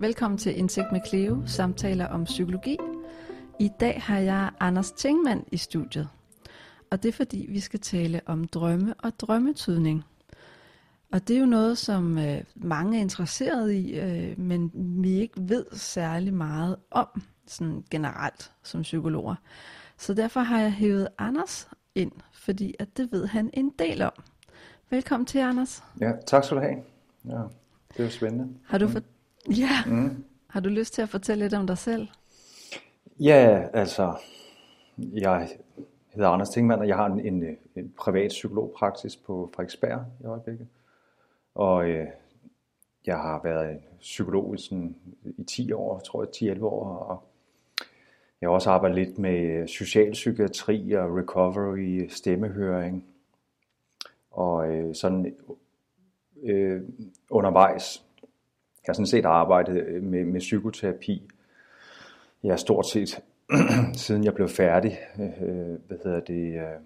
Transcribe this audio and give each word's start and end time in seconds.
Velkommen 0.00 0.38
til 0.38 0.58
Indsigt 0.58 0.92
med 0.92 1.00
Cleo, 1.08 1.42
samtaler 1.46 2.06
om 2.06 2.24
psykologi. 2.24 2.78
I 3.58 3.70
dag 3.80 4.02
har 4.02 4.18
jeg 4.18 4.50
Anders 4.60 4.92
Tingmann 4.92 5.44
i 5.52 5.56
studiet. 5.56 6.08
Og 6.90 7.02
det 7.02 7.08
er 7.08 7.12
fordi, 7.12 7.46
vi 7.48 7.60
skal 7.60 7.80
tale 7.80 8.20
om 8.26 8.44
drømme 8.44 8.94
og 8.98 9.12
drømmetydning. 9.20 10.04
Og 11.12 11.28
det 11.28 11.36
er 11.36 11.40
jo 11.40 11.46
noget, 11.46 11.78
som 11.78 12.18
øh, 12.18 12.40
mange 12.54 12.98
er 12.98 13.00
interesseret 13.00 13.72
i, 13.72 13.98
øh, 13.98 14.38
men 14.38 14.70
vi 14.74 15.10
ikke 15.10 15.34
ved 15.36 15.66
særlig 15.72 16.34
meget 16.34 16.76
om, 16.90 17.22
sådan 17.46 17.84
generelt 17.90 18.52
som 18.62 18.82
psykologer. 18.82 19.34
Så 19.96 20.14
derfor 20.14 20.40
har 20.40 20.60
jeg 20.60 20.72
hævet 20.72 21.08
Anders 21.18 21.68
ind, 21.94 22.12
fordi 22.32 22.74
at 22.78 22.96
det 22.96 23.12
ved 23.12 23.26
han 23.26 23.50
en 23.52 23.72
del 23.78 24.02
om. 24.02 24.12
Velkommen 24.90 25.26
til, 25.26 25.38
Anders. 25.38 25.84
Ja, 26.00 26.12
tak 26.26 26.44
skal 26.44 26.56
du 26.56 26.62
have. 26.62 26.76
Ja, 27.24 27.42
det 27.88 27.98
er 27.98 28.04
jo 28.04 28.10
spændende. 28.10 28.48
Har 28.64 28.78
du, 28.78 28.88
for... 28.88 29.00
ja. 29.50 29.84
Mm. 29.86 30.24
har 30.46 30.60
du 30.60 30.68
lyst 30.68 30.94
til 30.94 31.02
at 31.02 31.08
fortælle 31.08 31.44
lidt 31.44 31.54
om 31.54 31.66
dig 31.66 31.78
selv? 31.78 32.08
Ja, 33.20 33.66
altså, 33.72 34.16
jeg 34.98 35.48
hedder 36.14 36.28
Anders 36.28 36.48
Tingmann, 36.48 36.80
og 36.80 36.88
jeg 36.88 36.96
har 36.96 37.06
en, 37.06 37.20
en, 37.20 37.56
en 37.76 37.94
privat 37.98 38.28
psykologpraksis 38.28 39.16
på 39.16 39.50
Frederiksberg 39.54 40.04
i 40.20 40.24
øjeblikket. 40.24 40.66
Og 41.54 41.88
øh, 41.88 42.06
jeg 43.06 43.16
har 43.16 43.40
været 43.44 43.78
psykolog 44.00 44.54
i, 44.54 44.58
sådan, 44.58 44.96
i 45.38 45.44
10 45.44 45.72
år, 45.72 45.98
tror 45.98 46.26
jeg, 46.42 46.56
10-11 46.56 46.64
år, 46.64 46.96
og 46.96 47.22
jeg 48.40 48.48
har 48.48 48.54
også 48.54 48.70
arbejdet 48.70 48.98
lidt 48.98 49.18
med 49.18 49.66
socialpsykiatri 49.68 50.92
og 50.92 51.16
recovery, 51.16 52.08
stemmehøring, 52.08 53.06
og 54.30 54.68
øh, 54.74 54.94
sådan 54.94 55.36
øh, 56.42 56.82
undervejs. 57.30 58.07
Jeg 58.88 58.92
har 58.92 58.94
sådan 58.94 59.06
set 59.06 59.24
arbejdet 59.24 59.76
øh, 59.86 60.02
med, 60.02 60.24
med 60.24 60.40
psykoterapi. 60.40 61.28
Jeg 62.42 62.52
har 62.52 62.56
stort 62.56 62.86
set, 62.86 63.24
siden 64.04 64.24
jeg 64.24 64.34
blev 64.34 64.48
færdig, 64.48 64.98
øh, 65.20 65.78
hvad 65.86 65.98
hedder 66.04 66.20
det, 66.20 66.54
øh, 66.54 66.80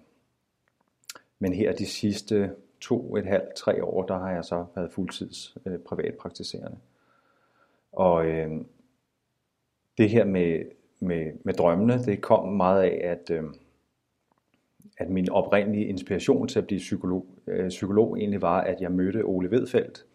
men 1.39 1.53
her 1.53 1.73
de 1.73 1.85
sidste 1.85 2.51
to, 2.81 3.15
et 3.15 3.25
halvt, 3.25 3.55
tre 3.55 3.83
år, 3.83 4.05
der 4.05 4.17
har 4.17 4.31
jeg 4.31 4.45
så 4.45 4.65
været 4.75 4.91
fuldtids 4.91 5.57
øh, 5.65 5.79
privatpraktiserende. 5.79 6.77
Og 7.91 8.25
øh, 8.25 8.51
det 9.97 10.09
her 10.09 10.25
med, 10.25 10.63
med, 10.99 11.31
med 11.43 11.53
drømmene, 11.53 12.03
det 12.05 12.21
kom 12.21 12.47
meget 12.47 12.83
af, 12.83 13.01
at, 13.03 13.29
øh, 13.29 13.43
at 14.97 15.09
min 15.09 15.29
oprindelige 15.29 15.85
inspiration 15.85 16.47
til 16.47 16.59
at 16.59 16.67
blive 16.67 16.79
psykolog, 16.79 17.25
øh, 17.47 17.69
psykolog 17.69 18.17
egentlig 18.17 18.41
var, 18.41 18.61
at 18.61 18.81
jeg 18.81 18.91
mødte 18.91 19.23
Ole 19.23 19.51
Vedfeldt, 19.51 20.05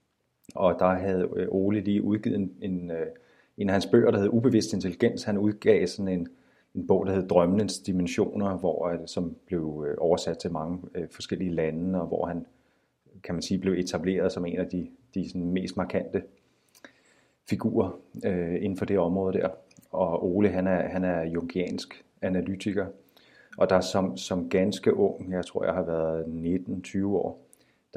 og 0.54 0.76
der 0.78 0.94
havde 0.94 1.28
øh, 1.36 1.46
Ole 1.50 1.80
lige 1.80 2.02
udgivet 2.02 2.36
en, 2.36 2.52
en, 2.62 2.90
øh, 2.90 3.06
en 3.58 3.68
af 3.68 3.72
hans 3.72 3.86
bøger, 3.86 4.10
der 4.10 4.18
hed 4.18 4.28
Ubevidst 4.28 4.72
Intelligens. 4.72 5.24
Han 5.24 5.38
udgav 5.38 5.86
sådan 5.86 6.08
en, 6.08 6.28
en 6.74 6.86
bog, 6.86 7.06
der 7.06 7.14
hed 7.14 7.28
Drømmens 7.28 7.78
Dimensioner, 7.78 8.56
hvor, 8.56 8.88
øh, 8.88 8.98
som 9.06 9.36
blev 9.46 9.86
oversat 9.98 10.38
til 10.38 10.52
mange 10.52 10.78
forskellige 11.10 11.54
lande, 11.54 12.00
og 12.00 12.06
hvor 12.06 12.26
han 12.26 12.46
kan 13.22 13.34
man 13.34 13.42
sige, 13.42 13.58
blev 13.58 13.72
etableret 13.72 14.32
som 14.32 14.46
en 14.46 14.58
af 14.58 14.66
de, 14.66 14.88
de 15.14 15.28
sådan 15.28 15.50
mest 15.50 15.76
markante 15.76 16.22
figurer 17.48 18.00
øh, 18.24 18.54
inden 18.54 18.76
for 18.76 18.84
det 18.84 18.98
område 18.98 19.38
der. 19.38 19.48
Og 19.90 20.36
Ole, 20.36 20.48
han 20.48 20.66
er, 20.66 20.88
han 20.88 21.04
er 21.04 21.22
jungiansk 21.22 22.04
analytiker, 22.22 22.86
og 23.58 23.70
der 23.70 23.80
som, 23.80 24.16
som 24.16 24.48
ganske 24.48 24.94
ung, 24.94 25.32
jeg 25.32 25.46
tror 25.46 25.64
jeg 25.64 25.74
har 25.74 25.82
været 25.82 26.24
19-20 26.86 27.06
år, 27.06 27.47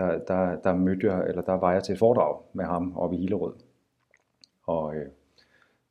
der, 0.01 0.19
der, 0.19 0.55
der 0.55 0.75
mødte 0.75 1.11
jeg, 1.11 1.27
eller 1.27 1.41
der 1.41 1.53
var 1.53 1.73
jeg 1.73 1.83
til 1.83 1.93
et 1.93 1.99
foredrag 1.99 2.41
med 2.53 2.65
ham 2.65 2.97
oppe 2.97 3.15
i 3.15 3.19
Hillerød. 3.19 3.53
Og, 4.63 4.95
øh, 4.95 5.05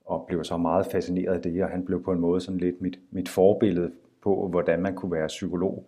og 0.05 0.25
blev 0.29 0.45
så 0.45 0.57
meget 0.57 0.87
fascineret 0.87 1.35
af 1.35 1.43
det, 1.43 1.65
og 1.65 1.71
han 1.71 1.85
blev 1.85 2.03
på 2.05 2.13
en 2.13 2.21
måde 2.21 2.41
sådan 2.41 2.61
lidt 2.61 2.81
mit, 2.81 2.99
mit 3.11 3.29
forbillede 3.29 3.93
på, 4.23 4.49
hvordan 4.49 4.83
man 4.83 4.95
kunne 4.95 5.13
være 5.13 5.27
psykolog 5.27 5.85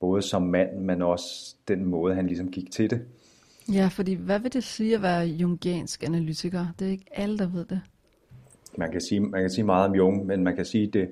både 0.00 0.22
som 0.22 0.42
mand, 0.42 0.78
men 0.78 1.02
også 1.02 1.56
den 1.68 1.84
måde, 1.84 2.14
han 2.14 2.26
ligesom 2.26 2.50
gik 2.50 2.70
til 2.70 2.90
det. 2.90 3.00
Ja, 3.72 3.88
fordi 3.92 4.14
hvad 4.14 4.38
vil 4.38 4.52
det 4.52 4.64
sige 4.64 4.94
at 4.94 5.02
være 5.02 5.26
jungiansk 5.26 6.02
analytiker? 6.02 6.66
Det 6.78 6.86
er 6.86 6.90
ikke 6.90 7.08
alle, 7.12 7.38
der 7.38 7.48
ved 7.48 7.64
det. 7.64 7.80
Man 8.78 8.92
kan 8.92 9.00
sige, 9.00 9.20
man 9.20 9.40
kan 9.40 9.50
sige 9.50 9.64
meget 9.64 9.88
om 9.88 9.94
Jung, 9.94 10.26
men 10.26 10.44
man 10.44 10.56
kan 10.56 10.64
sige, 10.64 10.86
at 10.86 10.94
det, 10.94 11.08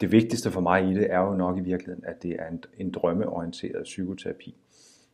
det 0.00 0.12
vigtigste 0.12 0.50
for 0.50 0.60
mig 0.60 0.90
i 0.90 0.94
det 0.94 1.12
er 1.12 1.18
jo 1.18 1.34
nok 1.34 1.58
i 1.58 1.60
virkeligheden, 1.60 2.04
at 2.06 2.22
det 2.22 2.36
er 2.38 2.48
en, 2.48 2.64
en 2.78 2.90
drømmeorienteret 2.90 3.82
psykoterapi. 3.84 4.56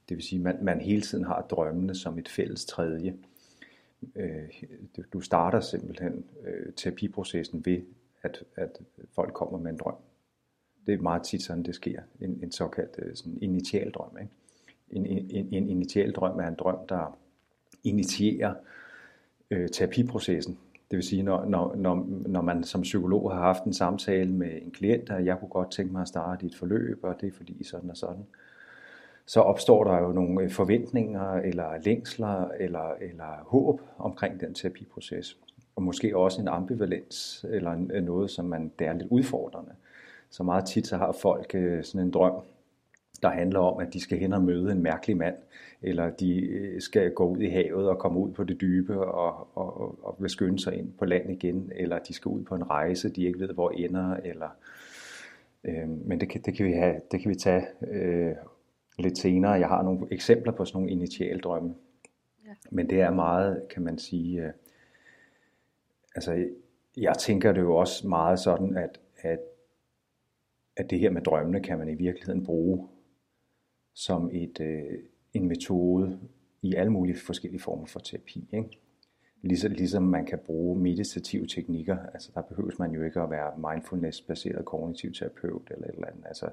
Det 0.08 0.16
vil 0.16 0.24
sige, 0.24 0.38
at 0.38 0.42
man, 0.42 0.58
man 0.62 0.80
hele 0.80 1.02
tiden 1.02 1.24
har 1.24 1.46
drømmene 1.50 1.94
som 1.94 2.18
et 2.18 2.28
fælles 2.28 2.64
tredje. 2.64 3.16
Øh, 4.16 4.62
du 5.12 5.20
starter 5.20 5.60
simpelthen 5.60 6.24
øh, 6.44 6.72
terapiprocessen 6.76 7.66
ved, 7.66 7.80
at, 8.22 8.44
at 8.56 8.80
folk 9.14 9.32
kommer 9.34 9.58
med 9.58 9.70
en 9.70 9.76
drøm. 9.76 9.96
Det 10.86 10.94
er 10.94 10.98
meget 10.98 11.22
tit 11.22 11.42
sådan, 11.42 11.62
det 11.62 11.74
sker. 11.74 12.02
En, 12.20 12.38
en 12.42 12.52
såkaldt 12.52 12.96
øh, 12.98 13.16
sådan 13.16 13.38
initial 13.40 13.90
drøm. 13.90 14.18
Ikke? 14.20 14.32
En, 14.90 15.06
en, 15.06 15.54
en 15.54 15.68
initial 15.68 16.12
drøm 16.12 16.38
er 16.38 16.48
en 16.48 16.54
drøm, 16.54 16.78
der 16.88 17.18
initierer 17.84 18.54
øh, 19.50 19.68
terapiprocessen. 19.68 20.58
Det 20.90 20.96
vil 20.96 21.04
sige, 21.04 21.22
når, 21.22 21.44
når, 21.44 21.74
når, 21.76 22.06
når 22.28 22.42
man 22.42 22.64
som 22.64 22.82
psykolog 22.82 23.32
har 23.32 23.40
haft 23.40 23.64
en 23.64 23.72
samtale 23.72 24.32
med 24.32 24.62
en 24.62 24.70
klient, 24.70 25.10
at 25.10 25.24
jeg 25.24 25.38
kunne 25.38 25.48
godt 25.48 25.70
tænke 25.70 25.92
mig 25.92 26.02
at 26.02 26.08
starte 26.08 26.46
et 26.46 26.54
forløb, 26.54 26.98
og 27.02 27.20
det 27.20 27.26
er 27.26 27.32
fordi 27.32 27.64
sådan 27.64 27.90
og 27.90 27.96
sådan, 27.96 28.26
så 29.26 29.40
opstår 29.40 29.84
der 29.84 30.00
jo 30.00 30.12
nogle 30.12 30.42
øh, 30.42 30.50
forventninger, 30.50 31.32
eller 31.32 31.78
længsler, 31.84 32.48
eller, 32.48 32.94
eller 33.00 33.44
håb 33.46 33.80
omkring 33.98 34.40
den 34.40 34.54
terapiproces. 34.54 35.38
Og 35.76 35.82
måske 35.82 36.16
også 36.16 36.40
en 36.40 36.48
ambivalens, 36.48 37.46
eller 37.48 37.86
øh, 37.92 38.04
noget, 38.04 38.30
som 38.30 38.44
man, 38.44 38.72
det 38.78 38.86
er 38.86 38.92
lidt 38.92 39.08
udfordrende. 39.10 39.72
Så 40.30 40.42
meget 40.42 40.64
tit 40.64 40.86
så 40.86 40.96
har 40.96 41.12
folk 41.12 41.54
øh, 41.54 41.84
sådan 41.84 42.06
en 42.06 42.10
drøm, 42.10 42.32
der 43.22 43.28
handler 43.28 43.60
om, 43.60 43.80
at 43.80 43.92
de 43.92 44.00
skal 44.00 44.18
hen 44.18 44.32
og 44.32 44.42
møde 44.42 44.72
en 44.72 44.82
mærkelig 44.82 45.16
mand, 45.16 45.36
eller 45.82 46.10
de 46.10 46.76
skal 46.80 47.10
gå 47.10 47.26
ud 47.28 47.38
i 47.38 47.48
havet 47.48 47.88
og 47.88 47.98
komme 47.98 48.18
ud 48.18 48.32
på 48.32 48.44
det 48.44 48.60
dybe 48.60 49.00
og, 49.00 49.48
og, 49.54 49.98
og 50.04 50.16
vil 50.18 50.30
skynde 50.30 50.58
sig 50.58 50.74
ind 50.74 50.92
på 50.98 51.04
land 51.04 51.30
igen, 51.30 51.72
eller 51.74 51.98
de 51.98 52.14
skal 52.14 52.28
ud 52.28 52.42
på 52.42 52.54
en 52.54 52.70
rejse, 52.70 53.08
de 53.08 53.26
ikke 53.26 53.40
ved, 53.40 53.48
hvor 53.48 53.70
ender, 53.70 54.16
eller... 54.24 54.48
Øh, 55.64 55.88
men 55.88 56.20
det 56.20 56.28
kan, 56.28 56.40
det, 56.40 56.54
kan 56.54 56.66
vi 56.66 56.72
have, 56.72 57.00
det 57.12 57.20
kan 57.20 57.30
vi 57.30 57.34
tage 57.34 57.66
øh, 57.90 58.34
lidt 58.98 59.18
senere. 59.18 59.52
Jeg 59.52 59.68
har 59.68 59.82
nogle 59.82 60.06
eksempler 60.10 60.52
på 60.52 60.64
sådan 60.64 60.76
nogle 60.76 60.92
initialdrømme. 60.92 61.74
Ja. 62.44 62.50
Men 62.70 62.90
det 62.90 63.00
er 63.00 63.10
meget, 63.10 63.62
kan 63.70 63.82
man 63.82 63.98
sige... 63.98 64.42
Øh, 64.42 64.52
altså, 66.14 66.48
jeg 66.96 67.14
tænker 67.18 67.52
det 67.52 67.60
jo 67.60 67.76
også 67.76 68.08
meget 68.08 68.38
sådan, 68.38 68.76
at, 68.76 69.00
at 69.22 69.38
at 70.76 70.90
det 70.90 70.98
her 70.98 71.10
med 71.10 71.22
drømmene 71.22 71.60
kan 71.60 71.78
man 71.78 71.88
i 71.88 71.94
virkeligheden 71.94 72.44
bruge 72.44 72.88
som 73.94 74.30
et, 74.32 74.60
øh, 74.60 74.98
en 75.34 75.48
metode 75.48 76.20
i 76.62 76.74
alle 76.74 76.92
mulige 76.92 77.18
forskellige 77.18 77.62
former 77.62 77.86
for 77.86 78.00
terapi. 78.00 78.48
Ikke? 78.52 78.78
Ligesom, 79.42 79.72
ligesom 79.72 80.02
man 80.02 80.26
kan 80.26 80.38
bruge 80.46 80.80
meditative 80.80 81.46
teknikker, 81.46 81.98
altså 82.14 82.30
der 82.34 82.42
behøves 82.42 82.78
man 82.78 82.92
jo 82.92 83.02
ikke 83.02 83.20
at 83.20 83.30
være 83.30 83.52
mindfulness-baseret 83.56 84.64
kognitiv 84.64 85.12
terapeut 85.12 85.70
eller 85.70 85.86
et 85.86 85.94
eller 85.94 86.06
andet. 86.06 86.24
Altså 86.26 86.50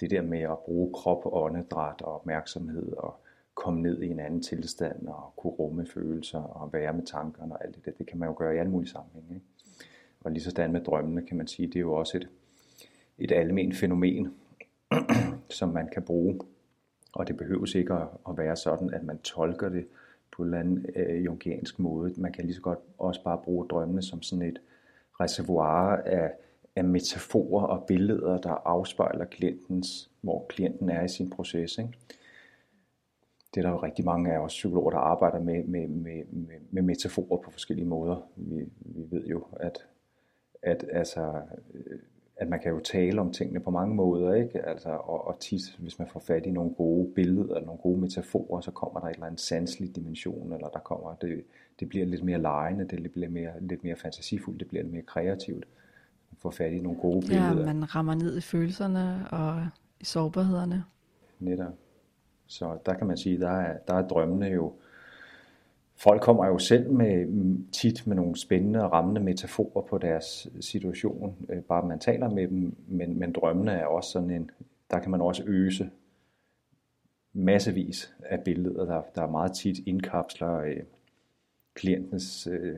det 0.00 0.10
der 0.10 0.22
med 0.22 0.40
at 0.40 0.58
bruge 0.58 0.92
krop, 0.92 1.22
åndedræt 1.24 2.02
og 2.02 2.14
opmærksomhed 2.14 2.92
og 2.92 3.20
komme 3.54 3.82
ned 3.82 4.02
i 4.02 4.08
en 4.08 4.20
anden 4.20 4.42
tilstand 4.42 5.08
og 5.08 5.32
kunne 5.36 5.52
rumme 5.52 5.86
følelser 5.86 6.38
og 6.38 6.72
være 6.72 6.92
med 6.92 7.06
tankerne 7.06 7.54
og 7.54 7.64
alt 7.64 7.74
det 7.74 7.84
der, 7.84 7.92
det 7.98 8.06
kan 8.06 8.18
man 8.18 8.28
jo 8.28 8.34
gøre 8.38 8.54
i 8.54 8.58
alle 8.58 8.72
mulige 8.72 8.90
sammenhænge. 8.90 9.34
Ikke? 9.34 9.46
Og 10.20 10.30
lige 10.30 10.42
sådan 10.42 10.72
med 10.72 10.80
drømmene 10.80 11.26
kan 11.26 11.36
man 11.36 11.46
sige, 11.46 11.66
det 11.66 11.76
er 11.76 11.80
jo 11.80 11.92
også 11.92 12.16
et, 12.16 12.28
et 13.18 13.32
almen 13.32 13.72
fænomen, 13.72 14.34
som 15.58 15.68
man 15.68 15.88
kan 15.88 16.02
bruge. 16.02 16.40
Og 17.12 17.28
det 17.28 17.36
behøves 17.36 17.74
ikke 17.74 17.94
at 18.28 18.38
være 18.38 18.56
sådan, 18.56 18.94
at 18.94 19.02
man 19.02 19.18
tolker 19.18 19.68
det 19.68 19.86
på 20.32 20.42
en 20.42 20.46
eller 20.46 20.58
anden 20.58 20.86
øh, 20.96 21.24
jungiansk 21.24 21.78
måde. 21.78 22.14
Man 22.16 22.32
kan 22.32 22.44
lige 22.44 22.54
så 22.54 22.60
godt 22.60 22.78
også 22.98 23.24
bare 23.24 23.38
bruge 23.44 23.66
drømmene 23.68 24.02
som 24.02 24.22
sådan 24.22 24.48
et 24.48 24.60
reservoir 25.20 25.96
af, 25.96 26.32
af 26.76 26.84
metaforer 26.84 27.66
og 27.66 27.86
billeder, 27.86 28.38
der 28.38 28.50
afspejler 28.50 29.24
klientens, 29.24 30.10
hvor 30.20 30.46
klienten 30.48 30.90
er 30.90 31.04
i 31.04 31.08
sin 31.08 31.30
proces. 31.30 31.78
Ikke? 31.78 31.92
Det 33.54 33.60
er 33.60 33.62
der 33.62 33.70
jo 33.70 33.82
rigtig 33.82 34.04
mange 34.04 34.32
af 34.32 34.38
os 34.38 34.52
psykologer, 34.52 34.90
der 34.90 34.98
arbejder 34.98 35.40
med, 35.40 35.64
med, 35.64 35.88
med, 35.88 36.24
med, 36.32 36.56
med 36.70 36.82
metaforer 36.82 37.42
på 37.42 37.50
forskellige 37.50 37.88
måder. 37.88 38.28
Vi, 38.36 38.68
vi 38.80 39.10
ved 39.10 39.26
jo, 39.26 39.46
at, 39.52 39.86
at 40.62 40.84
altså, 40.92 41.42
at 42.36 42.48
man 42.48 42.60
kan 42.60 42.72
jo 42.72 42.80
tale 42.80 43.20
om 43.20 43.32
tingene 43.32 43.60
på 43.60 43.70
mange 43.70 43.94
måder, 43.94 44.34
ikke? 44.34 44.66
Altså, 44.66 44.88
og, 44.88 45.26
og 45.26 45.40
tit, 45.40 45.76
hvis 45.78 45.98
man 45.98 46.08
får 46.08 46.20
fat 46.20 46.46
i 46.46 46.50
nogle 46.50 46.74
gode 46.74 47.14
billeder, 47.14 47.54
eller 47.54 47.66
nogle 47.66 47.80
gode 47.82 48.00
metaforer, 48.00 48.60
så 48.60 48.70
kommer 48.70 49.00
der 49.00 49.06
et 49.06 49.14
eller 49.14 49.26
andet 49.26 49.40
sanselig 49.40 49.96
dimension, 49.96 50.52
eller 50.52 50.68
der 50.68 50.78
kommer, 50.78 51.14
det, 51.14 51.44
det 51.80 51.88
bliver 51.88 52.06
lidt 52.06 52.24
mere 52.24 52.38
lejende, 52.38 52.84
det 52.84 53.12
bliver 53.12 53.28
mere, 53.28 53.52
lidt 53.60 53.84
mere 53.84 53.96
fantasifuldt, 53.96 54.60
det 54.60 54.68
bliver 54.68 54.82
lidt 54.82 54.92
mere 54.92 55.02
kreativt. 55.02 55.64
Øh, 55.64 55.79
får 56.38 56.50
fat 56.50 56.72
i 56.72 56.80
nogle 56.80 56.98
gode 56.98 57.20
billeder. 57.20 57.58
Ja, 57.58 57.72
man 57.72 57.94
rammer 57.94 58.14
ned 58.14 58.38
i 58.38 58.40
følelserne 58.40 59.26
og 59.30 59.66
i 60.00 60.04
sårbarhederne. 60.04 60.84
Netop. 61.40 61.72
Så 62.46 62.78
der 62.86 62.94
kan 62.94 63.06
man 63.06 63.16
sige, 63.16 63.40
der 63.40 63.50
er, 63.50 63.78
der 63.88 63.94
er 63.94 64.08
drømmene 64.08 64.46
jo 64.46 64.72
folk 66.00 66.22
kommer 66.22 66.46
jo 66.46 66.58
selv 66.58 66.92
med 66.92 67.26
tit 67.72 68.06
med 68.06 68.16
nogle 68.16 68.36
spændende 68.36 68.84
og 68.84 68.92
rammende 68.92 69.20
metaforer 69.20 69.82
på 69.82 69.98
deres 69.98 70.48
situation, 70.60 71.36
øh, 71.48 71.62
bare 71.62 71.86
man 71.86 71.98
taler 71.98 72.30
med 72.30 72.48
dem, 72.48 72.76
men, 72.88 73.18
men 73.18 73.32
drømmene 73.32 73.72
er 73.72 73.86
også 73.86 74.10
sådan 74.10 74.30
en, 74.30 74.50
der 74.90 74.98
kan 74.98 75.10
man 75.10 75.20
også 75.20 75.42
øse 75.46 75.90
massevis 77.32 78.14
af 78.20 78.40
billeder, 78.40 78.84
der, 78.84 79.02
der 79.14 79.26
meget 79.26 79.52
tit 79.52 79.78
indkapsler 79.86 80.56
øh, 80.56 80.82
klientens 81.74 82.46
øh, 82.46 82.76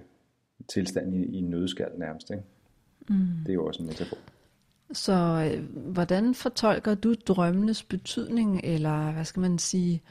tilstand 0.68 1.14
i, 1.14 1.38
i 1.38 1.40
nødskald 1.40 1.98
nærmest. 1.98 2.30
Ikke? 2.30 2.42
Mm. 3.08 3.16
Det 3.16 3.48
er 3.48 3.54
jo 3.54 3.66
også 3.66 3.82
en 3.82 3.88
metafor. 3.88 4.16
Så 4.92 5.12
øh, 5.54 5.64
hvordan 5.92 6.34
fortolker 6.34 6.94
du 6.94 7.14
drømmenes 7.14 7.82
betydning, 7.82 8.60
eller 8.64 9.12
hvad 9.12 9.24
skal 9.24 9.40
man 9.40 9.58
sige, 9.58 10.02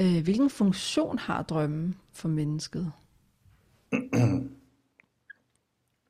øh, 0.00 0.22
hvilken 0.24 0.50
funktion 0.50 1.18
har 1.18 1.42
drømmen 1.42 1.96
for 2.12 2.28
mennesket? 2.28 2.92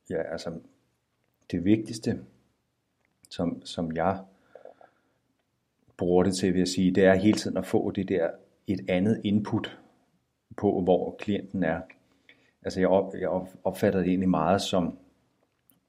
ja, 0.09 0.21
altså 0.31 0.59
det 1.51 1.65
vigtigste, 1.65 2.19
som, 3.29 3.65
som 3.65 3.95
jeg 3.95 4.23
bruger 5.97 6.23
det 6.23 6.35
til, 6.35 6.53
vil 6.53 6.59
jeg 6.59 6.67
sige, 6.67 6.91
det 6.91 7.05
er 7.05 7.15
hele 7.15 7.37
tiden 7.37 7.57
at 7.57 7.65
få 7.65 7.91
det 7.91 8.09
der 8.09 8.29
et 8.67 8.89
andet 8.89 9.21
input 9.23 9.77
på, 10.57 10.81
hvor 10.81 11.15
klienten 11.19 11.63
er. 11.63 11.81
Altså 12.61 12.79
jeg, 12.79 12.89
op, 12.89 13.13
jeg 13.19 13.29
opfatter 13.63 13.99
det 13.99 14.09
egentlig 14.09 14.29
meget 14.29 14.61
som, 14.61 14.97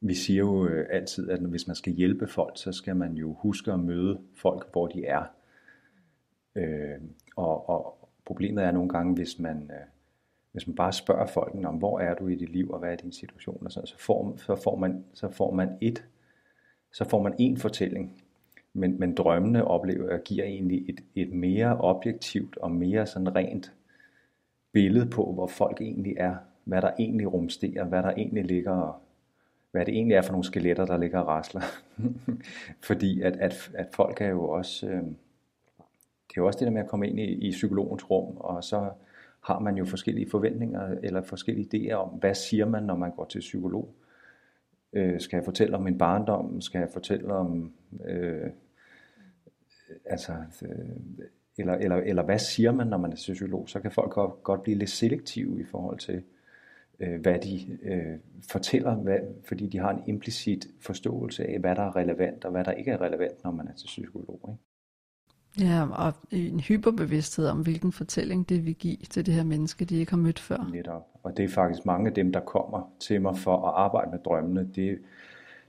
vi 0.00 0.14
siger 0.14 0.38
jo 0.38 0.66
øh, 0.66 0.86
altid, 0.90 1.30
at 1.30 1.40
hvis 1.40 1.66
man 1.66 1.76
skal 1.76 1.92
hjælpe 1.92 2.26
folk, 2.26 2.52
så 2.58 2.72
skal 2.72 2.96
man 2.96 3.12
jo 3.12 3.32
huske 3.32 3.72
at 3.72 3.80
møde 3.80 4.20
folk, 4.34 4.72
hvor 4.72 4.86
de 4.86 5.04
er. 5.04 5.24
Øh, 6.54 7.00
og, 7.36 7.68
og 7.68 8.08
problemet 8.24 8.64
er 8.64 8.70
nogle 8.70 8.88
gange, 8.88 9.14
hvis 9.14 9.38
man, 9.38 9.56
øh, 9.56 9.86
hvis 10.52 10.66
man 10.66 10.76
bare 10.76 10.92
spørger 10.92 11.26
folk 11.26 11.54
om, 11.64 11.74
hvor 11.74 12.00
er 12.00 12.14
du 12.14 12.28
i 12.28 12.34
dit 12.34 12.48
liv, 12.48 12.70
og 12.70 12.78
hvad 12.78 12.92
er 12.92 12.96
din 12.96 13.12
situation, 13.12 13.66
og 13.66 13.72
sådan, 13.72 13.86
så, 13.86 13.98
får, 13.98 14.34
så, 14.36 14.56
får 14.56 14.76
man, 14.76 15.04
så 15.14 15.30
får 15.30 15.54
man 15.54 15.78
et, 15.80 16.04
så 16.92 17.04
får 17.04 17.22
man 17.22 17.34
en 17.38 17.56
fortælling. 17.56 18.22
Men, 18.72 19.00
men 19.00 19.14
drømmene 19.14 19.64
oplever 19.64 20.12
og 20.12 20.24
giver 20.24 20.44
egentlig 20.44 20.90
et, 20.90 21.00
et 21.14 21.32
mere 21.32 21.78
objektivt 21.78 22.56
og 22.56 22.70
mere 22.70 23.06
sådan 23.06 23.36
rent 23.36 23.72
billede 24.72 25.10
på, 25.10 25.32
hvor 25.32 25.46
folk 25.46 25.80
egentlig 25.80 26.14
er, 26.16 26.36
hvad 26.64 26.82
der 26.82 26.90
egentlig 26.98 27.32
rumsterer, 27.32 27.84
hvad 27.84 28.02
der 28.02 28.10
egentlig 28.10 28.44
ligger 28.44 29.02
hvad 29.70 29.86
det 29.86 29.94
egentlig 29.94 30.14
er 30.14 30.22
for 30.22 30.32
nogle 30.32 30.44
skeletter, 30.44 30.86
der 30.86 30.96
ligger 30.96 31.18
og 31.18 31.26
rasler. 31.26 31.60
Fordi 32.88 33.20
at, 33.20 33.36
at, 33.36 33.70
at 33.74 33.86
folk 33.92 34.20
er 34.20 34.28
jo 34.28 34.48
også, 34.48 34.86
øh, 34.86 35.02
det 36.28 36.36
er 36.36 36.40
jo 36.42 36.46
også 36.46 36.58
det 36.58 36.66
der 36.66 36.72
med 36.72 36.82
at 36.82 36.88
komme 36.88 37.08
ind 37.08 37.20
i, 37.20 37.48
i 37.48 37.50
psykologens 37.50 38.10
rum, 38.10 38.36
og 38.36 38.64
så 38.64 38.90
har 39.40 39.58
man 39.58 39.76
jo 39.76 39.84
forskellige 39.84 40.30
forventninger 40.30 40.96
eller 41.02 41.22
forskellige 41.22 41.68
idéer 41.74 41.94
om, 41.94 42.08
hvad 42.08 42.34
siger 42.34 42.66
man, 42.66 42.82
når 42.82 42.96
man 42.96 43.10
går 43.10 43.24
til 43.24 43.38
psykolog. 43.38 43.94
Øh, 44.92 45.20
skal 45.20 45.36
jeg 45.36 45.44
fortælle 45.44 45.76
om 45.76 45.82
min 45.82 45.98
barndom? 45.98 46.60
Skal 46.60 46.78
jeg 46.78 46.88
fortælle 46.92 47.32
om, 47.34 47.72
øh, 48.04 48.50
altså, 50.04 50.32
øh, 50.62 50.68
eller, 51.58 51.74
eller, 51.74 51.96
eller 51.96 52.22
hvad 52.22 52.38
siger 52.38 52.72
man, 52.72 52.86
når 52.86 52.98
man 52.98 53.12
er 53.12 53.16
psykolog? 53.16 53.68
Så 53.68 53.80
kan 53.80 53.90
folk 53.90 54.10
godt, 54.10 54.42
godt 54.42 54.62
blive 54.62 54.78
lidt 54.78 54.90
selektive 54.90 55.60
i 55.60 55.64
forhold 55.64 55.98
til, 55.98 56.14
øh, 56.14 56.38
hvad 56.98 57.38
de 57.38 57.78
øh, 57.82 58.18
fortæller, 58.50 58.94
hvad, 58.94 59.18
fordi 59.48 59.66
de 59.66 59.78
har 59.78 59.90
en 59.90 60.02
implicit 60.06 60.66
forståelse 60.80 61.46
af, 61.46 61.58
hvad 61.58 61.74
der 61.74 61.82
er 61.82 61.96
relevant 61.96 62.44
og 62.44 62.50
hvad 62.50 62.64
der 62.64 62.72
ikke 62.72 62.90
er 62.90 63.00
relevant, 63.00 63.44
når 63.44 63.50
man 63.50 63.68
er 63.68 63.74
til 63.74 63.86
psykolog. 63.86 64.40
Ikke? 64.48 64.68
Ja, 65.60 66.06
og 66.06 66.12
en 66.30 66.60
hyperbevidsthed 66.60 67.46
om, 67.46 67.62
hvilken 67.62 67.92
fortælling 67.92 68.48
det 68.48 68.66
vil 68.66 68.74
give 68.74 68.96
til 68.96 69.26
det 69.26 69.34
her 69.34 69.44
menneske, 69.44 69.84
de 69.84 69.96
ikke 69.96 70.12
har 70.12 70.18
mødt 70.18 70.38
før. 70.38 70.70
Netop. 70.72 71.06
Og 71.22 71.36
det 71.36 71.44
er 71.44 71.48
faktisk 71.48 71.86
mange 71.86 72.08
af 72.08 72.14
dem, 72.14 72.32
der 72.32 72.40
kommer 72.40 72.92
til 73.00 73.22
mig 73.22 73.36
for 73.36 73.56
at 73.56 73.72
arbejde 73.76 74.10
med 74.10 74.18
drømmene. 74.18 74.70
Det, 74.74 74.98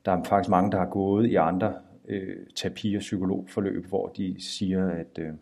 der 0.06 0.12
er 0.12 0.24
faktisk 0.24 0.50
mange, 0.50 0.72
der 0.72 0.78
har 0.78 0.90
gået 0.90 1.30
i 1.30 1.36
andre 1.36 1.74
øh, 2.08 2.38
terapi- 2.56 2.96
og 2.96 3.00
psykologforløb, 3.00 3.86
hvor 3.86 4.08
de 4.08 4.36
siger, 4.40 4.90
at, 4.90 5.20
øh, 5.20 5.34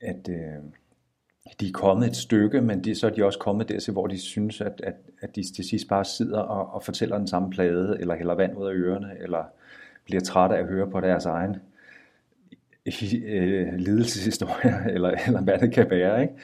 at 0.00 0.28
øh, 0.28 0.62
de 1.60 1.68
er 1.68 1.72
kommet 1.72 2.06
et 2.06 2.16
stykke, 2.16 2.60
men 2.60 2.84
de, 2.84 2.94
så 2.94 3.06
er 3.06 3.10
de 3.10 3.24
også 3.24 3.38
kommet 3.38 3.68
der 3.68 3.92
hvor 3.92 4.06
de 4.06 4.18
synes, 4.18 4.60
at, 4.60 4.80
at, 4.84 4.94
at 5.20 5.36
de 5.36 5.52
til 5.54 5.64
sidst 5.64 5.88
bare 5.88 6.04
sidder 6.04 6.38
og, 6.38 6.74
og 6.74 6.82
fortæller 6.82 7.18
den 7.18 7.28
samme 7.28 7.50
plade, 7.50 7.96
eller 8.00 8.16
hælder 8.16 8.34
vand 8.34 8.56
ud 8.56 8.66
af 8.66 8.72
ørerne, 8.74 9.10
eller 9.20 9.44
bliver 10.04 10.20
trætte 10.20 10.56
af 10.56 10.60
at 10.60 10.66
høre 10.66 10.90
på 10.90 11.00
deres 11.00 11.26
egen 11.26 11.56
øh, 13.24 13.74
lidelseshistorie, 13.74 14.74
eller, 14.94 15.10
eller 15.26 15.40
hvad 15.40 15.58
det 15.58 15.72
kan 15.72 15.90
være. 15.90 16.22
Ikke? 16.22 16.34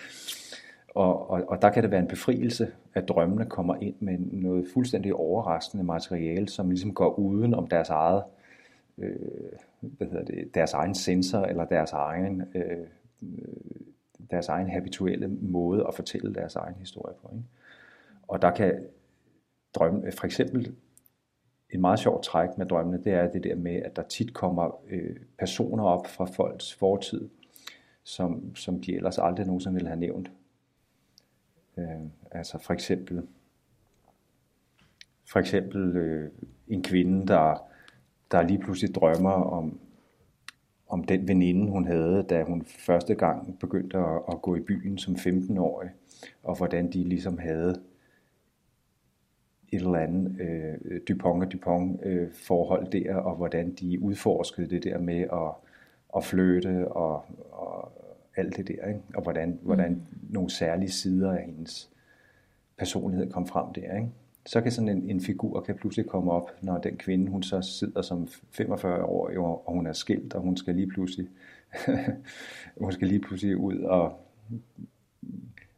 Og, 0.94 1.30
og, 1.30 1.44
og 1.48 1.62
der 1.62 1.70
kan 1.70 1.82
det 1.82 1.90
være 1.90 2.00
en 2.00 2.08
befrielse, 2.08 2.68
at 2.94 3.08
drømmene 3.08 3.46
kommer 3.46 3.74
ind 3.80 3.94
med 4.00 4.18
noget 4.18 4.66
fuldstændig 4.74 5.14
overraskende 5.14 5.84
materiale, 5.84 6.48
som 6.48 6.70
ligesom 6.70 6.94
går 6.94 7.18
uden 7.18 7.54
om 7.54 7.66
deres 7.66 7.88
eget, 7.88 8.22
øh, 8.98 9.16
hvad 9.80 10.06
hedder 10.06 10.24
det, 10.24 10.54
deres 10.54 10.72
egen 10.72 10.94
sensor, 10.94 11.38
eller 11.38 11.64
deres 11.64 11.92
egen 11.92 12.42
øh, 12.54 12.86
deres 14.30 14.48
egen 14.48 14.70
habituelle 14.70 15.28
måde 15.28 15.84
at 15.88 15.94
fortælle 15.94 16.34
deres 16.34 16.56
egen 16.56 16.74
historie 16.74 17.14
på. 17.22 17.30
Ikke? 17.32 17.44
Og 18.28 18.42
der 18.42 18.50
kan 18.50 18.86
drømme, 19.74 20.12
for 20.12 20.24
eksempel 20.24 20.74
en 21.70 21.80
meget 21.80 21.98
sjov 21.98 22.22
træk 22.22 22.58
med 22.58 22.66
drømmene, 22.66 23.04
det 23.04 23.12
er 23.12 23.30
det 23.30 23.44
der 23.44 23.54
med, 23.54 23.76
at 23.76 23.96
der 23.96 24.02
tit 24.02 24.34
kommer 24.34 24.80
øh, 24.88 25.16
personer 25.38 25.84
op 25.84 26.06
fra 26.06 26.24
folks 26.24 26.74
fortid, 26.74 27.28
som, 28.02 28.56
som 28.56 28.80
de 28.80 28.96
ellers 28.96 29.18
aldrig 29.18 29.46
nogensinde 29.46 29.74
ville 29.74 29.88
have 29.88 30.00
nævnt. 30.00 30.30
Øh, 31.76 31.86
altså 32.30 32.58
for 32.58 32.72
eksempel, 32.72 33.26
for 35.24 35.40
eksempel 35.40 35.96
øh, 35.96 36.30
en 36.68 36.82
kvinde, 36.82 37.26
der, 37.26 37.68
der 38.30 38.42
lige 38.42 38.58
pludselig 38.58 38.94
drømmer 38.94 39.30
om, 39.30 39.80
om 40.88 41.04
den 41.04 41.28
veninde, 41.28 41.70
hun 41.70 41.86
havde, 41.86 42.22
da 42.22 42.42
hun 42.42 42.64
første 42.64 43.14
gang 43.14 43.58
begyndte 43.58 43.98
at, 43.98 44.22
at 44.32 44.42
gå 44.42 44.56
i 44.56 44.60
byen 44.60 44.98
som 44.98 45.14
15-årig, 45.14 45.90
og 46.42 46.56
hvordan 46.56 46.92
de 46.92 47.04
ligesom 47.04 47.38
havde 47.38 47.80
et 49.72 49.80
eller 49.80 49.98
andet 49.98 50.40
øh, 50.40 51.00
Dupont 51.08 51.44
og 51.44 51.52
Dupont 51.52 52.00
øh, 52.02 52.28
forhold 52.32 52.90
der, 52.90 53.14
og 53.14 53.36
hvordan 53.36 53.74
de 53.74 54.02
udforskede 54.02 54.70
det 54.70 54.84
der 54.84 54.98
med 54.98 55.20
at, 55.20 55.50
at 56.16 56.24
flytte 56.24 56.88
og, 56.88 57.24
og 57.50 57.92
alt 58.36 58.56
det 58.56 58.68
der, 58.68 58.86
ikke? 58.86 59.00
og 59.14 59.22
hvordan, 59.22 59.48
mm. 59.48 59.58
hvordan 59.62 60.02
nogle 60.30 60.50
særlige 60.50 60.90
sider 60.90 61.32
af 61.32 61.44
hendes 61.44 61.90
personlighed 62.78 63.32
kom 63.32 63.46
frem 63.46 63.72
der. 63.72 63.96
Ikke? 63.96 64.08
Så 64.48 64.60
kan 64.60 64.72
sådan 64.72 64.88
en, 64.88 65.10
en 65.10 65.20
figur 65.20 65.60
kan 65.60 65.74
pludselig 65.74 66.06
komme 66.06 66.32
op, 66.32 66.50
når 66.62 66.78
den 66.78 66.96
kvinde, 66.96 67.30
hun 67.30 67.42
så 67.42 67.62
sidder 67.62 68.02
som 68.02 68.28
45 68.50 69.04
år, 69.04 69.30
og 69.66 69.72
hun 69.72 69.86
er 69.86 69.92
skilt, 69.92 70.34
og 70.34 70.40
hun 70.40 70.56
skal 70.56 70.74
lige 70.74 70.88
pludselig, 70.88 71.28
hun 72.80 72.92
skal 72.92 73.08
lige 73.08 73.20
pludselig 73.20 73.56
ud 73.56 73.78
og 73.78 74.20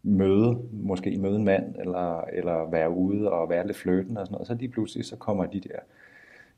møde, 0.03 0.63
måske 0.73 1.19
møde 1.19 1.37
en 1.37 1.45
mand, 1.45 1.77
eller, 1.79 2.21
eller 2.21 2.71
være 2.71 2.91
ude 2.91 3.31
og 3.31 3.51
være 3.51 3.67
lidt 3.67 3.77
fløten 3.77 4.17
og 4.17 4.27
sådan 4.27 4.35
noget, 4.35 4.47
så 4.47 4.55
lige 4.55 4.69
pludselig 4.69 5.05
så 5.05 5.17
kommer 5.17 5.47
de 5.47 5.61
der, 5.61 5.79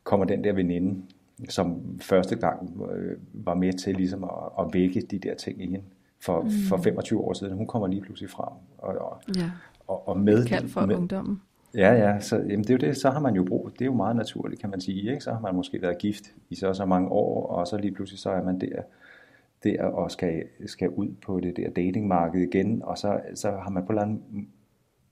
kommer 0.05 0.27
den 0.27 0.45
der 0.45 0.53
veninde, 0.53 1.03
som 1.49 1.99
første 2.01 2.37
gang 2.37 2.81
øh, 2.95 3.17
var 3.33 3.55
med 3.55 3.73
til 3.73 3.97
ligesom 3.97 4.25
at, 4.25 4.31
at 4.59 4.75
vække 4.75 5.01
de 5.01 5.19
der 5.19 5.35
ting 5.35 5.63
i 5.63 5.67
hende 5.67 5.85
for, 6.21 6.41
mm. 6.41 6.51
for 6.69 6.77
25 6.77 7.21
år 7.21 7.33
siden. 7.33 7.57
Hun 7.57 7.67
kommer 7.67 7.89
lige 7.89 8.03
pludselig 8.03 8.31
frem. 8.31 8.53
Og, 8.79 8.99
og, 8.99 9.21
ja. 9.37 9.51
og, 9.87 10.09
og 10.09 10.21
med, 10.21 10.47
Kald 10.47 10.69
for 10.69 10.87
med, 10.87 10.97
ungdommen. 10.97 11.41
Ja, 11.75 11.93
ja, 11.93 12.21
så, 12.21 12.37
jamen 12.37 12.59
det 12.65 12.71
er 12.71 12.75
jo 12.75 12.79
det, 12.79 12.97
så 12.97 13.11
har 13.11 13.21
man 13.21 13.35
jo 13.35 13.45
brug, 13.45 13.71
det 13.73 13.81
er 13.81 13.87
jo 13.87 13.95
meget 13.95 14.17
naturligt, 14.17 14.61
kan 14.61 14.71
man 14.71 14.81
sige, 14.81 15.11
ikke? 15.11 15.21
så 15.21 15.33
har 15.33 15.41
man 15.41 15.55
måske 15.55 15.83
været 15.83 15.99
gift 15.99 16.25
i 16.51 16.55
så 16.55 16.75
så 16.75 16.87
mange 16.87 17.09
år, 17.09 17.47
og 17.47 17.67
så 17.67 17.77
lige 17.77 17.93
pludselig 17.93 18.19
så 18.21 18.31
er 18.31 18.43
man 18.43 18.61
der, 18.61 18.83
der 19.65 19.85
og 19.85 20.11
skal, 20.11 20.45
skal 20.67 20.89
ud 20.89 21.09
på 21.23 21.41
det 21.41 21.57
der 21.57 21.71
datingmarked 21.71 22.41
igen, 22.41 22.83
og 22.83 22.99
så, 22.99 23.21
så 23.35 23.51
har 23.51 23.71
man 23.71 23.87
på 23.87 23.93
en 23.93 23.99
eller 23.99 24.03
anden 24.03 24.49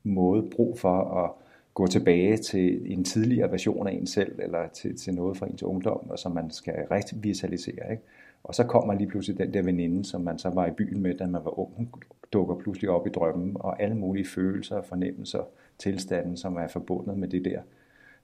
måde 0.02 0.42
brug 0.50 0.78
for 0.78 1.24
at 1.24 1.30
gå 1.74 1.86
tilbage 1.86 2.36
til 2.36 2.92
en 2.92 3.04
tidligere 3.04 3.50
version 3.50 3.86
af 3.88 3.92
en 3.92 4.06
selv, 4.06 4.38
eller 4.42 4.68
til, 4.68 4.96
til 4.96 5.14
noget 5.14 5.36
fra 5.36 5.46
ens 5.46 5.62
ungdom, 5.62 6.10
og 6.10 6.18
som 6.18 6.32
man 6.32 6.50
skal 6.50 6.74
revitalisere. 6.90 7.90
Ikke? 7.90 8.02
Og 8.44 8.54
så 8.54 8.64
kommer 8.64 8.94
lige 8.94 9.08
pludselig 9.08 9.38
den 9.38 9.54
der 9.54 9.62
veninde, 9.62 10.04
som 10.04 10.20
man 10.20 10.38
så 10.38 10.48
var 10.50 10.66
i 10.66 10.70
byen 10.70 11.00
med, 11.00 11.14
da 11.14 11.26
man 11.26 11.44
var 11.44 11.58
ung, 11.58 11.74
hun 11.76 11.88
dukker 12.32 12.54
pludselig 12.54 12.90
op 12.90 13.06
i 13.06 13.10
drømmen, 13.10 13.56
og 13.60 13.82
alle 13.82 13.96
mulige 13.96 14.26
følelser 14.26 14.76
og 14.76 14.84
fornemmelser 14.84 15.44
tilstanden, 15.78 16.36
som 16.36 16.56
er 16.56 16.68
forbundet 16.68 17.18
med 17.18 17.28
det 17.28 17.44
der, 17.44 17.62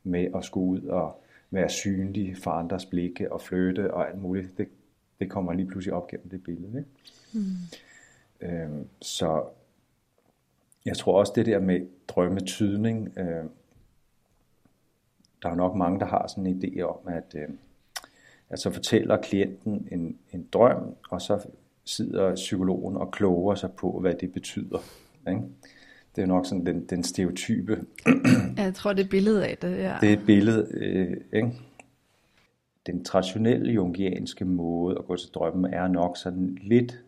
med 0.02 0.28
at 0.34 0.44
skulle 0.44 0.82
ud 0.82 0.88
og 0.88 1.22
være 1.50 1.68
synlig 1.68 2.36
for 2.36 2.50
andres 2.50 2.86
blikke 2.86 3.32
og 3.32 3.40
flytte 3.40 3.94
og 3.94 4.08
alt 4.08 4.22
muligt, 4.22 4.58
det, 4.58 4.68
det 5.20 5.30
kommer 5.30 5.52
lige 5.52 5.66
pludselig 5.66 5.94
op 5.94 6.08
gennem 6.08 6.28
det 6.28 6.42
billede. 6.42 6.78
Ikke? 6.78 6.90
Mm. 7.32 8.48
Øhm, 8.48 8.88
så 9.00 9.44
jeg 10.84 10.96
tror 10.96 11.18
også 11.18 11.32
det 11.36 11.46
der 11.46 11.60
med 11.60 11.86
drømmetydning, 12.08 13.18
øh, 13.18 13.44
der 15.42 15.48
er 15.48 15.54
nok 15.54 15.76
mange, 15.76 16.00
der 16.00 16.06
har 16.06 16.26
sådan 16.26 16.46
en 16.46 16.62
idé 16.64 16.80
om, 16.80 16.98
at, 17.06 17.34
øh, 17.34 17.48
at 18.50 18.58
så 18.58 18.70
fortæller 18.70 19.16
klienten 19.16 19.88
en, 19.92 20.18
en 20.32 20.46
drøm, 20.52 20.94
og 21.10 21.20
så 21.20 21.46
sidder 21.84 22.34
psykologen 22.34 22.96
og 22.96 23.10
kloger 23.10 23.54
sig 23.54 23.72
på, 23.72 23.98
hvad 24.00 24.14
det 24.14 24.32
betyder. 24.32 24.78
Ikke? 25.28 25.40
Det 26.16 26.22
er 26.22 26.26
nok 26.26 26.46
sådan 26.46 26.66
den, 26.66 26.84
den 26.84 27.02
stereotype. 27.02 27.84
jeg 28.56 28.74
tror, 28.74 28.92
det 28.92 29.04
er 29.04 29.08
billedet 29.08 29.40
af 29.40 29.56
det, 29.58 29.78
ja. 29.78 29.96
Det 30.00 30.08
er 30.08 30.12
et 30.12 30.26
billede, 30.26 30.68
øh, 30.74 31.16
ikke? 31.32 31.52
Den 32.86 33.04
traditionelle 33.04 33.72
jungianske 33.72 34.44
måde 34.44 34.96
at 34.98 35.04
gå 35.04 35.16
til 35.16 35.30
drømmen 35.34 35.74
er 35.74 35.88
nok 35.88 36.16
sådan 36.16 36.58
lidt 36.62 37.04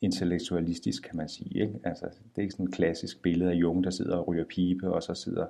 intellektualistisk, 0.00 1.02
kan 1.02 1.16
man 1.16 1.28
sige. 1.28 1.60
Ikke? 1.62 1.74
Altså, 1.84 2.06
det 2.06 2.38
er 2.38 2.42
ikke 2.42 2.52
sådan 2.52 2.66
et 2.66 2.74
klassisk 2.74 3.22
billede 3.22 3.50
af 3.50 3.54
Jung, 3.54 3.84
der 3.84 3.90
sidder 3.90 4.16
og 4.16 4.28
ryger 4.28 4.44
pibe, 4.44 4.92
og 4.92 5.02
så 5.02 5.14
sidder 5.14 5.46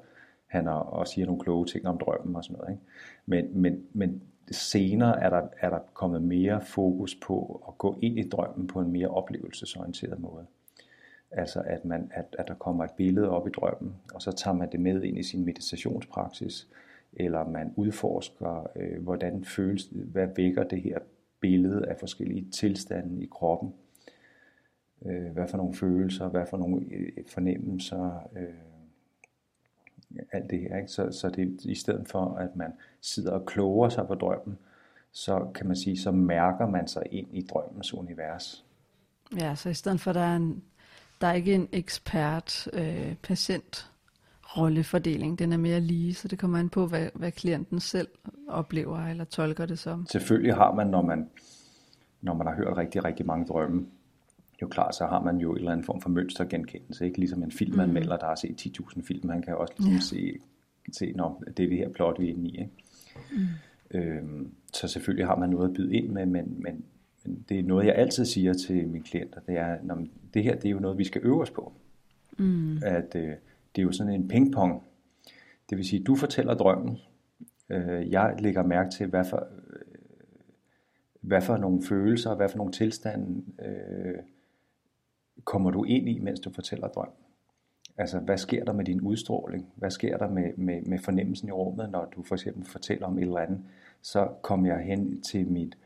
han 0.46 0.68
og, 0.68 0.92
og 0.92 1.08
siger 1.08 1.26
nogle 1.26 1.40
kloge 1.40 1.66
ting 1.66 1.86
om 1.86 1.98
drømmen 1.98 2.36
og 2.36 2.44
sådan 2.44 2.56
noget. 2.56 2.72
Ikke? 2.72 2.82
Men, 3.26 3.62
men, 3.62 3.82
men 3.92 4.22
senere 4.52 5.20
er 5.20 5.30
der, 5.30 5.42
er 5.60 5.70
der 5.70 5.78
kommet 5.94 6.22
mere 6.22 6.60
fokus 6.60 7.14
på 7.14 7.64
at 7.68 7.78
gå 7.78 7.98
ind 8.02 8.18
i 8.18 8.28
drømmen 8.28 8.66
på 8.66 8.80
en 8.80 8.92
mere 8.92 9.08
oplevelsesorienteret 9.08 10.20
måde. 10.20 10.46
Altså 11.30 11.62
at, 11.66 11.84
man, 11.84 12.10
at, 12.14 12.36
at 12.38 12.48
der 12.48 12.54
kommer 12.54 12.84
et 12.84 12.90
billede 12.96 13.28
op 13.28 13.48
i 13.48 13.50
drømmen, 13.50 13.94
og 14.14 14.22
så 14.22 14.32
tager 14.32 14.54
man 14.54 14.72
det 14.72 14.80
med 14.80 15.02
ind 15.02 15.18
i 15.18 15.22
sin 15.22 15.44
meditationspraksis, 15.44 16.68
eller 17.12 17.48
man 17.48 17.72
udforsker, 17.76 18.70
øh, 18.76 19.02
hvordan 19.02 19.44
føles, 19.44 19.88
hvad 19.92 20.28
vækker 20.36 20.64
det 20.64 20.82
her 20.82 20.98
billede 21.40 21.88
af 21.88 21.96
forskellige 21.96 22.50
tilstande 22.50 23.22
i 23.22 23.26
kroppen. 23.26 23.74
Øh, 25.06 25.32
hvad 25.32 25.48
for 25.48 25.56
nogle 25.56 25.74
følelser, 25.74 26.28
hvad 26.28 26.46
for 26.46 26.56
nogle 26.56 26.86
øh, 26.90 27.12
fornemmelser, 27.26 28.28
øh, 28.36 28.71
alt 30.32 30.50
det 30.50 30.60
her. 30.60 30.76
Ikke? 30.76 30.88
Så, 30.88 31.12
så 31.12 31.28
det 31.30 31.60
i 31.64 31.74
stedet 31.74 32.08
for, 32.08 32.34
at 32.34 32.56
man 32.56 32.72
sidder 33.00 33.32
og 33.32 33.46
kloger 33.46 33.88
sig 33.88 34.06
på 34.06 34.14
drømmen, 34.14 34.58
så 35.12 35.50
kan 35.54 35.66
man 35.66 35.76
sige, 35.76 35.98
så 35.98 36.10
mærker 36.10 36.66
man 36.66 36.88
sig 36.88 37.02
ind 37.10 37.28
i 37.32 37.46
drømmens 37.46 37.94
univers. 37.94 38.64
Ja, 39.40 39.54
så 39.54 39.68
i 39.68 39.74
stedet 39.74 40.00
for, 40.00 40.10
at 40.10 40.14
der 40.14 40.20
er, 40.20 40.36
en, 40.36 40.62
der 41.20 41.26
er 41.26 41.32
ikke 41.32 41.54
en 41.54 41.68
ekspert 41.72 42.68
øh, 42.72 43.14
patient 43.22 43.92
rollefordeling, 44.56 45.38
den 45.38 45.52
er 45.52 45.56
mere 45.56 45.80
lige, 45.80 46.14
så 46.14 46.28
det 46.28 46.38
kommer 46.38 46.58
an 46.58 46.68
på, 46.68 46.86
hvad, 46.86 47.08
hvad 47.14 47.32
klienten 47.32 47.80
selv 47.80 48.08
oplever 48.48 49.06
eller 49.06 49.24
tolker 49.24 49.66
det 49.66 49.78
som. 49.78 50.06
Selvfølgelig 50.06 50.54
har 50.54 50.74
man, 50.74 50.86
når 50.86 51.02
man, 51.02 51.30
når 52.20 52.34
man 52.34 52.46
har 52.46 52.54
hørt 52.54 52.76
rigtig, 52.76 53.04
rigtig 53.04 53.26
mange 53.26 53.46
drømme, 53.46 53.86
jo 54.62 54.68
klart, 54.68 54.94
så 54.94 55.06
har 55.06 55.22
man 55.22 55.38
jo 55.38 55.50
en 55.50 55.58
eller 55.58 55.72
anden 55.72 55.84
form 55.84 56.00
for 56.00 56.08
mønstergenkendelse, 56.08 57.06
ikke? 57.06 57.18
Ligesom 57.18 57.42
en 57.42 57.50
filmanmelder, 57.50 58.16
mm. 58.16 58.20
der 58.20 58.26
har 58.26 58.34
set 58.34 58.66
10.000 58.66 59.02
film, 59.02 59.28
han 59.28 59.42
kan 59.42 59.56
også 59.56 59.74
ligesom 59.78 59.94
ja. 59.94 60.00
se, 60.00 60.38
se 60.92 61.12
når 61.12 61.42
det 61.56 61.64
er 61.64 61.68
det 61.68 61.78
her 61.78 61.88
plot, 61.88 62.20
vi 62.20 62.26
er 62.26 62.34
inde 62.34 62.48
i. 62.48 62.58
Ikke? 62.58 62.70
Mm. 63.32 63.98
Øhm, 63.98 64.54
så 64.72 64.88
selvfølgelig 64.88 65.26
har 65.26 65.36
man 65.36 65.50
noget 65.50 65.68
at 65.68 65.74
byde 65.74 65.94
ind 65.94 66.08
med, 66.08 66.26
men, 66.26 66.62
men, 66.62 66.84
men 67.24 67.44
det 67.48 67.58
er 67.58 67.62
noget, 67.62 67.86
jeg 67.86 67.94
altid 67.94 68.24
siger 68.24 68.52
til 68.52 68.88
mine 68.88 69.04
klienter, 69.04 69.40
det 69.40 69.58
er, 69.58 69.76
når 69.82 70.06
det 70.34 70.42
her 70.42 70.54
det 70.54 70.64
er 70.64 70.70
jo 70.70 70.78
noget, 70.78 70.98
vi 70.98 71.04
skal 71.04 71.20
øve 71.24 71.42
os 71.42 71.50
på. 71.50 71.72
Mm. 72.38 72.76
At 72.82 73.14
øh, 73.16 73.30
det 73.76 73.82
er 73.82 73.82
jo 73.82 73.92
sådan 73.92 74.12
en 74.12 74.28
pingpong. 74.28 74.82
Det 75.70 75.78
vil 75.78 75.86
sige, 75.86 76.04
du 76.04 76.14
fortæller 76.14 76.54
drømmen, 76.54 76.98
øh, 77.70 78.10
jeg 78.10 78.36
lægger 78.38 78.62
mærke 78.62 78.90
til, 78.90 79.06
hvad 79.06 79.24
for, 79.24 79.36
øh, 79.36 79.80
hvad 81.20 81.42
for 81.42 81.56
nogle 81.56 81.82
følelser, 81.82 82.34
hvad 82.34 82.48
for 82.48 82.56
nogle 82.56 82.72
tilstande 82.72 83.42
øh, 83.64 84.18
kommer 85.44 85.70
du 85.70 85.84
ind 85.84 86.08
i, 86.08 86.18
mens 86.18 86.40
du 86.40 86.50
fortæller 86.50 86.88
drøm? 86.88 87.10
Altså, 87.96 88.18
hvad 88.18 88.38
sker 88.38 88.64
der 88.64 88.72
med 88.72 88.84
din 88.84 89.00
udstråling? 89.00 89.66
Hvad 89.74 89.90
sker 89.90 90.18
der 90.18 90.28
med, 90.28 90.56
med, 90.56 90.82
med 90.82 90.98
fornemmelsen 90.98 91.48
i 91.48 91.52
rummet, 91.52 91.90
når 91.90 92.04
du 92.16 92.22
for 92.22 92.34
eksempel 92.34 92.64
fortæller 92.64 93.06
om 93.06 93.18
et 93.18 93.22
eller 93.22 93.38
andet? 93.38 93.60
Så 94.02 94.28
kom 94.42 94.66
jeg 94.66 94.78
hen 94.78 95.22
til 95.22 95.46
mit 95.48 95.78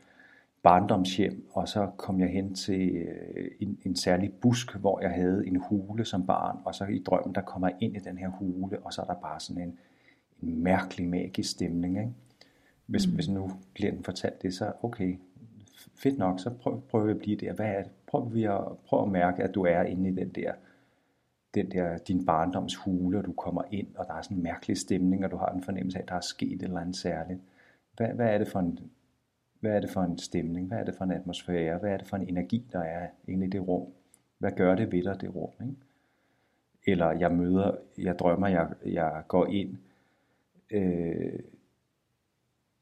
barndomshjem, 0.63 1.47
og 1.51 1.67
så 1.67 1.89
kom 1.97 2.19
jeg 2.19 2.29
hen 2.29 2.55
til 2.55 2.95
øh, 2.95 3.51
en, 3.59 3.77
en 3.85 3.95
særlig 3.95 4.33
busk, 4.41 4.75
hvor 4.75 4.99
jeg 5.01 5.11
havde 5.11 5.47
en 5.47 5.55
hule 5.55 6.05
som 6.05 6.25
barn, 6.25 6.57
og 6.65 6.75
så 6.75 6.85
i 6.85 6.99
drømmen, 6.99 7.35
der 7.35 7.41
kommer 7.41 7.67
jeg 7.67 7.77
ind 7.79 7.95
i 7.95 7.99
den 7.99 8.17
her 8.17 8.29
hule, 8.29 8.79
og 8.79 8.93
så 8.93 9.01
er 9.01 9.05
der 9.05 9.15
bare 9.21 9.39
sådan 9.39 9.63
en, 9.63 9.79
en 10.41 10.63
mærkelig, 10.63 11.07
magisk 11.07 11.51
stemning. 11.51 11.97
Ikke? 11.97 12.11
Hvis, 12.85 13.07
mm. 13.07 13.13
hvis 13.13 13.29
nu 13.29 13.51
klienten 13.75 14.03
fortalte 14.03 14.37
det, 14.41 14.53
så 14.53 14.71
okay, 14.83 15.17
fedt 15.95 16.17
nok, 16.17 16.39
så 16.39 16.49
prøv, 16.49 16.81
prøv 16.81 17.09
at 17.09 17.19
blive 17.19 17.37
der. 17.37 17.53
Hvad 17.53 17.65
er 17.65 17.83
det? 17.83 17.91
Prøv, 18.07 18.33
vi 18.33 18.43
at, 18.43 18.61
prøv 18.85 19.03
at 19.03 19.09
mærke, 19.09 19.43
at 19.43 19.55
du 19.55 19.65
er 19.65 19.83
inde 19.83 20.09
i 20.09 20.13
den 20.13 20.29
der, 20.29 20.53
den 21.53 21.71
der 21.71 21.97
din 21.97 22.25
barndoms 22.25 22.75
hule, 22.75 23.17
og 23.17 23.25
du 23.25 23.31
kommer 23.31 23.63
ind, 23.71 23.95
og 23.95 24.05
der 24.07 24.13
er 24.13 24.21
sådan 24.21 24.37
en 24.37 24.43
mærkelig 24.43 24.77
stemning, 24.77 25.25
og 25.25 25.31
du 25.31 25.37
har 25.37 25.49
en 25.49 25.63
fornemmelse 25.63 25.97
af, 25.97 26.03
at 26.03 26.09
der 26.09 26.15
er 26.15 26.21
sket 26.21 26.53
et 26.53 26.61
eller 26.61 26.79
andet 26.79 26.95
særligt. 26.95 27.39
Hvad, 27.97 28.07
hvad, 28.07 28.27
er 28.27 28.37
det 28.37 28.47
for 28.47 28.59
en, 28.59 28.79
hvad 29.59 29.71
er 29.71 29.79
det 29.79 29.89
for 29.89 30.01
en 30.01 30.17
stemning? 30.17 30.67
Hvad 30.67 30.77
er 30.77 30.83
det 30.83 30.95
for 30.95 31.03
en 31.03 31.11
atmosfære? 31.11 31.77
Hvad 31.77 31.91
er 31.91 31.97
det 31.97 32.07
for 32.07 32.17
en 32.17 32.29
energi, 32.29 32.65
der 32.71 32.79
er 32.79 33.07
inde 33.27 33.47
i 33.47 33.49
det 33.49 33.67
rum? 33.67 33.87
Hvad 34.37 34.51
gør 34.51 34.75
det 34.75 34.91
ved 34.91 35.03
dig, 35.03 35.21
det 35.21 35.35
rum? 35.35 35.51
Ikke? 35.61 35.75
Eller 36.87 37.11
jeg 37.11 37.31
møder, 37.31 37.75
jeg 37.97 38.19
drømmer, 38.19 38.47
jeg, 38.47 38.67
jeg 38.85 39.23
går 39.27 39.45
ind 39.45 39.77
øh, 40.71 41.39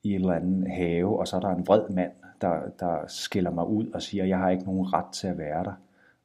i 0.04 0.10
en 0.14 0.22
eller 0.22 0.34
anden 0.34 0.68
have, 0.68 1.20
og 1.20 1.28
så 1.28 1.36
er 1.36 1.40
der 1.40 1.50
en 1.50 1.68
vred 1.68 1.90
mand, 1.90 2.12
der, 2.42 2.70
der 2.80 3.08
skiller 3.08 3.52
mig 3.52 3.68
ud 3.68 3.88
og 3.88 4.02
siger, 4.02 4.26
jeg 4.26 4.38
har 4.38 4.50
ikke 4.50 4.64
nogen 4.64 4.94
ret 4.94 5.14
til 5.14 5.28
at 5.28 5.38
være 5.38 5.64
der. 5.64 5.74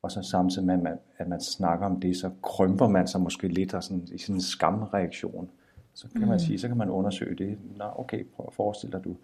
Og 0.02 0.11
så 0.11 0.23
samtidig 0.23 0.67
med, 0.67 0.75
at 0.75 0.83
man, 0.83 0.99
at 1.19 1.29
man 1.29 1.40
snakker 1.40 1.87
om 1.87 2.00
det, 2.00 2.17
så 2.17 2.31
krymper 2.43 2.88
man 2.88 3.07
sig 3.07 3.21
måske 3.21 3.49
lidt 3.49 3.75
og 3.75 3.83
sådan, 3.83 4.09
i 4.12 4.19
sådan 4.19 4.35
en 4.35 4.40
skamreaktion. 4.40 5.50
Så 5.95 6.09
kan 6.12 6.21
mm. 6.21 6.29
man 6.29 6.40
sige, 6.40 6.59
så 6.59 6.69
kan 6.69 6.76
man 6.76 6.90
undersøge 6.90 7.35
det. 7.35 7.59
Nå, 7.76 7.85
okay, 7.97 8.25
prøv 8.37 8.45
at 8.49 8.55
forestille 8.55 8.93
dig, 8.93 9.05
du, 9.05 9.17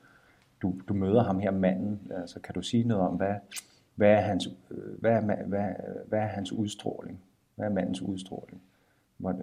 du, 0.63 0.75
du 0.89 0.95
møder 0.95 1.23
ham 1.23 1.39
her 1.39 1.51
manden, 1.51 2.01
altså 2.11 2.41
kan 2.41 2.55
du 2.55 2.63
sige 2.63 2.85
noget 2.85 3.05
om, 3.09 3.15
hvad, 3.15 3.35
hvad, 3.95 4.11
er, 4.11 4.21
hans, 4.21 4.49
hvad, 4.99 5.13
er, 5.13 5.21
hvad, 5.21 5.69
hvad 6.09 6.19
er 6.19 6.27
hans 6.27 6.53
udstråling? 6.53 7.21
Hvad 7.55 7.67
er 7.67 7.71
mandens 7.71 8.03
udstråling? 8.03 8.63
Hvad, 9.17 9.35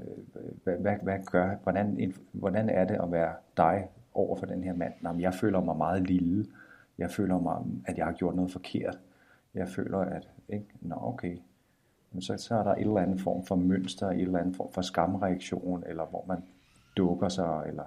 hvad, 0.64 0.74
hvad, 0.78 0.96
hvad 1.02 1.20
gør, 1.26 1.56
hvordan, 1.64 2.14
hvordan 2.32 2.70
er 2.70 2.86
det 2.86 2.96
at 3.04 3.12
være 3.12 3.34
dig 3.58 3.88
over 4.14 4.36
for 4.36 4.46
den 4.46 4.64
her 4.64 4.74
mand? 4.74 4.94
Jamen, 5.04 5.22
jeg 5.22 5.34
føler 5.34 5.62
mig 5.62 5.78
meget 5.78 6.08
lille. 6.08 6.46
Jeg 6.98 7.12
føler 7.12 7.40
mig, 7.40 7.58
at 7.86 7.98
jeg 7.98 8.06
har 8.06 8.14
gjort 8.14 8.36
noget 8.36 8.52
forkert. 8.52 9.00
Jeg 9.54 9.70
føler, 9.70 9.98
at, 9.98 10.30
ikke? 10.50 10.66
Nå, 10.82 10.96
okay. 11.02 11.38
Men 12.12 12.22
så, 12.22 12.38
så 12.38 12.56
er 12.56 12.64
der 12.64 12.72
et 12.72 12.82
eller 12.82 12.98
andet 12.98 13.22
form 13.22 13.46
for 13.46 13.56
mønster, 13.56 14.08
et 14.08 14.22
eller 14.22 14.40
andet 14.40 14.56
form 14.56 14.74
for 14.74 14.82
skamreaktion, 14.82 15.84
eller 15.88 16.06
hvor 16.06 16.26
man 16.28 16.44
dukker 16.98 17.30
sig, 17.30 17.64
eller 17.68 17.84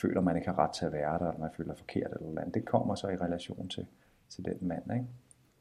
føler, 0.00 0.20
man 0.20 0.36
ikke 0.36 0.48
har 0.48 0.58
ret 0.58 0.70
til 0.70 0.86
at 0.86 0.92
være 0.92 1.18
der, 1.18 1.26
eller 1.28 1.40
man 1.40 1.50
føler 1.56 1.74
forkert, 1.74 2.10
eller 2.10 2.26
noget 2.26 2.38
andet. 2.38 2.54
Det 2.54 2.64
kommer 2.64 2.94
så 2.94 3.08
i 3.08 3.16
relation 3.16 3.68
til, 3.68 3.86
til 4.28 4.44
den 4.44 4.56
mand, 4.60 4.92
ikke? 4.92 5.06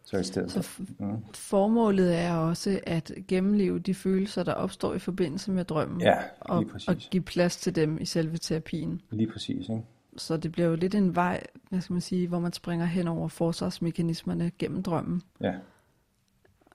Så, 0.03 0.17
i 0.17 0.23
stedet 0.23 0.51
så 0.51 0.61
for, 0.61 0.83
mm. 0.99 1.25
formålet 1.33 2.15
er 2.15 2.33
også 2.35 2.79
at 2.83 3.11
gennemleve 3.27 3.79
de 3.79 3.93
følelser, 3.93 4.43
der 4.43 4.53
opstår 4.53 4.93
i 4.93 4.99
forbindelse 4.99 5.51
med 5.51 5.65
drømmen, 5.65 6.01
ja, 6.01 6.17
og, 6.39 6.65
og 6.87 6.95
give 6.95 7.23
plads 7.23 7.57
til 7.57 7.75
dem 7.75 7.97
i 8.01 8.05
selve 8.05 8.37
terapien. 8.37 9.01
Lige 9.11 9.31
præcis, 9.31 9.69
ikke? 9.69 9.83
Så 10.17 10.37
det 10.37 10.51
bliver 10.51 10.67
jo 10.67 10.75
lidt 10.75 10.95
en 10.95 11.15
vej, 11.15 11.43
hvad 11.69 11.81
skal 11.81 11.93
man 11.93 12.01
sige, 12.01 12.27
hvor 12.27 12.39
man 12.39 12.53
springer 12.53 12.85
hen 12.85 13.07
over 13.07 13.27
forsvarsmekanismerne 13.27 14.51
gennem 14.59 14.83
drømmen. 14.83 15.21
Ja. 15.41 15.55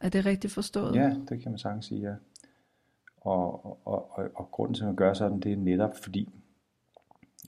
Er 0.00 0.08
det 0.08 0.26
rigtigt 0.26 0.52
forstået? 0.52 0.94
Ja, 0.94 1.16
det 1.28 1.42
kan 1.42 1.50
man 1.52 1.58
sagtens 1.58 1.87
sige, 1.87 2.00
ja. 2.00 2.14
Og, 3.16 3.66
og, 3.87 4.18
og, 4.18 4.30
og 4.34 4.49
grunden 4.50 4.75
til, 4.75 4.82
at 4.82 4.87
man 4.87 4.96
gør 4.96 5.14
sådan, 5.14 5.40
det 5.40 5.52
er 5.52 5.56
netop 5.56 5.96
fordi, 6.02 6.28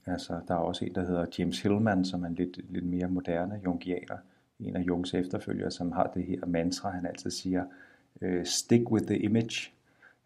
altså 0.05 0.41
der 0.47 0.53
er 0.53 0.59
også 0.59 0.85
en, 0.85 0.95
der 0.95 1.05
hedder 1.05 1.25
James 1.39 1.61
Hillman, 1.61 2.05
som 2.05 2.23
er 2.23 2.27
en 2.27 2.35
lidt, 2.35 2.71
lidt 2.71 2.85
mere 2.85 3.07
moderne 3.07 3.61
jungianer, 3.65 4.17
en 4.59 4.75
af 4.75 4.81
Jungs 4.81 5.13
efterfølgere, 5.13 5.71
som 5.71 5.91
har 5.91 6.11
det 6.13 6.23
her 6.25 6.45
mantra, 6.45 6.89
han 6.89 7.05
altid 7.05 7.31
siger, 7.31 7.65
uh, 8.21 8.43
stick 8.43 8.91
with 8.91 9.05
the 9.05 9.17
image, 9.17 9.71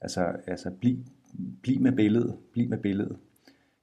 altså, 0.02 0.34
altså 0.48 0.72
bliv, 0.72 0.98
bliv 1.62 1.82
med 1.82 1.92
billedet, 1.92 2.38
bliv 2.52 2.70
med 2.70 2.78
billedet 2.78 3.18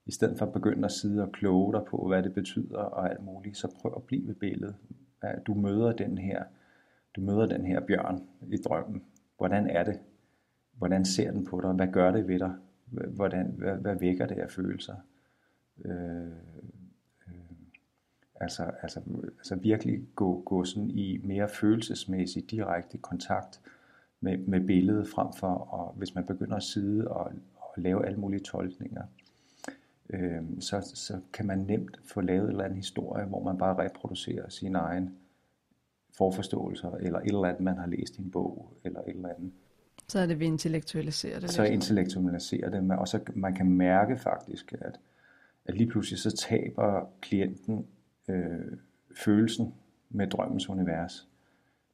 i 0.06 0.12
stedet 0.12 0.38
for 0.38 0.46
at 0.46 0.52
begynde 0.52 0.84
at 0.84 0.92
sidde 0.92 1.22
og 1.22 1.32
kloge 1.32 1.72
dig 1.72 1.82
på, 1.84 2.06
hvad 2.08 2.22
det 2.22 2.34
betyder 2.34 2.78
og 2.78 3.10
alt 3.10 3.24
muligt, 3.24 3.56
så 3.56 3.68
prøv 3.80 3.92
at 3.96 4.02
blive 4.02 4.26
ved 4.26 4.34
billedet. 4.34 4.76
Du 5.46 5.54
møder 5.54 5.92
den 5.92 6.18
her, 6.18 6.44
du 7.16 7.20
møder 7.20 7.46
den 7.46 7.66
her 7.66 7.80
bjørn 7.80 8.28
i 8.48 8.56
drømmen. 8.56 9.02
Hvordan 9.36 9.70
er 9.70 9.84
det? 9.84 10.00
Hvordan 10.72 11.04
ser 11.04 11.30
den 11.30 11.44
på 11.44 11.60
dig? 11.60 11.72
Hvad 11.72 11.88
gør 11.88 12.10
det 12.10 12.28
ved 12.28 12.38
dig? 12.38 12.54
Hvordan, 12.86 13.46
hvad, 13.46 13.74
hvad 13.74 13.96
vækker 13.96 14.26
det 14.26 14.38
af 14.38 14.50
følelser? 14.50 14.94
Øh, 15.84 16.26
øh, 17.28 17.56
altså, 18.34 18.62
altså, 18.82 19.00
altså 19.38 19.54
virkelig 19.54 20.06
gå, 20.14 20.42
gå 20.46 20.64
sådan 20.64 20.90
i 20.90 21.20
mere 21.24 21.48
følelsesmæssig 21.48 22.50
direkte 22.50 22.98
kontakt 22.98 23.60
med, 24.20 24.38
med 24.38 24.66
billedet 24.66 25.08
frem 25.08 25.32
for, 25.32 25.54
og 25.54 25.94
hvis 25.96 26.14
man 26.14 26.26
begynder 26.26 26.56
at 26.56 26.62
sidde 26.62 27.08
og, 27.08 27.32
og 27.56 27.74
lave 27.76 28.06
alle 28.06 28.18
mulige 28.18 28.40
tolkninger, 28.40 29.02
øh, 30.10 30.42
så, 30.60 30.92
så 30.94 31.20
kan 31.32 31.46
man 31.46 31.58
nemt 31.58 32.00
få 32.04 32.20
lavet 32.20 32.44
en 32.44 32.50
eller 32.50 32.64
anden 32.64 32.76
historie, 32.76 33.24
hvor 33.24 33.42
man 33.42 33.58
bare 33.58 33.84
reproducerer 33.84 34.48
sin 34.48 34.74
egen 34.74 35.16
forforståelser, 36.16 36.90
eller 36.90 37.18
et 37.18 37.26
eller 37.26 37.44
andet, 37.44 37.60
man 37.60 37.76
har 37.76 37.86
læst 37.86 38.16
i 38.16 38.22
en 38.22 38.30
bog, 38.30 38.72
eller 38.84 39.00
et 39.00 39.16
eller 39.16 39.28
andet. 39.28 39.52
Så 40.08 40.18
er 40.18 40.26
det, 40.26 40.40
vi 40.40 40.44
intellektualiserer 40.44 41.40
det. 41.40 41.50
Så 41.50 41.62
lidt. 41.62 41.72
intellektualiserer 41.72 42.70
det, 42.70 42.98
og 42.98 43.08
så 43.08 43.20
man 43.34 43.54
kan 43.54 43.70
mærke 43.70 44.16
faktisk, 44.16 44.72
at, 44.80 45.00
at 45.64 45.74
lige 45.74 45.90
pludselig 45.90 46.18
så 46.18 46.36
taber 46.36 47.08
klienten 47.20 47.86
øh, 48.28 48.72
følelsen 49.16 49.74
med 50.10 50.26
drømmens 50.26 50.68
univers. 50.68 51.28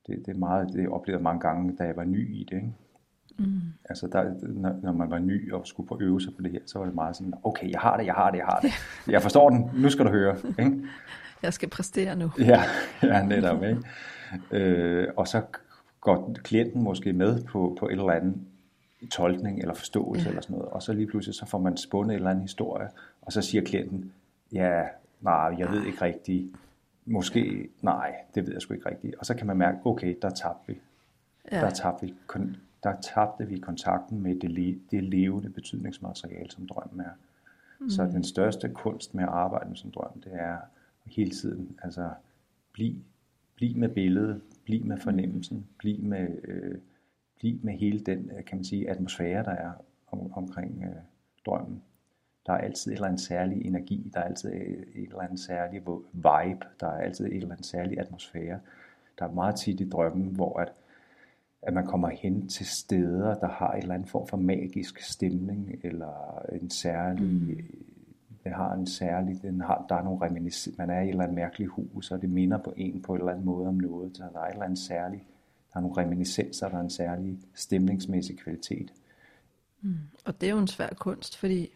Det, 0.06 0.26
det 0.26 0.34
er 0.34 0.38
meget, 0.38 0.72
det 0.72 0.82
jeg 0.82 0.90
oplevede 0.90 1.22
mange 1.22 1.40
gange, 1.40 1.76
da 1.76 1.84
jeg 1.84 1.96
var 1.96 2.04
ny 2.04 2.34
i 2.34 2.44
det. 2.50 2.56
Ikke? 2.56 2.72
Mm. 3.38 3.60
Altså 3.88 4.06
der, 4.06 4.24
når, 4.82 4.92
man 4.92 5.10
var 5.10 5.18
ny 5.18 5.52
og 5.52 5.66
skulle 5.66 5.88
på 5.88 5.98
øve 6.00 6.20
sig 6.20 6.34
på 6.36 6.42
det 6.42 6.50
her, 6.50 6.60
så 6.66 6.78
var 6.78 6.86
det 6.86 6.94
meget 6.94 7.16
sådan, 7.16 7.34
okay, 7.42 7.70
jeg 7.70 7.80
har 7.80 7.96
det, 7.96 8.06
jeg 8.06 8.14
har 8.14 8.30
det, 8.30 8.38
jeg 8.38 8.46
har 8.46 8.60
det. 8.60 8.72
Jeg 9.12 9.22
forstår 9.22 9.50
den, 9.50 9.70
nu 9.74 9.90
skal 9.90 10.04
du 10.04 10.10
høre. 10.10 10.36
Ikke? 10.58 10.82
Jeg 11.42 11.52
skal 11.52 11.68
præstere 11.68 12.16
nu. 12.16 12.30
Ja, 12.38 12.62
ja 13.02 13.24
netop. 13.24 13.62
Ikke? 13.62 13.80
Øh, 14.50 15.08
og 15.16 15.28
så 15.28 15.42
går 16.00 16.34
klienten 16.44 16.82
måske 16.82 17.12
med 17.12 17.44
på, 17.44 17.76
på 17.80 17.88
et 17.88 17.92
eller 17.92 18.10
andet 18.10 18.34
tolkning 19.10 19.60
eller 19.60 19.74
forståelse 19.74 20.24
ja. 20.24 20.28
eller 20.28 20.42
sådan 20.42 20.56
noget, 20.56 20.72
og 20.72 20.82
så 20.82 20.92
lige 20.92 21.06
pludselig 21.06 21.34
så 21.34 21.46
får 21.46 21.58
man 21.58 21.76
spundet 21.76 22.10
en 22.10 22.16
eller 22.16 22.30
anden 22.30 22.42
historie, 22.42 22.88
og 23.22 23.32
så 23.32 23.42
siger 23.42 23.64
klienten, 23.64 24.12
ja, 24.52 24.82
nej, 25.20 25.54
jeg 25.58 25.70
ved 25.70 25.86
ikke 25.86 26.02
rigtigt, 26.02 26.46
måske, 27.06 27.68
nej, 27.80 28.14
det 28.34 28.46
ved 28.46 28.52
jeg 28.52 28.62
sgu 28.62 28.74
ikke 28.74 28.88
rigtigt. 28.88 29.14
Og 29.14 29.26
så 29.26 29.34
kan 29.34 29.46
man 29.46 29.56
mærke, 29.56 29.78
okay, 29.84 30.16
der 30.22 30.30
tabte 30.30 30.72
vi. 30.72 30.78
Ja. 31.52 31.60
Der 31.60 31.70
tabte 31.70 32.06
vi, 32.06 32.14
der 32.84 33.00
tabte 33.00 33.48
vi 33.48 33.58
kontakten 33.58 34.20
med 34.20 34.34
det, 34.34 34.80
det 34.90 35.04
levende 35.04 35.50
betydningsmateriale, 35.50 36.50
som 36.50 36.66
drømmen 36.66 37.00
er. 37.00 37.10
Mm. 37.78 37.90
Så 37.90 38.04
den 38.04 38.24
største 38.24 38.68
kunst 38.68 39.14
med 39.14 39.24
at 39.24 39.30
arbejde 39.30 39.68
med 39.68 39.76
som 39.76 39.90
drøm, 39.90 40.20
det 40.20 40.32
er 40.34 40.56
hele 41.06 41.30
tiden, 41.30 41.78
altså, 41.82 42.10
bliv, 42.72 42.94
bliv 43.56 43.76
med 43.76 43.88
billedet, 43.88 44.40
bliv 44.64 44.84
med 44.84 44.98
fornemmelsen, 44.98 45.66
bliv 45.78 46.00
med, 46.02 46.28
øh, 46.44 46.78
bliv 47.38 47.58
med 47.62 47.72
hele 47.72 48.00
den, 48.00 48.30
øh, 48.36 48.44
kan 48.44 48.58
man 48.58 48.64
sige, 48.64 48.90
atmosfære, 48.90 49.44
der 49.44 49.50
er 49.50 49.72
om, 50.10 50.32
omkring 50.32 50.84
øh, 50.84 51.02
drømmen. 51.46 51.82
Der 52.46 52.52
er 52.52 52.58
altid 52.58 52.92
et 52.92 52.94
eller 52.94 53.08
andet 53.08 53.20
særlig 53.20 53.66
energi, 53.66 54.10
der 54.14 54.20
er 54.20 54.24
altid 54.24 54.52
et 54.52 54.86
eller 54.94 55.20
andet 55.20 55.40
særlig 55.40 55.82
vibe, 56.12 56.66
der 56.80 56.86
er 56.86 57.00
altid 57.00 57.26
et 57.26 57.36
eller 57.36 57.52
andet 57.52 57.66
særlig 57.66 57.98
atmosfære. 57.98 58.60
Der 59.18 59.24
er 59.24 59.32
meget 59.32 59.56
tit 59.56 59.80
i 59.80 59.88
drømmen, 59.88 60.34
hvor 60.34 60.60
at, 60.60 60.72
at 61.62 61.74
man 61.74 61.86
kommer 61.86 62.08
hen 62.08 62.48
til 62.48 62.66
steder, 62.66 63.34
der 63.34 63.48
har 63.48 63.72
en 63.72 63.82
eller 63.82 63.94
anden 63.94 64.08
form 64.08 64.26
for 64.26 64.36
magisk 64.36 65.00
stemning, 65.00 65.74
eller 65.82 66.42
en 66.52 66.70
særlig, 66.70 67.32
mm. 67.32 67.56
det 68.44 68.52
har 68.52 68.72
en 68.72 68.86
særlig, 68.86 69.42
den 69.42 69.60
har, 69.60 69.86
der 69.88 69.94
er 69.94 70.02
nogle 70.02 70.26
reminiscenser, 70.26 70.86
man 70.86 70.96
er 70.96 71.00
i 71.00 71.04
et 71.04 71.08
eller 71.08 71.22
andet 71.22 71.34
mærkeligt 71.34 71.70
hus, 71.70 72.10
og 72.10 72.22
det 72.22 72.30
minder 72.30 72.58
på 72.58 72.74
en 72.76 73.02
på 73.02 73.12
en 73.12 73.18
eller 73.18 73.32
anden 73.32 73.46
måde 73.46 73.68
om 73.68 73.74
noget, 73.74 74.16
så 74.16 74.22
der 74.32 74.40
er 74.40 74.46
et 74.46 74.52
eller 74.52 74.64
andet 74.64 74.78
særligt, 74.78 75.22
der 75.72 75.76
er 75.76 75.80
nogle 75.80 76.02
reminiscenser, 76.02 76.68
der 76.68 76.76
er 76.76 76.80
en 76.80 76.90
særlig 76.90 77.38
stemningsmæssig 77.54 78.38
kvalitet. 78.38 78.92
Mm. 79.80 79.96
Og 80.24 80.40
det 80.40 80.46
er 80.46 80.50
jo 80.50 80.58
en 80.58 80.66
svær 80.66 80.88
kunst, 80.98 81.38
fordi 81.38 81.68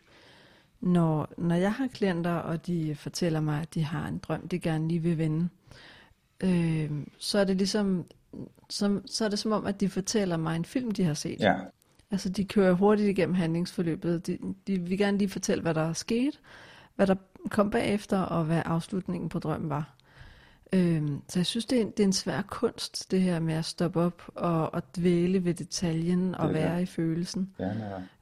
når, 0.80 1.32
når 1.38 1.54
jeg 1.54 1.72
har 1.72 1.86
klienter, 1.86 2.34
og 2.34 2.66
de 2.66 2.94
fortæller 2.94 3.40
mig, 3.40 3.62
at 3.62 3.74
de 3.74 3.84
har 3.84 4.08
en 4.08 4.18
drøm, 4.18 4.48
de 4.48 4.58
gerne 4.58 4.88
lige 4.88 5.00
vil 5.00 5.18
vende, 5.18 5.48
øh, 6.40 6.90
så 7.18 7.38
er 7.38 7.44
det 7.44 7.56
ligesom, 7.56 8.04
som, 8.70 9.06
så 9.06 9.24
er 9.24 9.28
det 9.28 9.38
som 9.38 9.52
om, 9.52 9.66
at 9.66 9.80
de 9.80 9.88
fortæller 9.88 10.36
mig 10.36 10.56
en 10.56 10.64
film, 10.64 10.90
de 10.90 11.04
har 11.04 11.14
set. 11.14 11.40
Ja. 11.40 11.54
Altså, 12.10 12.28
de 12.28 12.44
kører 12.44 12.72
hurtigt 12.72 13.08
igennem 13.08 13.34
handlingsforløbet. 13.34 14.26
De, 14.26 14.38
de 14.66 14.80
vil 14.80 14.98
gerne 14.98 15.18
lige 15.18 15.28
fortælle, 15.28 15.62
hvad 15.62 15.74
der 15.74 15.88
er 15.88 15.92
sket, 15.92 16.40
hvad 16.96 17.06
der 17.06 17.14
kom 17.50 17.70
bagefter, 17.70 18.18
og 18.18 18.44
hvad 18.44 18.62
afslutningen 18.64 19.28
på 19.28 19.38
drømmen 19.38 19.70
var. 19.70 19.96
Øhm, 20.72 21.20
så 21.28 21.38
jeg 21.38 21.46
synes, 21.46 21.64
det 21.64 21.80
er, 21.80 21.84
det 21.84 22.00
er 22.00 22.04
en 22.04 22.12
svær 22.12 22.42
kunst, 22.42 23.10
det 23.10 23.20
her 23.20 23.40
med 23.40 23.54
at 23.54 23.64
stoppe 23.64 24.00
op 24.00 24.22
og, 24.34 24.74
og 24.74 24.96
dvæle 24.96 25.44
ved 25.44 25.54
detaljen 25.54 26.34
og 26.34 26.54
være 26.54 26.72
ja. 26.72 26.78
i 26.78 26.86
følelsen. 26.86 27.54
Ja, 27.58 27.66
ja. 27.66 27.72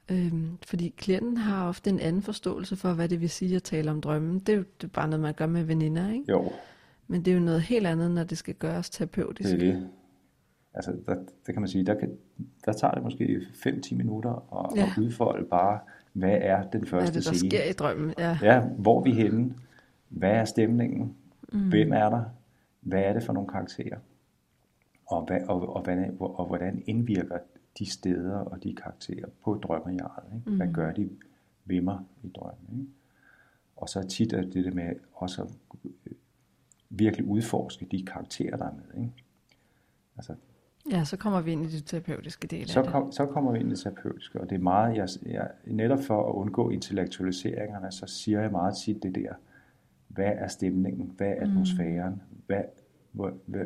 Øhm, 0.09 0.57
fordi 0.67 0.93
klienten 0.97 1.37
har 1.37 1.67
ofte 1.67 1.89
en 1.89 1.99
anden 1.99 2.21
forståelse 2.21 2.75
for, 2.75 2.93
hvad 2.93 3.09
det 3.09 3.21
vil 3.21 3.29
sige 3.29 3.55
at 3.55 3.63
tale 3.63 3.91
om 3.91 4.01
drømmen. 4.01 4.39
Det 4.39 4.53
er 4.53 4.57
jo 4.57 4.63
det 4.81 4.87
er 4.87 4.91
bare 4.91 5.07
noget, 5.07 5.21
man 5.21 5.33
gør 5.33 5.45
med 5.45 5.63
veninder, 5.63 6.11
ikke? 6.11 6.25
Jo. 6.29 6.51
Men 7.07 7.25
det 7.25 7.31
er 7.31 7.35
jo 7.35 7.41
noget 7.41 7.61
helt 7.61 7.87
andet, 7.87 8.11
når 8.11 8.23
det 8.23 8.37
skal 8.37 8.53
gøres 8.53 8.89
terapeutisk. 8.89 9.49
Det 9.49 9.69
er 9.69 9.73
det. 9.73 9.89
Altså, 10.73 10.91
der, 11.05 11.15
det 11.15 11.53
kan 11.53 11.59
man 11.59 11.67
sige, 11.67 11.85
der, 11.85 11.99
kan, 11.99 12.17
der 12.65 12.73
tager 12.73 12.93
det 12.93 13.03
måske 13.03 13.41
5-10 13.53 13.95
minutter 13.95 14.63
at, 14.65 14.77
ja. 14.77 14.83
at 14.83 15.03
udfolde 15.03 15.45
bare, 15.45 15.79
hvad 16.13 16.37
er 16.41 16.69
den 16.69 16.85
første 16.85 17.21
scene? 17.21 17.49
Hvad 17.49 17.59
er 17.59 17.67
det, 17.67 17.79
der 17.79 17.83
sker 17.83 17.85
i 17.87 17.93
drømmen? 17.93 18.13
Ja. 18.17 18.37
ja, 18.41 18.59
hvor 18.59 18.99
er 18.99 19.03
vi 19.03 19.11
henne? 19.11 19.55
Hvad 20.09 20.31
er 20.31 20.45
stemningen? 20.45 21.15
Mm. 21.53 21.69
Hvem 21.69 21.93
er 21.93 22.09
der? 22.09 22.23
Hvad 22.81 22.99
er 22.99 23.13
det 23.13 23.23
for 23.23 23.33
nogle 23.33 23.49
karakterer? 23.49 23.97
Og, 25.07 25.25
hvad, 25.25 25.41
og, 25.47 25.75
og, 25.75 25.81
hvordan, 25.81 26.17
og 26.19 26.45
hvordan 26.45 26.83
indvirker 26.85 27.37
de 27.79 27.91
steder 27.91 28.37
og 28.37 28.63
de 28.63 28.75
karakterer 28.75 29.27
på 29.43 29.59
drømmejaret. 29.63 30.23
Ikke? 30.35 30.49
Mm. 30.49 30.55
Hvad 30.55 30.67
gør 30.73 30.91
de 30.91 31.09
ved 31.65 31.81
mig 31.81 31.99
i 32.23 32.29
drømmen? 32.29 32.79
Ikke? 32.79 32.91
Og 33.75 33.89
så 33.89 34.07
tit 34.07 34.33
er 34.33 34.41
det 34.41 34.53
det 34.53 34.73
med 34.73 34.93
også 35.13 35.41
at 35.41 35.49
virkelig 36.89 37.27
udforske 37.27 37.87
de 37.91 38.05
karakterer, 38.05 38.57
der 38.57 38.65
er 38.65 38.71
med. 38.71 39.01
Ikke? 39.01 39.13
Altså, 40.17 40.35
ja, 40.91 41.03
så 41.03 41.17
kommer 41.17 41.41
vi 41.41 41.51
ind 41.51 41.65
i 41.65 41.67
det 41.67 41.85
terapeutiske 41.85 42.47
del 42.47 42.69
så, 42.69 42.83
kom, 42.83 43.11
så 43.11 43.25
kommer 43.25 43.51
vi 43.51 43.59
ind 43.59 43.67
i 43.67 43.71
det 43.71 43.79
terapeutiske, 43.79 44.41
og 44.41 44.49
det 44.49 44.55
er 44.55 44.59
meget, 44.59 44.95
jeg, 44.95 45.07
jeg, 45.25 45.51
netop 45.65 45.99
for 45.99 46.29
at 46.29 46.33
undgå 46.33 46.69
intellektualiseringerne, 46.69 47.91
så 47.91 48.07
siger 48.07 48.41
jeg 48.41 48.51
meget 48.51 48.77
tit 48.77 49.03
det 49.03 49.15
der, 49.15 49.33
hvad 50.07 50.31
er 50.35 50.47
stemningen, 50.47 51.11
hvad 51.17 51.27
er 51.27 51.41
atmosfæren, 51.41 52.13
mm. 52.13 52.41
hvad, 52.47 52.63
hvor, 53.11 53.33
hvad, 53.45 53.65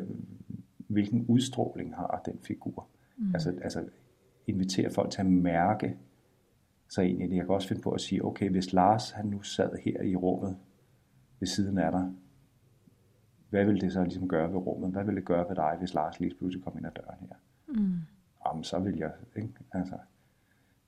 hvilken 0.76 1.24
udstråling 1.28 1.94
har 1.94 2.22
den 2.26 2.38
figur. 2.42 2.86
Mm. 3.16 3.34
Altså, 3.34 3.54
altså 3.62 3.84
invitere 4.46 4.90
folk 4.90 5.10
til 5.10 5.20
at 5.20 5.26
mærke 5.26 5.96
sig 6.88 7.04
det. 7.04 7.36
Jeg 7.36 7.44
kan 7.44 7.54
også 7.54 7.68
finde 7.68 7.82
på 7.82 7.90
at 7.90 8.00
sige, 8.00 8.24
okay, 8.24 8.50
hvis 8.50 8.72
Lars 8.72 9.10
han 9.10 9.26
nu 9.26 9.42
sad 9.42 9.70
her 9.84 10.02
i 10.02 10.16
rummet 10.16 10.56
ved 11.40 11.48
siden 11.48 11.78
af 11.78 11.92
dig, 11.92 12.10
hvad 13.50 13.64
vil 13.64 13.80
det 13.80 13.92
så 13.92 14.02
ligesom 14.04 14.28
gøre 14.28 14.48
ved 14.48 14.56
rummet? 14.56 14.90
Hvad 14.90 15.04
vil 15.04 15.16
det 15.16 15.24
gøre 15.24 15.48
ved 15.48 15.56
dig, 15.56 15.76
hvis 15.78 15.94
Lars 15.94 16.20
lige 16.20 16.34
pludselig 16.38 16.64
kom 16.64 16.76
ind 16.76 16.86
ad 16.86 16.90
døren 16.96 17.18
her? 17.20 17.36
Mm. 17.68 17.98
Jamen, 18.46 18.64
så 18.64 18.78
vil 18.78 18.96
jeg, 18.96 19.12
ikke? 19.36 19.48
Altså, 19.72 19.94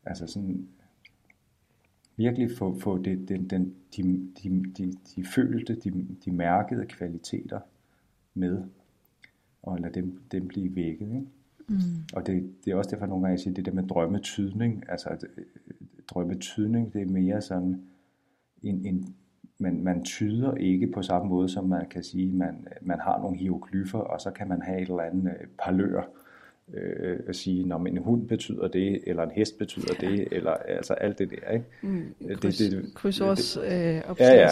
altså 0.05 0.27
sådan, 0.27 0.69
virkelig 2.17 2.51
få, 2.59 2.79
få 2.79 2.99
det, 2.99 3.29
den, 3.29 3.51
den, 3.51 3.75
de, 3.97 4.03
de, 4.43 4.63
de, 4.79 4.93
de 5.17 5.25
følte, 5.25 5.75
de, 5.75 6.07
de 6.25 6.33
mærkede 6.33 6.87
kvaliteter 6.87 7.61
med, 8.35 8.65
og 9.63 9.81
lade 9.81 9.95
dem, 9.95 10.23
dem 10.33 10.49
blive 10.49 10.77
vækket. 10.77 11.07
Ikke? 11.07 11.27
Mm. 11.69 11.77
Og 12.15 12.27
det, 12.27 12.55
det 12.65 12.71
er 12.71 12.77
også 12.77 12.91
derfor 12.91 13.07
nogle 13.07 13.23
gange, 13.23 13.33
jeg 13.33 13.41
siger, 13.41 13.55
det 13.55 13.67
der 13.67 13.73
med 13.73 13.89
drømmetydning, 13.89 14.85
altså 14.89 15.27
drømmetydning, 16.09 16.93
det 16.93 17.03
er 17.03 17.07
mere 17.07 17.41
sådan 17.41 17.83
en, 18.63 18.87
en 18.87 19.15
man, 19.63 19.85
man 19.85 20.05
tyder 20.05 20.55
ikke 20.55 20.87
på 20.87 21.03
samme 21.03 21.29
måde, 21.29 21.49
som 21.49 21.65
man 21.65 21.89
kan 21.91 22.03
sige, 22.03 22.33
man, 22.33 22.67
man 22.81 23.01
har 23.01 23.19
nogle 23.19 23.37
hieroglyffer, 23.37 23.99
og 23.99 24.21
så 24.21 24.31
kan 24.31 24.49
man 24.49 24.63
have 24.63 24.83
et 24.83 24.89
eller 24.89 25.03
andet 25.03 25.27
øh, 25.41 25.47
parlør, 25.59 26.03
øh, 26.75 27.19
at 27.27 27.37
sige, 27.37 27.67
når 27.69 27.79
en 27.79 27.99
hund 27.99 28.29
betyder 28.29 28.69
det, 28.69 29.01
eller 29.07 29.23
en 29.23 29.31
hest 29.31 29.59
betyder 29.59 29.95
ja. 30.03 30.09
det, 30.09 30.29
eller 30.33 30.51
altså 30.51 30.95
alt 30.95 31.19
det 31.19 31.31
der. 31.31 31.51
Ikke? 31.51 31.67
Mm, 31.83 32.15
kryds, 32.37 32.57
det, 32.57 32.73
det, 32.73 32.95
krydsårs 32.95 33.57
øh, 33.57 33.65
ja, 33.65 34.03
ja. 34.19 34.49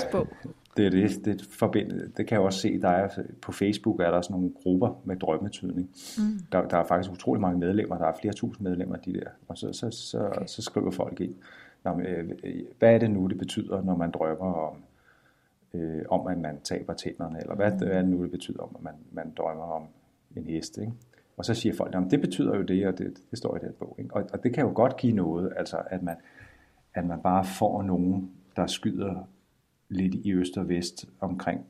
Det 0.77 0.87
er 0.87 0.91
det. 0.91 1.25
Det, 1.25 1.43
forbind, 1.51 1.93
det 2.17 2.27
kan 2.27 2.37
jeg 2.37 2.41
også 2.41 2.61
se, 2.61 2.81
der 2.81 2.89
er, 2.89 3.09
på 3.43 3.53
Facebook 3.53 4.01
er 4.01 4.11
der 4.11 4.21
sådan 4.21 4.35
nogle 4.35 4.51
grupper 4.63 5.01
med 5.05 5.17
drømmetydning. 5.17 5.91
Mm. 6.19 6.25
Der, 6.53 6.69
der 6.69 6.77
er 6.77 6.85
faktisk 6.85 7.13
utrolig 7.13 7.41
mange 7.41 7.59
medlemmer, 7.59 7.99
der 7.99 8.07
er 8.07 8.13
flere 8.21 8.35
tusind 8.35 8.69
medlemmer 8.69 8.97
de 8.97 9.13
der, 9.13 9.27
og 9.49 9.59
så, 9.59 9.73
så, 9.73 9.91
så, 9.91 10.27
okay. 10.27 10.47
så 10.47 10.63
skriver 10.63 10.91
folk 10.91 11.21
ind, 11.21 11.35
Nå, 11.85 12.01
øh, 12.01 12.31
hvad 12.79 12.95
er 12.95 12.99
det 12.99 13.11
nu, 13.11 13.27
det 13.27 13.39
betyder, 13.39 13.83
når 13.83 13.97
man 13.97 14.11
drømmer 14.11 14.53
om, 14.53 14.77
øh, 15.75 16.03
om 16.11 16.27
at 16.27 16.39
man 16.39 16.61
taber 16.61 16.95
tænderne, 16.95 17.41
eller 17.41 17.55
hvad, 17.55 17.73
mm. 17.73 17.79
hvad 17.79 17.89
er 17.89 18.01
det 18.01 18.11
nu, 18.11 18.23
det 18.23 18.31
betyder, 18.31 18.63
om 18.63 18.77
at 18.77 18.83
man, 18.83 18.95
man 19.13 19.33
drømmer 19.37 19.65
om 19.65 19.87
en 20.37 20.45
hest, 20.45 20.79
ikke? 20.79 20.93
Og 21.37 21.45
så 21.45 21.55
siger 21.55 21.75
folk, 21.75 21.95
at 21.95 22.11
det 22.11 22.21
betyder 22.21 22.57
jo 22.57 22.63
det, 22.63 22.87
og 22.87 22.99
det, 22.99 23.23
det 23.31 23.39
står 23.39 23.57
i 23.57 23.59
den 23.59 23.73
bog. 23.79 23.97
Ikke? 23.99 24.15
Og, 24.15 24.25
og 24.33 24.43
det 24.43 24.55
kan 24.55 24.65
jo 24.65 24.73
godt 24.75 24.97
give 24.97 25.13
noget, 25.13 25.53
altså 25.57 25.83
at 25.87 26.03
man, 26.03 26.17
at 26.95 27.07
man 27.07 27.21
bare 27.21 27.45
får 27.45 27.83
nogen, 27.83 28.31
der 28.57 28.67
skyder 28.67 29.29
lidt 29.89 30.15
i 30.15 30.33
øst 30.33 30.59
og 30.59 30.69
vest 30.69 31.07
omkring, 31.21 31.67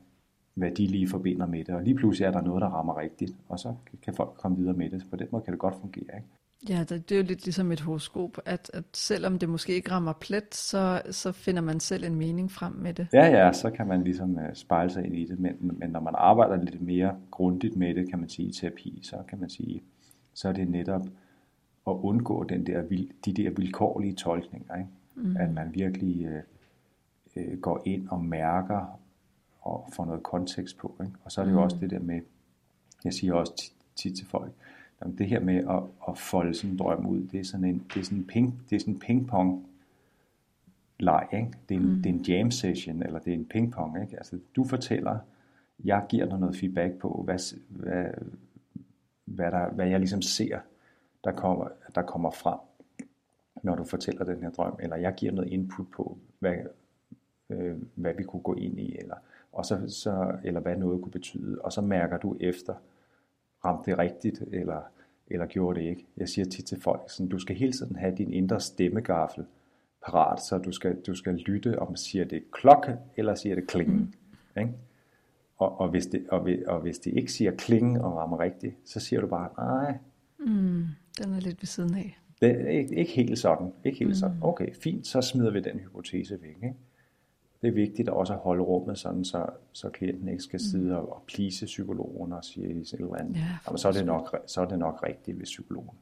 hvad 0.55 0.71
de 0.71 0.87
lige 0.87 1.09
forbinder 1.09 1.47
med 1.47 1.65
det. 1.65 1.75
Og 1.75 1.83
lige 1.83 1.95
pludselig 1.95 2.27
er 2.27 2.31
der 2.31 2.41
noget, 2.41 2.63
der 2.63 2.69
rammer 2.69 2.99
rigtigt, 2.99 3.33
og 3.49 3.59
så 3.59 3.75
kan 4.03 4.15
folk 4.15 4.31
komme 4.37 4.57
videre 4.57 4.75
med 4.75 4.91
det. 4.91 5.07
På 5.11 5.17
den 5.17 5.29
måde 5.31 5.43
kan 5.45 5.53
det 5.53 5.61
godt 5.61 5.75
fungere. 5.75 6.17
Ikke? 6.17 6.29
Ja, 6.69 6.85
det 6.85 7.13
er 7.13 7.17
jo 7.17 7.23
lidt 7.23 7.45
ligesom 7.45 7.73
et 7.73 7.81
horoskop, 7.81 8.39
at, 8.45 8.71
at 8.75 8.85
selvom 8.93 9.39
det 9.39 9.49
måske 9.49 9.75
ikke 9.75 9.91
rammer 9.91 10.13
plet, 10.13 10.55
så, 10.55 11.03
så 11.11 11.33
finder 11.33 11.63
man 11.63 11.81
selv 11.81 12.05
en 12.05 12.15
mening 12.15 12.53
frem 12.53 12.73
med 12.73 12.95
det. 12.95 13.09
Ja, 13.13 13.27
ja, 13.27 13.53
så 13.53 13.71
kan 13.71 13.87
man 13.87 14.05
ligesom 14.05 14.37
uh, 14.37 14.55
spejle 14.55 14.91
sig 14.91 15.05
ind 15.05 15.17
i 15.17 15.25
det, 15.25 15.39
men, 15.39 15.57
men 15.61 15.91
når 15.91 16.01
man 16.01 16.15
arbejder 16.17 16.65
lidt 16.65 16.81
mere 16.81 17.17
grundigt 17.31 17.77
med 17.77 17.95
det, 17.95 18.11
kan 18.11 18.19
man 18.19 18.29
sige, 18.29 18.49
i 18.49 18.53
terapi, 18.53 19.01
så 19.03 19.17
kan 19.29 19.41
man 19.41 19.51
sige, 19.51 19.83
så 20.35 20.49
er 20.49 20.53
det 20.53 20.69
netop 20.69 21.03
at 21.87 21.93
undgå 21.93 22.45
den 22.45 22.67
der, 22.67 22.83
de 23.25 23.33
der 23.33 23.51
vilkårlige 23.51 24.15
tolkninger, 24.15 24.77
ikke? 24.77 24.89
Mm. 25.15 25.37
at 25.37 25.53
man 25.55 25.75
virkelig 25.75 26.29
uh, 27.37 27.43
uh, 27.43 27.59
går 27.61 27.83
ind 27.85 28.09
og 28.09 28.25
mærker 28.25 29.01
og 29.61 29.89
får 29.93 30.05
noget 30.05 30.23
kontekst 30.23 30.79
på. 30.79 30.97
Ikke? 31.01 31.13
Og 31.25 31.33
så 31.33 31.41
er 31.41 31.45
det 31.45 31.53
jo 31.53 31.59
mm. 31.59 31.63
også 31.63 31.77
det 31.81 31.91
der 31.91 31.99
med, 32.01 32.21
jeg 33.05 33.15
siger 33.15 33.35
også 33.35 33.73
tit 33.97 34.17
til 34.17 34.27
folk, 34.27 34.53
Jamen, 35.03 35.19
det 35.19 35.27
her 35.27 35.41
med 35.41 35.57
at, 35.57 35.83
at 36.09 36.19
folde 36.19 36.55
sådan 36.55 36.71
en 36.71 36.79
drøm 36.79 37.07
ud, 37.07 37.21
det 37.21 37.41
er 37.41 37.45
sådan 37.45 37.65
en, 37.65 37.85
det 37.95 38.01
er 38.01 38.05
sådan 38.05 38.19
en, 38.19 38.27
ping, 38.27 38.63
det 38.71 38.77
er 38.77 38.81
sådan 38.81 38.95
en 38.95 39.01
pingpong 39.01 39.67
leg, 40.99 41.29
ikke? 41.33 41.51
Det, 41.69 41.75
er 41.75 41.79
en, 41.79 41.95
mm. 41.95 42.03
det 42.03 42.11
er 42.11 42.15
en 42.15 42.23
jam 42.23 42.51
session, 42.51 43.03
eller 43.03 43.19
det 43.19 43.31
er 43.31 43.35
en 43.35 43.45
pingpong, 43.45 44.03
ikke? 44.03 44.17
Altså, 44.17 44.39
du 44.57 44.65
fortæller, 44.65 45.19
jeg 45.85 46.07
giver 46.09 46.27
dig 46.27 46.39
noget 46.39 46.57
feedback 46.57 46.95
på, 46.95 47.23
hvad, 47.25 47.57
hvad, 47.69 48.05
hvad, 49.25 49.51
der, 49.51 49.71
hvad 49.71 49.89
jeg 49.89 49.99
ligesom 49.99 50.23
ser, 50.23 50.59
der 51.25 51.33
kommer, 51.33 51.69
der 51.95 52.03
kommer 52.03 52.31
frem, 52.31 52.59
når 53.63 53.75
du 53.75 53.85
fortæller 53.85 54.25
den 54.25 54.43
her 54.43 54.51
drøm, 54.51 54.79
eller 54.83 54.97
jeg 54.97 55.15
giver 55.15 55.33
noget 55.33 55.53
input 55.53 55.87
på, 55.91 56.19
hvad, 56.39 56.57
øh, 57.51 57.77
hvad 57.95 58.15
vi 58.15 58.23
kunne 58.23 58.43
gå 58.43 58.55
ind 58.55 58.81
i, 58.81 58.97
eller, 58.99 59.17
og 59.53 59.65
så, 59.67 59.89
så, 59.89 60.37
eller 60.45 60.61
hvad 60.61 60.77
noget 60.77 61.03
kunne 61.03 61.13
betyde, 61.13 61.61
og 61.61 61.73
så 61.73 61.81
mærker 61.81 62.19
du 62.19 62.37
efter, 62.41 62.75
ramte 63.65 63.91
det 63.91 63.99
rigtigt, 63.99 64.43
eller, 64.53 64.81
eller 65.27 65.47
gjorde 65.47 65.81
det 65.81 65.87
ikke. 65.87 66.07
Jeg 66.17 66.29
siger 66.29 66.45
tit 66.45 66.65
til 66.65 66.81
folk, 66.81 67.01
sådan, 67.09 67.29
du 67.29 67.39
skal 67.39 67.57
hele 67.57 67.73
tiden 67.73 67.97
have 67.97 68.15
din 68.17 68.33
indre 68.33 68.61
stemmegaffel 68.61 69.45
parat, 70.07 70.41
så 70.43 70.59
du 70.59 70.73
skal, 70.73 71.01
du 71.07 71.15
skal 71.15 71.35
lytte, 71.35 71.79
om 71.79 71.97
siger 71.97 72.25
det 72.25 72.43
klokke, 72.53 72.97
eller 73.17 73.35
siger 73.35 73.55
det 73.55 73.67
klinge. 73.67 73.95
Mm. 73.95 74.13
Ikke? 74.61 74.73
Og, 75.57 75.81
og, 75.81 75.89
hvis 75.89 76.07
det, 76.07 76.27
og, 76.29 76.49
og 76.67 76.81
hvis 76.81 76.99
det 76.99 77.15
ikke 77.15 77.33
siger 77.33 77.51
klinge 77.51 78.05
og 78.05 78.17
rammer 78.17 78.41
rigtigt, 78.41 78.75
så 78.85 79.01
siger 79.01 79.21
du 79.21 79.27
bare, 79.27 79.49
nej. 79.59 79.99
Mm, 80.39 80.85
den 81.19 81.35
er 81.35 81.41
lidt 81.41 81.63
ved 81.63 81.67
siden 81.67 81.95
af. 81.95 82.19
Det 82.41 82.51
er 82.51 82.69
ikke, 82.69 82.95
ikke 82.95 83.13
helt 83.13 83.39
sådan. 83.39 83.73
Ikke 83.85 83.99
helt 83.99 84.11
mm. 84.11 84.15
sådan. 84.15 84.37
Okay, 84.43 84.75
fint, 84.75 85.07
så 85.07 85.23
smider 85.23 85.51
vi 85.51 85.61
den 85.61 85.79
hypotese 85.79 86.39
væk. 86.43 86.57
Ikke? 86.57 86.75
Det 87.63 87.69
er 87.69 87.73
vigtigt 87.73 88.09
også 88.09 88.33
at 88.33 88.39
holde 88.39 88.63
rummet 88.63 88.99
sådan, 88.99 89.25
så, 89.25 89.47
så 89.73 89.89
klienten 89.89 90.29
ikke 90.29 90.43
skal 90.43 90.61
sidde 90.61 90.91
mm. 90.91 90.97
og, 90.97 91.13
og 91.13 91.23
plise 91.27 91.67
psykologen 91.67 92.33
og 92.33 92.45
sige 92.45 92.67
et 92.67 92.93
eller 92.93 93.17
andet. 93.17 93.37
Ja, 93.37 93.41
Jamen, 93.67 93.79
så, 93.79 93.89
er 93.89 93.93
det 93.93 94.07
nok, 94.07 94.37
så 94.47 94.61
er 94.61 94.65
det 94.65 94.79
nok 94.79 95.03
rigtigt, 95.07 95.37
hvis 95.37 95.49
psykologen 95.49 95.97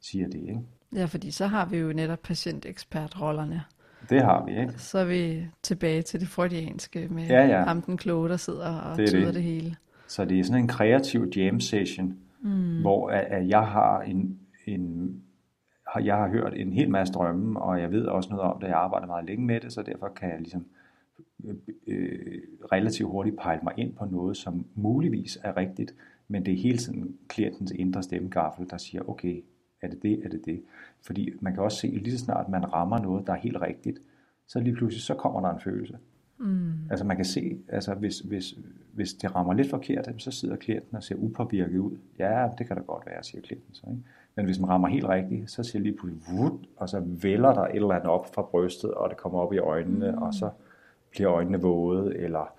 siger 0.00 0.26
det. 0.28 0.40
Ikke? 0.40 0.60
Ja, 0.94 1.04
fordi 1.04 1.30
så 1.30 1.46
har 1.46 1.66
vi 1.66 1.76
jo 1.76 1.92
netop 1.92 2.18
patientekspertrollerne. 2.22 3.62
Det 4.10 4.22
har 4.22 4.44
vi, 4.44 4.60
ikke? 4.60 4.72
Så 4.76 4.98
er 4.98 5.04
vi 5.04 5.46
tilbage 5.62 6.02
til 6.02 6.20
det 6.20 6.28
freudianske 6.28 7.08
med 7.10 7.26
ja, 7.26 7.46
ja. 7.46 7.64
ham 7.64 7.82
den 7.82 7.96
kloge, 7.96 8.28
der 8.28 8.36
sidder 8.36 8.80
og 8.80 8.96
det 8.96 9.08
tyder 9.08 9.24
det. 9.24 9.34
det 9.34 9.42
hele. 9.42 9.76
Så 10.06 10.24
det 10.24 10.40
er 10.40 10.44
sådan 10.44 10.62
en 10.62 10.68
kreativ 10.68 11.32
jam 11.36 11.60
session, 11.60 12.16
mm. 12.40 12.80
hvor 12.80 13.10
at, 13.10 13.24
at 13.24 13.48
jeg 13.48 13.66
har 13.66 14.00
en, 14.00 14.38
en 14.66 15.14
jeg 16.04 16.16
har 16.16 16.28
hørt 16.28 16.52
en 16.56 16.72
hel 16.72 16.90
masse 16.90 17.14
drømme, 17.14 17.60
og 17.60 17.80
jeg 17.80 17.90
ved 17.90 18.04
også 18.04 18.30
noget 18.30 18.52
om 18.52 18.60
det. 18.60 18.66
Jeg 18.66 18.76
arbejder 18.76 19.06
meget 19.06 19.24
længe 19.24 19.46
med 19.46 19.60
det, 19.60 19.72
så 19.72 19.82
derfor 19.82 20.08
kan 20.08 20.30
jeg 20.30 20.38
ligesom 20.38 20.66
øh, 21.86 22.42
relativt 22.72 23.10
hurtigt 23.10 23.36
pejle 23.36 23.60
mig 23.62 23.72
ind 23.76 23.94
på 23.94 24.04
noget, 24.04 24.36
som 24.36 24.66
muligvis 24.74 25.38
er 25.42 25.56
rigtigt, 25.56 25.94
men 26.28 26.46
det 26.46 26.54
er 26.54 26.58
hele 26.58 26.78
tiden 26.78 27.16
klientens 27.28 27.70
indre 27.70 28.02
stemmegaffel, 28.02 28.70
der 28.70 28.76
siger, 28.76 29.08
okay, 29.08 29.42
er 29.82 29.88
det 29.88 30.02
det, 30.02 30.24
er 30.24 30.28
det 30.28 30.44
det? 30.44 30.62
Fordi 31.02 31.32
man 31.40 31.54
kan 31.54 31.62
også 31.62 31.78
se, 31.78 31.86
lige 31.86 32.18
så 32.18 32.24
snart 32.24 32.48
man 32.48 32.72
rammer 32.72 32.98
noget, 32.98 33.26
der 33.26 33.32
er 33.32 33.36
helt 33.36 33.60
rigtigt, 33.60 33.98
så 34.46 34.60
lige 34.60 34.74
pludselig, 34.74 35.02
så 35.02 35.14
kommer 35.14 35.40
der 35.40 35.54
en 35.54 35.60
følelse. 35.60 35.98
Mm. 36.38 36.72
Altså 36.90 37.04
man 37.04 37.16
kan 37.16 37.24
se, 37.24 37.58
altså 37.68 37.94
hvis, 37.94 38.20
hvis, 38.20 38.54
hvis 38.92 39.14
det 39.14 39.34
rammer 39.34 39.54
lidt 39.54 39.70
forkert, 39.70 40.14
så 40.18 40.30
sidder 40.30 40.56
klienten 40.56 40.96
og 40.96 41.02
ser 41.02 41.14
upåvirket 41.18 41.78
ud. 41.78 41.96
Ja, 42.18 42.48
det 42.58 42.66
kan 42.66 42.76
da 42.76 42.82
godt 42.82 43.06
være, 43.06 43.22
siger 43.22 43.42
klienten 43.42 43.74
så. 43.74 43.86
Ikke? 43.90 44.02
Men 44.36 44.44
hvis 44.44 44.60
man 44.60 44.70
rammer 44.70 44.88
helt 44.88 45.08
rigtigt, 45.08 45.50
så 45.50 45.62
siger 45.62 45.82
lige 45.82 45.96
pludselig, 45.96 46.22
vut, 46.38 46.68
og 46.76 46.88
så 46.88 47.00
vælger 47.00 47.52
der 47.52 47.62
et 47.62 47.74
eller 47.74 47.90
andet 47.90 48.08
op 48.08 48.34
fra 48.34 48.42
brystet, 48.42 48.90
og 48.90 49.10
det 49.10 49.16
kommer 49.18 49.38
op 49.38 49.52
i 49.52 49.58
øjnene, 49.58 50.12
mm. 50.12 50.22
og 50.22 50.34
så 50.34 50.50
bliver 51.16 51.32
øjnene 51.32 51.60
våde, 51.60 52.16
eller, 52.16 52.54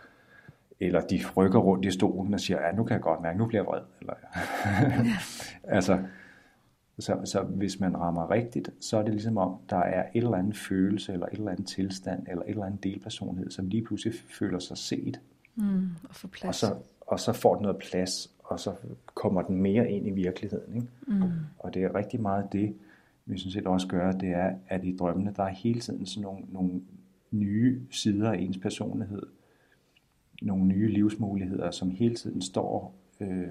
eller 0.79 1.01
de 1.01 1.19
rykker 1.37 1.59
rundt 1.59 1.85
i 1.85 1.91
stolen 1.91 2.33
og 2.33 2.39
siger, 2.39 2.65
ja, 2.65 2.71
nu 2.71 2.83
kan 2.83 2.93
jeg 2.93 3.01
godt 3.01 3.21
mærke, 3.21 3.37
nu 3.37 3.45
bliver 3.45 3.63
jeg 3.63 3.67
vred. 3.67 3.81
Eller, 4.01 4.13
ja. 4.25 5.17
altså, 5.63 5.99
så, 6.99 7.17
så 7.25 7.41
hvis 7.41 7.79
man 7.79 7.97
rammer 7.97 8.31
rigtigt, 8.31 8.69
så 8.79 8.97
er 8.97 9.03
det 9.03 9.13
ligesom 9.13 9.37
om, 9.37 9.55
der 9.69 9.77
er 9.77 10.03
et 10.15 10.23
eller 10.23 10.37
andet 10.37 10.57
følelse, 10.57 11.13
eller 11.13 11.25
et 11.25 11.33
eller 11.33 11.51
andet 11.51 11.67
tilstand, 11.67 12.27
eller 12.27 12.43
et 12.43 12.49
eller 12.49 12.65
andet 12.65 12.83
delpersonlighed, 12.83 13.51
som 13.51 13.67
lige 13.67 13.85
pludselig 13.85 14.13
føler 14.39 14.59
sig 14.59 14.77
set. 14.77 15.19
Mm, 15.55 15.89
og, 16.09 16.15
får 16.15 16.27
plads. 16.27 16.63
og, 16.63 16.69
så, 16.69 16.75
og 17.01 17.19
så 17.19 17.33
får 17.33 17.55
den 17.55 17.61
noget 17.61 17.77
plads, 17.77 18.31
og 18.43 18.59
så 18.59 18.73
kommer 19.13 19.41
den 19.41 19.61
mere 19.61 19.91
ind 19.91 20.07
i 20.07 20.11
virkeligheden. 20.11 20.75
Ikke? 20.75 20.87
Mm. 21.07 21.31
Og 21.59 21.73
det 21.73 21.83
er 21.83 21.95
rigtig 21.95 22.21
meget 22.21 22.53
det, 22.53 22.75
vi 23.25 23.37
synes 23.37 23.53
set 23.53 23.67
også 23.67 23.87
gør, 23.87 24.11
det 24.11 24.29
er, 24.29 24.53
at 24.67 24.83
i 24.83 24.95
drømmene, 24.95 25.33
der 25.35 25.43
er 25.43 25.49
hele 25.49 25.79
tiden 25.79 26.05
sådan 26.05 26.23
nogle, 26.23 26.45
nogle 26.49 26.81
nye 27.31 27.81
sider 27.91 28.31
af 28.31 28.37
ens 28.37 28.57
personlighed, 28.57 29.23
nogle 30.41 30.65
nye 30.65 30.87
livsmuligheder, 30.87 31.71
som 31.71 31.91
hele 31.91 32.15
tiden 32.15 32.41
står 32.41 32.95
øh, 33.21 33.47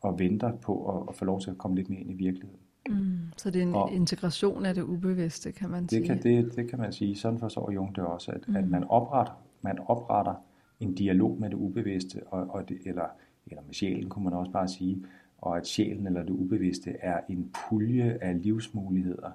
og 0.00 0.18
venter 0.18 0.52
på 0.56 0.96
at, 0.96 1.06
at 1.08 1.14
få 1.14 1.24
lov 1.24 1.40
til 1.40 1.50
at 1.50 1.58
komme 1.58 1.76
lidt 1.76 1.90
mere 1.90 2.00
ind 2.00 2.10
i 2.10 2.14
virkeligheden. 2.14 2.60
Mm, 2.88 3.18
så 3.36 3.50
det 3.50 3.58
er 3.58 3.66
en 3.66 3.74
og 3.74 3.92
integration 3.92 4.66
af 4.66 4.74
det 4.74 4.82
ubevidste, 4.82 5.52
kan 5.52 5.70
man 5.70 5.88
sige. 5.88 6.00
Det 6.00 6.08
kan, 6.08 6.22
det, 6.22 6.56
det 6.56 6.70
kan 6.70 6.78
man 6.78 6.92
sige. 6.92 7.16
Sådan 7.16 7.38
forstår 7.38 7.70
Jung 7.70 7.96
det 7.96 8.04
også, 8.04 8.32
at, 8.32 8.48
mm. 8.48 8.56
at 8.56 8.68
man, 8.68 8.84
opretter, 8.84 9.42
man 9.62 9.78
opretter 9.78 10.34
en 10.80 10.94
dialog 10.94 11.40
med 11.40 11.50
det 11.50 11.56
ubevidste, 11.56 12.22
og, 12.26 12.50
og 12.50 12.68
det, 12.68 12.78
eller, 12.84 13.06
eller 13.46 13.62
med 13.66 13.74
sjælen 13.74 14.08
kunne 14.08 14.24
man 14.24 14.32
også 14.32 14.52
bare 14.52 14.68
sige, 14.68 15.04
og 15.38 15.56
at 15.56 15.66
sjælen 15.66 16.06
eller 16.06 16.22
det 16.22 16.30
ubevidste 16.30 16.90
er 16.90 17.20
en 17.28 17.54
pulje 17.68 18.18
af 18.20 18.42
livsmuligheder, 18.42 19.30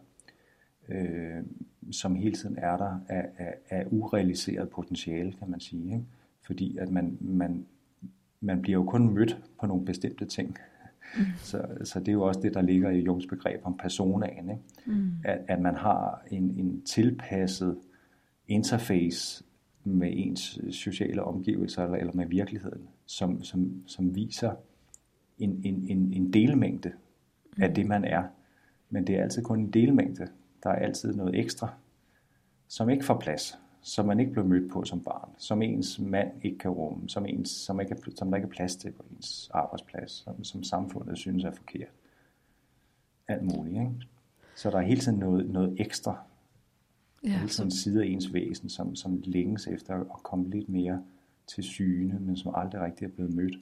øh, 0.89 1.43
som 1.91 2.15
hele 2.15 2.35
tiden 2.35 2.57
er 2.57 2.77
der 2.77 2.99
af, 3.09 3.25
af, 3.37 3.53
af 3.69 3.85
urealiseret 3.91 4.69
potentiale, 4.69 5.31
kan 5.31 5.49
man 5.49 5.59
sige. 5.59 5.93
Ikke? 5.93 6.05
Fordi 6.41 6.77
at 6.77 6.91
man, 6.91 7.17
man, 7.21 7.65
man 8.41 8.61
bliver 8.61 8.79
jo 8.79 8.83
kun 8.83 9.13
mødt 9.13 9.41
på 9.59 9.67
nogle 9.67 9.85
bestemte 9.85 10.25
ting. 10.25 10.57
Mm. 11.17 11.23
Så, 11.37 11.67
så 11.83 11.99
det 11.99 12.07
er 12.07 12.13
jo 12.13 12.23
også 12.23 12.39
det, 12.41 12.53
der 12.53 12.61
ligger 12.61 12.89
i 12.89 12.99
Jungs 12.99 13.25
begreb 13.27 13.61
om 13.63 13.77
personaen. 13.77 14.49
Ikke? 14.49 14.61
Mm. 14.85 15.11
At, 15.23 15.39
at 15.47 15.61
man 15.61 15.75
har 15.75 16.23
en, 16.31 16.43
en 16.57 16.81
tilpasset 16.81 17.77
interface 18.47 19.43
med 19.83 20.09
ens 20.13 20.59
sociale 20.71 21.23
omgivelser 21.23 21.83
eller, 21.83 21.97
eller 21.97 22.13
med 22.13 22.25
virkeligheden, 22.25 22.81
som, 23.05 23.43
som, 23.43 23.83
som 23.85 24.15
viser 24.15 24.53
en, 25.39 25.61
en, 25.63 25.85
en, 25.87 26.13
en 26.13 26.33
delmængde 26.33 26.91
mm. 27.57 27.63
af 27.63 27.73
det, 27.73 27.85
man 27.85 28.03
er. 28.03 28.23
Men 28.89 29.07
det 29.07 29.15
er 29.15 29.23
altid 29.23 29.43
kun 29.43 29.59
en 29.59 29.71
delmængde. 29.71 30.27
Der 30.63 30.69
er 30.69 30.75
altid 30.75 31.13
noget 31.13 31.39
ekstra, 31.39 31.73
som 32.67 32.89
ikke 32.89 33.05
får 33.05 33.19
plads 33.19 33.57
som 33.83 34.05
man 34.05 34.19
ikke 34.19 34.31
blev 34.31 34.45
mødt 34.45 34.71
på 34.71 34.83
som 34.83 35.03
barn, 35.03 35.29
som 35.37 35.61
ens 35.61 35.99
mand 35.99 36.31
ikke 36.41 36.57
kan 36.57 36.71
rumme, 36.71 37.09
som, 37.09 37.25
ens, 37.25 37.49
som, 37.49 37.79
ikke 37.79 37.95
er, 37.95 38.11
som 38.15 38.29
der 38.29 38.37
ikke 38.37 38.45
er 38.45 38.51
plads 38.51 38.75
til 38.75 38.91
på 38.91 39.03
ens 39.11 39.49
arbejdsplads, 39.53 40.11
som, 40.11 40.43
som 40.43 40.63
samfundet 40.63 41.17
synes 41.17 41.43
er 41.43 41.51
forkert. 41.51 41.89
Alt 43.27 43.43
muligt. 43.43 43.75
Ikke? 43.75 43.91
Så 44.55 44.69
der 44.69 44.77
er 44.77 44.81
hele 44.81 45.01
tiden 45.01 45.19
noget, 45.19 45.49
noget 45.49 45.75
ekstra, 45.79 46.17
ja, 47.23 47.29
hele 47.29 47.49
tiden 47.49 47.67
en 47.67 47.71
side 47.71 48.03
af 48.03 48.07
ens 48.07 48.33
væsen, 48.33 48.69
som, 48.69 48.95
som 48.95 49.21
længes 49.25 49.67
efter 49.67 49.95
at 49.95 50.23
komme 50.23 50.49
lidt 50.49 50.69
mere 50.69 51.03
til 51.47 51.63
syne, 51.63 52.19
men 52.19 52.37
som 52.37 52.53
aldrig 52.55 52.81
rigtig 52.81 53.05
er 53.05 53.09
blevet 53.09 53.33
mødt. 53.33 53.55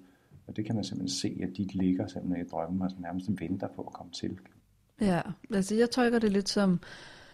Og 0.47 0.55
det 0.55 0.65
kan 0.65 0.75
man 0.75 0.83
simpelthen 0.83 1.19
se, 1.19 1.39
at 1.43 1.57
de 1.57 1.63
ligger 1.63 2.07
simpelthen 2.07 2.45
i 2.45 2.49
drømmen, 2.49 2.81
og 2.81 2.91
nærmest 2.99 3.29
venter 3.39 3.67
på 3.67 3.81
at 3.81 3.93
komme 3.93 4.11
til. 4.11 4.39
Ja, 5.01 5.21
altså 5.53 5.75
jeg 5.75 5.91
tolker 5.91 6.19
det 6.19 6.31
lidt 6.31 6.49
som, 6.49 6.79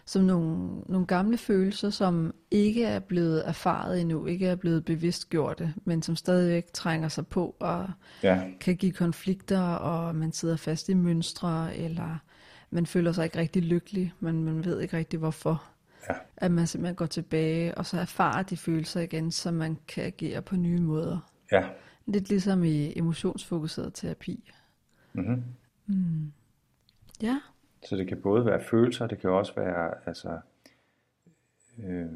som 0.05 0.23
nogle, 0.23 0.81
nogle 0.85 1.05
gamle 1.07 1.37
følelser, 1.37 1.89
som 1.89 2.33
ikke 2.51 2.85
er 2.85 2.99
blevet 2.99 3.47
erfaret 3.47 4.01
endnu, 4.01 4.25
ikke 4.25 4.47
er 4.47 4.55
blevet 4.55 4.85
bevidstgjorte, 4.85 5.73
men 5.85 6.01
som 6.01 6.15
stadigvæk 6.15 6.73
trænger 6.73 7.07
sig 7.07 7.27
på 7.27 7.55
og 7.59 7.89
ja. 8.23 8.43
kan 8.59 8.75
give 8.75 8.91
konflikter, 8.91 9.61
og 9.61 10.15
man 10.15 10.31
sidder 10.31 10.55
fast 10.55 10.89
i 10.89 10.93
mønstre, 10.93 11.77
eller 11.77 12.17
man 12.69 12.85
føler 12.85 13.11
sig 13.11 13.23
ikke 13.23 13.39
rigtig 13.39 13.63
lykkelig, 13.63 14.13
men 14.19 14.43
man 14.43 14.65
ved 14.65 14.81
ikke 14.81 14.97
rigtig 14.97 15.19
hvorfor. 15.19 15.63
Ja. 16.09 16.15
At 16.37 16.51
man 16.51 16.67
simpelthen 16.67 16.95
går 16.95 17.05
tilbage, 17.05 17.75
og 17.77 17.85
så 17.85 17.99
erfarer 17.99 18.43
de 18.43 18.57
følelser 18.57 19.01
igen, 19.01 19.31
så 19.31 19.51
man 19.51 19.77
kan 19.87 20.03
agere 20.03 20.41
på 20.41 20.55
nye 20.55 20.81
måder. 20.81 21.31
Ja. 21.51 21.63
Lidt 22.05 22.29
ligesom 22.29 22.63
i 22.63 22.97
emotionsfokuseret 22.97 23.93
terapi. 23.93 24.51
Mm-hmm. 25.13 25.43
Mm. 25.87 26.31
Ja. 27.21 27.39
Så 27.85 27.95
det 27.95 28.07
kan 28.07 28.21
både 28.21 28.45
være 28.45 28.63
følelser, 28.63 29.07
det 29.07 29.19
kan 29.19 29.29
også 29.29 29.55
være 29.55 29.93
altså, 30.05 30.39
øh, 31.83 32.07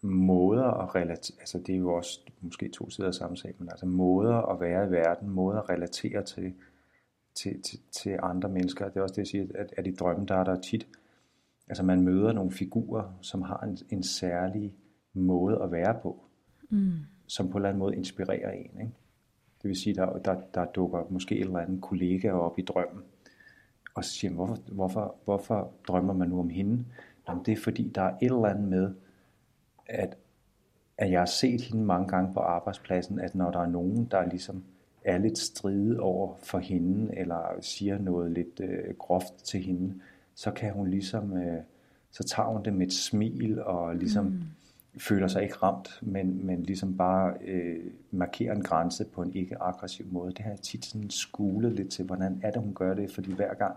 måder 0.00 0.64
at 0.64 0.94
relatere, 0.94 1.36
altså 1.40 1.58
det 1.58 1.74
er 1.74 1.78
jo 1.78 1.94
også 1.94 2.20
måske 2.40 2.68
to 2.68 2.90
sider 2.90 3.08
af 3.08 3.14
samme 3.14 3.36
sag, 3.36 3.54
men 3.58 3.68
altså 3.68 3.86
måder 3.86 4.34
at 4.34 4.60
være 4.60 4.86
i 4.86 4.90
verden, 4.90 5.30
måder 5.30 5.60
at 5.60 5.68
relatere 5.68 6.22
til, 6.22 6.54
til, 7.34 7.62
til, 7.62 7.78
til 7.90 8.18
andre 8.22 8.48
mennesker. 8.48 8.88
Det 8.88 8.96
er 8.96 9.02
også 9.02 9.12
det, 9.12 9.18
jeg 9.18 9.26
siger, 9.26 9.46
at, 9.54 9.74
at 9.76 9.86
i 9.86 9.94
drømmen, 9.94 10.28
der 10.28 10.34
er 10.34 10.44
der 10.44 10.60
tit, 10.60 10.88
altså 11.68 11.82
man 11.82 12.00
møder 12.00 12.32
nogle 12.32 12.50
figurer, 12.50 13.18
som 13.20 13.42
har 13.42 13.58
en, 13.58 13.78
en 13.90 14.02
særlig 14.02 14.74
måde 15.12 15.62
at 15.62 15.72
være 15.72 15.98
på, 16.02 16.24
mm. 16.70 16.92
som 17.26 17.46
på 17.46 17.52
en 17.52 17.56
eller 17.56 17.68
anden 17.68 17.78
måde 17.78 17.96
inspirerer 17.96 18.50
en. 18.50 18.80
Ikke? 18.80 18.92
Det 19.62 19.68
vil 19.68 19.76
sige, 19.76 19.94
der, 19.94 20.18
der, 20.18 20.40
der 20.54 20.64
dukker 20.64 21.06
måske 21.10 21.36
en 21.36 21.42
eller 21.42 21.58
anden 21.58 21.80
kollega 21.80 22.30
op 22.30 22.58
i 22.58 22.62
drømmen, 22.62 23.02
og 23.96 24.04
så 24.04 24.10
siger 24.10 24.30
man, 24.30 24.38
hvorfor, 24.38 24.64
hvorfor, 24.72 25.14
hvorfor 25.24 25.72
drømmer 25.88 26.14
man 26.14 26.28
nu 26.28 26.40
om 26.40 26.48
hende? 26.48 26.84
Jamen, 27.28 27.44
det 27.44 27.52
er 27.52 27.56
fordi, 27.56 27.88
der 27.94 28.02
er 28.02 28.16
et 28.22 28.26
eller 28.26 28.44
andet 28.44 28.68
med, 28.68 28.94
at, 29.86 30.16
at 30.98 31.10
jeg 31.10 31.20
har 31.20 31.26
set 31.26 31.60
hende 31.60 31.84
mange 31.84 32.08
gange 32.08 32.34
på 32.34 32.40
arbejdspladsen, 32.40 33.20
at 33.20 33.34
når 33.34 33.50
der 33.50 33.58
er 33.58 33.66
nogen, 33.66 34.04
der 34.04 34.26
ligesom 34.26 34.64
er 35.04 35.18
lidt 35.18 35.38
stride 35.38 36.00
over 36.00 36.34
for 36.42 36.58
hende, 36.58 37.18
eller 37.18 37.42
siger 37.60 37.98
noget 37.98 38.32
lidt 38.32 38.60
øh, 38.60 38.94
groft 38.98 39.34
til 39.44 39.60
hende, 39.60 39.94
så 40.34 40.50
kan 40.50 40.72
hun 40.72 40.90
ligesom, 40.90 41.36
øh, 41.36 41.62
så 42.10 42.24
tager 42.24 42.48
hun 42.48 42.64
det 42.64 42.74
med 42.74 42.86
et 42.86 42.92
smil, 42.92 43.62
og 43.62 43.96
ligesom 43.96 44.24
mm. 44.24 44.42
føler 44.98 45.28
sig 45.28 45.42
ikke 45.42 45.54
ramt, 45.54 45.98
men, 46.02 46.46
men 46.46 46.62
ligesom 46.62 46.96
bare 46.96 47.34
øh, 47.44 47.84
markerer 48.10 48.54
en 48.54 48.62
grænse 48.62 49.04
på 49.04 49.22
en 49.22 49.34
ikke 49.34 49.62
aggressiv 49.62 50.06
måde. 50.10 50.30
Det 50.32 50.38
har 50.38 50.50
jeg 50.50 50.60
tit 50.60 50.84
sådan 50.84 51.10
skulet 51.10 51.72
lidt 51.72 51.90
til, 51.90 52.04
hvordan 52.04 52.40
er 52.42 52.50
det, 52.50 52.62
hun 52.62 52.74
gør 52.74 52.94
det, 52.94 53.10
fordi 53.10 53.32
hver 53.32 53.54
gang 53.54 53.76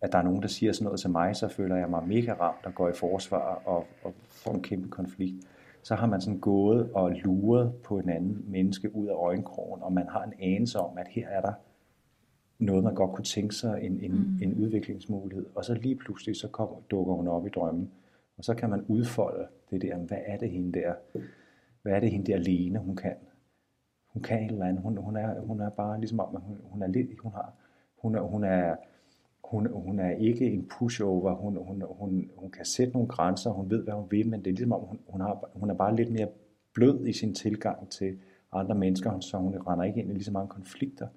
at 0.00 0.12
der 0.12 0.18
er 0.18 0.22
nogen, 0.22 0.42
der 0.42 0.48
siger 0.48 0.72
sådan 0.72 0.84
noget 0.84 1.00
til 1.00 1.10
mig, 1.10 1.36
så 1.36 1.48
føler 1.48 1.76
jeg 1.76 1.90
mig 1.90 2.08
mega 2.08 2.32
ramt 2.32 2.66
og 2.66 2.74
går 2.74 2.88
i 2.88 2.92
forsvar 2.92 3.62
og, 3.64 3.86
og 4.02 4.14
får 4.28 4.54
en 4.54 4.62
kæmpe 4.62 4.88
konflikt. 4.88 5.46
Så 5.82 5.94
har 5.94 6.06
man 6.06 6.20
sådan 6.20 6.40
gået 6.40 6.92
og 6.92 7.10
luret 7.10 7.74
på 7.84 7.98
en 7.98 8.08
anden 8.08 8.44
menneske 8.48 8.96
ud 8.96 9.06
af 9.06 9.14
øjenkrogen, 9.14 9.82
og 9.82 9.92
man 9.92 10.08
har 10.08 10.22
en 10.22 10.32
anelse 10.38 10.78
om, 10.78 10.98
at 10.98 11.08
her 11.08 11.28
er 11.28 11.40
der 11.40 11.52
noget, 12.58 12.84
man 12.84 12.94
godt 12.94 13.12
kunne 13.12 13.24
tænke 13.24 13.54
sig, 13.54 13.78
en, 13.82 14.00
en, 14.00 14.12
mm. 14.12 14.42
en 14.42 14.54
udviklingsmulighed. 14.54 15.46
Og 15.54 15.64
så 15.64 15.74
lige 15.74 15.96
pludselig, 15.96 16.36
så 16.36 16.48
kommer, 16.48 16.76
dukker 16.90 17.14
hun 17.14 17.28
op 17.28 17.46
i 17.46 17.50
drømmen. 17.50 17.90
Og 18.38 18.44
så 18.44 18.54
kan 18.54 18.70
man 18.70 18.84
udfolde 18.88 19.46
det 19.70 19.82
der, 19.82 19.96
hvad 19.96 20.18
er 20.26 20.36
det 20.36 20.50
hende 20.50 20.80
der, 20.80 20.94
hvad 21.82 21.92
er 21.92 22.00
det 22.00 22.10
hende 22.10 22.26
der 22.26 22.34
alene, 22.34 22.78
hun 22.78 22.96
kan. 22.96 23.14
Hun 24.12 24.22
kan 24.22 24.44
et 24.44 24.50
eller 24.50 24.66
andet. 24.66 24.82
Hun, 24.82 24.96
hun, 24.96 25.16
er, 25.16 25.40
hun 25.40 25.60
er 25.60 25.70
bare 25.70 26.00
ligesom 26.00 26.20
om, 26.20 26.42
hun, 26.42 26.58
hun 26.62 26.82
er 26.82 26.86
lidt, 26.86 27.18
hun 27.18 27.32
har, 27.32 27.52
hun 27.98 28.14
er, 28.14 28.20
hun 28.20 28.44
er, 28.44 28.76
hun, 29.50 29.66
hun 29.72 29.98
er 29.98 30.10
ikke 30.10 30.50
en 30.50 30.68
pushover, 30.78 31.34
hun, 31.34 31.56
hun, 31.56 31.82
hun, 31.88 32.30
hun 32.36 32.50
kan 32.50 32.64
sætte 32.64 32.92
nogle 32.92 33.08
grænser, 33.08 33.50
hun 33.50 33.70
ved, 33.70 33.82
hvad 33.84 33.94
hun 33.94 34.10
vil, 34.10 34.28
men 34.28 34.40
det 34.40 34.46
er 34.46 34.52
ligesom 34.52 34.72
om, 34.72 34.80
hun, 34.80 34.98
hun, 35.08 35.20
har, 35.20 35.50
hun 35.54 35.70
er 35.70 35.74
bare 35.74 35.96
lidt 35.96 36.12
mere 36.12 36.28
blød 36.72 37.06
i 37.06 37.12
sin 37.12 37.34
tilgang 37.34 37.88
til 37.90 38.18
andre 38.52 38.74
mennesker, 38.74 39.20
så 39.20 39.36
hun 39.36 39.54
render 39.66 39.84
ikke 39.84 40.00
ind 40.00 40.10
i 40.10 40.12
lige 40.12 40.24
så 40.24 40.32
mange 40.32 40.48
konflikter. 40.48 41.08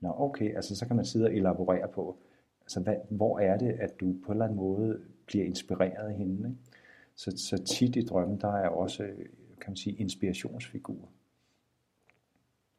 Nå, 0.00 0.14
okay, 0.18 0.56
altså 0.56 0.76
så 0.76 0.86
kan 0.86 0.96
man 0.96 1.04
sidde 1.04 1.26
og 1.26 1.34
elaborere 1.34 1.88
på, 1.88 2.16
altså 2.62 2.80
hvad, 2.80 2.96
hvor 3.10 3.38
er 3.38 3.58
det, 3.58 3.70
at 3.70 4.00
du 4.00 4.14
på 4.24 4.32
en 4.32 4.32
eller 4.32 4.44
anden 4.44 4.58
måde 4.58 5.00
bliver 5.26 5.44
inspireret 5.44 6.08
af 6.08 6.14
hende. 6.14 6.48
Ikke? 6.48 6.58
Så, 7.14 7.32
så 7.36 7.64
tit 7.64 7.96
i 7.96 8.00
drømmen, 8.02 8.40
der 8.40 8.52
er 8.52 8.68
også, 8.68 9.02
kan 9.60 9.70
man 9.70 9.76
sige, 9.76 9.96
inspirationsfigurer. 9.96 11.08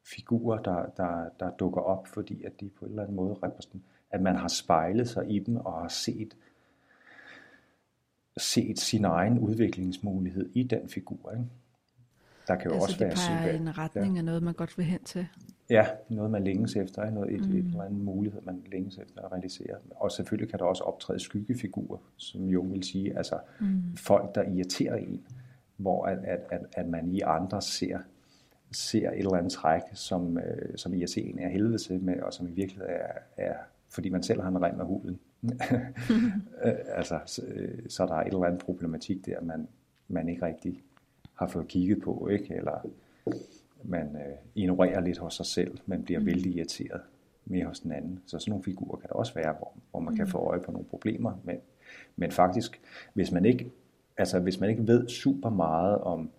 Figurer, 0.04 0.62
der, 0.62 0.86
der, 0.96 1.28
der 1.40 1.50
dukker 1.50 1.80
op, 1.80 2.06
fordi 2.06 2.44
at 2.44 2.60
de 2.60 2.68
på 2.68 2.84
en 2.84 2.90
eller 2.90 3.02
anden 3.02 3.16
måde 3.16 3.34
repræsenterer, 3.34 3.82
at 4.12 4.22
man 4.22 4.36
har 4.36 4.48
spejlet 4.48 5.08
sig 5.08 5.30
i 5.30 5.38
dem 5.38 5.56
og 5.56 5.80
har 5.80 5.88
set, 5.88 6.36
set 8.36 8.80
sin 8.80 9.04
egen 9.04 9.38
udviklingsmulighed 9.38 10.50
i 10.54 10.62
den 10.62 10.88
figur. 10.88 11.30
Ikke? 11.30 11.44
Der 12.48 12.56
kan 12.56 12.70
jo 12.70 12.74
altså 12.74 12.86
også 12.86 12.98
det 12.98 13.06
være 13.06 13.14
peger 13.14 13.52
i 13.52 13.56
en 13.56 13.78
retning 13.78 14.14
ja. 14.14 14.18
af 14.18 14.24
noget, 14.24 14.42
man 14.42 14.54
godt 14.54 14.78
vil 14.78 14.86
hen 14.86 15.04
til. 15.04 15.26
Ja, 15.70 15.86
noget 16.08 16.30
man 16.30 16.44
længes 16.44 16.76
efter, 16.76 17.10
noget, 17.10 17.34
et, 17.34 17.48
mm. 17.48 17.56
et 17.56 17.64
eller 17.64 17.82
andet 17.82 18.00
mulighed, 18.00 18.40
man 18.42 18.62
længes 18.72 18.98
efter 18.98 19.22
at 19.22 19.32
realisere. 19.32 19.76
Og 19.90 20.12
selvfølgelig 20.12 20.50
kan 20.50 20.58
der 20.58 20.64
også 20.64 20.82
optræde 20.82 21.20
skyggefigurer, 21.20 21.98
som 22.16 22.48
jo 22.48 22.60
vil 22.60 22.82
sige, 22.82 23.16
altså 23.16 23.38
mm. 23.60 23.96
folk, 23.96 24.34
der 24.34 24.42
irriterer 24.42 24.96
en, 24.96 25.26
hvor 25.76 26.04
at, 26.06 26.18
at, 26.18 26.40
at, 26.50 26.60
at 26.72 26.88
man 26.88 27.08
i 27.08 27.20
andre 27.20 27.62
ser, 27.62 27.98
ser 28.72 29.10
et 29.10 29.18
eller 29.18 29.34
andet 29.34 29.52
træk, 29.52 29.82
som, 29.94 30.38
øh, 30.38 30.76
som 30.76 30.94
en 30.94 31.38
er 31.38 31.48
helvede 31.48 31.78
til 31.78 32.00
med, 32.00 32.20
og 32.20 32.32
som 32.32 32.48
i 32.48 32.52
virkeligheden 32.52 32.94
er, 32.94 33.44
er 33.44 33.54
fordi 33.92 34.08
man 34.08 34.22
selv 34.22 34.40
har 34.40 34.48
en 34.48 34.62
rem 34.62 34.80
af 34.80 34.86
huden. 34.86 35.20
Altså, 36.98 37.20
så, 37.26 37.42
øh, 37.46 37.78
så 37.88 38.06
der 38.06 38.14
er 38.14 38.20
et 38.20 38.26
eller 38.26 38.44
andet 38.44 38.60
problematik 38.60 39.26
der, 39.26 39.40
man, 39.40 39.68
man 40.08 40.28
ikke 40.28 40.46
rigtig 40.46 40.82
har 41.34 41.46
fået 41.46 41.68
kigget 41.68 42.02
på, 42.02 42.28
ikke? 42.28 42.54
eller 42.54 42.86
man 43.84 44.16
øh, 44.16 44.36
ignorerer 44.54 45.00
lidt 45.00 45.18
hos 45.18 45.34
sig 45.34 45.46
selv, 45.46 45.78
man 45.86 46.02
bliver 46.02 46.20
mm. 46.20 46.26
vældig 46.26 46.54
irriteret 46.54 47.00
mere 47.44 47.66
hos 47.66 47.80
den 47.80 47.92
anden. 47.92 48.22
Så 48.26 48.38
sådan 48.38 48.50
nogle 48.50 48.64
figurer 48.64 48.96
kan 48.96 49.08
der 49.08 49.14
også 49.14 49.34
være, 49.34 49.52
hvor, 49.52 49.72
hvor 49.90 50.00
man 50.00 50.12
mm. 50.12 50.16
kan 50.16 50.26
få 50.26 50.38
øje 50.38 50.60
på 50.60 50.72
nogle 50.72 50.86
problemer. 50.86 51.32
Men, 51.44 51.56
men 52.16 52.30
faktisk, 52.30 52.80
hvis 53.14 53.32
man 53.32 53.44
ikke, 53.44 53.70
altså, 54.16 54.40
hvis 54.40 54.60
man 54.60 54.70
ikke 54.70 54.86
ved 54.86 55.08
super 55.08 55.50
meget 55.50 55.98
om, 55.98 56.30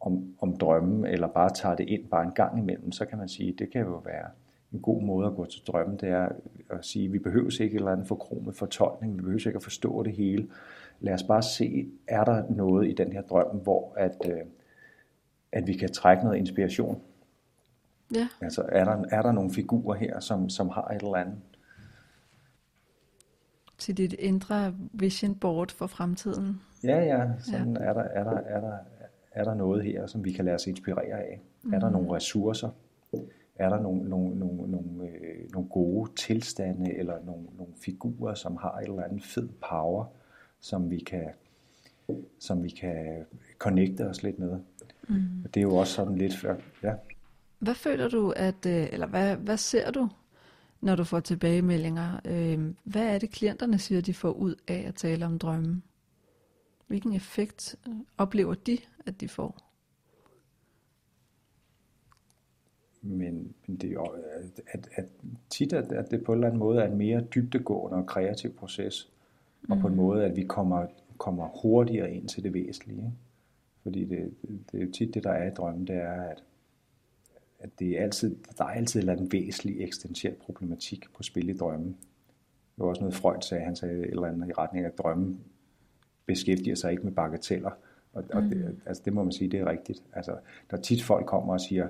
om, 0.00 0.34
om 0.40 0.56
drømmen, 0.56 1.04
eller 1.04 1.28
bare 1.28 1.50
tager 1.54 1.76
det 1.76 1.88
ind 1.88 2.08
bare 2.08 2.24
en 2.24 2.32
gang 2.32 2.58
imellem, 2.58 2.92
så 2.92 3.04
kan 3.04 3.18
man 3.18 3.28
sige, 3.28 3.52
det 3.52 3.70
kan 3.70 3.80
jo 3.80 4.02
være 4.04 4.28
en 4.72 4.80
god 4.80 5.02
måde 5.02 5.26
at 5.26 5.34
gå 5.34 5.46
til 5.46 5.62
drømmen, 5.66 5.96
det 5.96 6.08
er 6.08 6.28
at 6.70 6.84
sige, 6.84 7.10
vi 7.10 7.18
behøver 7.18 7.60
ikke 7.60 7.74
et 7.74 7.78
eller 7.78 7.92
andet 7.92 8.06
forkromet 8.06 8.54
fortolkning, 8.54 9.16
vi 9.16 9.22
behøver 9.22 9.46
ikke 9.46 9.56
at 9.56 9.62
forstå 9.62 10.02
det 10.02 10.12
hele. 10.12 10.48
Lad 11.00 11.14
os 11.14 11.22
bare 11.22 11.42
se, 11.42 11.88
er 12.08 12.24
der 12.24 12.44
noget 12.50 12.88
i 12.88 12.92
den 12.92 13.12
her 13.12 13.22
drøm, 13.22 13.56
hvor 13.56 13.94
at, 13.96 14.16
øh, 14.30 14.40
at 15.52 15.66
vi 15.66 15.72
kan 15.72 15.92
trække 15.92 16.24
noget 16.24 16.38
inspiration. 16.38 17.02
Ja. 18.14 18.28
Altså 18.40 18.64
er 18.68 18.84
der, 18.84 19.04
er 19.10 19.22
der 19.22 19.32
nogle 19.32 19.50
figurer 19.50 19.94
her, 19.96 20.20
som, 20.20 20.48
som 20.48 20.68
har 20.68 20.88
et 20.88 21.02
eller 21.02 21.14
andet? 21.14 21.38
Til 23.78 23.96
dit 23.96 24.12
indre 24.12 24.74
vision 24.92 25.34
board 25.34 25.70
for 25.70 25.86
fremtiden. 25.86 26.60
Ja, 26.84 27.04
ja. 27.04 27.28
Sådan 27.38 27.76
ja. 27.76 27.82
Er, 27.82 27.92
der, 27.92 28.02
er, 28.02 28.24
der, 28.24 28.36
er, 28.36 28.60
der, 28.60 28.76
er 29.32 29.44
der 29.44 29.54
noget 29.54 29.84
her, 29.84 30.06
som 30.06 30.24
vi 30.24 30.32
kan 30.32 30.44
lade 30.44 30.54
os 30.54 30.66
inspirere 30.66 31.18
af? 31.18 31.40
Mm. 31.62 31.74
Er 31.74 31.78
der 31.78 31.88
mm. 31.88 31.92
nogle 31.92 32.12
ressourcer? 32.12 32.70
Er 33.54 33.68
der 33.68 33.80
nogle, 33.80 34.08
nogle, 34.08 34.38
nogle, 34.38 34.70
nogle, 34.70 35.08
øh, 35.08 35.50
nogle 35.52 35.68
gode 35.68 36.10
tilstande, 36.16 36.94
eller 36.94 37.24
nogle, 37.24 37.46
nogle 37.58 37.72
figurer, 37.76 38.34
som 38.34 38.56
har 38.56 38.78
et 38.78 38.88
eller 38.88 39.02
andet 39.02 39.24
fed 39.24 39.48
power, 39.48 40.04
som 40.60 40.90
vi 40.90 40.98
kan, 40.98 41.28
som 42.38 42.64
vi 42.64 42.68
kan 42.68 43.24
connecte 43.58 44.06
os 44.06 44.22
lidt 44.22 44.38
med? 44.38 44.60
Mm. 45.08 45.42
Det 45.54 45.56
er 45.56 45.62
jo 45.62 45.76
også 45.76 45.92
sådan 45.92 46.18
lidt 46.18 46.36
før, 46.36 46.56
ja. 46.82 46.94
Hvad 47.58 47.74
føler 47.74 48.08
du, 48.08 48.30
at, 48.30 48.66
øh, 48.66 48.88
eller 48.92 49.06
hvad, 49.06 49.36
hvad 49.36 49.56
ser 49.56 49.90
du, 49.90 50.08
når 50.80 50.96
du 50.96 51.04
får 51.04 51.20
tilbagemeldinger? 51.20 52.20
Øh, 52.24 52.74
hvad 52.84 53.14
er 53.14 53.18
det, 53.18 53.30
klienterne 53.30 53.78
siger, 53.78 54.00
de 54.00 54.14
får 54.14 54.30
ud 54.30 54.54
af 54.68 54.84
at 54.88 54.94
tale 54.94 55.26
om 55.26 55.38
drømmen? 55.38 55.82
Hvilken 56.86 57.12
effekt 57.12 57.76
oplever 58.18 58.54
de, 58.54 58.78
at 59.06 59.20
de 59.20 59.28
får? 59.28 59.71
Men, 63.02 63.54
men 63.66 63.76
det 63.76 63.88
er 63.88 63.92
jo, 63.92 64.04
at, 64.72 64.88
at 64.94 65.04
tit 65.50 65.72
at, 65.72 65.92
at 65.92 66.10
det 66.10 66.24
på 66.24 66.32
en 66.32 66.36
eller 66.36 66.46
anden 66.46 66.58
måde 66.58 66.80
er 66.80 66.86
en 66.86 66.98
mere 66.98 67.20
dybdegående 67.20 67.98
og 67.98 68.06
kreativ 68.06 68.54
proces, 68.54 69.12
og 69.68 69.78
på 69.78 69.86
en 69.86 69.92
mm. 69.92 69.96
måde, 69.96 70.24
at 70.24 70.36
vi 70.36 70.42
kommer, 70.42 70.86
kommer 71.18 71.48
hurtigere 71.62 72.12
ind 72.12 72.28
til 72.28 72.42
det 72.42 72.54
væsentlige. 72.54 72.98
Ikke? 72.98 73.12
Fordi 73.82 74.04
det, 74.04 74.34
det, 74.42 74.60
det 74.72 74.80
er 74.80 74.84
jo 74.84 74.92
tit 74.92 75.14
det, 75.14 75.24
der 75.24 75.30
er 75.30 75.50
i 75.50 75.54
drømmen, 75.54 75.86
det 75.86 75.96
er, 75.96 76.22
at, 76.22 76.42
at 77.58 77.70
det 77.78 77.98
er 77.98 78.02
altid, 78.02 78.36
der 78.58 78.64
er 78.64 78.68
altid 78.68 79.08
en 79.08 79.32
væsentlig 79.32 79.82
eksistentiel 79.82 80.34
problematik 80.34 81.04
på 81.14 81.22
spil 81.22 81.48
i 81.48 81.56
drømmen. 81.56 81.96
Det 82.76 82.84
var 82.84 82.86
også 82.86 83.00
noget 83.00 83.14
Freud 83.14 83.42
sagde, 83.42 83.64
han 83.64 83.76
sagde 83.76 83.98
et 83.98 84.10
eller 84.10 84.26
andet 84.26 84.48
i 84.48 84.52
retning 84.52 84.84
af, 84.84 84.90
at 84.90 84.98
drømmen 84.98 85.40
beskæftiger 86.26 86.74
sig 86.74 86.90
ikke 86.90 87.02
med 87.02 87.12
bagateller. 87.12 87.70
Og, 88.12 88.24
og 88.32 88.42
det, 88.42 88.56
mm. 88.56 88.80
altså, 88.86 89.02
det 89.04 89.12
må 89.12 89.22
man 89.22 89.32
sige, 89.32 89.50
det 89.50 89.60
er 89.60 89.70
rigtigt. 89.70 90.02
Altså, 90.12 90.36
der 90.70 90.76
er 90.76 90.80
tit 90.80 91.02
folk 91.02 91.26
kommer 91.26 91.52
og 91.52 91.60
siger, 91.60 91.88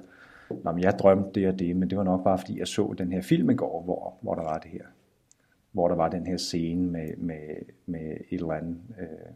Nå, 0.65 0.73
men 0.73 0.83
jeg 0.83 0.99
drømte 0.99 1.41
det 1.41 1.49
og 1.49 1.59
det, 1.59 1.77
men 1.77 1.91
det 1.91 1.99
var 1.99 2.05
nok 2.05 2.25
bare 2.25 2.39
fordi, 2.39 2.59
jeg 2.59 2.69
så 2.69 2.95
den 2.99 3.13
her 3.13 3.23
film 3.23 3.51
i 3.51 3.55
går, 3.55 3.83
hvor, 3.83 4.15
hvor 4.21 4.35
der 4.35 4.43
var 4.43 4.59
det 4.59 4.71
her. 4.71 4.85
Hvor 5.73 5.89
der 5.89 5.95
var 5.95 6.09
den 6.09 6.27
her 6.27 6.37
scene 6.37 6.91
med, 6.91 7.17
med, 7.17 7.39
med 7.87 8.01
et 8.31 8.41
eller 8.41 8.53
andet 8.53 8.79
øh, 9.01 9.33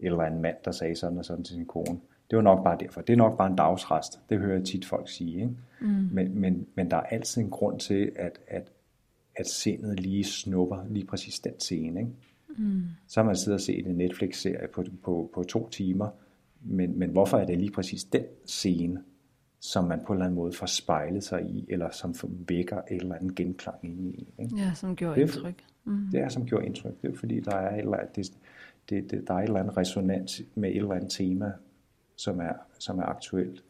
eller 0.00 0.18
en 0.18 0.42
mand, 0.42 0.56
der 0.64 0.70
sagde 0.70 0.96
sådan 0.96 1.18
og 1.18 1.24
sådan 1.24 1.44
til 1.44 1.54
sin 1.54 1.66
kone. 1.66 2.00
Det 2.30 2.36
var 2.36 2.42
nok 2.42 2.64
bare 2.64 2.76
derfor. 2.80 3.00
Det 3.00 3.12
er 3.12 3.16
nok 3.16 3.38
bare 3.38 3.50
en 3.50 3.56
dagsrest. 3.56 4.20
Det 4.28 4.38
hører 4.38 4.56
jeg 4.56 4.64
tit 4.64 4.84
folk 4.84 5.08
sige. 5.08 5.34
Ikke? 5.34 5.50
Mm. 5.80 6.08
Men, 6.12 6.40
men, 6.40 6.66
men 6.74 6.90
der 6.90 6.96
er 6.96 7.02
altid 7.02 7.42
en 7.42 7.50
grund 7.50 7.80
til, 7.80 8.12
at, 8.16 8.38
at, 8.46 8.72
at 9.36 9.46
sindet 9.46 10.00
lige 10.00 10.24
snupper 10.24 10.84
lige 10.90 11.06
præcis 11.06 11.40
den 11.40 11.60
scene. 11.60 12.00
Ikke? 12.00 12.12
Mm. 12.58 12.82
Så 13.08 13.20
har 13.20 13.26
man 13.26 13.36
siddet 13.36 13.54
og 13.54 13.60
set 13.60 13.86
en 13.86 13.94
Netflix-serie 13.94 14.68
på, 14.68 14.84
på, 15.02 15.30
på 15.34 15.42
to 15.42 15.68
timer, 15.68 16.08
men, 16.62 16.98
men 16.98 17.10
hvorfor 17.10 17.38
er 17.38 17.46
det 17.46 17.58
lige 17.58 17.72
præcis 17.72 18.04
den 18.04 18.24
scene, 18.46 19.02
som 19.66 19.84
man 19.84 20.00
på 20.06 20.12
en 20.12 20.16
eller 20.16 20.24
anden 20.24 20.36
måde 20.36 20.52
får 20.52 20.66
spejlet 20.66 21.24
sig 21.24 21.42
i, 21.42 21.66
eller 21.68 21.90
som 21.90 22.14
vækker 22.48 22.76
et 22.76 23.00
eller 23.00 23.14
andet 23.14 23.34
genklang 23.34 23.78
i. 23.84 24.28
Ikke? 24.38 24.56
Ja, 24.56 24.74
som 24.74 24.96
gjorde 24.96 25.14
det 25.14 25.22
er, 25.22 25.26
indtryk. 25.26 25.64
Mm. 25.84 26.08
Det 26.12 26.20
er, 26.20 26.28
som 26.28 26.46
gjorde 26.46 26.66
indtryk. 26.66 27.02
Det 27.02 27.12
er 27.12 27.18
fordi, 27.18 27.40
der 27.40 27.56
er 27.56 27.74
et 27.74 27.80
eller 27.80 27.96
andet, 27.96 28.16
det, 28.16 28.32
det, 28.90 29.10
det, 29.10 29.28
der 29.28 29.34
er 29.34 29.38
et 29.38 29.44
eller 29.44 29.60
andet 29.60 29.76
resonans 29.76 30.42
med 30.54 30.70
et 30.70 30.76
eller 30.76 30.94
andet 30.94 31.10
tema, 31.10 31.52
som 32.16 32.40
er, 32.40 32.52
som 32.78 32.98
er 32.98 33.02
aktuelt. 33.02 33.64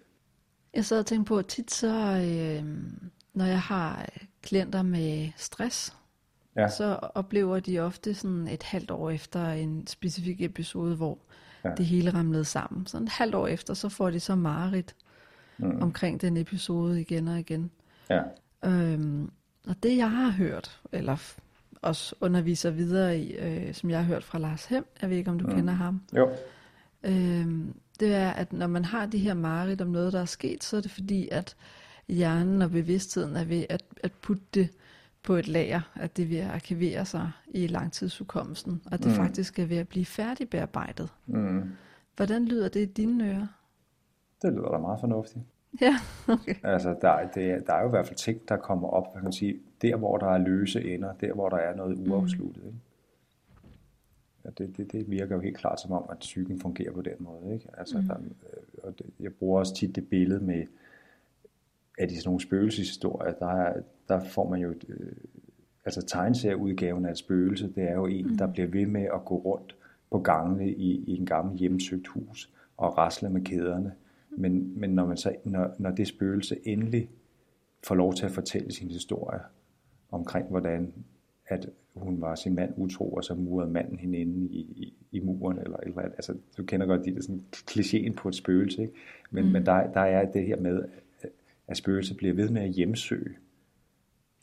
Jeg 0.74 0.84
sad 0.84 0.98
og 0.98 1.06
tænkte 1.06 1.28
på, 1.28 1.38
at 1.38 1.46
tit 1.46 1.70
så, 1.70 1.96
øh, 1.96 2.64
når 3.34 3.44
jeg 3.44 3.60
har 3.60 4.08
klienter 4.42 4.82
med 4.82 5.28
stress, 5.36 5.96
ja. 6.56 6.68
så 6.68 6.84
oplever 7.14 7.60
de 7.60 7.78
ofte 7.78 8.14
sådan 8.14 8.48
et 8.48 8.62
halvt 8.62 8.90
år 8.90 9.10
efter 9.10 9.48
en 9.48 9.86
specifik 9.86 10.42
episode, 10.42 10.96
hvor 10.96 11.18
ja. 11.64 11.70
det 11.76 11.86
hele 11.86 12.10
ramlede 12.10 12.44
sammen. 12.44 12.86
Så 12.86 12.98
et 12.98 13.08
halvt 13.08 13.34
år 13.34 13.46
efter, 13.46 13.74
så 13.74 13.88
får 13.88 14.10
de 14.10 14.20
så 14.20 14.34
mareridt 14.34 14.94
mm. 15.58 15.82
omkring 15.82 16.20
den 16.20 16.36
episode 16.36 17.00
igen 17.00 17.28
og 17.28 17.38
igen. 17.38 17.70
Ja. 18.10 18.22
Øhm, 18.64 19.30
og 19.68 19.82
det 19.82 19.96
jeg 19.96 20.10
har 20.10 20.30
hørt, 20.30 20.80
eller 20.92 21.16
også 21.82 22.14
underviser 22.20 22.70
videre 22.70 23.18
i, 23.18 23.36
øh, 23.36 23.74
som 23.74 23.90
jeg 23.90 23.98
har 23.98 24.04
hørt 24.04 24.24
fra 24.24 24.38
Lars 24.38 24.64
Hem. 24.64 24.84
Jeg 25.02 25.10
ved 25.10 25.16
ikke, 25.16 25.30
om 25.30 25.38
du 25.38 25.46
mm. 25.46 25.54
kender 25.54 25.74
ham. 25.74 26.02
Jo. 26.16 26.30
Øhm, 27.02 27.74
det 28.00 28.14
er, 28.14 28.30
at 28.30 28.52
når 28.52 28.66
man 28.66 28.84
har 28.84 29.06
de 29.06 29.18
her 29.18 29.34
mareridt 29.34 29.80
om 29.80 29.88
noget, 29.88 30.12
der 30.12 30.20
er 30.20 30.24
sket, 30.24 30.64
så 30.64 30.76
er 30.76 30.80
det 30.80 30.90
fordi, 30.90 31.28
at 31.32 31.56
hjernen 32.08 32.62
og 32.62 32.70
bevidstheden 32.70 33.36
er 33.36 33.44
ved 33.44 33.64
at, 33.68 33.84
at 34.02 34.12
putte 34.12 34.44
det 34.54 34.68
på 35.22 35.34
et 35.34 35.48
lager, 35.48 35.80
at 35.94 36.16
det 36.16 36.36
at 36.36 36.50
arkivere 36.50 37.04
sig 37.04 37.30
i 37.48 37.66
langtidshukommelsen, 37.66 38.82
og 38.90 38.98
det 38.98 39.06
mm. 39.06 39.12
faktisk 39.12 39.58
er 39.58 39.66
ved 39.66 39.76
at 39.76 39.88
blive 39.88 40.04
færdigbearbejdet. 40.04 41.08
Mm. 41.26 41.62
Hvordan 42.16 42.44
lyder 42.44 42.68
det 42.68 42.80
i 42.80 42.92
dine 42.92 43.30
ører? 43.30 43.46
Det 44.46 44.54
lyder 44.54 44.70
da 44.70 44.78
meget 44.78 45.00
fornuftigt. 45.00 45.44
Ja, 45.80 45.94
okay. 46.28 46.54
Altså, 46.62 46.96
der, 47.00 47.28
det, 47.34 47.66
der 47.66 47.72
er 47.74 47.80
jo 47.80 47.86
i 47.86 47.90
hvert 47.90 48.06
fald 48.06 48.16
ting, 48.16 48.48
der 48.48 48.56
kommer 48.56 48.88
op, 48.88 49.14
man 49.14 49.22
kan 49.22 49.32
sige, 49.32 49.60
der 49.82 49.96
hvor 49.96 50.16
der 50.16 50.26
er 50.26 50.38
løse 50.38 50.94
ender, 50.94 51.12
der 51.12 51.32
hvor 51.32 51.48
der 51.48 51.56
er 51.56 51.76
noget 51.76 52.08
uafsluttet. 52.08 52.62
Ikke? 52.66 52.78
Ja, 54.44 54.50
det, 54.58 54.76
det, 54.76 54.92
det 54.92 55.10
virker 55.10 55.34
jo 55.34 55.40
helt 55.40 55.56
klart 55.56 55.80
som 55.80 55.92
om, 55.92 56.04
at 56.10 56.18
psyken 56.18 56.60
fungerer 56.60 56.92
på 56.92 57.02
den 57.02 57.14
måde. 57.18 57.54
Ikke? 57.54 57.68
Altså, 57.78 57.98
mm. 57.98 58.04
der, 58.04 58.14
og 58.82 58.98
det, 58.98 59.06
jeg 59.20 59.32
bruger 59.32 59.58
også 59.58 59.74
tit 59.74 59.96
det 59.96 60.08
billede 60.08 60.40
med, 60.40 60.66
at 61.98 62.10
i 62.10 62.16
sådan 62.16 62.28
nogle 62.28 62.40
spøgelseshistorier, 62.40 63.32
der, 63.32 63.50
er, 63.50 63.80
der 64.08 64.24
får 64.24 64.48
man 64.48 64.60
jo, 64.60 64.74
øh, 64.88 65.12
altså 65.84 66.02
tegneserieudgaven 66.02 67.06
af 67.06 67.10
et 67.10 67.18
spøgelse, 67.18 67.72
det 67.74 67.90
er 67.90 67.94
jo 67.94 68.06
en, 68.06 68.26
mm. 68.26 68.36
der 68.36 68.46
bliver 68.46 68.68
ved 68.68 68.86
med 68.86 69.08
at 69.14 69.24
gå 69.24 69.36
rundt 69.36 69.76
på 70.10 70.18
gangene 70.18 70.70
i, 70.70 71.04
i 71.06 71.16
en 71.16 71.26
gammel 71.26 71.58
hjemsøgt 71.58 72.06
hus 72.06 72.50
og 72.76 72.98
rasle 72.98 73.28
med 73.28 73.44
kæderne. 73.44 73.92
Men, 74.36 74.80
men 74.80 74.90
når, 74.90 75.06
man 75.06 75.16
så, 75.16 75.34
når, 75.44 75.74
når 75.78 75.90
det 75.90 76.08
spøgelse 76.08 76.56
endelig 76.64 77.10
får 77.84 77.94
lov 77.94 78.14
til 78.14 78.24
at 78.24 78.32
fortælle 78.32 78.72
sin 78.72 78.90
historie 78.90 79.40
omkring, 80.10 80.48
hvordan 80.48 80.92
at 81.46 81.68
hun 81.94 82.20
var 82.20 82.34
sin 82.34 82.54
mand 82.54 82.72
utro, 82.76 83.12
og 83.12 83.24
så 83.24 83.34
murede 83.34 83.70
manden 83.70 83.98
hende 83.98 84.18
inde 84.18 84.46
i, 84.46 84.58
i, 84.58 84.94
i 85.12 85.20
muren, 85.20 85.58
eller, 85.58 85.76
eller 85.76 86.02
altså, 86.02 86.34
du 86.56 86.62
kender 86.64 86.86
godt 86.86 87.04
de 87.04 87.14
der 87.14 87.22
sådan 87.22 87.44
klichéen 87.52 88.12
på 88.14 88.28
et 88.28 88.34
spøgelse, 88.34 88.82
ikke? 88.82 88.94
Men, 89.30 89.44
mm. 89.44 89.50
men 89.50 89.66
der, 89.66 89.92
der 89.92 90.00
er 90.00 90.32
det 90.32 90.46
her 90.46 90.60
med, 90.60 90.84
at 91.68 91.76
spøgelser 91.76 92.14
bliver 92.14 92.34
ved 92.34 92.48
med 92.48 92.62
at 92.62 92.70
hjemsøge. 92.70 93.36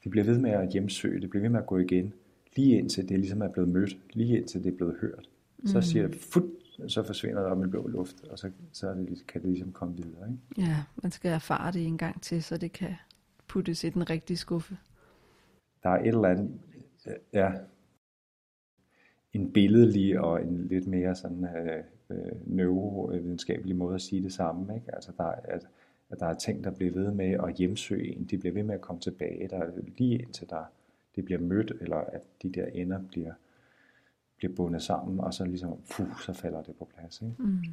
De 0.04 0.10
bliver 0.10 0.26
ved 0.26 0.38
med 0.38 0.52
at 0.52 0.70
hjemsøge, 0.70 1.22
det 1.22 1.30
bliver 1.30 1.42
ved 1.42 1.50
med 1.50 1.60
at 1.60 1.66
gå 1.66 1.78
igen, 1.78 2.14
lige 2.56 2.78
indtil 2.78 3.10
det 3.10 3.20
ligesom 3.20 3.42
er 3.42 3.48
blevet 3.48 3.70
mødt, 3.70 3.98
lige 4.14 4.38
indtil 4.38 4.64
det 4.64 4.74
er 4.74 4.78
blevet 4.78 4.96
hørt. 5.02 5.30
Så 5.66 5.78
mm. 5.78 5.82
siger 5.82 6.08
det, 6.08 6.16
fut, 6.16 6.44
så 6.88 7.04
forsvinder 7.04 7.42
det 7.42 7.52
op 7.52 7.64
i 7.64 7.68
blå 7.68 7.88
luft, 7.88 8.24
og 8.24 8.40
så, 8.40 8.52
så 8.72 8.90
er 8.90 8.94
det, 8.94 9.28
kan 9.28 9.42
det 9.42 9.50
ligesom 9.50 9.72
komme 9.72 9.96
videre. 9.98 10.30
Ikke? 10.30 10.70
Ja, 10.70 10.84
man 11.04 11.12
skal 11.12 11.32
erfare 11.32 11.72
det 11.72 11.86
en 11.86 11.98
gang 11.98 12.22
til, 12.22 12.44
så 12.44 12.58
det 12.58 12.72
kan 12.72 12.96
puttes 13.48 13.84
i 13.84 13.90
den 13.90 14.10
rigtige 14.10 14.38
skuffe. 14.38 14.78
Der 15.84 15.90
er 15.90 16.00
et 16.00 16.08
eller 16.08 16.28
andet, 16.28 16.60
ja, 17.34 17.52
en 19.34 19.52
billedlig 19.52 20.20
og 20.20 20.44
en 20.44 20.68
lidt 20.68 20.88
mere 20.88 21.16
sådan 21.16 21.46
øh, 21.46 21.84
øh, 22.10 22.32
neurovidenskabelig 22.46 23.76
måde 23.76 23.96
at 23.96 24.02
sige 24.02 24.24
det 24.24 24.34
samme. 24.34 24.76
Ikke? 24.76 24.96
Altså 24.96 25.12
der, 25.18 25.24
at, 25.24 25.68
at 26.10 26.20
der 26.20 26.26
er 26.26 26.34
ting, 26.34 26.64
der 26.64 26.72
bliver 26.72 26.94
ved 26.94 27.12
med 27.12 27.32
at 27.48 27.56
hjemsøge 27.56 28.16
en, 28.16 28.26
de 28.26 28.38
bliver 28.38 28.54
ved 28.54 28.64
med 28.64 28.76
at 28.76 28.82
komme 28.82 29.02
tilbage, 29.02 29.48
der 29.48 29.72
lige 29.98 30.20
indtil 30.20 30.50
der, 30.50 30.64
det 31.16 31.26
bliver 31.26 31.40
mødt, 31.40 31.72
eller 31.82 31.98
at 31.98 32.22
de 32.44 32.50
der 32.50 32.66
ender 32.66 33.00
bliver, 33.12 33.34
bliver 34.44 34.56
bundet 34.56 34.82
sammen, 34.82 35.20
og 35.20 35.34
så 35.34 35.46
ligesom, 35.46 35.78
puh, 35.92 36.20
så 36.22 36.34
falder 36.34 36.62
det 36.62 36.76
på 36.76 36.90
plads. 36.96 37.22
Ikke? 37.22 37.36
Mm. 37.40 37.64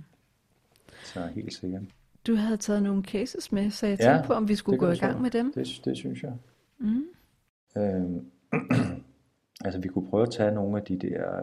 Så 1.05 1.27
helt 1.27 1.55
sikkert. 1.55 1.83
Du 2.27 2.35
havde 2.35 2.57
taget 2.57 2.83
nogle 2.83 3.05
cases 3.05 3.53
med, 3.53 3.71
så 3.71 3.87
jeg 3.87 3.99
tænkte 3.99 4.17
ja, 4.17 4.27
på, 4.27 4.33
om 4.33 4.49
vi 4.49 4.55
skulle 4.55 4.79
gå 4.79 4.91
i 4.91 4.97
gang 4.97 5.23
med 5.23 5.31
dem. 5.31 5.53
Det, 5.53 5.81
det 5.85 5.97
synes 5.97 6.23
jeg. 6.23 6.33
Mm. 6.79 7.05
Øhm, 7.77 8.31
altså 9.65 9.81
vi 9.81 9.89
kunne 9.89 10.11
prøve 10.11 10.23
at 10.23 10.31
tage 10.31 10.55
nogle 10.55 10.79
af 10.79 10.85
de 10.85 10.99
der, 10.99 11.41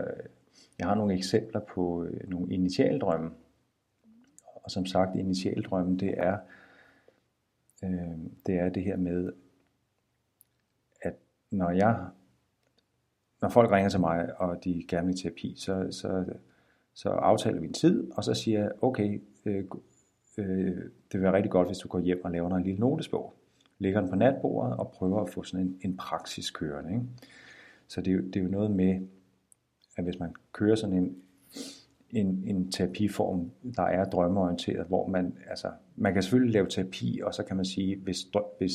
jeg 0.80 0.88
har 0.88 0.96
nogle 0.96 1.14
eksempler 1.14 1.60
på 1.60 2.04
øh, 2.04 2.30
nogle 2.30 2.54
initialdrømme. 2.54 3.32
Og 4.64 4.72
som 4.72 4.86
sagt, 4.86 5.16
initialdrømme, 5.16 5.98
det 5.98 6.14
er, 6.18 6.38
øh, 7.84 8.18
det 8.46 8.60
er 8.60 8.70
det 8.70 8.84
her 8.84 8.98
med, 8.98 9.34
at 11.02 11.14
når 11.52 11.72
jeg, 11.72 12.06
når 13.42 13.50
folk 13.50 13.72
ringer 13.72 13.90
til 13.90 14.00
mig, 14.00 14.42
og 14.42 14.64
de 14.64 14.84
gerne 14.88 15.08
vil 15.08 15.22
terapi, 15.22 15.56
så, 15.58 15.88
så, 15.92 16.26
så 16.94 17.10
aftaler 17.10 17.60
vi 17.60 17.68
en 17.68 17.74
tid, 17.74 18.12
og 18.12 18.24
så 18.24 18.34
siger 18.34 18.60
jeg, 18.60 18.72
okay, 18.82 19.22
øh, 19.46 19.64
øh, 20.38 20.76
det 20.76 21.14
vil 21.14 21.22
være 21.22 21.34
rigtig 21.34 21.52
godt, 21.52 21.68
hvis 21.68 21.78
du 21.78 21.88
går 21.88 22.00
hjem 22.00 22.26
og 22.26 22.32
laver 22.32 22.56
en 22.56 22.64
lille 22.64 22.80
notesbog. 22.80 23.34
Lægger 23.80 24.02
den 24.02 24.10
på 24.10 24.16
natbordet 24.16 24.78
og 24.78 24.92
prøver 24.92 25.22
at 25.22 25.30
få 25.30 25.44
sådan 25.44 25.66
en, 25.66 25.80
en 25.82 25.98
praksis 25.98 26.52
kørende. 26.52 26.94
Ikke? 26.94 27.06
Så 27.88 28.02
det 28.02 28.12
er, 28.12 28.16
jo, 28.16 28.22
det 28.22 28.36
er 28.36 28.44
jo 28.44 28.50
noget 28.50 28.72
med, 28.72 29.08
at 29.98 30.04
hvis 30.04 30.20
man 30.20 30.34
kører 30.52 30.76
sådan 30.76 30.98
en, 30.98 31.16
en, 32.10 32.44
en 32.46 32.72
terapiform, 32.72 33.52
der 33.76 33.84
er 33.84 34.06
drømmeorienteret, 34.06 34.88
hvor 34.88 35.08
man, 35.08 35.38
altså, 35.50 35.72
man 35.96 36.14
kan 36.14 36.24
selvfølgelig 36.24 36.54
lave 36.54 36.68
terapi, 36.68 37.22
og 37.24 37.34
så 37.34 37.44
kan 37.44 37.56
man 37.56 37.66
sige, 37.66 37.98
hvis, 37.98 38.18
hvis, 38.58 38.74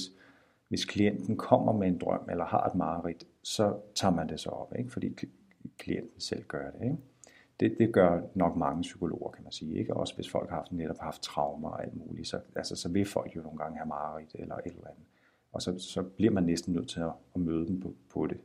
hvis 0.69 0.85
klienten 0.85 1.37
kommer 1.37 1.73
med 1.73 1.89
en 1.89 1.99
drøm, 1.99 2.29
eller 2.31 2.45
har 2.45 2.67
et 2.67 2.75
mareridt, 2.75 3.27
så 3.43 3.77
tager 3.95 4.15
man 4.15 4.29
det 4.29 4.41
så 4.41 4.51
op, 4.51 4.73
ikke? 4.79 4.91
fordi 4.91 5.17
klienten 5.79 6.21
selv 6.21 6.45
gør 6.45 6.71
det. 6.71 6.85
Ikke? 6.85 6.97
Det, 7.61 7.77
det 7.79 7.93
gør 7.93 8.21
nok 8.35 8.57
mange 8.57 8.83
psykologer, 8.83 9.31
kan 9.31 9.45
man 9.45 9.53
sige. 9.53 9.79
Ikke? 9.79 9.95
Også 9.95 10.15
hvis 10.15 10.31
folk 10.31 10.51
har 10.51 10.57
haft, 10.57 10.73
netop 10.73 10.99
haft 10.99 11.23
traumer 11.23 11.69
og 11.69 11.83
alt 11.83 11.97
muligt, 11.97 12.29
så, 12.29 12.41
altså, 12.57 12.77
så 12.77 12.89
vil 12.89 13.05
folk 13.05 13.37
jo 13.37 13.43
nogle 13.43 13.59
gange 13.59 13.79
have 13.79 13.89
mareridt 13.89 14.31
eller 14.35 14.55
et 14.55 14.67
eller 14.67 14.89
andet. 14.89 15.05
Og 15.53 15.63
så, 15.63 15.79
så 15.79 16.03
bliver 16.03 16.33
man 16.33 16.43
næsten 16.43 16.75
nødt 16.75 16.89
til 16.89 17.01
at, 17.01 17.13
at 17.35 17.41
møde 17.41 17.67
dem 17.67 17.81
på, 17.81 17.95
på 18.11 18.27
det 18.27 18.41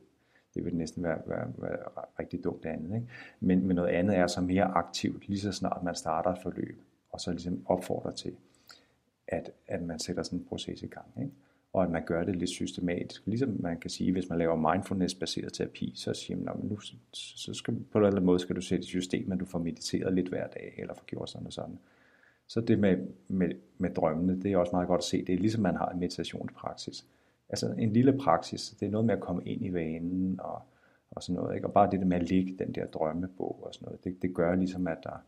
det 0.58 0.66
vil 0.66 0.76
næsten 0.76 1.04
være, 1.04 1.22
være, 1.26 1.54
være 1.58 1.78
rigtig 2.20 2.44
dumt 2.44 2.66
andet. 2.66 2.96
Ikke? 2.96 3.08
Men, 3.40 3.68
men 3.68 3.76
noget 3.76 3.90
andet 3.90 4.18
er 4.18 4.28
så 4.28 4.42
mere 4.42 4.64
aktivt, 4.64 5.28
lige 5.28 5.40
så 5.40 5.52
snart 5.52 5.84
man 5.84 5.96
starter 5.96 6.30
et 6.30 6.40
forløb, 6.44 6.82
og 7.12 7.22
så 7.22 7.32
ligesom 7.32 7.66
opfordrer 7.66 8.12
til, 8.12 8.36
at, 9.28 9.52
at 9.68 9.82
man 9.82 10.00
sætter 10.00 10.24
sådan 10.24 10.40
en 10.40 10.46
proces 10.46 10.84
i 10.84 10.88
gang. 10.88 11.08
Ikke? 11.20 11.32
Og 11.74 11.84
at 11.84 11.92
man 11.92 12.06
gør 12.06 12.24
det 12.24 12.36
lidt 12.36 12.50
systematisk. 12.50 13.28
Ligesom 13.28 13.58
man 13.60 13.80
kan 13.80 13.90
sige, 13.90 14.12
hvis 14.12 14.30
man 14.30 14.38
laver 14.38 14.74
mindfulness-baseret 14.74 15.54
terapi, 15.54 15.94
så 15.96 16.14
siger 16.14 16.38
man, 16.38 16.56
nu, 16.64 16.80
så 17.14 17.54
skal, 17.54 17.74
på 17.74 17.98
en 17.98 18.04
eller 18.04 18.08
anden 18.10 18.26
måde 18.26 18.40
skal 18.40 18.56
du 18.56 18.62
sætte 18.62 18.82
et 18.82 18.88
system, 18.88 19.32
at 19.32 19.40
du 19.40 19.46
får 19.46 19.60
mediteret 19.60 20.14
lidt 20.14 20.30
hver 20.30 20.48
dag, 20.48 20.74
eller 20.78 20.94
får 20.94 21.06
gjort 21.06 21.30
sådan 21.30 21.48
og 21.48 21.54
sådan. 21.54 21.80
Så 22.48 22.62
det 22.62 22.80
med, 22.80 22.98
med, 23.28 23.50
med 23.78 23.90
drømmene, 23.90 24.42
det 24.42 24.52
er 24.52 24.58
også 24.58 24.72
meget 24.74 24.88
godt 24.88 25.00
at 25.00 25.06
se. 25.06 25.26
Det 25.26 25.36
er 25.36 25.40
ligesom 25.40 25.62
man 25.62 25.76
har 25.76 25.90
en 25.90 26.00
meditationspraksis 26.00 27.06
altså 27.50 27.74
en 27.78 27.94
lille 27.94 28.18
praksis. 28.18 28.70
Det 28.80 28.86
er 28.86 28.92
noget 28.92 29.06
med 29.06 29.14
at 29.14 29.20
komme 29.20 29.42
ind 29.46 29.66
i 29.66 29.74
vanen 29.74 30.40
og, 30.40 30.62
og 31.12 31.24
sådan 31.24 31.42
noget. 31.42 31.56
Ikke? 31.56 31.68
Og 31.68 31.74
bare 31.74 31.92
det 31.92 32.00
der 32.00 32.06
med 32.06 32.18
at 32.18 32.30
ligge 32.30 32.56
den 32.60 32.72
der 32.72 32.86
drømmebog 32.86 33.64
og 33.64 33.74
sådan 33.74 33.86
noget, 33.86 34.04
det, 34.04 34.22
det 34.22 34.36
gør 34.36 34.56
ligesom, 34.56 34.88
at 34.88 34.98
der 35.04 35.24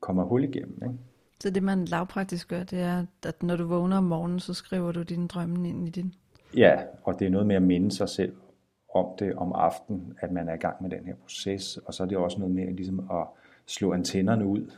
kommer 0.00 0.24
hul 0.24 0.44
igennem. 0.44 0.82
Ikke? 0.82 0.94
Så 1.40 1.50
det 1.50 1.62
man 1.62 1.84
lavpraktisk 1.84 2.48
gør, 2.48 2.64
det 2.64 2.80
er, 2.80 3.06
at 3.26 3.42
når 3.42 3.56
du 3.56 3.66
vågner 3.66 3.96
om 3.96 4.04
morgenen, 4.04 4.40
så 4.40 4.54
skriver 4.54 4.92
du 4.92 5.02
dine 5.02 5.28
drømme 5.28 5.68
ind 5.68 5.88
i 5.88 5.90
din? 5.90 6.14
Ja, 6.56 6.82
og 7.04 7.18
det 7.18 7.26
er 7.26 7.30
noget 7.30 7.46
med 7.46 7.56
at 7.56 7.62
minde 7.62 7.92
sig 7.92 8.08
selv 8.08 8.36
om 8.94 9.06
det 9.18 9.34
om 9.34 9.52
aftenen, 9.52 10.14
at 10.20 10.32
man 10.32 10.48
er 10.48 10.54
i 10.54 10.56
gang 10.58 10.82
med 10.82 10.90
den 10.90 11.04
her 11.04 11.14
proces, 11.14 11.76
og 11.76 11.94
så 11.94 12.02
er 12.02 12.06
det 12.06 12.18
også 12.18 12.38
noget 12.38 12.54
med 12.54 12.74
ligesom 12.74 13.10
at 13.10 13.26
slå 13.66 13.92
antennerne 13.92 14.46
ud, 14.46 14.72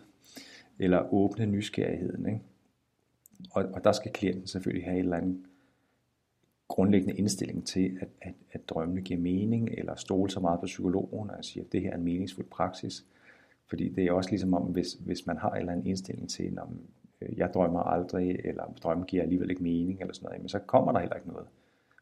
eller 0.78 1.14
åbne 1.14 1.46
nysgerrigheden. 1.46 2.26
Ikke? 2.26 2.40
Og, 3.50 3.64
og 3.72 3.84
der 3.84 3.92
skal 3.92 4.12
klienten 4.12 4.46
selvfølgelig 4.46 4.84
have 4.84 4.98
en 4.98 5.04
eller 5.04 5.16
anden 5.16 5.46
grundlæggende 6.68 7.14
indstilling 7.14 7.66
til, 7.66 7.98
at, 8.00 8.08
at, 8.22 8.34
at 8.52 8.68
drømmene 8.68 9.00
giver 9.00 9.20
mening, 9.20 9.68
eller 9.78 9.94
stole 9.94 10.30
så 10.30 10.40
meget 10.40 10.60
på 10.60 10.66
psykologen 10.66 11.30
og 11.30 11.44
sige, 11.44 11.64
at 11.64 11.72
det 11.72 11.80
her 11.80 11.90
er 11.90 11.96
en 11.96 12.04
meningsfuld 12.04 12.46
praksis. 12.46 13.04
Fordi 13.72 13.88
det 13.88 14.04
er 14.04 14.12
også 14.12 14.30
ligesom 14.30 14.54
om, 14.54 14.62
hvis, 14.62 14.92
hvis 14.92 15.26
man 15.26 15.36
har 15.36 15.50
en 15.50 15.58
eller 15.58 15.72
anden 15.72 15.86
indstilling 15.86 16.30
til, 16.30 16.58
om 16.58 16.80
øh, 17.20 17.38
jeg 17.38 17.50
drømmer 17.54 17.80
aldrig, 17.80 18.40
eller 18.44 18.74
drømmen 18.82 19.06
giver 19.06 19.22
alligevel 19.22 19.50
ikke 19.50 19.62
mening, 19.62 20.00
eller 20.00 20.14
sådan 20.14 20.26
noget, 20.26 20.40
men 20.40 20.48
så 20.48 20.58
kommer 20.58 20.92
der 20.92 21.00
heller 21.00 21.16
ikke 21.16 21.28
noget. 21.28 21.46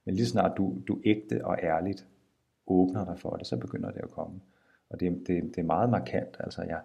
Men 0.05 0.15
lige 0.15 0.27
snart 0.27 0.57
du, 0.57 0.77
du 0.89 1.01
ægte 1.05 1.45
og 1.45 1.59
ærligt 1.63 2.07
åbner 2.67 3.05
dig 3.05 3.19
for 3.19 3.31
det, 3.31 3.47
så 3.47 3.57
begynder 3.57 3.91
det 3.91 4.01
at 4.01 4.11
komme. 4.11 4.41
Og 4.89 5.01
det, 5.01 5.23
det, 5.27 5.43
det 5.43 5.59
er 5.59 5.63
meget 5.63 5.91
markant. 5.91 6.37
Altså 6.41 6.63
jeg, 6.63 6.81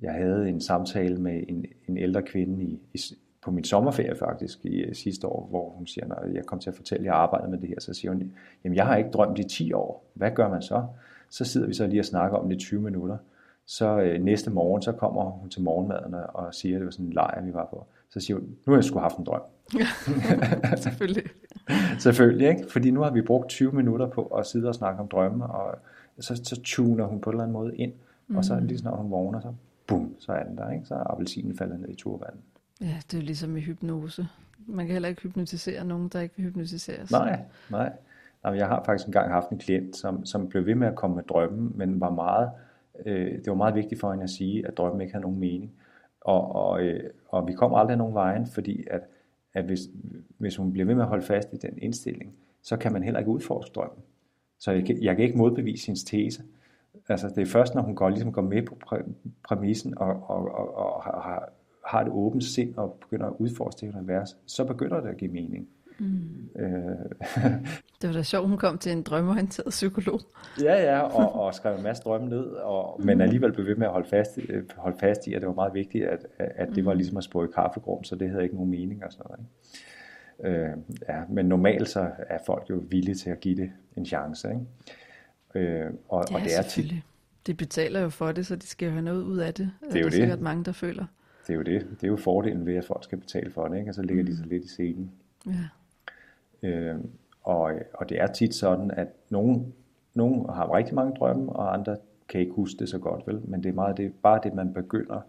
jeg 0.00 0.12
havde 0.12 0.48
en 0.48 0.60
samtale 0.60 1.18
med 1.18 1.44
en, 1.48 1.64
en 1.88 1.96
ældre 1.96 2.22
kvinde 2.22 2.64
i, 2.64 2.80
i, 2.94 3.00
på 3.42 3.50
min 3.50 3.64
sommerferie 3.64 4.16
faktisk 4.16 4.64
i 4.64 4.80
øh, 4.80 4.94
sidste 4.94 5.26
år, 5.26 5.46
hvor 5.46 5.70
hun 5.70 5.86
siger, 5.86 6.06
når 6.06 6.26
jeg 6.34 6.46
kom 6.46 6.58
til 6.58 6.70
at 6.70 6.76
fortælle, 6.76 7.02
at 7.02 7.06
jeg 7.06 7.14
arbejder 7.14 7.48
med 7.48 7.58
det 7.58 7.68
her, 7.68 7.80
så 7.80 7.94
siger 7.94 8.12
hun, 8.12 8.32
jamen 8.64 8.76
jeg 8.76 8.86
har 8.86 8.96
ikke 8.96 9.10
drømt 9.10 9.38
i 9.38 9.44
10 9.44 9.72
år. 9.72 10.10
Hvad 10.14 10.30
gør 10.30 10.48
man 10.48 10.62
så? 10.62 10.86
Så 11.30 11.44
sidder 11.44 11.66
vi 11.66 11.74
så 11.74 11.86
lige 11.86 12.00
og 12.00 12.04
snakker 12.04 12.38
om 12.38 12.48
det 12.48 12.56
i 12.56 12.58
20 12.58 12.80
minutter. 12.80 13.16
Så 13.72 14.00
øh, 14.00 14.22
næste 14.22 14.50
morgen, 14.50 14.82
så 14.82 14.92
kommer 14.92 15.24
hun 15.24 15.50
til 15.50 15.62
morgenmaden 15.62 16.14
og 16.28 16.54
siger, 16.54 16.76
at 16.76 16.80
det 16.80 16.84
var 16.84 16.90
sådan 16.90 17.06
en 17.06 17.12
lejr, 17.12 17.42
vi 17.42 17.54
var 17.54 17.66
på. 17.70 17.86
Så 18.10 18.20
siger 18.20 18.36
hun, 18.36 18.44
nu 18.66 18.72
har 18.72 18.76
jeg 18.76 18.84
sgu 18.84 18.98
haft 18.98 19.16
en 19.16 19.24
drøm. 19.24 19.40
Selvfølgelig. 20.76 21.24
selvfølgelig, 22.04 22.48
ikke? 22.48 22.64
Fordi 22.70 22.90
nu 22.90 23.00
har 23.00 23.10
vi 23.10 23.22
brugt 23.22 23.48
20 23.48 23.72
minutter 23.72 24.06
på 24.06 24.22
at 24.22 24.46
sidde 24.46 24.68
og 24.68 24.74
snakke 24.74 25.00
om 25.00 25.08
drømme, 25.08 25.46
og 25.46 25.78
så, 26.20 26.40
så 26.44 26.60
tuner 26.64 27.04
hun 27.04 27.20
på 27.20 27.30
en 27.30 27.34
eller 27.34 27.42
anden 27.42 27.52
måde 27.52 27.76
ind, 27.76 27.92
mm. 28.26 28.36
og 28.36 28.44
så 28.44 28.60
lige 28.60 28.78
snart 28.78 28.96
hun 28.96 29.10
vågner, 29.10 29.40
så 29.40 29.52
bum, 29.86 30.14
så 30.18 30.32
er 30.32 30.44
den 30.44 30.56
der, 30.56 30.70
ikke? 30.70 30.86
Så 30.86 30.94
er 30.94 31.10
appelsinen 31.12 31.56
faldet 31.56 31.80
ned 31.80 31.88
i 31.88 31.94
turvandet. 31.94 32.40
Ja, 32.80 32.96
det 33.10 33.18
er 33.18 33.22
ligesom 33.22 33.56
i 33.56 33.60
hypnose. 33.60 34.28
Man 34.66 34.86
kan 34.86 34.92
heller 34.92 35.08
ikke 35.08 35.22
hypnotisere 35.22 35.84
nogen, 35.84 36.08
der 36.08 36.20
ikke 36.20 36.34
vil 36.36 36.44
hypnotiseres. 36.44 37.10
Nej, 37.10 37.40
nej. 37.70 37.92
Jamen, 38.44 38.58
jeg 38.58 38.68
har 38.68 38.82
faktisk 38.84 39.06
engang 39.06 39.30
haft 39.30 39.50
en 39.50 39.58
klient, 39.58 39.96
som, 39.96 40.26
som 40.26 40.48
blev 40.48 40.66
ved 40.66 40.74
med 40.74 40.88
at 40.88 40.94
komme 40.94 41.16
med 41.16 41.24
drømmen, 41.24 41.72
men 41.74 42.00
var 42.00 42.10
meget, 42.10 42.50
øh, 43.06 43.32
det 43.32 43.46
var 43.46 43.54
meget 43.54 43.74
vigtigt 43.74 44.00
for 44.00 44.10
hende 44.10 44.24
at 44.24 44.30
sige, 44.30 44.66
at 44.66 44.76
drømmen 44.76 45.00
ikke 45.00 45.12
havde 45.12 45.22
nogen 45.22 45.38
mening. 45.38 45.72
Og, 46.20 46.54
og, 46.54 46.82
øh, 46.82 47.10
og 47.28 47.48
vi 47.48 47.52
kom 47.52 47.74
aldrig 47.74 47.96
nogen 47.96 48.14
vejen, 48.14 48.46
fordi 48.46 48.86
at, 48.90 49.00
at 49.54 49.64
hvis, 49.64 49.80
hvis 50.38 50.56
hun 50.56 50.72
bliver 50.72 50.86
ved 50.86 50.94
med 50.94 51.02
at 51.02 51.08
holde 51.08 51.24
fast 51.24 51.52
i 51.52 51.56
den 51.56 51.78
indstilling, 51.78 52.34
så 52.62 52.76
kan 52.76 52.92
man 52.92 53.02
heller 53.02 53.18
ikke 53.18 53.30
udforske 53.30 53.72
drømmen. 53.74 53.98
Så 54.58 54.72
jeg, 54.72 54.84
kan, 54.84 55.02
jeg 55.02 55.16
kan 55.16 55.24
ikke 55.24 55.38
modbevise 55.38 55.86
hendes 55.86 56.04
tese. 56.04 56.42
Altså 57.08 57.28
det 57.28 57.38
er 57.38 57.46
først, 57.46 57.74
når 57.74 57.82
hun 57.82 57.94
går, 57.94 58.08
ligesom 58.08 58.32
går 58.32 58.42
med 58.42 58.62
på 58.62 58.74
præ, 58.74 58.96
præmissen 59.44 59.98
og, 59.98 60.06
og, 60.06 60.54
og, 60.54 60.76
og 60.76 61.02
har 61.02 61.52
har 61.86 62.00
et 62.00 62.08
åbent 62.08 62.44
sind 62.44 62.74
og 62.76 62.98
begynder 63.00 63.26
at 63.26 63.34
udforske 63.38 63.86
det 63.86 63.94
univers, 63.94 64.36
så 64.46 64.64
begynder 64.64 65.00
det 65.00 65.08
at 65.08 65.16
give 65.16 65.32
mening. 65.32 65.68
Mm. 65.98 66.48
Øh. 66.56 66.70
det 68.00 68.08
var 68.08 68.12
da 68.12 68.22
sjovt, 68.22 68.48
hun 68.48 68.58
kom 68.58 68.78
til 68.78 68.92
en 68.92 69.02
drømmeorienteret 69.02 69.70
psykolog. 69.70 70.20
ja, 70.60 70.82
ja, 70.82 71.00
og, 71.00 71.40
og 71.40 71.54
skrev 71.54 71.76
en 71.76 71.82
masse 71.82 72.02
drømme 72.02 72.28
ned, 72.28 72.44
og, 72.44 72.96
mm. 72.98 73.06
men 73.06 73.20
alligevel 73.20 73.52
blev 73.52 73.66
ved 73.66 73.76
med 73.76 73.86
at 73.86 73.92
holde 73.92 74.08
fast, 74.08 74.38
holde 74.76 74.98
fast 74.98 75.26
i, 75.26 75.34
at 75.34 75.40
det 75.40 75.48
var 75.48 75.54
meget 75.54 75.74
vigtigt, 75.74 76.04
at, 76.04 76.26
at 76.38 76.68
det 76.74 76.84
var 76.84 76.92
mm. 76.92 76.96
ligesom 76.98 77.16
at 77.16 77.24
spå 77.24 77.44
i 77.44 77.48
kaffegrum, 77.54 78.04
så 78.04 78.16
det 78.16 78.30
havde 78.30 78.42
ikke 78.42 78.54
nogen 78.54 78.70
mening 78.70 79.04
og 79.04 79.12
sådan 79.12 79.26
noget. 79.28 79.40
Ikke? 79.40 79.52
Øh, 80.44 80.76
ja, 81.08 81.22
men 81.28 81.46
normalt 81.46 81.88
så 81.88 82.10
er 82.18 82.38
folk 82.46 82.70
jo 82.70 82.82
villige 82.88 83.14
til 83.14 83.30
at 83.30 83.40
give 83.40 83.56
det 83.56 83.70
en 83.96 84.06
chance. 84.06 84.48
Ikke? 84.48 84.60
Øh, 85.54 85.90
og, 86.08 86.24
ja, 86.30 86.34
og 86.34 86.40
det 86.40 86.58
er 86.58 86.62
tit, 86.62 86.94
de 87.46 87.54
betaler 87.54 88.00
jo 88.00 88.08
for 88.08 88.32
det, 88.32 88.46
så 88.46 88.56
de 88.56 88.66
skal 88.66 88.86
jo 88.86 88.92
have 88.92 89.02
noget 89.02 89.22
ud 89.22 89.38
af 89.38 89.54
det. 89.54 89.70
Det 89.80 89.96
er 89.96 90.00
jo 90.00 90.06
det. 90.06 90.14
Er 90.14 90.20
sikkert 90.20 90.40
mange, 90.40 90.64
der 90.64 90.72
føler. 90.72 91.06
Det 91.46 91.52
er 91.52 91.56
jo 91.56 91.62
det. 91.62 91.86
Det 91.90 92.04
er 92.04 92.08
jo 92.08 92.16
fordelen 92.16 92.66
ved, 92.66 92.74
at 92.74 92.84
folk 92.84 93.04
skal 93.04 93.18
betale 93.18 93.50
for 93.50 93.68
det, 93.68 93.78
ikke? 93.78 93.90
og 93.90 93.94
så 93.94 94.02
ligger 94.02 94.22
mm. 94.22 94.30
de 94.30 94.36
så 94.36 94.44
lidt 94.44 94.64
i 94.64 94.68
scenen. 94.68 95.12
Ja. 95.46 95.52
Øh, 96.62 96.96
og, 97.42 97.72
og 97.94 98.08
det 98.08 98.20
er 98.20 98.26
tit 98.26 98.54
sådan, 98.54 98.90
at 98.90 99.08
nogen, 99.30 99.74
nogen 100.14 100.48
har 100.48 100.74
rigtig 100.74 100.94
mange 100.94 101.14
drømme, 101.14 101.52
og 101.52 101.74
andre 101.74 101.96
kan 102.28 102.40
ikke 102.40 102.52
huske 102.52 102.78
det 102.78 102.88
så 102.88 102.98
godt, 102.98 103.26
vel? 103.26 103.40
Men 103.44 103.62
det 103.62 103.68
er 103.68 103.72
meget 103.72 103.96
det, 103.96 104.12
bare 104.22 104.40
det, 104.42 104.54
man 104.54 104.72
begynder 104.72 105.20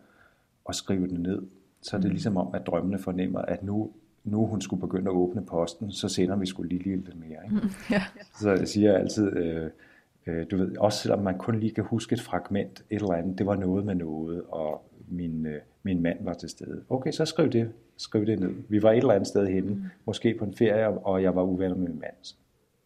at 0.70 0.76
skrive 0.76 1.08
det 1.08 1.20
ned. 1.20 1.42
Så 1.82 1.98
er 1.98 2.02
det 2.02 2.10
mm. 2.10 2.14
ligesom 2.14 2.38
om, 2.38 2.50
at 2.54 2.68
drømmene 2.68 3.00
fornemmer, 3.00 3.40
at 3.40 3.64
nu, 3.64 3.92
nu 4.24 4.46
hun 4.46 4.62
skulle 4.62 4.82
begynde 4.82 5.12
at 5.12 5.16
åbne 5.16 5.46
posten, 5.46 5.92
så 5.92 6.10
sender 6.10 6.36
vi 6.36 6.46
skulle 6.46 6.70
lige 6.70 6.84
lidt 6.84 7.20
mere. 7.20 7.44
Ikke? 7.44 7.56
Mm, 7.56 7.70
ja. 7.92 8.04
Så 8.40 8.50
jeg 8.50 8.68
siger 8.68 8.98
altid, 8.98 9.38
øh, 9.38 9.70
øh, 10.28 10.46
du 10.52 10.58
ved, 10.58 10.78
også 10.78 11.00
selvom 11.00 11.20
man 11.20 11.38
kun 11.38 11.60
lige 11.60 11.74
kan 11.74 11.84
huske 11.84 12.14
et 12.14 12.22
fragment, 12.22 12.86
et 12.90 13.02
eller 13.02 13.14
andet, 13.14 13.38
det 13.38 13.46
var 13.46 13.56
noget 13.56 13.86
med 13.86 13.96
noget, 13.96 14.44
og 14.50 14.90
min, 15.08 15.46
øh, 15.46 15.62
min 15.84 16.02
mand 16.02 16.24
var 16.24 16.34
til 16.34 16.50
stede. 16.50 16.84
Okay, 16.90 17.12
så 17.12 17.26
skriv 17.26 17.50
det, 17.50 17.72
skriv 17.98 18.26
det 18.26 18.40
ned. 18.40 18.54
Vi 18.70 18.84
var 18.84 18.92
et 18.92 18.98
eller 18.98 19.14
andet 19.14 19.28
sted 19.28 19.48
henne, 19.48 19.70
mm. 19.70 19.84
måske 20.06 20.36
på 20.40 20.46
en 20.46 20.54
ferie, 20.54 20.90
og 20.90 21.24
jeg 21.24 21.36
var 21.36 21.44
uvenner 21.44 21.76
med 21.76 21.88
min 21.88 22.00
mand. 22.00 22.36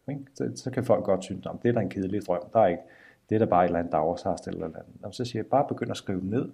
Ikke? 0.08 0.22
Så, 0.34 0.50
så 0.54 0.70
kan 0.70 0.84
folk 0.84 1.04
godt 1.04 1.24
synes, 1.24 1.46
om 1.46 1.58
det 1.58 1.68
er 1.68 1.72
da 1.72 1.80
en 1.80 1.88
kedelig 1.88 2.26
drøm. 2.26 2.42
Der 2.52 2.60
er 2.60 2.66
ikke, 2.66 2.82
det 3.28 3.34
er 3.34 3.38
da 3.38 3.44
bare 3.44 3.64
et 3.64 3.68
eller 3.68 3.78
andet 3.78 3.92
dagsast 3.92 4.46
eller 4.46 4.64
eller 4.64 4.78
andet. 4.78 4.94
Og 5.02 5.14
så 5.14 5.24
siger 5.24 5.40
jeg, 5.40 5.46
bare 5.46 5.66
begynd 5.68 5.90
at 5.90 5.96
skrive 5.96 6.24
ned, 6.24 6.48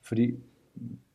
fordi 0.00 0.34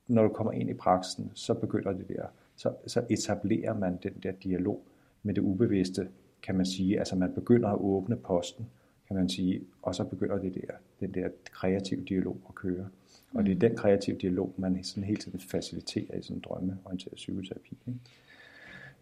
når 0.07 0.23
du 0.23 0.29
kommer 0.29 0.53
ind 0.53 0.69
i 0.69 0.73
praksisen, 0.73 1.31
så 1.33 1.53
begynder 1.53 1.91
det 1.93 2.07
der, 2.09 2.25
så, 2.55 2.73
så 2.87 3.03
etablerer 3.09 3.73
man 3.73 3.99
den 4.03 4.13
der 4.23 4.31
dialog 4.31 4.81
med 5.23 5.33
det 5.33 5.41
ubevidste, 5.41 6.07
kan 6.43 6.55
man 6.55 6.65
sige. 6.65 6.99
Altså 6.99 7.15
man 7.15 7.33
begynder 7.33 7.69
at 7.69 7.79
åbne 7.79 8.15
posten, 8.15 8.65
kan 9.11 9.19
man 9.19 9.29
sige, 9.29 9.61
og 9.81 9.95
så 9.95 10.03
begynder 10.03 10.37
det 10.37 10.53
der, 10.55 10.73
den 10.99 11.13
der 11.13 11.29
kreative 11.51 12.03
dialog 12.03 12.37
at 12.49 12.55
køre. 12.55 12.89
Og 13.33 13.45
det 13.45 13.55
er 13.55 13.59
den 13.59 13.75
kreative 13.75 14.17
dialog, 14.17 14.53
man 14.57 14.83
sådan 14.83 15.03
hele 15.03 15.17
tiden 15.17 15.39
faciliterer 15.39 16.17
i 16.17 16.21
sådan 16.21 16.37
en 16.37 16.41
drømmeorienteret 16.41 17.15
psykoterapi. 17.15 17.77
Ikke? 17.87 17.99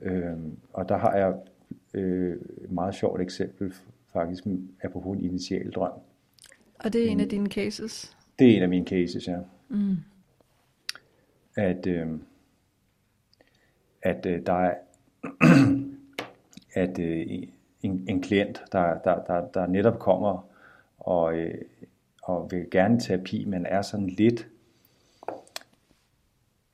Øhm, 0.01 0.57
og 0.73 0.89
der 0.89 0.97
har 0.97 1.15
jeg 1.15 1.35
øh, 1.93 2.37
et 2.63 2.71
meget 2.71 2.95
sjovt 2.95 3.21
eksempel, 3.21 3.73
faktisk 4.13 4.43
apropos 4.83 5.17
en 5.17 5.23
initial 5.23 5.71
drøm. 5.71 5.91
Og 6.79 6.93
det 6.93 7.05
er 7.05 7.09
en 7.09 7.19
af 7.19 7.29
dine 7.29 7.49
cases? 7.49 8.17
Det 8.39 8.51
er 8.51 8.55
en 8.57 8.63
af 8.63 8.69
mine 8.69 8.85
cases, 8.85 9.27
ja. 9.27 9.39
Mm. 9.69 9.95
At, 11.55 11.87
øh, 11.87 12.07
at 14.01 14.25
øh, 14.25 14.45
der 14.45 14.53
er 14.53 14.75
at 16.83 16.99
øh, 16.99 17.47
en, 17.81 18.05
en 18.09 18.21
klient, 18.21 18.63
der, 18.71 18.97
der, 18.97 19.23
der, 19.23 19.47
der 19.47 19.67
netop 19.67 19.99
kommer 19.99 20.47
og 20.99 21.37
øh, 21.37 21.53
og 22.29 22.51
vil 22.51 22.67
gerne 22.71 22.99
terapi, 22.99 23.45
men 23.45 23.65
er 23.65 23.81
sådan 23.81 24.07
lidt 24.07 24.47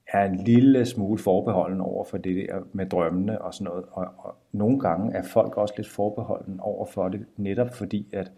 er 0.07 0.25
en 0.25 0.35
lille 0.35 0.85
smule 0.85 1.17
forbeholden 1.17 1.81
over 1.81 2.03
for 2.03 2.17
det 2.17 2.35
der 2.35 2.59
med 2.73 2.85
drømmene 2.85 3.41
og 3.41 3.53
sådan 3.53 3.65
noget. 3.65 3.85
Og, 3.91 4.07
og 4.17 4.35
nogle 4.51 4.79
gange 4.79 5.13
er 5.13 5.23
folk 5.23 5.57
også 5.57 5.73
lidt 5.77 5.87
forbeholden 5.87 6.59
over 6.59 6.85
for 6.85 7.09
det, 7.09 7.25
netop 7.37 7.73
fordi, 7.73 8.07
at, 8.13 8.31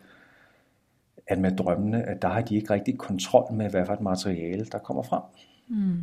at 1.28 1.40
med 1.40 1.52
drømmene, 1.52 2.04
at 2.04 2.22
der 2.22 2.28
har 2.28 2.42
de 2.42 2.56
ikke 2.56 2.74
rigtig 2.74 2.98
kontrol 2.98 3.54
med, 3.54 3.70
hvad 3.70 3.86
for 3.86 3.94
et 3.94 4.02
materiale, 4.02 4.66
der 4.66 4.78
kommer 4.78 5.04
frem. 5.04 5.22
Mm. 5.68 5.98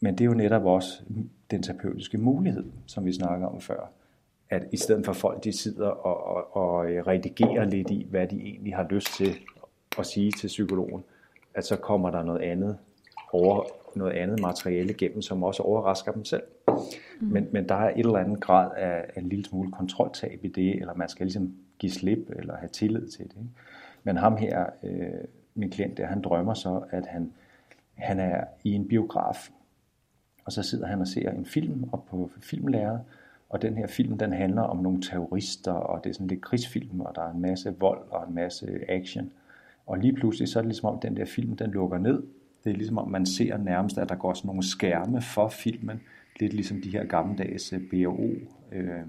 Men 0.00 0.18
det 0.18 0.20
er 0.20 0.28
jo 0.28 0.34
netop 0.34 0.64
også 0.64 1.02
den 1.50 1.62
terapeutiske 1.62 2.18
mulighed, 2.18 2.72
som 2.86 3.04
vi 3.04 3.12
snakker 3.12 3.46
om 3.46 3.60
før. 3.60 3.90
At 4.50 4.66
i 4.72 4.76
stedet 4.76 5.04
for 5.04 5.12
folk, 5.12 5.44
de 5.44 5.52
sidder 5.52 5.88
og, 5.88 6.26
og, 6.26 6.56
og 6.56 6.84
redigerer 7.06 7.64
lidt 7.64 7.90
i, 7.90 8.06
hvad 8.10 8.26
de 8.26 8.42
egentlig 8.42 8.76
har 8.76 8.86
lyst 8.90 9.16
til 9.16 9.36
at 9.98 10.06
sige 10.06 10.30
til 10.30 10.46
psykologen, 10.46 11.04
at 11.54 11.66
så 11.66 11.76
kommer 11.76 12.10
der 12.10 12.22
noget 12.22 12.40
andet 12.40 12.78
over 13.32 13.64
noget 13.96 14.12
andet 14.12 14.40
materiale 14.40 14.90
igennem, 14.90 15.22
som 15.22 15.42
også 15.42 15.62
overrasker 15.62 16.12
dem 16.12 16.24
selv. 16.24 16.42
Mm. 16.68 16.74
Men, 17.20 17.48
men 17.52 17.68
der 17.68 17.74
er 17.74 17.90
et 17.90 17.98
eller 17.98 18.18
andet 18.18 18.40
grad 18.40 18.70
af, 18.76 19.04
af 19.14 19.20
en 19.20 19.28
lille 19.28 19.44
smule 19.44 19.72
kontroltab 19.72 20.40
i 20.42 20.48
det, 20.48 20.80
eller 20.80 20.94
man 20.94 21.08
skal 21.08 21.26
ligesom 21.26 21.54
give 21.78 21.92
slip, 21.92 22.30
eller 22.36 22.56
have 22.56 22.68
tillid 22.68 23.08
til 23.08 23.24
det. 23.24 23.36
Ikke? 23.36 23.50
Men 24.04 24.16
ham 24.16 24.36
her, 24.36 24.66
øh, 24.82 25.08
min 25.54 25.70
klient 25.70 25.96
der, 25.96 26.06
han 26.06 26.22
drømmer 26.22 26.54
så, 26.54 26.82
at 26.90 27.06
han, 27.06 27.32
han 27.94 28.20
er 28.20 28.44
i 28.64 28.72
en 28.72 28.88
biograf, 28.88 29.50
og 30.44 30.52
så 30.52 30.62
sidder 30.62 30.86
han 30.86 31.00
og 31.00 31.06
ser 31.06 31.30
en 31.30 31.46
film 31.46 31.88
op 31.92 32.06
på 32.06 32.30
filmlæret, 32.40 33.00
og 33.54 33.62
den 33.62 33.76
her 33.76 33.86
film, 33.86 34.18
den 34.18 34.32
handler 34.32 34.62
om 34.62 34.76
nogle 34.76 35.02
terrorister, 35.02 35.72
og 35.72 36.04
det 36.04 36.10
er 36.10 36.14
sådan 36.14 36.26
lidt 36.26 36.40
krigsfilm, 36.40 37.00
og 37.00 37.12
der 37.14 37.22
er 37.22 37.32
en 37.32 37.40
masse 37.40 37.74
vold 37.80 38.00
og 38.10 38.28
en 38.28 38.34
masse 38.34 38.80
action. 38.88 39.30
Og 39.86 39.98
lige 39.98 40.12
pludselig, 40.12 40.48
så 40.48 40.58
er 40.58 40.62
det 40.62 40.68
ligesom 40.68 40.88
om, 40.88 41.00
den 41.00 41.16
der 41.16 41.24
film, 41.24 41.56
den 41.56 41.70
lukker 41.70 41.98
ned. 41.98 42.22
Det 42.64 42.70
er 42.70 42.76
ligesom 42.76 42.98
om, 42.98 43.10
man 43.10 43.26
ser 43.26 43.56
nærmest, 43.56 43.98
at 43.98 44.08
der 44.08 44.14
går 44.14 44.34
sådan 44.34 44.48
nogle 44.48 44.62
skærme 44.62 45.20
for 45.20 45.48
filmen. 45.48 46.00
Lidt 46.40 46.52
ligesom 46.52 46.80
de 46.80 46.90
her 46.90 47.04
gammeldags 47.04 47.72
øh, 47.72 47.80
BO 47.90 48.24
øh, 48.72 49.00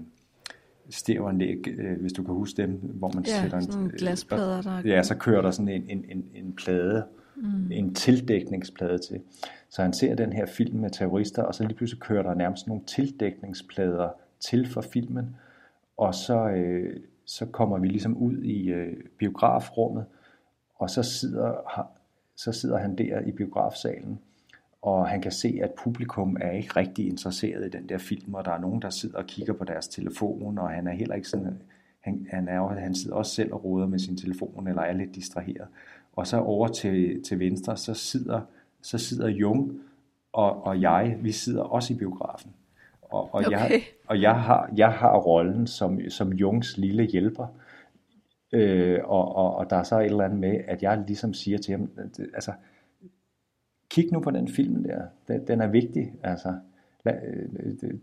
stereoanlæg, 0.90 1.68
øh, 1.68 2.00
hvis 2.00 2.12
du 2.12 2.22
kan 2.22 2.34
huske 2.34 2.62
dem, 2.62 2.70
hvor 2.70 3.10
man 3.14 3.24
ja, 3.24 3.42
sætter 3.42 3.58
en 3.58 3.86
øh, 3.86 3.92
glasplader, 3.92 4.62
der 4.62 4.80
Ja, 4.84 5.02
så 5.02 5.14
kører 5.14 5.42
der 5.42 5.50
sådan 5.50 5.68
en, 5.68 5.84
en, 5.88 6.04
en, 6.08 6.24
en 6.34 6.52
plade, 6.52 7.04
mm. 7.36 7.72
en 7.72 7.94
tildækningsplade 7.94 8.98
til. 8.98 9.20
Så 9.68 9.82
han 9.82 9.92
ser 9.92 10.14
den 10.14 10.32
her 10.32 10.46
film 10.46 10.80
med 10.80 10.90
terrorister, 10.90 11.42
og 11.42 11.54
så 11.54 11.62
lige 11.64 11.76
pludselig 11.76 12.02
kører 12.02 12.22
der 12.22 12.34
nærmest 12.34 12.66
nogle 12.66 12.82
tildækningsplader 12.86 14.08
til 14.40 14.68
for 14.68 14.80
filmen, 14.80 15.36
og 15.96 16.14
så, 16.14 16.48
øh, 16.48 17.00
så 17.24 17.46
kommer 17.46 17.78
vi 17.78 17.88
ligesom 17.88 18.16
ud 18.16 18.38
i 18.38 18.68
øh, 18.68 18.96
biografrummet, 19.18 20.04
og 20.74 20.90
så 20.90 21.02
sidder, 21.02 21.54
så 22.36 22.52
sidder 22.52 22.78
han 22.78 22.98
der 22.98 23.20
i 23.20 23.32
biografsalen, 23.32 24.18
og 24.82 25.08
han 25.08 25.20
kan 25.20 25.32
se, 25.32 25.58
at 25.62 25.72
publikum 25.78 26.36
er 26.40 26.50
ikke 26.50 26.76
rigtig 26.76 27.06
interesseret 27.06 27.66
i 27.66 27.68
den 27.68 27.88
der 27.88 27.98
film, 27.98 28.34
og 28.34 28.44
der 28.44 28.50
er 28.50 28.60
nogen, 28.60 28.82
der 28.82 28.90
sidder 28.90 29.18
og 29.18 29.26
kigger 29.26 29.52
på 29.52 29.64
deres 29.64 29.88
telefon, 29.88 30.58
og 30.58 30.70
han 30.70 30.86
er 30.86 30.92
heller 30.92 31.14
ikke 31.14 31.28
sådan, 31.28 31.62
han, 32.00 32.26
han, 32.30 32.48
er, 32.48 32.68
han 32.68 32.94
sidder 32.94 33.16
også 33.16 33.34
selv 33.34 33.52
og 33.52 33.64
roder 33.64 33.86
med 33.86 33.98
sin 33.98 34.16
telefon, 34.16 34.68
eller 34.68 34.82
er 34.82 34.92
lidt 34.92 35.14
distraheret. 35.14 35.68
Og 36.16 36.26
så 36.26 36.38
over 36.40 36.68
til, 36.68 37.22
til 37.22 37.38
venstre, 37.38 37.76
så 37.76 37.94
sidder, 37.94 38.40
så 38.82 38.98
sidder 38.98 39.28
Jung 39.28 39.80
og, 40.32 40.66
og 40.66 40.80
jeg, 40.80 41.18
vi 41.20 41.32
sidder 41.32 41.62
også 41.62 41.94
i 41.94 41.96
biografen. 41.96 42.50
Og, 43.10 43.34
og, 43.34 43.44
okay. 43.46 43.50
jeg, 43.50 43.82
og 44.06 44.20
jeg, 44.20 44.40
har, 44.40 44.70
jeg 44.76 44.92
har 44.92 45.18
rollen 45.18 45.66
som, 45.66 46.00
som 46.08 46.32
Jungs 46.32 46.76
lille 46.76 47.04
hjælper, 47.04 47.46
Øh, 48.52 49.00
og, 49.04 49.36
og, 49.36 49.56
og 49.56 49.70
der 49.70 49.76
er 49.76 49.82
så 49.82 49.98
et 49.98 50.04
eller 50.04 50.24
andet 50.24 50.38
med, 50.38 50.60
at 50.68 50.82
jeg 50.82 51.04
ligesom 51.06 51.34
siger 51.34 51.58
til 51.58 51.72
ham, 51.72 51.90
altså, 52.34 52.52
kig 53.90 54.12
nu 54.12 54.20
på 54.20 54.30
den 54.30 54.48
film 54.48 54.84
der, 54.84 55.02
den, 55.28 55.46
den 55.46 55.60
er 55.60 55.66
vigtig, 55.66 56.12
altså, 56.22 56.54
øh, 57.06 57.14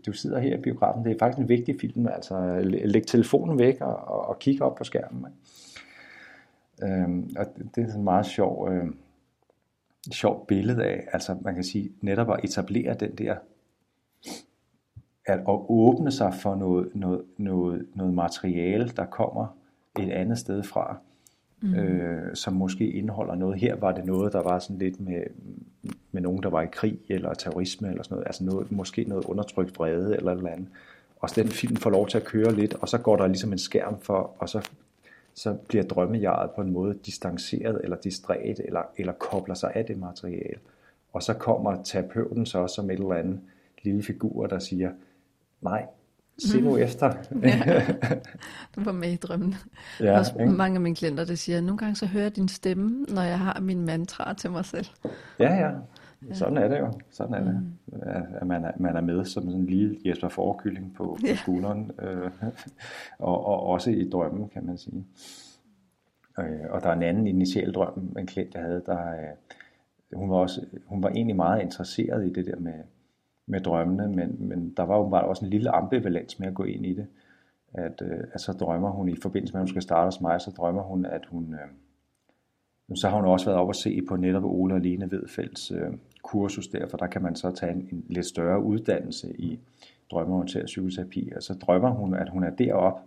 du 0.06 0.12
sidder 0.12 0.38
her 0.38 0.58
i 0.58 0.60
biografen, 0.60 1.04
det 1.04 1.12
er 1.12 1.18
faktisk 1.18 1.38
en 1.38 1.48
vigtig 1.48 1.80
film, 1.80 2.08
altså. 2.08 2.60
Læg 2.64 3.06
telefonen 3.06 3.58
væk 3.58 3.80
og, 3.80 3.96
og, 3.96 4.28
og 4.28 4.38
kig 4.38 4.62
op 4.62 4.74
på 4.74 4.84
skærmen. 4.84 5.26
Øhm, 6.82 7.36
og 7.38 7.46
det 7.74 7.82
er 7.82 7.86
sådan 7.86 8.00
en 8.00 8.04
meget 8.04 8.26
sjov, 8.26 8.68
øh, 8.72 8.86
sjov 10.12 10.46
billede 10.46 10.84
af, 10.84 11.08
altså 11.12 11.36
man 11.40 11.54
kan 11.54 11.64
sige, 11.64 11.92
netop 12.00 12.30
at 12.30 12.40
etablere 12.44 12.94
den 12.94 13.14
der, 13.14 13.36
at, 15.26 15.38
at 15.38 15.60
åbne 15.68 16.12
sig 16.12 16.34
for 16.34 16.54
noget, 16.54 16.88
noget, 16.94 17.22
noget, 17.36 17.86
noget 17.94 18.14
materiale, 18.14 18.88
der 18.96 19.04
kommer 19.04 19.46
et 19.98 20.10
andet 20.10 20.38
sted 20.38 20.62
fra, 20.62 20.96
mm. 21.60 21.74
øh, 21.74 22.36
som 22.36 22.52
måske 22.52 22.90
indeholder 22.90 23.34
noget. 23.34 23.60
Her 23.60 23.76
var 23.76 23.92
det 23.92 24.04
noget, 24.04 24.32
der 24.32 24.42
var 24.42 24.58
sådan 24.58 24.78
lidt 24.78 25.00
med, 25.00 25.22
med 26.12 26.22
nogen, 26.22 26.42
der 26.42 26.50
var 26.50 26.62
i 26.62 26.66
krig 26.72 26.98
eller 27.08 27.34
terrorisme 27.34 27.88
eller 27.88 28.02
sådan 28.02 28.14
noget, 28.14 28.26
altså 28.26 28.44
noget, 28.44 28.72
måske 28.72 29.04
noget 29.04 29.24
undertrykt 29.24 29.78
vrede 29.78 30.16
eller 30.16 30.32
eller 30.32 30.50
andet. 30.50 30.68
Og 31.20 31.30
så 31.30 31.42
den 31.42 31.50
film 31.50 31.76
får 31.76 31.90
lov 31.90 32.08
til 32.08 32.18
at 32.18 32.24
køre 32.24 32.54
lidt, 32.54 32.74
og 32.74 32.88
så 32.88 32.98
går 32.98 33.16
der 33.16 33.26
ligesom 33.26 33.52
en 33.52 33.58
skærm 33.58 34.00
for, 34.00 34.36
og 34.38 34.48
så, 34.48 34.68
så 35.34 35.54
bliver 35.68 35.84
drømmejaret 35.84 36.50
på 36.50 36.60
en 36.60 36.72
måde 36.72 36.98
distanceret 37.06 37.80
eller 37.84 37.96
distræt, 37.96 38.60
eller, 38.64 38.82
eller 38.96 39.12
kobler 39.12 39.54
sig 39.54 39.72
af 39.74 39.84
det 39.84 39.98
materiale. 39.98 40.58
Og 41.12 41.22
så 41.22 41.34
kommer 41.34 41.82
terapeuten 41.82 42.46
så 42.46 42.66
som 42.66 42.90
et 42.90 42.98
eller 42.98 43.14
andet 43.14 43.40
lille 43.82 44.02
figur, 44.02 44.46
der 44.46 44.58
siger, 44.58 44.90
nej, 45.64 45.86
Se 46.38 46.60
nu 46.60 46.70
mm. 46.70 46.82
efter. 46.82 47.12
ja. 47.42 47.82
Du 48.76 48.84
var 48.84 48.92
med 48.92 49.12
i 49.12 49.16
drømmen. 49.16 49.54
Ja, 50.00 50.18
Også 50.18 50.32
ikke? 50.40 50.52
mange 50.52 50.74
af 50.74 50.80
mine 50.80 50.96
klienter, 50.96 51.24
der 51.24 51.34
siger, 51.34 51.60
nogle 51.60 51.78
gange 51.78 51.96
så 51.96 52.06
hører 52.06 52.24
jeg 52.24 52.36
din 52.36 52.48
stemme, 52.48 53.06
når 53.08 53.22
jeg 53.22 53.38
har 53.38 53.60
min 53.60 53.84
mantra 53.86 54.34
til 54.34 54.50
mig 54.50 54.64
selv. 54.64 54.86
Ja, 55.38 55.54
ja. 55.54 55.70
Sådan 56.32 56.56
er 56.56 56.68
det 56.68 56.78
jo. 56.78 56.92
Sådan 57.10 57.34
er 57.34 57.40
mm. 57.40 57.46
det. 57.46 57.62
At 58.40 58.46
man 58.46 58.64
er, 58.64 58.70
man 58.76 58.96
er 58.96 59.00
med 59.00 59.24
som 59.24 59.42
sådan 59.42 59.60
en 59.60 59.66
lille 59.66 59.98
Jesper 60.04 60.28
Forkylling 60.28 60.94
på, 60.94 61.04
på 61.04 61.26
ja. 61.26 61.36
skulderen. 61.36 61.90
Øh, 62.02 62.30
og, 63.18 63.46
og 63.46 63.62
også 63.62 63.90
i 63.90 64.08
drømmen, 64.10 64.48
kan 64.48 64.66
man 64.66 64.78
sige. 64.78 65.04
Øh, 66.38 66.70
og 66.70 66.82
der 66.82 66.88
er 66.88 66.92
en 66.92 67.02
anden 67.02 67.26
initial 67.26 67.72
drøm, 67.72 68.16
en 68.18 68.26
klient, 68.26 68.54
jeg 68.54 68.62
havde, 68.62 68.82
der, 68.86 69.10
øh, 69.10 70.18
hun, 70.18 70.30
var 70.30 70.36
også, 70.36 70.66
hun 70.86 71.02
var 71.02 71.08
egentlig 71.08 71.36
meget 71.36 71.62
interesseret 71.62 72.26
i 72.26 72.32
det 72.32 72.46
der 72.46 72.56
med, 72.56 72.72
med 73.46 73.60
drømmene, 73.60 74.08
men, 74.08 74.36
men 74.38 74.74
der 74.76 74.82
var 74.82 75.08
bare 75.08 75.24
også 75.24 75.44
en 75.44 75.50
lille 75.50 75.70
ambivalens 75.70 76.38
med 76.38 76.48
at 76.48 76.54
gå 76.54 76.64
ind 76.64 76.86
i 76.86 76.94
det. 76.94 77.06
At, 77.72 78.02
øh, 78.02 78.24
at 78.32 78.40
så 78.40 78.52
drømmer 78.52 78.90
hun, 78.90 79.08
i 79.08 79.16
forbindelse 79.16 79.54
med, 79.54 79.60
at 79.60 79.62
hun 79.62 79.68
skal 79.68 79.82
starte 79.82 80.04
hos 80.04 80.20
mig, 80.20 80.40
så 80.40 80.50
drømmer 80.50 80.82
hun, 80.82 81.06
at 81.06 81.26
hun... 81.26 81.54
Øh, 81.54 82.96
så 82.96 83.08
har 83.08 83.16
hun 83.16 83.24
også 83.24 83.46
været 83.46 83.58
op 83.58 83.68
og 83.68 83.74
se 83.74 84.02
på 84.08 84.16
netop 84.16 84.44
Ole 84.44 84.74
og 84.74 84.80
Lene 84.80 85.10
Vedfelds 85.10 85.70
øh, 85.70 85.92
kursus 86.22 86.68
der, 86.68 86.88
for 86.88 86.96
der 86.96 87.06
kan 87.06 87.22
man 87.22 87.36
så 87.36 87.50
tage 87.50 87.72
en, 87.72 87.88
en 87.92 88.04
lidt 88.08 88.26
større 88.26 88.62
uddannelse 88.62 89.40
i 89.40 89.58
drømmeorienteret 90.10 90.66
psykoterapi. 90.66 91.32
Og 91.36 91.42
så 91.42 91.54
drømmer 91.54 91.90
hun, 91.90 92.14
at 92.14 92.28
hun 92.28 92.44
er 92.44 92.50
derop 92.50 93.00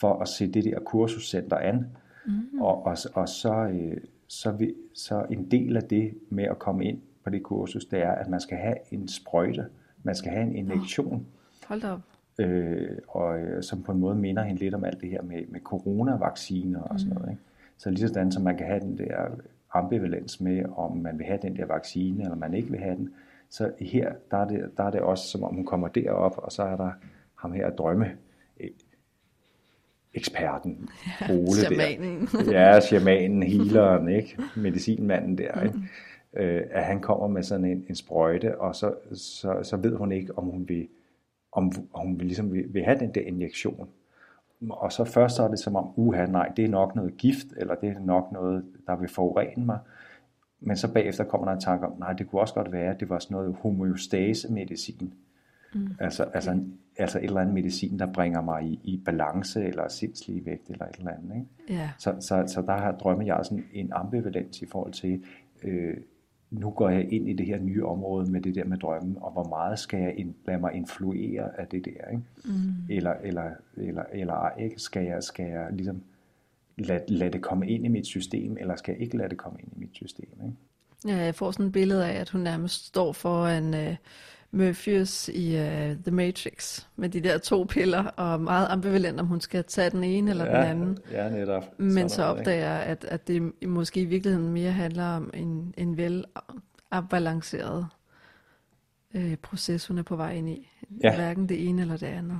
for 0.00 0.14
at 0.14 0.28
se 0.28 0.52
det 0.52 0.64
der 0.64 0.78
kursuscenter 0.80 1.56
an, 1.56 1.86
mm. 2.26 2.60
og, 2.60 2.86
og, 2.86 2.96
og 3.14 3.28
så, 3.28 3.54
øh, 3.54 3.96
så, 4.28 4.52
vi, 4.52 4.74
så 4.94 5.26
en 5.30 5.50
del 5.50 5.76
af 5.76 5.82
det 5.82 6.14
med 6.28 6.44
at 6.44 6.58
komme 6.58 6.84
ind 6.84 7.00
på 7.24 7.30
det 7.30 7.42
kursus, 7.42 7.84
det 7.84 8.02
er, 8.02 8.12
at 8.12 8.28
man 8.28 8.40
skal 8.40 8.58
have 8.58 8.76
en 8.90 9.08
sprøjte, 9.08 9.66
man 10.02 10.14
skal 10.14 10.32
have 10.32 10.42
en 10.42 10.56
injektion. 10.56 11.26
Hold 11.66 11.84
op. 11.84 12.00
Øh, 12.38 12.98
og 13.08 13.40
øh, 13.40 13.62
som 13.62 13.82
på 13.82 13.92
en 13.92 13.98
måde 13.98 14.14
minder 14.14 14.42
hende 14.42 14.60
lidt 14.60 14.74
om 14.74 14.84
alt 14.84 15.00
det 15.00 15.10
her 15.10 15.22
med, 15.22 15.42
med 15.48 15.60
coronavacciner 15.60 16.80
og 16.80 17.00
sådan 17.00 17.14
noget. 17.14 17.30
Ikke? 17.30 17.42
Så 17.78 17.90
lige 17.90 18.08
sådan, 18.08 18.32
som 18.32 18.42
man 18.42 18.56
kan 18.56 18.66
have 18.66 18.80
den 18.80 18.98
der 18.98 19.26
ambivalens 19.72 20.40
med, 20.40 20.64
om 20.76 20.96
man 20.96 21.18
vil 21.18 21.26
have 21.26 21.38
den 21.42 21.56
der 21.56 21.66
vaccine, 21.66 22.22
eller 22.22 22.36
man 22.36 22.54
ikke 22.54 22.70
vil 22.70 22.80
have 22.80 22.96
den. 22.96 23.10
Så 23.50 23.72
her, 23.80 24.12
der 24.30 24.36
er 24.36 24.48
det, 24.48 24.70
der 24.76 24.84
er 24.84 24.90
det 24.90 25.00
også, 25.00 25.28
som 25.28 25.44
om 25.44 25.54
hun 25.54 25.64
kommer 25.66 25.88
derop, 25.88 26.34
og 26.38 26.52
så 26.52 26.62
er 26.62 26.76
der 26.76 26.90
ham 27.34 27.52
her 27.52 27.70
drømme 27.70 28.06
eksperten, 30.14 30.88
ja, 31.20 31.30
Ole 31.34 31.52
shamanen. 31.52 32.26
der. 32.26 32.52
Ja, 32.52 32.80
shamanen, 32.80 33.42
healeren, 33.42 34.08
ikke? 34.08 34.36
medicinmanden 34.56 35.38
der. 35.38 35.62
Ikke? 35.62 35.76
Mm. 35.76 35.84
Øh, 36.36 36.62
at 36.70 36.84
han 36.84 37.00
kommer 37.00 37.26
med 37.26 37.42
sådan 37.42 37.64
en, 37.64 37.84
en 37.88 37.94
sprøjte, 37.94 38.60
og 38.60 38.76
så, 38.76 38.94
så, 39.14 39.58
så 39.62 39.76
ved 39.76 39.96
hun 39.96 40.12
ikke, 40.12 40.38
om 40.38 40.44
hun 40.44 40.68
vil, 40.68 40.88
om 41.52 41.72
hun 41.94 42.18
vil, 42.18 42.26
ligesom 42.26 42.52
vil, 42.52 42.74
vil 42.74 42.84
have 42.84 42.98
den 42.98 43.14
der 43.14 43.20
injektion. 43.20 43.88
Og 44.70 44.92
så 44.92 45.04
først 45.04 45.36
så 45.36 45.42
er 45.42 45.48
det 45.48 45.58
som 45.58 45.76
om, 45.76 45.92
uha, 45.96 46.26
nej, 46.26 46.52
det 46.56 46.64
er 46.64 46.68
nok 46.68 46.96
noget 46.96 47.16
gift, 47.16 47.46
eller 47.56 47.74
det 47.74 47.88
er 47.88 48.00
nok 48.00 48.32
noget, 48.32 48.64
der 48.86 48.96
vil 48.96 49.08
forurene 49.08 49.66
mig. 49.66 49.78
Men 50.60 50.76
så 50.76 50.92
bagefter 50.92 51.24
kommer 51.24 51.46
der 51.46 51.54
en 51.54 51.60
tanke 51.60 51.86
om, 51.86 51.92
nej, 51.98 52.12
det 52.12 52.28
kunne 52.28 52.40
også 52.40 52.54
godt 52.54 52.72
være, 52.72 52.94
at 52.94 53.00
det 53.00 53.08
var 53.08 53.18
sådan 53.18 53.34
noget 53.34 53.56
homeostase-medicin. 53.60 55.14
Mm. 55.74 55.88
Altså, 56.00 56.24
altså, 56.24 56.60
altså 56.98 57.18
et 57.18 57.24
eller 57.24 57.40
andet 57.40 57.54
medicin, 57.54 57.98
der 57.98 58.12
bringer 58.12 58.40
mig 58.40 58.64
i, 58.64 58.80
i 58.84 59.02
balance, 59.04 59.64
eller 59.64 59.88
sindslig 59.88 60.46
vægt, 60.46 60.70
eller 60.70 60.86
et 60.86 60.96
eller 60.96 61.10
andet. 61.10 61.34
Ikke? 61.34 61.80
Yeah. 61.80 61.88
Så, 61.98 62.14
så, 62.20 62.44
så 62.46 62.62
der 62.62 62.72
har 62.72 62.92
drømme 62.92 63.26
jeg 63.26 63.40
sådan 63.44 63.64
en 63.72 63.92
ambivalens 63.92 64.62
i 64.62 64.66
forhold 64.66 64.92
til, 64.92 65.24
øh, 65.62 65.96
nu 66.52 66.70
går 66.70 66.88
jeg 66.88 67.12
ind 67.12 67.28
i 67.28 67.32
det 67.32 67.46
her 67.46 67.58
nye 67.58 67.84
område 67.84 68.30
med 68.30 68.40
det 68.40 68.54
der 68.54 68.64
med 68.64 68.78
drømmen, 68.78 69.16
og 69.20 69.32
hvor 69.32 69.48
meget 69.48 69.78
skal 69.78 70.00
jeg 70.00 70.14
ind, 70.16 70.34
lade 70.46 70.58
mig 70.58 70.72
influere 70.74 71.60
af 71.60 71.66
det 71.66 71.84
der, 71.84 72.10
ikke? 72.10 72.22
Mm. 72.44 72.74
Eller, 72.90 73.14
eller, 73.22 73.50
eller, 73.76 74.02
eller 74.12 74.34
ej, 74.34 74.52
ikke? 74.58 74.80
Skal 74.80 75.04
jeg, 75.04 75.22
skal 75.22 75.46
jeg 75.46 75.68
ligesom 75.72 76.02
lade, 76.78 77.04
lade 77.08 77.30
det 77.30 77.42
komme 77.42 77.68
ind 77.68 77.84
i 77.84 77.88
mit 77.88 78.06
system, 78.06 78.56
eller 78.60 78.76
skal 78.76 78.92
jeg 78.92 79.02
ikke 79.02 79.16
lade 79.16 79.28
det 79.28 79.38
komme 79.38 79.58
ind 79.60 79.72
i 79.76 79.80
mit 79.80 79.90
system, 79.92 80.28
ikke? 80.44 81.16
Ja, 81.16 81.24
jeg 81.24 81.34
får 81.34 81.50
sådan 81.50 81.66
et 81.66 81.72
billede 81.72 82.06
af, 82.06 82.20
at 82.20 82.30
hun 82.30 82.40
nærmest 82.40 82.86
står 82.86 83.12
foran 83.12 83.74
øh, 83.74 83.96
Morpheus 84.54 85.28
i 85.28 85.54
uh, 85.54 85.96
The 86.04 86.10
Matrix, 86.10 86.86
med 86.96 87.08
de 87.08 87.20
der 87.20 87.38
to 87.38 87.64
piller, 87.64 88.04
og 88.04 88.40
meget 88.40 88.66
ambivalent, 88.70 89.20
om 89.20 89.26
hun 89.26 89.40
skal 89.40 89.64
tage 89.64 89.90
den 89.90 90.04
ene 90.04 90.30
eller 90.30 90.44
ja, 90.44 90.56
den 90.56 90.66
anden. 90.66 90.98
Ja, 91.12 91.30
netop. 91.30 91.78
Men 91.78 92.08
så 92.08 92.22
opdager 92.22 92.72
jeg, 92.72 92.82
at, 92.82 93.04
at 93.04 93.28
det 93.28 93.52
måske 93.66 94.00
i 94.00 94.04
virkeligheden 94.04 94.48
mere 94.48 94.70
handler 94.70 95.04
om 95.04 95.30
en, 95.34 95.74
en 95.76 95.96
vel 95.96 96.24
afbalanceret 96.90 97.86
øh, 99.14 99.36
proces, 99.36 99.86
hun 99.86 99.98
er 99.98 100.02
på 100.02 100.16
vej 100.16 100.32
ind 100.32 100.48
i. 100.48 100.68
Ja. 101.02 101.16
Hverken 101.16 101.48
det 101.48 101.68
ene 101.68 101.82
eller 101.82 101.96
det 101.96 102.06
andet. 102.06 102.38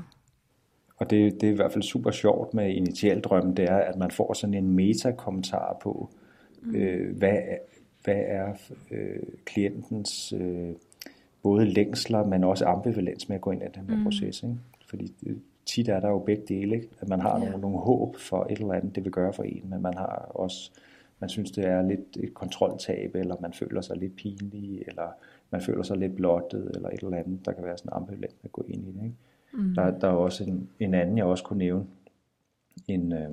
Og 0.96 1.10
det, 1.10 1.40
det 1.40 1.48
er 1.48 1.52
i 1.52 1.56
hvert 1.56 1.72
fald 1.72 1.82
super 1.82 2.10
sjovt 2.10 2.54
med 2.54 2.70
initialdrømmen, 2.70 3.56
det 3.56 3.64
er, 3.64 3.76
at 3.76 3.96
man 3.96 4.10
får 4.10 4.32
sådan 4.34 4.54
en 4.54 4.70
metakommentar 4.70 5.76
på, 5.82 6.10
mm. 6.62 6.74
øh, 6.74 7.16
hvad, 7.16 7.38
hvad 8.04 8.22
er 8.26 8.52
øh, 8.90 9.22
klientens... 9.44 10.32
Øh, 10.32 10.68
både 11.42 11.64
længsler, 11.64 12.24
men 12.24 12.44
også 12.44 12.64
ambivalens 12.64 13.28
med 13.28 13.36
at 13.36 13.40
gå 13.40 13.50
ind 13.50 13.62
i 13.62 13.66
den 13.74 13.90
her 13.90 13.96
mm. 13.96 14.04
proces. 14.04 14.42
Ikke? 14.42 14.56
Fordi 14.86 15.14
tit 15.66 15.88
er 15.88 16.00
der 16.00 16.08
jo 16.08 16.18
begge 16.18 16.42
dele, 16.48 16.74
ikke? 16.74 16.88
at 17.00 17.08
man 17.08 17.20
har 17.20 17.38
yeah. 17.38 17.40
nogle, 17.40 17.60
nogle 17.60 17.78
håb 17.78 18.16
for 18.16 18.46
et 18.50 18.58
eller 18.58 18.74
andet, 18.74 18.94
det 18.94 19.04
vil 19.04 19.12
gøre 19.12 19.32
for 19.32 19.42
en, 19.42 19.62
men 19.70 19.82
man 19.82 19.94
har 19.94 20.30
også, 20.34 20.70
man 21.18 21.30
synes 21.30 21.50
det 21.50 21.64
er 21.64 21.82
lidt 21.82 22.16
et 22.16 22.34
kontroltab, 22.34 23.14
eller 23.14 23.36
man 23.40 23.52
føler 23.52 23.80
sig 23.80 23.96
lidt 23.96 24.16
pinlig, 24.16 24.82
eller 24.86 25.08
man 25.50 25.60
føler 25.60 25.82
sig 25.82 25.96
lidt 25.96 26.16
blottet, 26.16 26.70
eller 26.74 26.88
et 26.88 27.00
eller 27.00 27.18
andet, 27.18 27.46
der 27.46 27.52
kan 27.52 27.64
være 27.64 27.78
sådan 27.78 27.92
ambivalent 27.92 28.36
at 28.44 28.52
gå 28.52 28.64
ind 28.68 28.88
i 28.88 28.92
det. 28.92 29.04
Ikke? 29.04 29.16
Mm. 29.52 29.74
Der, 29.74 29.98
der 29.98 30.08
er 30.08 30.12
også 30.12 30.44
en, 30.44 30.70
en 30.80 30.94
anden, 30.94 31.18
jeg 31.18 31.24
også 31.24 31.44
kunne 31.44 31.58
nævne, 31.58 31.86
en, 32.88 33.12
øh, 33.12 33.30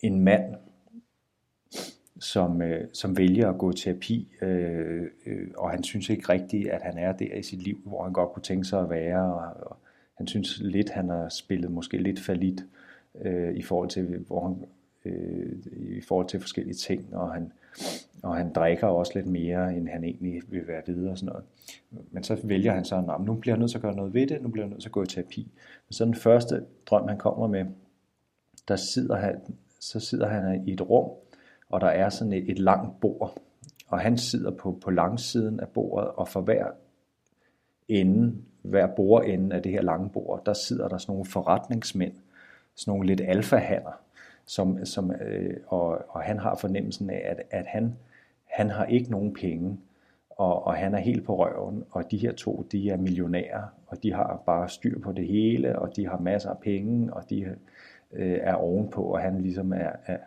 en 0.00 0.20
mand, 0.20 0.54
som, 2.18 2.62
øh, 2.62 2.88
som 2.92 3.16
vælger 3.16 3.48
at 3.48 3.58
gå 3.58 3.70
i 3.70 3.74
terapi, 3.74 4.28
øh, 4.42 5.02
øh, 5.26 5.48
og 5.56 5.70
han 5.70 5.82
synes 5.82 6.08
ikke 6.08 6.28
rigtigt, 6.28 6.68
at 6.68 6.82
han 6.82 6.98
er 6.98 7.12
der 7.12 7.34
i 7.34 7.42
sit 7.42 7.62
liv, 7.62 7.78
hvor 7.84 8.02
han 8.02 8.12
godt 8.12 8.32
kunne 8.32 8.42
tænke 8.42 8.64
sig 8.64 8.80
at 8.80 8.90
være, 8.90 9.34
og, 9.34 9.66
og 9.70 9.76
han 10.14 10.26
synes 10.26 10.58
lidt, 10.60 10.90
han 10.90 11.08
har 11.08 11.28
spillet 11.28 11.70
måske 11.70 11.98
lidt 11.98 12.20
falit 12.20 12.64
øh, 13.20 13.54
i 13.54 13.62
forhold 13.62 13.88
til, 13.88 14.24
hvor 14.26 14.48
han, 14.48 14.64
øh, 15.04 15.52
i 15.72 16.00
forhold 16.00 16.28
til 16.28 16.40
forskellige 16.40 16.74
ting, 16.74 17.14
og 17.14 17.32
han, 17.32 17.52
og 18.22 18.36
han 18.36 18.52
drikker 18.52 18.86
også 18.86 19.12
lidt 19.14 19.26
mere, 19.26 19.76
end 19.76 19.88
han 19.88 20.04
egentlig 20.04 20.42
vil 20.48 20.68
være 20.68 20.82
videre 20.86 21.10
og 21.10 21.18
sådan 21.18 21.32
noget. 21.32 21.44
Men 22.10 22.22
så 22.22 22.40
vælger 22.44 22.72
han 22.72 22.84
så, 22.84 22.96
at 23.18 23.24
nu 23.26 23.34
bliver 23.34 23.54
jeg 23.54 23.60
nødt 23.60 23.70
til 23.70 23.78
at 23.78 23.82
gøre 23.82 23.96
noget 23.96 24.14
ved 24.14 24.26
det, 24.26 24.42
nu 24.42 24.48
bliver 24.48 24.64
jeg 24.64 24.70
nødt 24.70 24.80
til 24.80 24.88
at 24.88 24.92
gå 24.92 25.02
i 25.02 25.06
terapi. 25.06 25.40
Men 25.88 25.92
så 25.92 26.04
den 26.04 26.14
første 26.14 26.64
drøm, 26.86 27.08
han 27.08 27.18
kommer 27.18 27.46
med, 27.46 27.64
der 28.68 28.76
sidder 28.76 29.16
han, 29.16 29.40
så 29.80 30.00
sidder 30.00 30.28
han 30.28 30.68
i 30.68 30.72
et 30.72 30.80
rum, 30.80 31.10
og 31.68 31.80
der 31.80 31.86
er 31.86 32.08
sådan 32.08 32.32
et, 32.32 32.50
et 32.50 32.58
langt 32.58 33.00
bord, 33.00 33.38
og 33.88 34.00
han 34.00 34.18
sidder 34.18 34.50
på, 34.50 34.78
på 34.84 34.90
langsiden 34.90 35.60
af 35.60 35.68
bordet, 35.68 36.08
og 36.08 36.28
for 36.28 36.40
hver 36.40 36.66
ende, 37.88 38.34
hver 38.62 38.86
bordende 38.86 39.56
af 39.56 39.62
det 39.62 39.72
her 39.72 39.82
lange 39.82 40.10
bord, 40.10 40.44
der 40.46 40.52
sidder 40.52 40.88
der 40.88 40.98
sådan 40.98 41.12
nogle 41.12 41.24
forretningsmænd, 41.24 42.12
sådan 42.74 42.90
nogle 42.90 43.06
lidt 43.06 43.20
alfahander, 43.20 44.00
som, 44.46 44.84
som, 44.84 45.10
øh, 45.10 45.56
og, 45.66 45.98
og 46.08 46.22
han 46.22 46.38
har 46.38 46.56
fornemmelsen 46.56 47.10
af, 47.10 47.22
at, 47.24 47.42
at 47.50 47.66
han, 47.66 47.96
han 48.44 48.70
har 48.70 48.84
ikke 48.84 49.10
nogen 49.10 49.34
penge, 49.34 49.78
og, 50.30 50.66
og 50.66 50.74
han 50.74 50.94
er 50.94 50.98
helt 50.98 51.24
på 51.24 51.44
røven, 51.44 51.84
og 51.90 52.10
de 52.10 52.18
her 52.18 52.32
to, 52.32 52.66
de 52.72 52.90
er 52.90 52.96
millionærer, 52.96 53.62
og 53.86 54.02
de 54.02 54.12
har 54.12 54.42
bare 54.46 54.68
styr 54.68 55.00
på 55.00 55.12
det 55.12 55.26
hele, 55.26 55.78
og 55.78 55.96
de 55.96 56.06
har 56.06 56.18
masser 56.18 56.50
af 56.50 56.58
penge, 56.58 57.14
og 57.14 57.30
de 57.30 57.56
øh, 58.12 58.38
er 58.42 58.54
ovenpå, 58.54 59.02
og 59.02 59.20
han 59.20 59.40
ligesom 59.40 59.72
er, 59.72 59.90
er, 60.06 60.18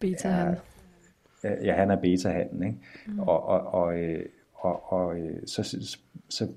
Beta-han. 0.00 0.56
Ja, 1.44 1.64
ja, 1.64 1.74
han 1.74 1.90
er 1.90 1.96
beta-handen, 1.96 2.62
ikke? 2.62 2.78
Mm. 3.06 3.18
Og, 3.18 3.46
og, 3.46 3.60
og, 3.60 3.94
og, 4.54 4.92
og 4.92 5.18
øh, 5.18 5.46
så, 5.46 5.88
så 6.28 6.48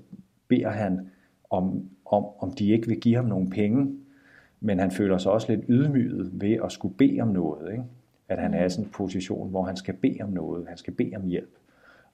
beder 0.48 0.70
han 0.70 1.10
om, 1.50 1.90
om, 2.06 2.24
om 2.38 2.52
de 2.52 2.72
ikke 2.72 2.88
vil 2.88 3.00
give 3.00 3.16
ham 3.16 3.24
nogle 3.24 3.50
penge, 3.50 3.98
men 4.60 4.78
han 4.78 4.90
føler 4.90 5.18
sig 5.18 5.32
også 5.32 5.52
lidt 5.52 5.64
ydmyget 5.68 6.30
ved 6.32 6.58
at 6.64 6.72
skulle 6.72 6.94
bede 6.94 7.20
om 7.20 7.28
noget, 7.28 7.72
ikke? 7.72 7.84
At 8.28 8.38
han 8.38 8.54
er 8.54 8.64
i 8.64 8.70
sådan 8.70 8.84
en 8.84 8.90
position, 8.90 9.50
hvor 9.50 9.64
han 9.64 9.76
skal 9.76 9.94
bede 9.94 10.18
om 10.22 10.30
noget, 10.30 10.68
han 10.68 10.76
skal 10.76 10.92
bede 10.92 11.12
om 11.16 11.26
hjælp. 11.26 11.56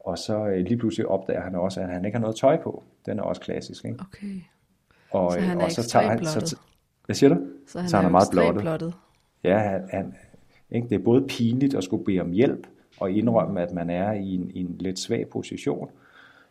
Og 0.01 0.19
så 0.19 0.47
øh, 0.47 0.65
lige 0.65 0.77
pludselig 0.77 1.07
opdager 1.09 1.41
han 1.41 1.55
også, 1.55 1.81
at 1.81 1.89
han 1.89 2.05
ikke 2.05 2.17
har 2.17 2.21
noget 2.21 2.37
tøj 2.37 2.63
på. 2.63 2.83
Den 3.07 3.19
er 3.19 3.23
også 3.23 3.41
klassisk, 3.41 3.85
ikke? 3.85 3.99
Okay. 4.01 4.41
Og, 5.11 5.33
så 5.33 5.41
han 5.41 5.61
er 5.61 5.65
og 5.65 5.71
så 5.71 5.89
tager 5.89 6.09
han, 6.09 6.25
så, 6.25 6.57
hvad 7.07 7.15
siger 7.15 7.35
du? 7.35 7.47
Så 7.67 7.81
han, 7.81 7.89
så 7.89 7.97
han 7.97 8.05
er, 8.05 8.09
er 8.09 8.13
meget 8.13 8.29
blottet. 8.33 8.63
blottet. 8.63 8.95
Ja, 9.45 9.59
han, 9.59 9.89
han, 9.91 10.15
ikke? 10.75 10.89
Det 10.89 10.95
er 10.95 11.05
både 11.05 11.27
pinligt 11.29 11.75
at 11.75 11.85
skulle 11.85 12.05
bede 12.05 12.21
om 12.21 12.33
hjælp 12.33 12.67
og 13.01 13.11
indrømme, 13.11 13.63
at 13.63 13.73
man 13.73 13.91
er 13.91 14.13
i 14.13 14.35
en, 14.35 14.51
i 14.55 14.61
en 14.61 14.77
lidt 14.81 14.99
svag 14.99 15.29
position, 15.29 15.91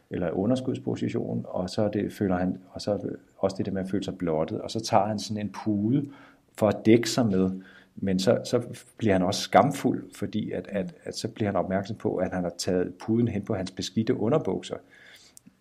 eller 0.10 0.32
underskudsposition, 0.32 1.46
og 1.48 1.70
så 1.70 1.90
det, 1.94 2.14
føler 2.14 2.38
han, 2.38 2.58
og 2.70 2.82
så 2.82 3.00
også 3.38 3.56
det 3.58 3.66
der 3.66 3.72
med 3.72 3.82
at 3.82 3.90
føle 3.90 4.04
sig 4.04 4.18
blottet, 4.18 4.62
og 4.62 4.72
så 4.72 4.80
tager 4.80 5.06
han 5.06 5.20
sådan 5.20 5.46
en 5.46 5.56
pude 5.64 6.10
for 6.58 6.68
at 6.68 6.86
dække 6.86 7.10
sig 7.10 7.26
med, 7.26 7.52
men 7.96 8.20
så, 8.20 8.40
så 8.44 8.62
bliver 8.98 9.14
han 9.14 9.24
også 9.24 9.42
skamfuld, 9.42 10.04
fordi 10.16 10.52
at, 10.52 10.68
at, 10.70 10.94
at 11.04 11.16
så 11.16 11.28
bliver 11.28 11.48
han 11.48 11.56
opmærksom 11.56 11.96
på, 11.96 12.16
at 12.16 12.34
han 12.34 12.44
har 12.44 12.54
taget 12.58 12.94
puden 12.94 13.28
hen 13.28 13.42
på 13.42 13.54
hans 13.54 13.72
beskidte 13.72 14.16
underbukser, 14.18 14.78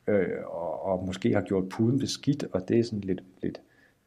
øh, 0.07 0.27
og, 0.47 0.83
og 0.85 1.07
måske 1.07 1.35
har 1.35 1.41
gjort 1.41 1.69
puden 1.69 1.99
beskidt, 1.99 2.45
og 2.53 2.69
det 2.69 2.79
er 2.79 2.85
sådan 2.85 3.01
lidt, 3.01 3.23
lidt 3.43 3.61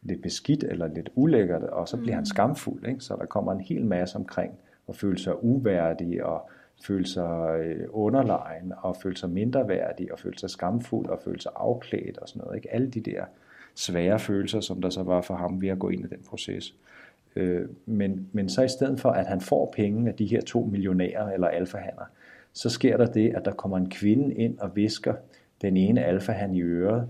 lidt 0.04 0.22
beskidt 0.22 0.64
eller 0.64 0.88
lidt 0.88 1.10
ulækkert, 1.16 1.64
og 1.64 1.88
så 1.88 1.98
bliver 1.98 2.14
mm. 2.14 2.18
han 2.18 2.26
skamfuld. 2.26 2.88
Ikke? 2.88 3.00
Så 3.00 3.16
der 3.16 3.26
kommer 3.26 3.52
en 3.52 3.60
hel 3.60 3.86
masse 3.86 4.16
omkring 4.16 4.54
at 4.90 4.96
føle 4.96 5.18
sig 5.18 5.44
uværdig 5.44 6.26
og 6.26 6.50
føle 6.84 7.08
sig 7.08 7.60
øh, 7.60 7.88
underlegen 7.90 8.74
og 8.78 8.96
føle 8.96 9.18
sig 9.18 9.30
mindreværdig 9.30 10.12
og 10.12 10.20
føle 10.20 10.38
sig 10.38 10.50
skamfuld 10.50 11.10
og 11.10 11.20
føle 11.24 11.42
sig 11.42 11.52
afklædt 11.56 12.18
og 12.18 12.30
sådan 12.30 12.42
noget. 12.46 12.56
Ikke? 12.56 12.74
Alle 12.74 12.90
de 12.90 13.02
der 13.02 13.26
svære 13.76 14.20
følelser, 14.20 14.60
som 14.60 14.82
der 14.82 14.90
så 14.90 15.04
var 15.04 15.22
for 15.22 15.36
ham 15.36 15.62
ved 15.62 15.70
at 15.70 15.80
gå 15.80 15.90
ind 15.90 16.06
i 16.06 16.08
den 16.08 16.24
proces. 16.30 16.76
Øh, 17.36 17.70
men, 17.86 18.30
men 18.32 18.50
så 18.50 18.62
i 18.62 18.68
stedet 18.68 19.00
for, 19.00 19.10
at 19.10 19.28
han 19.28 19.42
får 19.42 19.74
penge 19.76 20.10
af 20.10 20.16
de 20.16 20.26
her 20.26 20.42
to 20.42 20.64
millionærer 20.72 21.30
eller 21.30 21.48
alfahander, 21.48 22.04
så 22.54 22.70
sker 22.70 22.98
der 22.98 23.06
det, 23.06 23.36
at 23.36 23.46
der 23.46 23.52
kommer 23.52 23.78
en 23.78 23.90
kvinde 23.90 24.36
ind 24.36 24.60
og 24.60 24.76
visker 24.76 25.14
den 25.62 25.78
ene 25.78 26.04
alfahan 26.04 26.54
i 26.54 26.62
øret, 26.62 27.10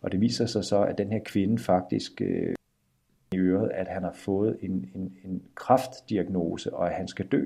og 0.00 0.12
det 0.12 0.20
viser 0.20 0.46
sig 0.46 0.64
så, 0.64 0.82
at 0.82 0.98
den 0.98 1.12
her 1.12 1.20
kvinde 1.24 1.58
faktisk 1.58 2.20
øh, 2.20 2.54
i 3.32 3.36
øret, 3.36 3.70
at 3.70 3.88
han 3.88 4.02
har 4.02 4.12
fået 4.12 4.56
en, 4.60 4.90
en, 4.94 5.12
en 5.24 5.42
kraftdiagnose, 5.54 6.74
og 6.74 6.90
at 6.90 6.96
han 6.96 7.08
skal 7.08 7.26
dø. 7.26 7.44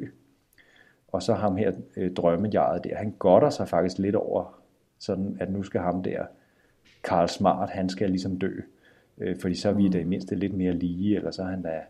Og 1.09 1.23
så 1.23 1.35
ham 1.35 1.57
her 1.57 1.73
øh, 1.97 2.13
drømmejaret 2.13 2.85
der, 2.85 2.97
han 2.97 3.15
godter 3.19 3.51
sig 3.51 3.69
faktisk 3.69 3.99
lidt 3.99 4.17
over, 4.17 4.61
sådan 4.99 5.37
at 5.41 5.53
nu 5.53 5.63
skal 5.63 5.81
ham 5.81 6.03
der, 6.03 6.27
Karl 7.05 7.29
Smart, 7.29 7.71
han 7.71 7.89
skal 7.89 8.11
ligesom 8.11 8.39
dø. 8.39 8.61
Øh, 9.19 9.41
fordi 9.41 9.55
så 9.55 9.69
er 9.69 9.73
vi 9.73 9.87
mm. 9.87 9.93
det 9.93 10.07
mindste 10.07 10.35
lidt 10.35 10.55
mere 10.55 10.73
lige, 10.73 11.17
eller 11.17 11.31
så 11.31 11.43
er 11.43 11.47
han 11.47 11.63
da 11.63 11.81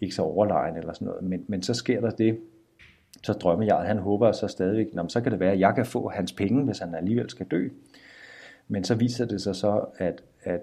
ikke 0.00 0.14
så 0.14 0.22
overlegen 0.22 0.76
eller 0.76 0.92
sådan 0.92 1.06
noget. 1.06 1.24
Men, 1.24 1.44
men 1.48 1.62
så 1.62 1.74
sker 1.74 2.00
der 2.00 2.10
det, 2.10 2.40
så 3.22 3.32
drømmer 3.32 3.64
jeg, 3.64 3.76
han 3.76 3.98
håber 3.98 4.32
så 4.32 4.48
stadigvæk, 4.48 4.94
Nå, 4.94 5.08
så 5.08 5.20
kan 5.20 5.32
det 5.32 5.40
være, 5.40 5.52
at 5.52 5.60
jeg 5.60 5.74
kan 5.74 5.86
få 5.86 6.08
hans 6.08 6.32
penge, 6.32 6.64
hvis 6.64 6.78
han 6.78 6.94
alligevel 6.94 7.30
skal 7.30 7.46
dø. 7.46 7.68
Men 8.68 8.84
så 8.84 8.94
viser 8.94 9.24
det 9.24 9.42
sig 9.42 9.56
så, 9.56 9.84
at, 9.98 10.22
at 10.42 10.60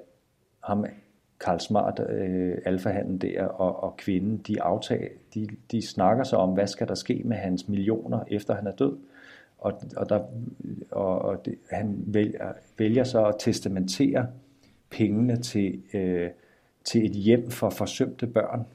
ham, 0.64 0.86
Karl 1.40 1.60
Smart, 1.60 2.02
øh, 2.10 2.58
alfahanden 2.66 3.18
der, 3.18 3.46
og, 3.46 3.84
og 3.84 3.98
kvinden, 3.98 4.38
de, 4.38 4.62
aftag, 4.62 5.12
de, 5.34 5.48
de 5.72 5.88
snakker 5.88 6.24
så 6.24 6.36
om, 6.36 6.50
hvad 6.50 6.68
skal 6.68 6.88
der 6.88 6.96
ske 6.96 7.22
med 7.26 7.38
hans 7.38 7.68
millioner, 7.68 8.24
efter 8.28 8.56
han 8.56 8.68
er 8.68 8.72
død. 8.72 8.98
Og, 9.58 9.82
og, 9.96 10.10
der, 10.10 10.20
og, 10.92 11.20
og 11.20 11.46
det, 11.46 11.56
han 11.70 12.04
vælger, 12.08 12.54
vælger 12.78 13.04
så 13.04 13.26
at 13.26 13.36
testamentere 13.40 14.28
pengene 14.90 15.38
til, 15.38 15.82
øh, 15.94 16.30
til 16.84 17.06
et 17.06 17.12
hjem 17.12 17.52
for 17.52 17.70
forsømte 17.70 18.28
børn, 18.28 18.66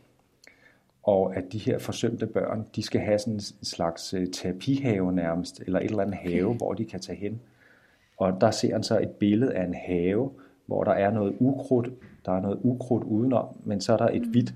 og 1.03 1.37
at 1.37 1.53
de 1.53 1.59
her 1.59 1.79
forsømte 1.79 2.27
børn, 2.27 2.67
de 2.77 2.83
skal 2.83 3.01
have 3.01 3.19
sådan 3.19 3.35
en 3.35 3.41
slags 3.63 4.15
øh, 4.15 4.27
terapihave 4.27 5.13
nærmest, 5.13 5.61
eller 5.61 5.79
et 5.79 5.85
eller 5.85 6.03
andet 6.03 6.17
have, 6.17 6.47
okay. 6.47 6.57
hvor 6.57 6.75
de 6.75 6.85
kan 6.85 7.01
tage 7.01 7.19
hen. 7.19 7.41
Og 8.19 8.41
der 8.41 8.51
ser 8.51 8.73
han 8.73 8.83
så 8.83 8.99
et 9.01 9.11
billede 9.11 9.55
af 9.55 9.65
en 9.65 9.75
have, 9.75 10.31
hvor 10.67 10.85
der 10.85 10.93
er 10.93 11.11
noget 11.11 11.37
ukrudt, 11.41 11.91
der 12.27 12.33
er 12.33 12.41
noget 12.41 12.59
ukrudt 12.63 13.05
udenom, 13.05 13.47
men 13.65 13.81
så 13.81 13.93
er 13.93 13.97
der 13.97 14.09
et 14.09 14.23
mm. 14.23 14.31
hvidt, 14.31 14.55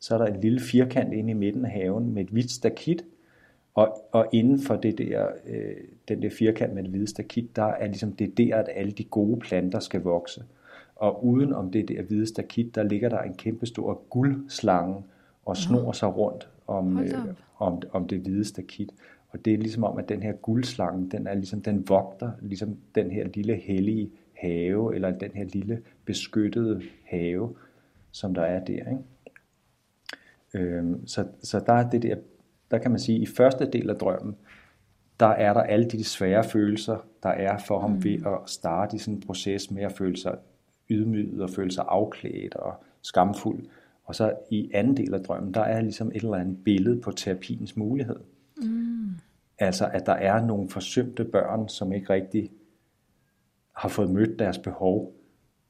så 0.00 0.14
er 0.14 0.18
der 0.18 0.26
en 0.26 0.40
lille 0.40 0.60
firkant 0.60 1.12
inde 1.12 1.30
i 1.30 1.34
midten 1.34 1.64
af 1.64 1.70
haven 1.70 2.14
med 2.14 2.24
et 2.24 2.30
hvidt 2.30 2.50
stakit, 2.50 3.04
og, 3.74 4.08
og 4.12 4.26
inden 4.32 4.60
for 4.60 4.76
det 4.76 4.98
der, 4.98 5.26
øh, 5.46 5.76
den 6.08 6.22
der 6.22 6.30
firkant 6.30 6.74
med 6.74 6.82
det 6.82 6.90
hvide 6.90 7.06
stakit, 7.06 7.56
der 7.56 7.64
er 7.64 7.86
ligesom 7.86 8.12
det 8.12 8.38
der, 8.38 8.56
at 8.56 8.68
alle 8.74 8.92
de 8.92 9.04
gode 9.04 9.40
planter 9.40 9.78
skal 9.78 10.00
vokse. 10.00 10.44
Og 10.96 11.24
uden 11.26 11.52
om 11.52 11.70
det 11.70 11.88
der 11.88 12.02
hvide 12.02 12.26
stakit, 12.26 12.74
der 12.74 12.82
ligger 12.82 13.08
der 13.08 13.20
en 13.20 13.34
kæmpe 13.34 13.66
stor 13.66 14.02
guldslange, 14.10 15.02
og 15.44 15.56
snor 15.56 15.92
sig 15.92 16.16
rundt 16.16 16.48
om, 16.66 16.98
øh, 16.98 17.14
om, 17.58 17.82
om 17.92 18.08
det 18.08 18.18
hvide 18.18 18.44
stakit. 18.44 18.92
Og 19.32 19.44
det 19.44 19.54
er 19.54 19.58
ligesom 19.58 19.84
om, 19.84 19.98
at 19.98 20.08
den 20.08 20.22
her 20.22 20.32
guldslange, 20.32 21.10
den 21.10 21.26
er 21.26 21.34
ligesom, 21.34 21.60
den 21.60 21.88
vogter 21.88 22.30
ligesom 22.40 22.76
den 22.94 23.10
her 23.10 23.28
lille 23.28 23.56
hellige 23.56 24.10
have, 24.32 24.94
eller 24.94 25.10
den 25.10 25.30
her 25.34 25.44
lille 25.44 25.82
beskyttede 26.04 26.82
have, 27.04 27.54
som 28.10 28.34
der 28.34 28.42
er 28.42 28.64
der. 28.64 28.72
Ikke? 28.72 28.98
Øhm, 30.54 31.06
så, 31.06 31.26
så 31.42 31.62
der 31.66 31.72
er 31.72 31.90
det 31.90 32.02
der, 32.02 32.16
der 32.70 32.78
kan 32.78 32.90
man 32.90 33.00
sige, 33.00 33.18
i 33.18 33.26
første 33.26 33.70
del 33.70 33.90
af 33.90 33.96
drømmen, 33.96 34.36
der 35.20 35.26
er 35.26 35.52
der 35.52 35.60
alle 35.60 35.90
de 35.90 36.04
svære 36.04 36.44
følelser, 36.44 37.06
der 37.22 37.28
er 37.28 37.58
for 37.58 37.80
ham 37.80 37.90
mm. 37.90 38.04
ved 38.04 38.14
at 38.26 38.38
starte 38.50 38.96
i 38.96 38.98
sådan 38.98 39.14
en 39.14 39.20
proces 39.20 39.70
med 39.70 39.82
at 39.82 39.92
føle 39.92 40.16
sig 40.16 40.38
ydmyget 40.90 41.40
og 41.40 41.50
føle 41.50 41.70
sig 41.70 41.84
afklædt 41.88 42.54
og 42.54 42.74
skamfuld. 43.02 43.64
Og 44.04 44.14
så 44.14 44.32
i 44.50 44.70
anden 44.74 44.96
del 44.96 45.14
af 45.14 45.20
drømmen, 45.20 45.54
der 45.54 45.60
er 45.60 45.80
ligesom 45.80 46.08
et 46.08 46.22
eller 46.22 46.34
andet 46.34 46.64
billede 46.64 47.00
på 47.00 47.12
terapiens 47.12 47.76
mulighed. 47.76 48.16
Mm. 48.56 48.91
Altså 49.62 49.90
at 49.92 50.06
der 50.06 50.12
er 50.12 50.46
nogle 50.46 50.68
forsømte 50.68 51.24
børn, 51.24 51.68
som 51.68 51.92
ikke 51.92 52.12
rigtig 52.12 52.50
har 53.72 53.88
fået 53.88 54.10
mødt 54.10 54.38
deres 54.38 54.58
behov, 54.58 55.12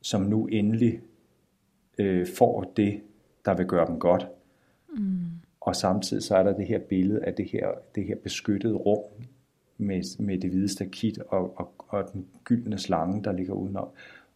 som 0.03 0.23
nu 0.23 0.47
endelig 0.47 1.01
øh, 1.99 2.27
får 2.37 2.73
det, 2.77 3.01
der 3.45 3.55
vil 3.55 3.67
gøre 3.67 3.87
dem 3.87 3.99
godt. 3.99 4.29
Mm. 4.97 5.27
Og 5.61 5.77
samtidig 5.77 6.23
så 6.23 6.37
er 6.37 6.43
der 6.43 6.57
det 6.57 6.67
her 6.67 6.79
billede 6.79 7.25
af 7.25 7.35
det 7.35 7.49
her, 7.51 7.69
det 7.95 8.05
her 8.05 8.17
beskyttede 8.17 8.75
rum 8.75 9.05
med, 9.79 10.23
med 10.23 10.39
det 10.39 10.51
hvide 10.51 10.69
stakit 10.69 11.19
og, 11.19 11.59
og, 11.59 11.75
og 11.79 12.13
den 12.13 12.27
gyldne 12.45 12.79
slange, 12.79 13.25
der 13.25 13.33
ligger 13.33 13.55
udenom. 13.55 13.89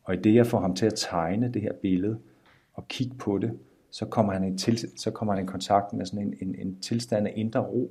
Og 0.05 0.15
i 0.15 0.17
det 0.17 0.35
jeg 0.35 0.47
får 0.47 0.61
ham 0.61 0.75
til 0.75 0.87
at 0.87 0.95
tegne 0.97 1.53
det 1.55 1.63
her 1.63 1.73
billede 1.73 2.19
og 2.75 2.89
kigge 2.89 3.15
på 3.15 3.39
det, 3.39 3.59
så 3.91 4.07
kommer 4.07 4.33
han 4.33 4.55
i, 4.55 4.59
til, 4.59 4.79
så 4.97 5.11
kommer 5.11 5.35
han 5.35 5.45
i 5.45 5.47
kontakt 5.47 5.93
med 5.93 6.07
sådan 6.07 6.27
en, 6.27 6.35
en, 6.41 6.55
en 6.55 6.81
tilstand 6.81 7.27
af 7.27 7.33
indre 7.37 7.61
ro. 7.61 7.91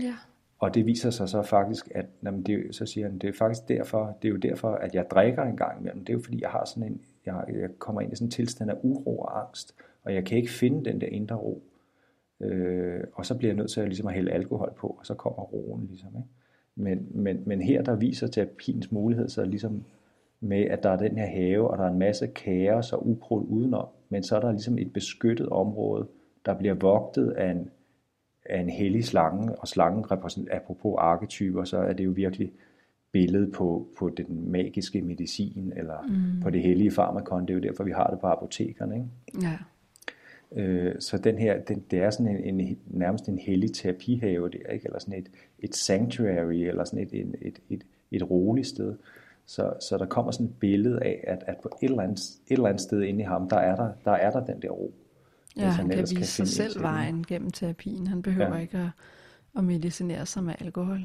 Ja. 0.00 0.14
Og 0.58 0.74
det 0.74 0.86
viser 0.86 1.10
sig 1.10 1.28
så 1.28 1.42
faktisk, 1.42 1.88
at 1.94 2.06
jamen 2.24 2.42
det, 2.42 2.74
så 2.74 2.86
siger 2.86 3.06
han, 3.06 3.18
det 3.18 3.28
er 3.28 3.32
faktisk 3.32 3.68
derfor, 3.68 4.16
det 4.22 4.28
er 4.28 4.32
jo 4.32 4.38
derfor, 4.38 4.68
at 4.70 4.94
jeg 4.94 5.10
drikker 5.10 5.42
en 5.42 5.56
gang 5.56 5.80
imellem. 5.80 6.04
Det 6.04 6.08
er 6.08 6.16
jo 6.16 6.22
fordi, 6.24 6.42
jeg 6.42 6.50
har 6.50 6.64
sådan 6.64 6.92
en, 6.92 7.00
jeg, 7.26 7.44
jeg 7.48 7.68
kommer 7.78 8.00
ind 8.00 8.12
i 8.12 8.16
sådan 8.16 8.26
en 8.26 8.30
tilstand 8.30 8.70
af 8.70 8.76
uro 8.82 9.18
og 9.18 9.40
angst, 9.40 9.74
og 10.04 10.14
jeg 10.14 10.24
kan 10.24 10.38
ikke 10.38 10.50
finde 10.50 10.84
den 10.84 11.00
der 11.00 11.06
indre 11.06 11.36
ro. 11.36 11.62
Øh, 12.40 13.04
og 13.12 13.26
så 13.26 13.38
bliver 13.38 13.50
jeg 13.50 13.56
nødt 13.56 13.70
til 13.70 13.80
at, 13.80 13.88
ligesom 13.88 14.06
at 14.06 14.14
hælde 14.14 14.32
alkohol 14.32 14.72
på, 14.76 14.86
og 14.98 15.06
så 15.06 15.14
kommer 15.14 15.42
roen 15.42 15.86
ligesom. 15.86 16.08
Ikke? 16.16 16.28
Men, 16.74 17.08
men, 17.10 17.42
men 17.46 17.60
her 17.60 17.82
der 17.82 17.96
viser 17.96 18.26
terapiens 18.26 18.92
mulighed 18.92 19.28
så 19.28 19.44
ligesom 19.44 19.84
med, 20.40 20.64
at 20.64 20.82
der 20.82 20.90
er 20.90 20.96
den 20.96 21.18
her 21.18 21.26
have, 21.26 21.70
og 21.70 21.78
der 21.78 21.84
er 21.84 21.90
en 21.90 21.98
masse 21.98 22.26
kaos 22.26 22.92
og 22.92 23.08
ukrudt 23.08 23.46
udenom, 23.48 23.86
men 24.08 24.22
så 24.22 24.36
er 24.36 24.40
der 24.40 24.52
ligesom 24.52 24.78
et 24.78 24.92
beskyttet 24.92 25.48
område, 25.48 26.06
der 26.46 26.54
bliver 26.54 26.74
vogtet 26.74 27.30
af 27.30 27.50
en, 27.50 27.70
af 28.50 28.60
en 28.60 28.70
hellig 28.70 29.04
slange, 29.04 29.54
og 29.54 29.68
slangen 29.68 30.10
repræsenterer, 30.10 30.56
apropos 30.56 30.94
arketyper, 30.98 31.64
så 31.64 31.78
er 31.78 31.92
det 31.92 32.04
jo 32.04 32.10
virkelig 32.10 32.52
billedet 33.12 33.52
på, 33.52 33.88
på 33.98 34.08
den 34.08 34.50
magiske 34.50 35.02
medicin, 35.02 35.72
eller 35.76 36.02
mm. 36.08 36.42
på 36.42 36.50
det 36.50 36.62
hellige 36.62 36.90
farmakon, 36.90 37.42
det 37.42 37.50
er 37.50 37.54
jo 37.54 37.60
derfor, 37.60 37.84
vi 37.84 37.90
har 37.90 38.06
det 38.06 38.20
på 38.20 38.26
apotekerne. 38.26 38.94
Ikke? 38.94 39.46
Ja. 39.46 39.58
Øh, 40.52 40.94
så 40.98 41.18
den 41.18 41.38
her, 41.38 41.60
den, 41.60 41.84
det 41.90 41.98
er 41.98 42.10
sådan 42.10 42.36
en, 42.36 42.60
en, 42.60 42.78
nærmest 42.86 43.28
en 43.28 43.38
hellig 43.38 43.72
terapihave 43.72 44.48
der, 44.48 44.72
ikke? 44.72 44.86
eller 44.86 44.98
sådan 44.98 45.18
et, 45.18 45.30
et 45.58 45.74
sanctuary, 45.74 46.54
eller 46.54 46.84
sådan 46.84 47.06
et, 47.06 47.14
et, 47.14 47.34
et, 47.42 47.58
et, 47.70 47.86
et 48.10 48.30
roligt 48.30 48.66
sted. 48.66 48.96
Så, 49.46 49.72
så 49.80 49.98
der 49.98 50.06
kommer 50.06 50.32
sådan 50.32 50.46
et 50.46 50.58
billede 50.60 51.02
af, 51.02 51.24
at, 51.26 51.44
at 51.46 51.56
på 51.62 51.68
et 51.82 51.90
eller, 51.90 52.02
andet, 52.02 52.18
et 52.18 52.52
eller 52.52 52.66
andet 52.66 52.80
sted 52.80 53.02
inde 53.02 53.20
i 53.20 53.24
ham, 53.24 53.48
der 53.48 53.56
er 53.56 53.76
der, 53.76 53.90
der, 54.04 54.12
er 54.12 54.30
der 54.30 54.44
den 54.44 54.62
der 54.62 54.70
ro. 54.70 54.94
Ja, 55.56 55.68
han 55.68 55.88
kan 55.88 55.98
vise 55.98 56.14
kan 56.14 56.24
sig 56.24 56.48
selv 56.48 56.82
vejen 56.82 57.24
gennem 57.26 57.50
terapien. 57.50 58.06
Han 58.06 58.22
behøver 58.22 58.54
ja. 58.54 58.60
ikke 58.60 58.78
at, 58.78 58.88
at 59.56 59.64
medicinere 59.64 60.26
sig 60.26 60.44
med 60.44 60.54
alkohol. 60.60 61.00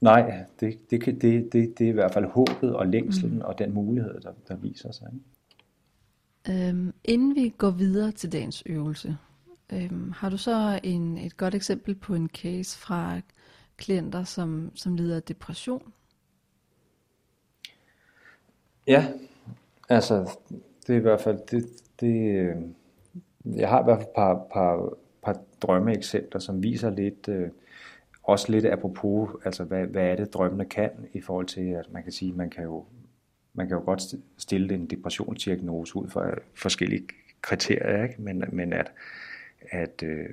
Nej, 0.00 0.44
det, 0.60 0.90
det, 0.90 1.06
det, 1.06 1.22
det, 1.22 1.52
det, 1.52 1.78
det 1.78 1.84
er 1.84 1.88
i 1.88 1.92
hvert 1.92 2.12
fald 2.12 2.24
håbet 2.24 2.76
og 2.76 2.86
længslen 2.86 3.34
mm. 3.34 3.40
og 3.40 3.58
den 3.58 3.74
mulighed, 3.74 4.20
der, 4.20 4.32
der 4.48 4.56
viser 4.56 4.92
sig. 4.92 5.08
Øhm, 6.50 6.94
inden 7.04 7.34
vi 7.34 7.54
går 7.58 7.70
videre 7.70 8.12
til 8.12 8.32
dagens 8.32 8.62
øvelse, 8.66 9.16
øhm, 9.72 10.12
har 10.12 10.28
du 10.28 10.36
så 10.36 10.80
en, 10.82 11.18
et 11.18 11.36
godt 11.36 11.54
eksempel 11.54 11.94
på 11.94 12.14
en 12.14 12.28
case 12.28 12.78
fra 12.78 13.20
klienter, 13.76 14.24
som, 14.24 14.70
som 14.74 14.94
lider 14.94 15.16
af 15.16 15.22
depression? 15.22 15.92
Ja, 18.86 19.06
altså 19.88 20.36
det 20.86 20.92
er 20.92 20.98
i 20.98 21.02
hvert 21.02 21.20
fald, 21.20 21.38
det, 21.50 21.66
det, 22.00 22.36
øh, 22.36 22.56
jeg 23.54 23.68
har 23.68 23.80
i 23.80 23.84
hvert 23.84 23.98
fald 23.98 24.08
et 24.08 24.14
par, 24.16 24.46
par, 24.52 24.92
par 25.22 25.40
drømmeeksempler, 25.62 26.40
som 26.40 26.62
viser 26.62 26.90
lidt, 26.90 27.28
øh, 27.28 27.48
også 28.22 28.52
lidt 28.52 28.66
apropos, 28.66 29.30
altså 29.44 29.64
hvad, 29.64 29.86
hvad 29.86 30.06
er 30.06 30.16
det 30.16 30.34
drømmene 30.34 30.64
kan 30.64 30.90
i 31.12 31.20
forhold 31.20 31.46
til, 31.46 31.60
at 31.60 31.92
man 31.92 32.02
kan 32.02 32.12
sige, 32.12 32.32
man 32.32 32.50
kan 32.50 32.64
jo, 32.64 32.84
man 33.54 33.68
kan 33.68 33.76
jo 33.76 33.82
godt 33.84 34.02
stille 34.36 34.74
en 34.74 34.86
depressionsdiagnose 34.86 35.96
ud 35.96 36.08
fra 36.08 36.30
forskellige 36.54 37.08
kriterier, 37.42 38.02
ikke? 38.02 38.22
Men, 38.22 38.44
men 38.52 38.72
at, 38.72 38.92
at, 39.70 40.02
øh, 40.02 40.28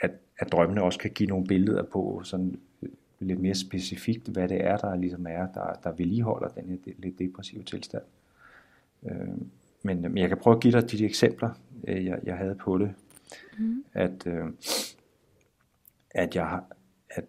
at, 0.00 0.10
at 0.38 0.52
drømmene 0.52 0.82
også 0.82 0.98
kan 0.98 1.10
give 1.10 1.28
nogle 1.28 1.46
billeder 1.46 1.82
på 1.82 2.20
sådan 2.24 2.58
øh, 2.82 2.88
lidt 3.18 3.40
mere 3.40 3.54
specifikt, 3.54 4.28
hvad 4.28 4.48
det 4.48 4.64
er, 4.64 4.76
der 4.76 4.96
ligesom 4.96 5.26
er, 5.26 5.46
der, 5.54 5.80
der 5.84 5.92
vedligeholder 5.92 6.48
den 6.48 6.68
her 6.68 6.92
lidt 6.98 7.18
depressive 7.18 7.62
tilstand. 7.62 8.02
Øh, 9.06 9.28
men, 9.84 10.02
men 10.02 10.18
jeg 10.18 10.28
kan 10.28 10.38
prøve 10.38 10.56
at 10.56 10.62
give 10.62 10.72
dig 10.72 10.90
de 10.90 11.04
eksempler, 11.04 11.50
øh, 11.88 12.04
jeg, 12.04 12.18
jeg 12.24 12.36
havde 12.36 12.54
på 12.54 12.78
det. 12.78 12.94
Mm. 13.58 13.84
At, 13.92 14.26
øh, 14.26 14.44
at 16.10 16.36
jeg 16.36 16.60
at 17.10 17.24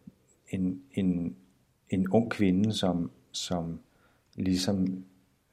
en, 0.49 0.81
en, 0.91 1.35
en 1.89 2.09
ung 2.09 2.31
kvinde, 2.31 2.73
som, 2.73 3.11
som 3.31 3.79
ligesom 4.35 5.03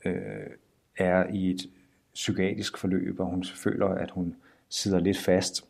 øh, 0.05 0.51
er 0.97 1.27
i 1.33 1.51
et 1.51 1.71
psykiatrisk 2.15 2.79
forløb, 2.79 3.21
og 3.21 3.27
hun 3.27 3.45
føler, 3.45 3.87
at 3.87 4.11
hun 4.11 4.35
sidder 4.69 5.01
lidt 5.01 5.19
fast, 5.19 5.65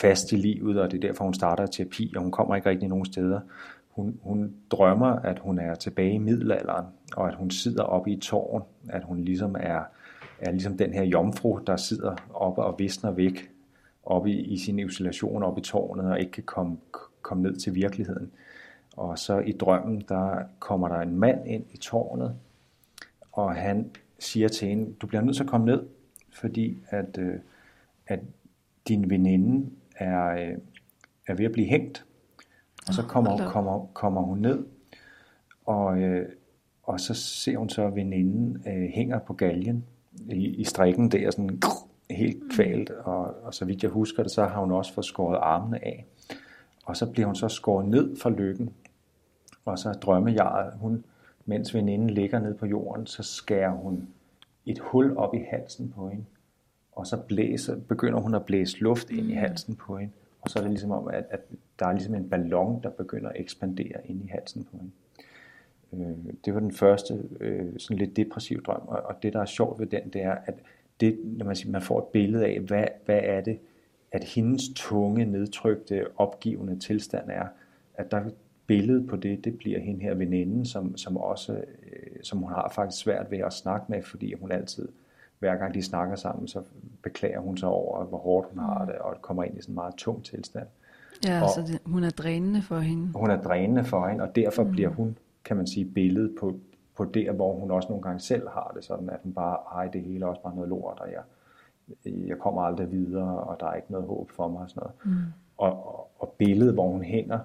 fast 0.00 0.32
i 0.32 0.36
livet, 0.36 0.80
og 0.80 0.90
det 0.90 0.96
er 0.96 1.08
derfor, 1.08 1.24
hun 1.24 1.34
starter 1.34 1.66
terapi, 1.66 2.12
og 2.16 2.22
hun 2.22 2.32
kommer 2.32 2.56
ikke 2.56 2.68
rigtig 2.68 2.88
nogen 2.88 3.06
steder 3.06 3.40
hun, 3.98 4.20
hun 4.22 4.54
drømmer, 4.70 5.06
at 5.06 5.38
hun 5.38 5.58
er 5.58 5.74
tilbage 5.74 6.12
i 6.12 6.18
middelalderen, 6.18 6.86
og 7.16 7.28
at 7.28 7.34
hun 7.34 7.50
sidder 7.50 7.82
oppe 7.82 8.10
i 8.10 8.20
tårn, 8.20 8.62
at 8.88 9.04
hun 9.04 9.24
ligesom 9.24 9.56
er, 9.60 9.82
er 10.40 10.50
ligesom 10.50 10.76
den 10.76 10.94
her 10.94 11.04
jomfru, 11.04 11.60
der 11.66 11.76
sidder 11.76 12.16
oppe 12.34 12.62
og 12.62 12.78
visner 12.78 13.10
væk, 13.10 13.50
oppe 14.02 14.30
i, 14.30 14.40
i 14.40 14.58
sin 14.58 14.78
isolation 14.78 15.42
oppe 15.42 15.60
i 15.60 15.64
tårnet, 15.64 16.10
og 16.10 16.20
ikke 16.20 16.32
kan 16.32 16.42
komme, 16.42 16.76
komme 17.22 17.42
ned 17.42 17.56
til 17.56 17.74
virkeligheden. 17.74 18.30
Og 18.96 19.18
så 19.18 19.38
i 19.38 19.52
drømmen, 19.52 20.04
der 20.08 20.42
kommer 20.58 20.88
der 20.88 21.00
en 21.00 21.16
mand 21.16 21.46
ind 21.46 21.64
i 21.72 21.76
tårnet, 21.76 22.36
og 23.32 23.54
han 23.54 23.90
siger 24.18 24.48
til 24.48 24.68
hende, 24.68 24.92
du 24.92 25.06
bliver 25.06 25.22
nødt 25.22 25.36
til 25.36 25.42
at 25.42 25.48
komme 25.48 25.66
ned, 25.66 25.86
fordi 26.32 26.78
at, 26.88 27.18
øh, 27.18 27.34
at 28.06 28.20
din 28.88 29.10
veninde 29.10 29.70
er, 29.96 30.28
øh, 30.28 30.58
er 31.26 31.34
ved 31.34 31.44
at 31.44 31.52
blive 31.52 31.66
hængt. 31.66 32.04
Og 32.88 32.94
så 32.94 33.02
kommer, 33.02 33.50
kommer, 33.50 33.86
kommer 33.94 34.20
hun 34.20 34.38
ned, 34.38 34.66
og, 35.66 35.98
øh, 35.98 36.28
og 36.82 37.00
så 37.00 37.14
ser 37.14 37.56
hun 37.56 37.68
så, 37.68 37.86
at 37.86 37.94
veninden 37.94 38.62
øh, 38.66 38.88
hænger 38.88 39.18
på 39.18 39.32
galgen 39.32 39.84
i, 40.28 40.46
i 40.46 40.64
strikken 40.64 41.10
der, 41.10 41.30
sådan 41.30 41.60
helt 42.10 42.42
mm. 42.42 42.50
kvalt, 42.50 42.90
og, 42.90 43.44
og 43.44 43.54
så 43.54 43.64
vidt 43.64 43.82
jeg 43.82 43.90
husker 43.90 44.22
det, 44.22 44.32
så 44.32 44.44
har 44.44 44.60
hun 44.60 44.72
også 44.72 44.92
fået 44.92 45.04
skåret 45.04 45.38
armene 45.42 45.84
af. 45.84 46.06
Og 46.84 46.96
så 46.96 47.10
bliver 47.10 47.26
hun 47.26 47.36
så 47.36 47.48
skåret 47.48 47.88
ned 47.88 48.16
fra 48.16 48.30
lykken, 48.30 48.70
og 49.64 49.78
så 49.78 49.92
drømmer 49.92 50.30
jeg, 50.30 50.70
hun, 50.80 51.04
mens 51.46 51.74
veninden 51.74 52.10
ligger 52.10 52.38
ned 52.38 52.54
på 52.54 52.66
jorden, 52.66 53.06
så 53.06 53.22
skærer 53.22 53.70
hun 53.70 54.08
et 54.66 54.78
hul 54.78 55.16
op 55.16 55.34
i 55.34 55.44
halsen 55.50 55.92
på 55.96 56.08
hende, 56.08 56.24
og 56.92 57.06
så 57.06 57.16
blæser, 57.16 57.76
begynder 57.88 58.20
hun 58.20 58.34
at 58.34 58.44
blæse 58.44 58.78
luft 58.78 59.10
ind 59.10 59.30
i 59.30 59.34
mm. 59.34 59.38
halsen 59.38 59.76
på 59.76 59.96
hende, 59.96 60.12
og 60.40 60.50
så 60.50 60.58
er 60.58 60.62
det 60.62 60.70
ligesom 60.70 60.90
om, 60.90 61.08
at, 61.08 61.24
at 61.30 61.40
der 61.78 61.86
er 61.86 61.92
ligesom 61.92 62.14
en 62.14 62.28
ballon, 62.28 62.82
der 62.82 62.90
begynder 62.90 63.28
at 63.28 63.40
ekspandere 63.40 64.06
ind 64.06 64.24
i 64.24 64.26
halsen 64.26 64.64
på 64.64 64.76
hende. 64.76 64.92
Øh, 65.92 66.34
det 66.44 66.54
var 66.54 66.60
den 66.60 66.72
første 66.72 67.14
øh, 67.40 67.78
sådan 67.78 67.98
lidt 67.98 68.16
depressiv 68.16 68.62
drøm, 68.62 68.82
og, 68.86 69.02
og 69.02 69.22
det 69.22 69.32
der 69.32 69.40
er 69.40 69.46
sjovt 69.46 69.80
ved 69.80 69.86
den, 69.86 70.08
det 70.12 70.22
er, 70.22 70.36
at 70.46 70.54
det, 71.00 71.18
når 71.24 71.46
man, 71.46 71.56
siger, 71.56 71.72
man 71.72 71.82
får 71.82 71.98
et 71.98 72.04
billede 72.04 72.46
af, 72.46 72.60
hvad, 72.60 72.84
hvad 73.04 73.20
er 73.22 73.40
det, 73.40 73.58
at 74.12 74.24
hendes 74.24 74.62
tunge, 74.74 75.24
nedtrykte, 75.24 76.06
opgivende 76.16 76.78
tilstand 76.78 77.30
er, 77.30 77.46
at 77.94 78.10
der 78.10 78.20
billede 78.66 79.06
på 79.06 79.16
det, 79.16 79.44
det 79.44 79.58
bliver 79.58 79.80
hende 79.80 80.00
her 80.00 80.14
veninden, 80.14 80.66
som, 80.66 80.96
som 80.96 81.16
også, 81.16 81.52
øh, 81.52 82.22
som 82.22 82.38
hun 82.38 82.48
har 82.48 82.72
faktisk 82.74 83.02
svært 83.02 83.30
ved 83.30 83.38
at 83.38 83.52
snakke 83.52 83.86
med, 83.88 84.02
fordi 84.02 84.34
hun 84.34 84.52
altid, 84.52 84.88
hver 85.38 85.56
gang 85.56 85.74
de 85.74 85.82
snakker 85.82 86.16
sammen, 86.16 86.48
så 86.48 86.62
beklager 87.02 87.40
hun 87.40 87.56
sig 87.56 87.68
over, 87.68 88.04
hvor 88.04 88.18
hårdt 88.18 88.48
hun 88.50 88.58
har 88.58 88.84
det, 88.84 88.94
og 88.94 89.22
kommer 89.22 89.44
ind 89.44 89.58
i 89.58 89.62
sådan 89.62 89.72
en 89.72 89.74
meget 89.74 89.94
tung 89.94 90.24
tilstand. 90.24 90.66
Ja, 91.26 91.42
og, 91.42 91.48
så 91.54 91.62
det, 91.72 91.80
hun 91.84 92.04
er 92.04 92.10
drænende 92.10 92.62
for 92.62 92.78
hende. 92.78 93.12
Hun 93.14 93.30
er 93.30 93.42
drænende 93.42 93.84
for 93.84 94.08
hende, 94.08 94.24
og 94.24 94.36
derfor 94.36 94.64
mm. 94.64 94.70
bliver 94.70 94.88
hun, 94.88 95.16
kan 95.44 95.56
man 95.56 95.66
sige, 95.66 95.84
billedet 95.84 96.34
på, 96.40 96.60
på 96.96 97.04
der, 97.04 97.32
hvor 97.32 97.54
hun 97.54 97.70
også 97.70 97.88
nogle 97.88 98.02
gange 98.02 98.20
selv 98.20 98.48
har 98.48 98.72
det 98.76 98.84
sådan, 98.84 99.10
at 99.10 99.20
hun 99.22 99.32
bare, 99.32 99.56
ej, 99.74 99.88
det 99.88 100.02
hele 100.02 100.24
er 100.24 100.28
også 100.28 100.42
bare 100.42 100.54
noget 100.54 100.68
lort, 100.68 100.98
og 101.00 101.08
jeg, 101.12 101.22
jeg 102.04 102.38
kommer 102.38 102.62
aldrig 102.62 102.92
videre, 102.92 103.38
og 103.38 103.60
der 103.60 103.66
er 103.66 103.74
ikke 103.74 103.92
noget 103.92 104.06
håb 104.06 104.30
for 104.30 104.48
mig 104.48 104.62
og 104.62 104.70
sådan 104.70 104.80
noget. 104.80 104.94
Mm. 105.04 105.32
Og, 105.56 105.86
og, 105.86 106.10
og 106.18 106.34
billedet, 106.38 106.74
hvor 106.74 106.88
hun 106.88 107.02
hænger, 107.02 107.38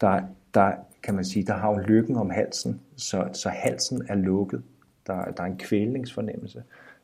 der, 0.00 0.20
der 0.54 0.72
kan 1.02 1.14
man 1.14 1.24
sige, 1.24 1.46
der 1.46 1.54
har 1.54 1.68
hun 1.68 1.80
lykken 1.80 2.16
om 2.16 2.30
halsen, 2.30 2.80
så, 2.96 3.28
så 3.32 3.48
halsen 3.48 4.02
er 4.08 4.14
lukket. 4.14 4.62
Der, 5.06 5.24
der 5.24 5.42
er 5.42 5.46
en 5.46 5.56
kvælningsfornemmelse, 5.56 6.62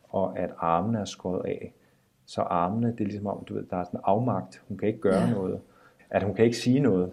og 0.08 0.38
at 0.38 0.50
armene 0.58 0.98
er 0.98 1.04
skåret 1.04 1.44
af. 1.44 1.74
Så 2.26 2.40
armene, 2.40 2.92
det 2.92 3.00
er 3.00 3.04
ligesom 3.04 3.26
om, 3.26 3.44
du 3.44 3.54
ved, 3.54 3.64
der 3.70 3.76
er 3.76 3.84
sådan 3.84 4.00
en 4.00 4.04
afmagt. 4.04 4.62
Hun 4.68 4.76
kan 4.76 4.88
ikke 4.88 5.00
gøre 5.00 5.22
ja. 5.22 5.30
noget. 5.30 5.60
At 6.10 6.22
hun 6.22 6.34
kan 6.34 6.44
ikke 6.44 6.56
sige 6.56 6.80
noget, 6.80 7.12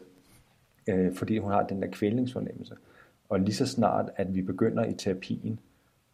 øh, 0.88 1.14
fordi 1.14 1.38
hun 1.38 1.52
har 1.52 1.64
den 1.64 1.82
der 1.82 1.88
kvælningsfornemmelse. 1.92 2.76
Og 3.30 3.40
lige 3.40 3.56
så 3.56 3.68
snart, 3.68 4.10
at 4.16 4.36
vi 4.36 4.42
begynder 4.42 4.86
i 4.86 4.94
terapien 4.94 5.60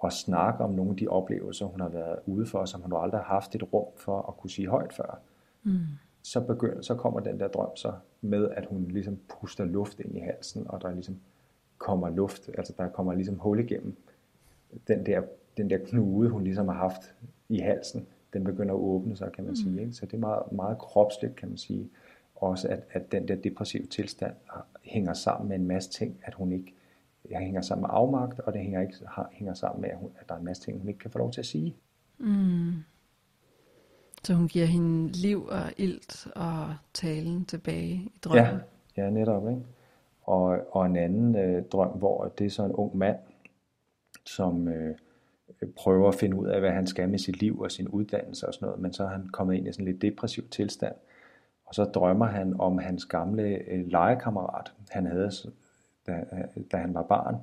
at 0.04 0.14
snakke 0.14 0.64
om 0.64 0.74
nogle 0.74 0.92
af 0.92 0.98
de 0.98 1.08
oplevelser, 1.08 1.66
hun 1.66 1.82
har 1.82 1.90
været 1.90 2.20
ude 2.26 2.46
for, 2.46 2.66
som 2.66 2.82
hun 2.82 2.94
aldrig 2.96 3.20
har 3.20 3.34
haft 3.34 3.56
et 3.56 3.74
rum 3.74 3.86
for 3.98 4.22
at 4.22 4.38
kunne 4.38 4.50
sige 4.50 4.68
højt 4.68 4.94
før, 4.94 5.20
mm. 5.64 5.80
så, 6.22 6.42
begynder, 6.42 6.82
så 6.82 6.96
kommer 6.96 7.20
den 7.20 7.40
der 7.40 7.48
drøm 7.48 7.76
så 7.76 7.94
med, 8.22 8.50
at 8.50 8.66
hun 8.66 8.88
ligesom 8.88 9.20
puster 9.30 9.66
luft 9.66 10.00
ind 10.00 10.16
i 10.18 10.20
halsen, 10.20 10.66
og 10.70 10.82
der 10.82 10.92
ligesom 10.92 11.18
kommer 11.78 12.10
luft, 12.10 12.50
altså 12.58 12.74
der 12.78 12.90
kommer 12.90 13.14
ligesom 13.14 13.40
hul 13.40 13.60
igennem 13.60 13.98
den 14.88 15.06
der, 15.06 15.22
den 15.58 15.70
der 15.70 15.78
knude, 15.78 16.30
hun 16.30 16.44
ligesom 16.44 16.68
har 16.68 16.76
haft 16.76 17.16
i 17.50 17.60
halsen, 17.60 18.08
den 18.34 18.44
begynder 18.44 18.74
at 18.74 18.80
åbne 18.80 19.16
sig, 19.16 19.32
kan 19.32 19.44
man 19.44 19.52
mm. 19.52 19.56
sige. 19.56 19.82
Ikke? 19.82 19.94
Så 19.94 20.06
det 20.06 20.14
er 20.14 20.18
meget, 20.18 20.52
meget 20.52 20.78
kropsligt, 20.78 21.36
kan 21.36 21.50
man 21.50 21.58
sige. 21.58 21.90
Også 22.36 22.68
at, 22.68 22.84
at 22.92 23.12
den 23.12 23.28
der 23.28 23.36
depressive 23.36 23.86
tilstand 23.86 24.34
hænger 24.84 25.14
sammen 25.14 25.50
med 25.50 25.56
en 25.56 25.68
masse 25.68 25.90
ting, 25.90 26.20
at 26.24 26.34
hun 26.34 26.52
ikke 26.52 26.74
det 27.32 27.46
hænger 27.46 27.62
sammen 27.62 27.82
med 27.82 27.90
afmagt, 27.92 28.40
og 28.40 28.54
det 28.54 28.62
hænger, 28.62 28.82
ikke, 28.82 28.96
hænger 29.32 29.54
sammen 29.54 29.82
med, 29.82 29.90
at, 29.90 29.98
hun, 29.98 30.12
at 30.20 30.30
der 30.30 30.36
er 30.36 30.40
en 30.40 30.46
masse 30.46 30.64
ting, 30.64 30.80
hun 30.80 30.88
ikke 30.88 31.00
kan 31.00 31.12
få 31.12 31.18
lov 31.18 31.32
til 31.32 31.42
at 31.42 31.46
sige. 31.46 31.76
Mm. 32.18 32.74
Så 34.24 34.34
hun 34.34 34.48
giver 34.48 34.66
hende 34.66 35.12
liv 35.12 35.46
og 35.46 35.62
ilt 35.78 36.28
og 36.36 36.76
talen 36.94 37.46
tilbage 37.46 37.94
i 37.94 38.20
drømmen? 38.24 38.60
Ja, 38.98 39.04
ja 39.04 39.10
netop. 39.10 39.50
Ikke? 39.50 39.62
Og, 40.24 40.60
og 40.72 40.86
en 40.86 40.96
anden 40.96 41.36
øh, 41.36 41.64
drøm, 41.64 41.90
hvor 41.90 42.26
det 42.38 42.46
er 42.46 42.50
så 42.50 42.66
en 42.66 42.72
ung 42.72 42.98
mand, 42.98 43.18
som 44.26 44.68
øh, 44.68 44.96
prøver 45.76 46.08
at 46.08 46.16
finde 46.16 46.38
ud 46.38 46.48
af, 46.48 46.60
hvad 46.60 46.72
han 46.72 46.88
skal 46.88 47.10
med 47.10 47.20
sit 47.20 47.40
liv 47.40 47.60
og 47.60 47.72
sin 47.72 47.88
uddannelse 47.88 48.48
og 48.48 48.54
sådan 48.54 48.66
noget, 48.66 48.82
men 48.82 48.94
så 48.94 49.04
er 49.04 49.08
han 49.08 49.28
kommet 49.28 49.56
ind 49.56 49.68
i 49.68 49.72
sådan 49.72 49.88
en 49.88 49.92
lidt 49.92 50.02
depressiv 50.02 50.50
tilstand. 50.50 50.96
Og 51.66 51.76
så 51.76 51.84
drømmer 51.84 52.26
han 52.26 52.60
om 52.60 52.78
hans 52.78 53.06
gamle 53.06 53.44
øh, 53.44 53.88
legekammerat, 53.88 54.74
han 54.90 55.06
havde 55.06 55.32
da, 56.08 56.24
da 56.72 56.78
han 56.78 56.94
var 56.94 57.04
barn. 57.04 57.36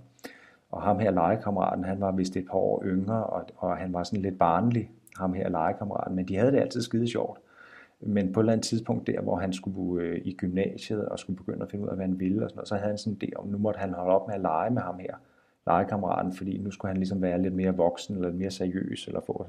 Og 0.70 0.82
ham 0.82 0.98
her 0.98 1.10
legekammeraten, 1.10 1.84
han 1.84 2.00
var 2.00 2.12
vist 2.12 2.36
et 2.36 2.46
par 2.46 2.58
år 2.58 2.82
yngre, 2.84 3.24
og, 3.24 3.44
og 3.56 3.76
han 3.76 3.92
var 3.92 4.02
sådan 4.02 4.22
lidt 4.22 4.38
barnlig, 4.38 4.90
ham 5.18 5.32
her 5.32 5.48
legekammeraten, 5.48 6.16
men 6.16 6.28
de 6.28 6.36
havde 6.36 6.52
det 6.52 6.60
altid 6.60 6.82
skide 6.82 7.08
sjovt. 7.08 7.38
Men 8.00 8.32
på 8.32 8.40
et 8.40 8.42
eller 8.42 8.52
andet 8.52 8.66
tidspunkt 8.66 9.06
der, 9.06 9.20
hvor 9.20 9.36
han 9.36 9.52
skulle 9.52 10.04
øh, 10.04 10.20
i 10.24 10.34
gymnasiet 10.34 11.08
og 11.08 11.18
skulle 11.18 11.36
begynde 11.36 11.62
at 11.62 11.70
finde 11.70 11.84
ud 11.84 11.88
af, 11.88 11.96
hvad 11.96 12.06
han 12.06 12.20
ville, 12.20 12.44
og 12.44 12.50
sådan 12.50 12.56
noget, 12.56 12.68
så 12.68 12.74
havde 12.74 12.88
han 12.88 12.98
sådan 12.98 13.18
en 13.20 13.28
idé 13.28 13.36
om, 13.36 13.46
nu 13.46 13.58
måtte 13.58 13.78
han 13.78 13.94
holde 13.94 14.14
op 14.14 14.26
med 14.26 14.34
at 14.34 14.40
lege 14.40 14.70
med 14.70 14.82
ham 14.82 14.98
her, 14.98 15.14
legekammeraten, 15.66 16.32
fordi 16.32 16.58
nu 16.58 16.70
skulle 16.70 16.90
han 16.90 16.96
ligesom 16.96 17.22
være 17.22 17.42
lidt 17.42 17.54
mere 17.54 17.76
voksen, 17.76 18.14
eller 18.14 18.28
lidt 18.28 18.38
mere 18.38 18.50
seriøs, 18.50 19.06
eller 19.06 19.20
få 19.20 19.46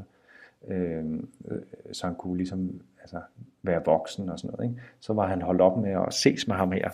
øh, 0.68 1.06
øh, 1.52 1.62
så 1.92 2.08
han 2.08 2.16
kunne 2.16 2.38
ligesom 2.38 2.82
altså, 3.02 3.22
være 3.64 3.82
voksen 3.86 4.30
og 4.30 4.40
sådan 4.40 4.56
noget. 4.56 4.72
Ikke? 4.72 4.82
Så 5.00 5.14
var 5.14 5.28
han 5.28 5.42
holdt 5.42 5.62
op 5.62 5.78
med 5.78 5.92
at 5.92 6.14
ses 6.14 6.48
med 6.48 6.56
ham 6.56 6.72
her, 6.72 6.90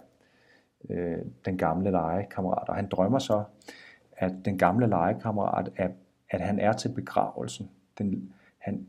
øh, 0.89 1.17
den 1.45 1.57
gamle 1.57 1.91
legekammerat. 1.91 2.69
Og 2.69 2.75
han 2.75 2.87
drømmer 2.87 3.19
så, 3.19 3.43
at 4.17 4.33
den 4.45 4.57
gamle 4.57 4.87
legekammerat, 4.87 5.69
at, 5.75 5.91
at 6.29 6.41
han 6.41 6.59
er 6.59 6.73
til 6.73 6.89
begravelsen. 6.89 7.69
Den, 7.97 8.33
han, 8.57 8.87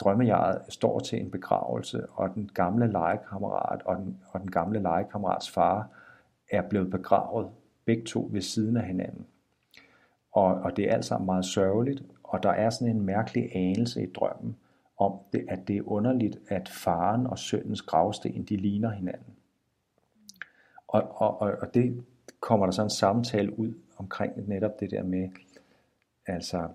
drømmejaret 0.00 0.62
står 0.68 0.98
til 0.98 1.20
en 1.20 1.30
begravelse, 1.30 2.06
og 2.10 2.34
den 2.34 2.50
gamle 2.54 2.86
legekammerat 2.86 3.82
og 3.82 3.96
den, 3.96 4.18
og 4.30 4.40
den 4.40 4.50
gamle 4.50 4.82
legekammerats 4.82 5.50
far 5.50 5.88
er 6.50 6.62
blevet 6.62 6.90
begravet, 6.90 7.50
begge 7.84 8.04
to 8.04 8.28
ved 8.32 8.40
siden 8.40 8.76
af 8.76 8.84
hinanden. 8.84 9.26
Og, 10.32 10.44
og 10.44 10.76
det 10.76 10.88
er 10.88 10.94
alt 10.94 11.04
sammen 11.04 11.26
meget 11.26 11.44
sørgeligt, 11.44 12.02
og 12.22 12.42
der 12.42 12.50
er 12.50 12.70
sådan 12.70 12.96
en 12.96 13.02
mærkelig 13.02 13.56
anelse 13.56 14.02
i 14.02 14.12
drømmen 14.12 14.56
om, 14.98 15.18
det, 15.32 15.44
at 15.48 15.68
det 15.68 15.76
er 15.76 15.88
underligt, 15.88 16.38
at 16.48 16.68
faren 16.68 17.26
og 17.26 17.38
sønnens 17.38 17.82
gravsten, 17.82 18.44
de 18.44 18.56
ligner 18.56 18.90
hinanden. 18.90 19.34
Og, 20.92 21.02
og, 21.14 21.40
og, 21.40 21.52
og 21.60 21.74
det 21.74 22.04
kommer 22.40 22.66
der 22.66 22.70
så 22.72 22.82
en 22.82 22.90
samtale 22.90 23.58
ud 23.58 23.74
omkring 23.96 24.48
netop 24.48 24.80
det 24.80 24.90
der 24.90 25.02
med, 25.02 25.28
altså 26.26 26.68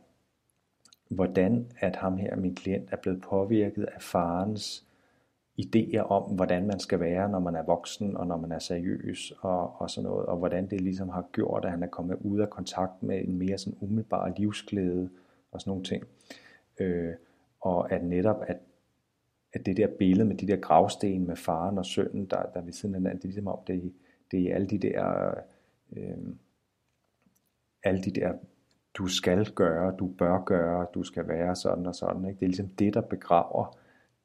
hvordan 1.10 1.72
at 1.80 1.96
ham 1.96 2.18
her, 2.18 2.36
min 2.36 2.56
klient, 2.56 2.90
er 2.92 2.98
blevet 2.98 3.22
påvirket 3.22 3.84
af 3.84 4.02
farens 4.02 4.86
idéer 5.62 6.00
om, 6.00 6.36
hvordan 6.36 6.68
man 6.68 6.80
skal 6.80 7.00
være, 7.00 7.30
når 7.30 7.40
man 7.40 7.56
er 7.56 7.64
voksen, 7.64 8.18
og 8.18 8.28
når 8.28 8.38
man 8.38 8.52
er 8.52 8.60
seriøs, 8.60 9.34
og, 9.40 9.82
og 9.82 9.90
sådan 9.90 10.10
noget, 10.10 10.26
og 10.26 10.38
hvordan 10.38 10.70
det 10.70 10.82
ligesom 10.82 11.10
har 11.10 11.26
gjort, 11.32 11.66
at 11.66 11.72
han 11.72 11.84
er 11.84 11.88
kommet 11.88 12.18
ud 12.22 12.40
af 12.40 12.50
kontakt 12.50 13.04
med 13.04 13.22
en 13.24 13.38
mere 13.38 13.58
sådan 13.58 13.78
umiddelbar 13.82 14.34
livsglæde, 14.38 15.10
og 15.52 15.62
sådan 15.62 15.72
nogle 15.72 15.84
ting. 15.84 16.04
Øh, 16.80 17.14
og 17.62 17.92
at 17.92 18.04
netop, 18.04 18.44
at, 18.48 18.58
at 19.54 19.66
det 19.66 19.78
der 19.78 19.88
billede 20.00 20.28
med 20.28 20.36
de 20.36 20.48
der 20.48 20.56
gravsten 20.56 21.28
med 21.28 21.36
faren 21.36 21.78
og 21.78 21.86
sønnen, 21.86 22.26
der, 22.26 22.44
der 22.54 22.62
ved 22.62 22.74
siden 22.74 22.96
af 22.96 23.02
hinanden, 23.02 23.18
det 23.18 23.24
er 23.24 23.28
ligesom 23.28 23.48
om, 23.48 23.60
det, 23.68 23.94
det 24.32 24.42
er 24.42 24.56
alle 24.56 24.68
de 24.68 24.78
der, 24.78 25.34
øh, 25.96 26.18
alle 27.84 28.02
de 28.02 28.12
der, 28.12 28.34
du 28.94 29.08
skal 29.08 29.52
gøre, 29.52 29.96
du 30.00 30.08
bør 30.08 30.44
gøre, 30.44 30.88
du 30.94 31.04
skal 31.04 31.28
være 31.28 31.56
sådan 31.56 31.86
og 31.86 31.96
sådan. 31.96 32.26
Ikke? 32.26 32.40
Det 32.40 32.46
er 32.46 32.50
ligesom 32.50 32.68
det, 32.68 32.94
der 32.94 33.02
begraver 33.02 33.78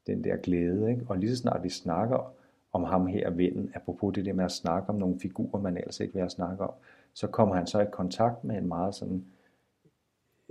den 0.07 0.25
der 0.25 0.37
glæde. 0.37 0.91
Ikke? 0.91 1.05
Og 1.09 1.19
lige 1.19 1.31
så 1.31 1.37
snart 1.37 1.63
vi 1.63 1.69
snakker 1.69 2.35
om 2.73 2.85
ham 2.85 3.07
her 3.07 3.31
vennen, 3.31 3.73
apropos 3.75 4.15
det 4.15 4.25
der 4.25 4.33
med 4.33 4.45
at 4.45 4.53
snakke 4.53 4.89
om 4.89 4.95
nogle 4.95 5.21
figurer, 5.21 5.61
man 5.61 5.77
ellers 5.77 6.01
ikke 6.01 6.15
vil 6.15 6.21
have 6.21 6.31
snakke 6.31 6.65
om, 6.65 6.75
så 7.15 7.27
kommer 7.27 7.55
han 7.55 7.67
så 7.67 7.81
i 7.81 7.87
kontakt 7.93 8.45
med 8.45 8.57
en 8.57 8.69
meget 8.69 8.95
sådan, 8.95 9.25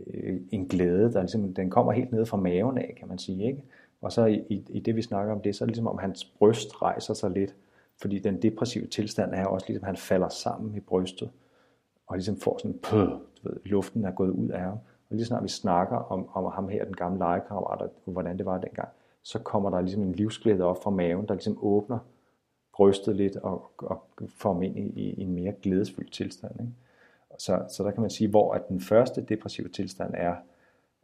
øh, 0.08 0.41
en 0.52 0.68
glæde, 0.68 1.14
der 1.14 1.22
ligesom, 1.22 1.54
den 1.54 1.70
kommer 1.70 1.91
helt 1.91 2.12
ned 2.12 2.26
fra 2.26 2.38
maven 2.38 2.78
af, 2.78 2.95
kan 2.97 3.08
man 3.08 3.18
sige. 3.18 3.47
Ikke? 3.47 3.64
Og 4.02 4.12
så 4.12 4.26
i, 4.26 4.43
i, 4.49 4.66
i 4.70 4.80
det, 4.80 4.95
vi 4.95 5.02
snakker 5.02 5.34
om 5.34 5.41
det, 5.41 5.56
så 5.56 5.64
er 5.64 5.66
det 5.66 5.72
ligesom 5.72 5.88
om 5.88 5.97
hans 5.97 6.26
bryst 6.26 6.82
rejser 6.82 7.14
sig 7.14 7.32
lidt, 7.32 7.56
fordi 8.02 8.20
den 8.20 8.41
depressive 8.41 8.88
tilstand 8.88 9.34
er 9.34 9.45
også 9.45 9.66
ligesom, 9.68 9.84
at 9.84 9.88
han 9.88 9.97
falder 9.97 10.30
sammen 10.30 10.76
i 10.76 10.80
brystet, 10.80 11.32
og 12.08 12.16
ligesom 12.16 12.39
får 12.39 12.58
sådan, 12.58 12.80
pøh, 12.84 13.10
du 13.10 13.49
ved, 13.49 13.58
luften 13.66 14.06
er 14.06 14.12
gået 14.12 14.30
ud 14.30 14.49
af 14.49 14.62
ham. 14.62 14.78
Og 15.10 15.16
lige 15.16 15.26
snart 15.26 15.43
vi 15.43 15.49
snakker 15.49 15.97
om, 15.97 16.30
om 16.34 16.52
ham 16.52 16.70
her, 16.70 16.86
den 16.86 16.95
gamle 16.95 17.20
legekammerat, 17.20 17.82
og 17.82 17.91
hvordan 18.06 18.38
det 18.38 18.45
var 18.45 18.58
dengang, 18.58 18.89
så 19.24 19.39
kommer 19.39 19.70
der 19.70 19.82
ligesom 19.82 20.04
en 20.04 20.12
livsglæde 20.12 20.64
op 20.64 20.84
fra 20.84 20.89
maven, 20.89 21.28
der 21.28 21.34
ligesom 21.34 21.58
åbner 21.62 21.99
brystet 22.74 23.16
lidt 23.16 23.36
og, 23.36 23.72
og 23.78 24.04
får 24.28 24.54
ham 24.54 24.64
ind 24.64 24.78
i, 24.78 25.10
i 25.10 25.22
en 25.22 25.34
mere 25.34 25.54
glædesfyldt 25.62 26.14
tilstand. 26.14 26.52
Ikke? 26.60 26.74
Så, 27.38 27.64
så 27.70 27.84
der 27.84 27.91
kan 27.91 28.02
man 28.02 28.10
sige, 28.10 28.30
hvor 28.30 28.54
at 28.54 28.70
den 28.70 28.82
første 28.82 29.22
depressive 29.22 29.70
tilstand 29.70 30.14
er, 30.18 30.36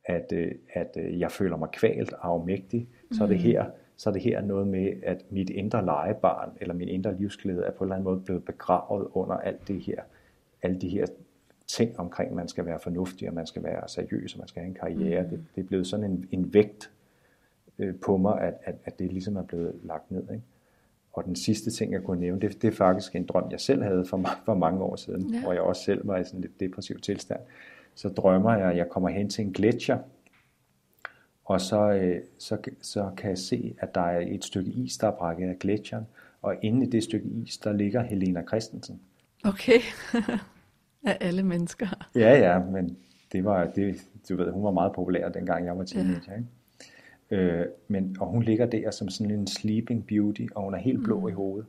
at, 0.06 0.32
øh, 0.34 0.52
at 0.74 0.98
øh, 1.00 1.20
jeg 1.20 1.32
føler 1.32 1.58
mig 1.58 1.70
kvalt 1.72 2.14
og 2.14 2.28
afmægtig, 2.28 2.90
så 3.12 3.24
er 3.24 3.28
det 3.28 3.38
mm. 3.38 3.44
her, 3.44 3.66
så 3.98 4.10
er 4.10 4.14
det 4.14 4.22
her 4.22 4.42
noget 4.42 4.68
med, 4.68 4.94
at 5.04 5.26
mit 5.30 5.50
indre 5.50 5.86
legebarn, 5.86 6.50
eller 6.62 6.74
min 6.74 6.88
indre 6.88 7.18
livsglæde, 7.18 7.64
er 7.64 7.72
på 7.72 7.84
en 7.84 7.88
eller 7.88 7.96
anden 7.96 8.04
måde 8.04 8.20
blevet 8.20 8.46
begravet 8.46 9.08
under 9.14 9.36
alt 9.36 9.68
det 9.68 9.82
her, 9.82 10.02
alle 10.62 10.82
de 10.82 10.90
her 10.90 11.06
ting 11.68 12.00
omkring, 12.00 12.30
at 12.30 12.36
man 12.36 12.48
skal 12.48 12.66
være 12.66 12.80
fornuftig, 12.80 13.28
og 13.28 13.34
man 13.34 13.48
skal 13.48 13.64
være 13.64 13.88
seriøs, 13.88 14.34
og 14.34 14.40
man 14.40 14.48
skal 14.48 14.62
have 14.62 14.68
en 14.68 14.74
karriere. 14.74 15.24
Mm. 15.24 15.30
Det, 15.30 15.46
det 15.56 15.64
er 15.64 15.68
blevet 15.68 15.88
sådan 15.88 16.12
en, 16.12 16.28
en 16.32 16.54
vægt 16.54 16.92
øh, 17.80 17.96
på 18.06 18.18
mig, 18.18 18.42
at, 18.42 18.54
at, 18.64 18.76
at 18.86 19.00
det 19.00 19.12
ligesom 19.14 19.36
er 19.36 19.44
blevet 19.44 19.76
lagt 19.84 20.12
ned. 20.12 20.24
Ikke? 20.32 20.44
Og 21.14 21.26
den 21.26 21.36
sidste 21.36 21.72
ting, 21.72 21.94
jeg 21.94 22.04
kunne 22.04 22.20
nævne, 22.20 22.42
det, 22.42 22.62
det 22.62 22.68
er 22.68 22.72
faktisk 22.72 23.16
en 23.16 23.26
drøm, 23.26 23.52
jeg 23.52 23.60
selv 23.60 23.84
havde 23.84 24.06
for, 24.06 24.22
for 24.46 24.54
mange 24.54 24.82
år 24.82 24.96
siden, 24.96 25.34
ja. 25.34 25.42
hvor 25.42 25.54
jeg 25.54 25.62
også 25.62 25.84
selv 25.84 26.08
var 26.08 26.18
i 26.18 26.24
sådan 26.24 26.42
lidt 26.42 26.60
depressiv 26.60 27.00
tilstand. 27.00 27.40
Så 27.96 28.10
drømmer 28.10 28.56
jeg, 28.56 28.72
at 28.72 28.78
jeg 28.78 28.90
kommer 28.90 29.10
hen 29.10 29.30
til 29.30 29.46
en 29.46 29.54
gletscher, 29.54 29.98
og 31.48 31.62
så, 31.62 31.92
øh, 31.92 32.22
så, 32.38 32.58
så 32.82 33.10
kan 33.18 33.30
jeg 33.30 33.38
se, 33.38 33.76
at 33.80 33.96
der 33.96 34.02
er 34.02 34.26
et 34.28 34.46
stykke 34.46 34.72
is, 34.72 34.98
der 34.98 35.08
er 35.08 35.12
brækket 35.12 35.50
af 35.50 35.60
gletsjeren, 35.60 36.06
og 36.42 36.56
inde 36.62 36.86
i 36.86 36.90
det 36.90 37.04
stykke 37.04 37.28
is, 37.28 37.58
der 37.58 37.74
ligger 37.74 38.02
Helena 38.02 38.44
Christensen. 38.48 39.00
Okay, 39.46 39.80
af 41.08 41.18
alle 41.20 41.44
mennesker. 41.44 42.08
Ja, 42.16 42.40
ja, 42.40 42.60
men 42.60 42.98
det 43.32 43.46
var, 43.46 43.66
det, 43.66 44.08
du 44.30 44.36
ved, 44.36 44.52
hun 44.52 44.64
var 44.64 44.72
meget 44.72 44.94
populær, 44.94 45.30
dengang 45.30 45.66
jeg 45.66 45.78
var 45.78 45.84
teenager. 45.84 46.22
Ja. 46.28 46.38
Ikke? 46.38 46.48
Øh, 47.30 47.66
men, 47.88 48.18
og 48.20 48.28
hun 48.28 48.44
ligger 48.44 48.66
der 48.66 48.92
som 48.92 49.10
sådan 49.10 49.32
en 49.32 49.48
sleeping 49.48 50.08
beauty, 50.08 50.46
og 50.56 50.64
hun 50.64 50.74
er 50.74 50.78
helt 50.78 51.04
blå 51.04 51.20
mm. 51.20 51.28
i 51.28 51.32
hovedet. 51.32 51.66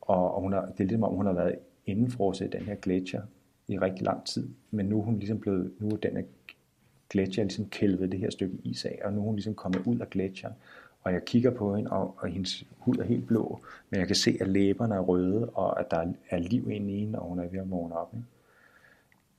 Og, 0.00 0.34
og 0.34 0.40
hun 0.42 0.52
har, 0.52 0.66
det 0.66 0.80
er 0.80 0.84
ligesom 0.84 1.02
om, 1.02 1.14
hun 1.14 1.26
har 1.26 1.32
været 1.32 1.54
indenfrosset 1.86 2.46
i 2.46 2.58
den 2.58 2.66
her 2.66 2.74
gletscher 2.74 3.22
i 3.68 3.78
rigtig 3.78 4.04
lang 4.04 4.24
tid. 4.24 4.48
Men 4.70 4.86
nu 4.86 5.00
er 5.00 5.04
hun 5.04 5.18
ligesom 5.18 5.38
blevet, 5.38 5.72
nu 5.80 5.88
er 5.88 5.96
den 5.96 6.16
her 6.16 6.22
gletscher 7.10 7.44
ligesom 7.44 7.68
kælvet 7.68 8.12
det 8.12 8.20
her 8.20 8.30
stykke 8.30 8.56
is 8.64 8.84
af, 8.84 9.00
og 9.04 9.12
nu 9.12 9.20
er 9.20 9.24
hun 9.24 9.34
ligesom 9.34 9.54
kommet 9.54 9.86
ud 9.86 9.98
af 9.98 10.10
gletsjeren. 10.10 10.54
Og 11.02 11.12
jeg 11.12 11.24
kigger 11.24 11.50
på 11.50 11.76
hende, 11.76 11.90
og, 11.90 12.14
og 12.18 12.28
hendes 12.28 12.64
hud 12.78 12.96
er 12.96 13.04
helt 13.04 13.26
blå, 13.26 13.60
men 13.90 14.00
jeg 14.00 14.06
kan 14.06 14.16
se, 14.16 14.38
at 14.40 14.48
læberne 14.48 14.94
er 14.94 15.00
røde, 15.00 15.50
og 15.50 15.80
at 15.80 15.90
der 15.90 16.12
er 16.30 16.38
liv 16.38 16.70
inde 16.70 16.92
i 16.92 17.00
hende, 17.00 17.18
og 17.18 17.28
hun 17.28 17.38
er 17.38 17.48
ved 17.48 17.58
at 17.58 17.70
vågne 17.70 17.96
op. 17.96 18.10
Ikke? 18.14 18.26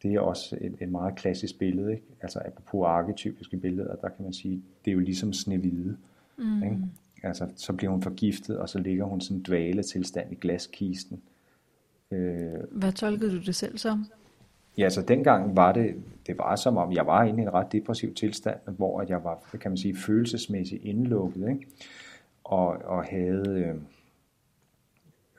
det 0.03 0.13
er 0.15 0.19
også 0.19 0.57
et, 0.61 0.75
et 0.81 0.89
meget 0.89 1.15
klassisk 1.15 1.59
billede. 1.59 1.91
Ikke? 1.91 2.03
Altså 2.21 2.39
apropos 2.45 2.85
arketypiske 2.87 3.57
billeder, 3.57 3.95
der 3.95 4.09
kan 4.09 4.23
man 4.23 4.33
sige, 4.33 4.63
det 4.85 4.91
er 4.91 4.95
jo 4.95 4.99
ligesom 4.99 5.33
Snevide. 5.33 5.97
Mm. 6.37 6.63
Ikke? 6.63 6.77
Altså, 7.23 7.47
så 7.55 7.73
bliver 7.73 7.91
hun 7.91 8.01
forgiftet, 8.01 8.57
og 8.57 8.69
så 8.69 8.79
ligger 8.79 9.05
hun 9.05 9.21
sådan 9.21 9.37
en 9.37 9.43
dvale 9.43 9.83
tilstand 9.83 10.31
i 10.31 10.35
glaskisten. 10.35 11.21
Øh, 12.11 12.53
Hvad 12.71 12.91
tolkede 12.91 13.31
du 13.31 13.37
det 13.37 13.55
selv 13.55 13.77
som? 13.77 14.05
Ja, 14.77 14.83
altså 14.83 15.01
dengang 15.01 15.55
var 15.55 15.71
det, 15.71 15.95
det 16.27 16.37
var 16.37 16.55
som 16.55 16.77
om, 16.77 16.91
jeg 16.91 17.07
var 17.07 17.23
inde 17.23 17.39
i 17.39 17.41
en 17.41 17.53
ret 17.53 17.71
depressiv 17.71 18.13
tilstand, 18.13 18.59
hvor 18.65 19.01
at 19.01 19.09
jeg 19.09 19.23
var, 19.23 19.57
kan 19.61 19.71
man 19.71 19.77
sige, 19.77 19.95
følelsesmæssigt 19.95 20.83
indlukket, 20.83 21.49
ikke? 21.49 21.67
Og, 22.43 22.67
og 22.67 23.03
havde, 23.03 23.49
øh, 23.49 23.75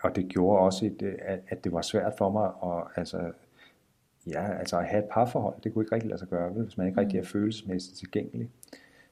og 0.02 0.16
det 0.16 0.28
gjorde 0.28 0.58
også, 0.58 0.86
et, 0.86 1.02
at, 1.02 1.40
at 1.48 1.64
det 1.64 1.72
var 1.72 1.82
svært 1.82 2.12
for 2.18 2.30
mig 2.30 2.50
at, 2.62 2.84
altså, 2.96 3.32
Ja, 4.30 4.58
altså 4.58 4.78
at 4.78 4.86
have 4.86 5.02
et 5.02 5.08
parforhold, 5.10 5.60
det 5.64 5.72
kunne 5.72 5.84
ikke 5.84 5.94
rigtig 5.94 6.08
lade 6.08 6.18
sig 6.18 6.28
gøre, 6.28 6.50
hvis 6.50 6.76
man 6.76 6.86
ikke 6.86 7.00
rigtig 7.00 7.18
er 7.18 7.22
mm. 7.22 7.26
følelsesmæssigt 7.26 7.96
tilgængelig. 7.96 8.50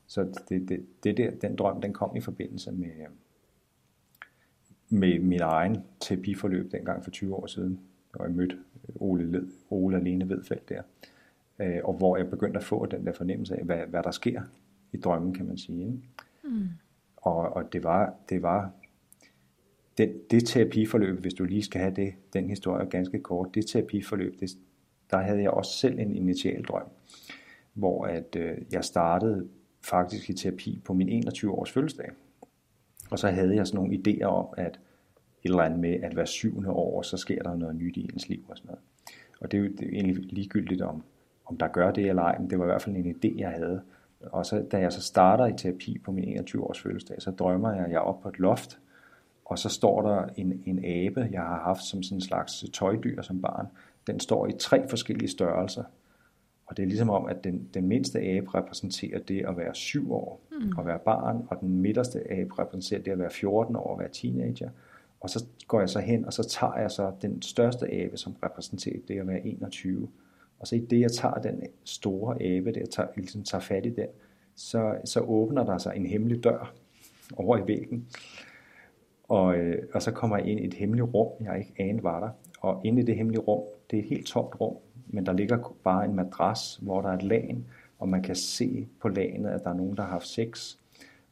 Så 0.07 0.43
det, 0.49 0.69
det, 0.69 0.87
det 1.05 1.17
der, 1.17 1.31
den 1.31 1.57
drøm, 1.57 1.81
den 1.81 1.93
kom 1.93 2.17
i 2.17 2.21
forbindelse 2.21 2.73
med, 2.73 2.91
med 4.89 5.19
min 5.19 5.41
egen 5.41 5.85
terapiforløb 6.01 6.73
dengang 6.73 7.05
for 7.05 7.11
20 7.11 7.35
år 7.35 7.47
siden, 7.47 7.81
hvor 8.17 8.25
jeg 8.25 8.35
mødte 8.35 8.59
Ole, 8.95 9.33
Led, 9.33 9.49
Ole 9.71 9.97
Alene 9.97 10.29
Vedfeldt 10.29 10.69
der, 10.69 10.83
øh, 11.61 11.79
og 11.85 11.95
hvor 11.95 12.17
jeg 12.17 12.31
begyndte 12.31 12.59
at 12.59 12.65
få 12.65 12.87
den 12.87 13.07
der 13.07 13.13
fornemmelse 13.13 13.57
af, 13.57 13.65
hvad, 13.65 13.87
hvad 13.87 14.03
der 14.03 14.11
sker 14.11 14.43
i 14.93 14.97
drømmen, 14.97 15.35
kan 15.35 15.47
man 15.47 15.59
sige. 15.59 15.87
Ikke? 15.87 15.99
Mm. 16.45 16.69
Og, 17.17 17.57
og 17.57 17.73
det 17.73 17.85
var, 17.85 18.15
det 18.29 18.43
var 18.43 18.71
det, 19.99 20.31
det 20.31 20.47
terapiforløb, 20.47 21.21
hvis 21.21 21.35
du 21.35 21.45
lige 21.45 21.63
skal 21.63 21.81
have 21.81 21.95
det, 21.95 22.15
den 22.33 22.49
historie 22.49 22.87
ganske 22.87 23.19
kort, 23.19 23.55
det 23.55 23.67
terapiforløb, 23.67 24.41
det, 24.41 24.51
der 25.11 25.19
havde 25.19 25.43
jeg 25.43 25.51
også 25.51 25.73
selv 25.73 25.99
en 25.99 26.17
initial 26.17 26.65
drøm, 26.65 26.89
hvor 27.75 28.07
at 28.07 28.37
øh, 28.37 28.57
jeg 28.73 28.85
startede 28.85 29.49
faktisk 29.83 30.31
i 30.31 30.33
terapi 30.33 30.81
på 30.85 30.95
min 30.95 31.09
21 31.09 31.53
års 31.53 31.73
fødselsdag. 31.73 32.11
Og 33.11 33.19
så 33.19 33.29
havde 33.29 33.57
jeg 33.57 33.67
sådan 33.67 33.81
nogle 33.81 33.99
idéer 33.99 34.25
om, 34.25 34.47
at 34.57 34.81
eller 35.51 35.63
andet 35.63 35.81
med, 35.81 35.95
at 36.03 36.13
hver 36.13 36.25
syvende 36.25 36.71
år, 36.71 37.03
så 37.03 37.17
sker 37.17 37.43
der 37.43 37.57
noget 37.57 37.77
nyt 37.77 37.97
i 37.97 38.11
ens 38.13 38.29
liv 38.29 38.41
og 38.49 38.57
sådan 38.57 38.67
noget. 38.67 38.81
Og 39.41 39.53
det 39.53 39.59
er 39.59 39.63
jo, 39.63 39.69
det 39.69 39.83
er 39.83 39.91
egentlig 39.91 40.33
ligegyldigt, 40.33 40.83
om, 40.83 41.03
om 41.47 41.57
der 41.57 41.69
gør 41.69 41.91
det 41.91 42.09
eller 42.09 42.23
ej, 42.23 42.39
men 42.39 42.51
det 42.51 42.59
var 42.59 42.65
i 42.65 42.67
hvert 42.67 42.83
fald 42.83 42.97
en 42.97 43.17
idé, 43.17 43.39
jeg 43.39 43.51
havde. 43.51 43.83
Og 44.21 44.47
så, 44.47 44.65
da 44.73 44.79
jeg 44.79 44.93
så 44.93 45.03
starter 45.03 45.47
i 45.47 45.53
terapi 45.57 45.99
på 45.99 46.13
min 46.13 46.25
21 46.25 46.65
års 46.65 46.81
fødselsdag, 46.81 47.23
så 47.23 47.31
drømmer 47.31 47.73
jeg, 47.73 47.85
at 47.85 47.91
jeg 47.91 47.97
er 47.97 48.01
oppe 48.01 48.23
på 48.23 48.29
et 48.29 48.39
loft, 48.39 48.79
og 49.45 49.59
så 49.59 49.69
står 49.69 50.03
der 50.03 50.29
en, 50.37 50.63
en 50.67 50.85
abe, 50.85 51.29
jeg 51.33 51.41
har 51.41 51.61
haft 51.61 51.83
som 51.83 52.03
sådan 52.03 52.17
en 52.17 52.23
slags 52.23 52.65
tøjdyr 52.73 53.23
som 53.23 53.41
barn, 53.41 53.67
den 54.07 54.21
står 54.21 54.47
i 54.47 54.53
tre 54.59 54.89
forskellige 54.89 55.29
størrelser. 55.29 55.85
Og 56.67 56.77
det 56.77 56.83
er 56.83 56.87
ligesom 56.87 57.11
om, 57.11 57.27
at 57.27 57.45
den, 57.45 57.69
den 57.75 57.89
mindste 57.89 58.21
abe 58.21 58.55
repræsenterer 58.55 59.19
det 59.19 59.47
at 59.49 59.57
være 59.57 59.75
syv 59.75 60.13
år 60.13 60.41
mm. 60.51 60.79
og 60.79 60.87
være 60.87 60.99
barn, 60.99 61.47
og 61.51 61.61
den 61.61 61.81
midterste 61.81 62.33
abe 62.33 62.59
repræsenterer 62.59 63.03
det 63.03 63.11
at 63.11 63.19
være 63.19 63.31
14 63.31 63.77
år 63.77 63.93
og 63.93 63.99
være 63.99 64.09
teenager. 64.13 64.71
Og 65.27 65.31
så 65.31 65.45
går 65.69 65.81
jeg 65.81 65.89
så 65.89 66.01
hen, 66.01 66.25
og 66.25 66.33
så 66.33 66.49
tager 66.49 66.79
jeg 66.79 66.91
så 66.91 67.13
den 67.23 67.43
største 67.43 67.93
abe, 67.93 68.17
som 68.17 68.37
repræsenterer 68.45 68.99
det 69.09 69.19
at 69.19 69.27
være 69.27 69.47
21. 69.47 70.09
Og 70.59 70.67
så 70.67 70.77
i 70.77 70.79
det, 70.79 71.01
jeg 71.01 71.13
tager 71.13 71.35
den 71.35 71.63
store 71.85 72.43
abe, 72.43 72.73
det 72.73 72.81
jeg 72.81 72.91
tager, 72.91 73.09
ligesom 73.17 73.43
tager 73.43 73.63
fat 73.63 73.87
i 73.87 73.91
den, 73.91 74.07
så, 74.55 74.95
så 75.05 75.21
åbner 75.21 75.65
der 75.65 75.79
sig 75.79 75.93
en 75.97 76.07
hemmelig 76.07 76.45
dør 76.45 76.75
over 77.37 77.59
i 77.59 77.67
væggen. 77.67 78.09
Og, 79.29 79.57
øh, 79.57 79.83
og 79.95 80.03
så 80.03 80.11
kommer 80.11 80.37
jeg 80.37 80.47
ind 80.47 80.61
i 80.61 80.67
et 80.67 80.75
hemmeligt 80.75 81.15
rum, 81.15 81.33
jeg 81.41 81.59
ikke 81.59 81.75
anede 81.79 82.03
var 82.03 82.21
der. 82.21 82.31
Og 82.61 82.81
inde 82.85 83.03
i 83.03 83.05
det 83.05 83.17
hemmelige 83.17 83.41
rum, 83.41 83.63
det 83.91 83.99
er 83.99 84.03
et 84.03 84.09
helt 84.09 84.27
tomt 84.27 84.61
rum, 84.61 84.77
men 85.07 85.27
der 85.27 85.33
ligger 85.33 85.77
bare 85.85 86.05
en 86.05 86.15
madras, 86.15 86.79
hvor 86.83 87.01
der 87.01 87.09
er 87.09 87.15
et 87.15 87.23
lagen, 87.23 87.67
og 87.99 88.09
man 88.09 88.23
kan 88.23 88.35
se 88.35 88.89
på 89.01 89.09
lagenet, 89.09 89.51
at 89.51 89.65
der 89.65 89.71
er 89.71 89.75
nogen, 89.75 89.97
der 89.97 90.03
har 90.03 90.11
haft 90.11 90.29
sex, 90.29 90.77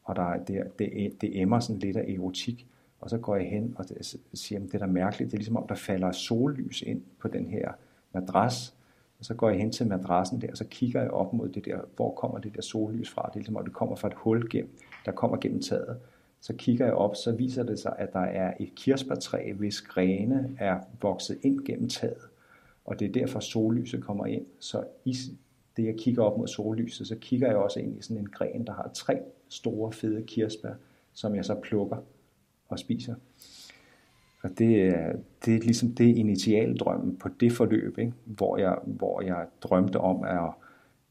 og 0.03 0.15
der, 0.15 0.37
det, 0.37 0.79
det, 0.79 1.21
det 1.21 1.41
emmer 1.41 1.59
sådan 1.59 1.79
lidt 1.79 1.97
af 1.97 2.05
erotik. 2.09 2.67
Og 2.99 3.09
så 3.09 3.17
går 3.17 3.35
jeg 3.35 3.49
hen 3.49 3.75
og 3.77 3.85
siger, 4.33 4.59
at 4.59 4.65
det 4.65 4.73
er 4.73 4.79
da 4.79 4.85
mærkeligt, 4.85 5.31
det 5.31 5.37
er 5.37 5.39
ligesom 5.39 5.57
om, 5.57 5.67
der 5.67 5.75
falder 5.75 6.11
sollys 6.11 6.81
ind 6.81 7.01
på 7.19 7.27
den 7.27 7.47
her 7.47 7.71
madras, 8.13 8.75
og 9.19 9.25
så 9.25 9.33
går 9.33 9.49
jeg 9.49 9.59
hen 9.59 9.71
til 9.71 9.87
madrassen 9.87 10.41
der, 10.41 10.51
og 10.51 10.57
så 10.57 10.65
kigger 10.69 11.01
jeg 11.01 11.11
op 11.11 11.33
mod 11.33 11.49
det 11.49 11.65
der, 11.65 11.79
hvor 11.95 12.11
kommer 12.11 12.39
det 12.39 12.55
der 12.55 12.61
sollys 12.61 13.09
fra? 13.09 13.21
Det 13.21 13.35
er 13.35 13.39
ligesom 13.39 13.55
om, 13.55 13.63
det 13.63 13.73
kommer 13.73 13.95
fra 13.95 14.07
et 14.07 14.13
hul, 14.13 14.49
gennem, 14.49 14.77
der 15.05 15.11
kommer 15.11 15.37
gennem 15.37 15.61
taget. 15.61 15.97
Så 16.39 16.53
kigger 16.53 16.85
jeg 16.85 16.93
op, 16.93 17.15
så 17.15 17.31
viser 17.31 17.63
det 17.63 17.79
sig, 17.79 17.95
at 17.97 18.13
der 18.13 18.19
er 18.19 18.53
et 18.59 18.75
kirsebærtræ, 18.75 19.53
hvis 19.53 19.81
grene 19.81 20.55
er 20.59 20.79
vokset 21.01 21.37
ind 21.41 21.65
gennem 21.65 21.89
taget. 21.89 22.29
Og 22.85 22.99
det 22.99 23.07
er 23.07 23.11
derfor 23.11 23.39
sollyset 23.39 24.03
kommer 24.03 24.25
ind. 24.25 24.45
Så 24.59 24.83
i 25.05 25.15
det 25.77 25.85
jeg 25.85 25.95
kigger 25.97 26.23
op 26.23 26.37
mod 26.37 26.47
sollyset, 26.47 27.07
så 27.07 27.15
kigger 27.15 27.47
jeg 27.47 27.57
også 27.57 27.79
ind 27.79 27.97
i 27.97 28.01
sådan 28.01 28.17
en 28.17 28.29
gren, 28.29 28.67
der 28.67 28.73
har 28.73 28.89
tre 28.93 29.19
store 29.49 29.91
fede 29.91 30.23
kirsebær, 30.23 30.73
som 31.13 31.35
jeg 31.35 31.45
så 31.45 31.55
plukker 31.55 31.97
og 32.69 32.79
spiser. 32.79 33.15
Og 34.43 34.49
det 34.57 34.81
er, 34.81 35.13
det 35.45 35.55
er 35.55 35.59
ligesom 35.59 35.89
det 35.89 36.17
initialdrømmen 36.17 37.17
på 37.17 37.29
det 37.39 37.51
forløb, 37.51 37.97
ikke? 37.97 38.13
Hvor, 38.25 38.57
jeg, 38.57 38.77
hvor 38.85 39.21
jeg 39.21 39.45
drømte 39.61 39.97
om 39.97 40.23
at 40.23 40.49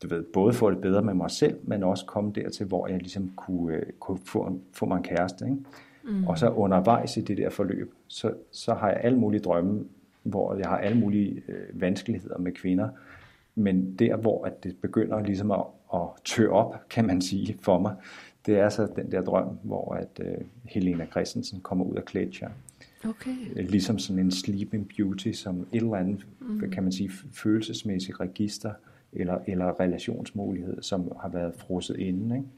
du 0.03 0.09
ved, 0.09 0.23
både 0.23 0.53
få 0.53 0.71
det 0.71 0.81
bedre 0.81 1.03
med 1.03 1.15
mig 1.15 1.31
selv, 1.31 1.59
men 1.63 1.83
også 1.83 2.07
komme 2.07 2.33
dertil, 2.33 2.67
hvor 2.67 2.87
jeg 2.89 2.99
ligesom 2.99 3.33
kunne, 3.37 3.75
øh, 3.75 3.83
kunne 4.01 4.19
få, 4.25 4.61
få 4.73 4.87
mig 4.87 4.97
en 4.97 5.03
kæreste. 5.03 5.45
Ikke? 5.45 5.57
Mm. 6.05 6.27
Og 6.27 6.39
så 6.39 6.49
undervejs 6.49 7.17
i 7.17 7.21
det 7.21 7.39
der 7.39 7.51
forløb, 7.51 7.95
så, 8.09 8.33
så 8.53 8.75
har 8.75 8.89
jeg 8.89 9.01
alle 9.03 9.19
mulige 9.19 9.41
drømme, 9.41 9.85
hvor 10.23 10.55
jeg 10.55 10.69
har 10.69 10.79
alle 10.79 11.01
mulige 11.01 11.43
øh, 11.49 11.81
vanskeligheder 11.81 12.39
med 12.39 12.53
kvinder. 12.53 12.89
Men 13.55 13.95
der, 13.95 14.17
hvor 14.17 14.45
at 14.45 14.65
det 14.65 14.77
begynder 14.83 15.23
ligesom 15.23 15.51
at, 15.51 15.65
at 15.95 16.01
tø 16.25 16.49
op, 16.49 16.89
kan 16.91 17.07
man 17.07 17.21
sige, 17.21 17.59
for 17.63 17.79
mig, 17.79 17.95
det 18.47 18.59
er 18.59 18.69
så 18.69 18.89
den 18.97 19.13
der 19.13 19.23
drøm, 19.23 19.59
hvor 19.63 19.95
at 19.95 20.21
øh, 20.21 20.39
Helena 20.65 21.07
Christensen 21.07 21.61
kommer 21.61 21.85
ud 21.85 21.97
af 21.97 22.05
Kletscher. 22.05 22.51
Okay. 23.09 23.37
Øh, 23.57 23.69
ligesom 23.69 23.99
sådan 23.99 24.23
en 24.23 24.31
sleeping 24.31 24.93
beauty, 24.97 25.33
som 25.33 25.61
et 25.61 25.67
eller 25.73 25.95
andet, 25.95 26.27
mm. 26.41 26.71
kan 26.71 26.83
man 26.83 26.93
sige, 26.93 27.11
følelsesmæssigt 27.33 28.21
register, 28.21 28.73
eller, 29.13 29.39
eller 29.47 29.81
relationsmulighed, 29.81 30.83
som 30.83 31.13
har 31.21 31.29
været 31.29 31.55
frosset 31.55 31.97
inde. 31.97 32.37
Ikke? 32.37 32.49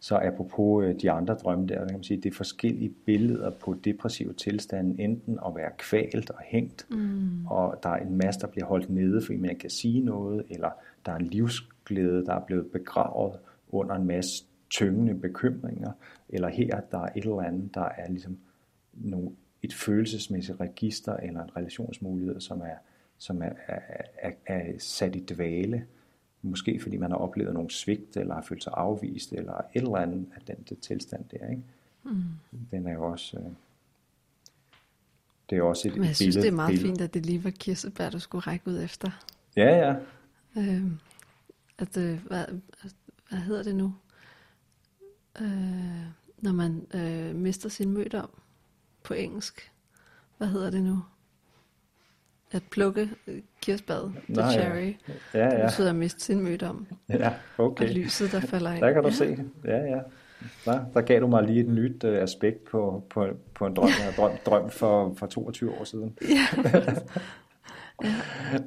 Så 0.00 0.18
apropos 0.22 0.84
øh, 0.84 0.94
de 1.02 1.10
andre 1.10 1.34
drømme 1.34 1.66
der, 1.66 1.86
kan 1.86 1.92
man 1.92 2.02
sige, 2.02 2.20
det 2.20 2.30
er 2.30 2.34
forskellige 2.34 2.94
billeder 3.06 3.50
på 3.50 3.76
depressive 3.84 4.32
tilstande, 4.32 5.02
enten 5.02 5.38
at 5.46 5.56
være 5.56 5.70
kvalt 5.78 6.30
og 6.30 6.38
hængt, 6.44 6.86
mm. 6.90 7.46
og 7.46 7.80
der 7.82 7.88
er 7.88 7.96
en 7.96 8.16
masse, 8.16 8.40
der 8.40 8.46
bliver 8.46 8.66
holdt 8.66 8.90
nede, 8.90 9.22
fordi 9.22 9.38
man 9.38 9.56
kan 9.56 9.70
sige 9.70 10.00
noget, 10.00 10.44
eller 10.50 10.70
der 11.06 11.12
er 11.12 11.16
en 11.16 11.26
livsglæde, 11.26 12.26
der 12.26 12.34
er 12.34 12.40
blevet 12.40 12.66
begravet 12.66 13.32
under 13.72 13.94
en 13.94 14.06
masse 14.06 14.44
tyngende 14.70 15.14
bekymringer, 15.14 15.92
eller 16.28 16.48
her 16.48 16.80
der 16.80 16.98
er 16.98 17.08
et 17.16 17.24
eller 17.24 17.40
andet, 17.40 17.74
der 17.74 17.84
er 17.84 18.08
ligesom 18.08 18.38
nogle, 18.92 19.30
et 19.62 19.74
følelsesmæssigt 19.74 20.60
register 20.60 21.16
eller 21.16 21.42
en 21.42 21.56
relationsmulighed, 21.56 22.40
som 22.40 22.60
er, 22.60 22.76
som 23.18 23.42
er, 23.42 23.50
er, 23.66 24.02
er, 24.18 24.32
er 24.46 24.78
sat 24.78 25.16
i 25.16 25.20
dvale, 25.20 25.86
måske 26.42 26.80
fordi 26.82 26.96
man 26.96 27.10
har 27.10 27.18
oplevet 27.18 27.54
nogle 27.54 27.70
svigt, 27.70 28.16
eller 28.16 28.34
har 28.34 28.42
følt 28.42 28.64
sig 28.64 28.72
afvist, 28.76 29.32
eller 29.32 29.52
et 29.52 29.64
eller 29.74 29.96
andet 29.96 30.26
af 30.34 30.40
den 30.46 30.64
det 30.68 30.78
tilstand 30.78 31.24
der. 31.24 31.48
Ikke? 31.48 31.62
Mm. 32.02 32.22
Den 32.70 32.86
er 32.86 32.92
jo 32.92 33.04
også... 33.04 33.38
Øh, 33.38 33.44
det 35.50 35.58
er 35.58 35.62
også 35.62 35.88
et, 35.88 35.94
Men 35.94 36.04
jeg 36.04 36.10
et 36.10 36.16
synes, 36.16 36.36
billede, 36.36 36.46
det 36.46 36.52
er 36.52 36.56
meget 36.56 36.70
billede. 36.70 36.88
fint, 36.88 37.00
at 37.00 37.14
det 37.14 37.26
lige 37.26 37.44
var 37.44 37.50
kirsebær, 37.50 38.10
du 38.10 38.18
skulle 38.18 38.42
række 38.42 38.68
ud 38.68 38.82
efter. 38.82 39.24
Ja, 39.56 39.76
ja. 39.76 39.94
Øh, 40.56 40.82
at, 41.78 41.96
øh, 41.96 42.20
hvad, 43.30 43.38
hedder 43.40 43.62
det 43.62 43.74
nu? 43.74 43.94
Øh, 45.40 46.04
når 46.38 46.52
man 46.52 46.86
øh, 46.94 47.34
mister 47.34 47.68
sin 47.68 47.90
mødom 47.90 48.30
på 49.02 49.14
engelsk. 49.14 49.72
Hvad 50.38 50.48
hedder 50.48 50.70
det 50.70 50.82
nu? 50.82 50.98
At 52.52 52.62
plukke 52.70 53.10
øh, 53.26 53.42
kirsebæret, 53.62 54.12
the 54.24 54.34
Nej, 54.34 54.44
ja. 54.44 54.52
cherry. 54.52 54.94
Ja, 55.34 55.50
Det 55.50 55.58
ja. 55.58 55.66
betyder 55.66 55.90
at 55.90 55.96
miste 55.96 56.20
sin 56.20 56.40
mødom. 56.40 56.86
Ja, 57.08 57.32
okay. 57.58 57.88
Og 57.88 57.90
lyset, 57.94 58.32
der 58.32 58.40
falder 58.40 58.72
ind. 58.72 58.80
Der 58.80 58.92
kan 58.92 59.02
du 59.02 59.08
ja. 59.08 59.14
se. 59.14 59.36
Ja, 59.64 59.76
ja. 59.76 60.00
Ja, 60.66 60.78
der 60.94 61.00
gav 61.00 61.20
du 61.20 61.26
mig 61.26 61.42
lige 61.42 61.60
et 61.60 61.68
nyt 61.68 62.04
øh, 62.04 62.22
aspekt 62.22 62.64
på, 62.64 63.04
på, 63.10 63.26
på 63.54 63.66
en 63.66 63.74
drøm, 63.76 63.88
jeg 63.98 64.04
har 64.04 64.12
drømt, 64.12 64.46
drømt 64.46 64.72
for, 64.72 65.14
for 65.14 65.26
22 65.26 65.78
år 65.80 65.84
siden. 65.84 66.18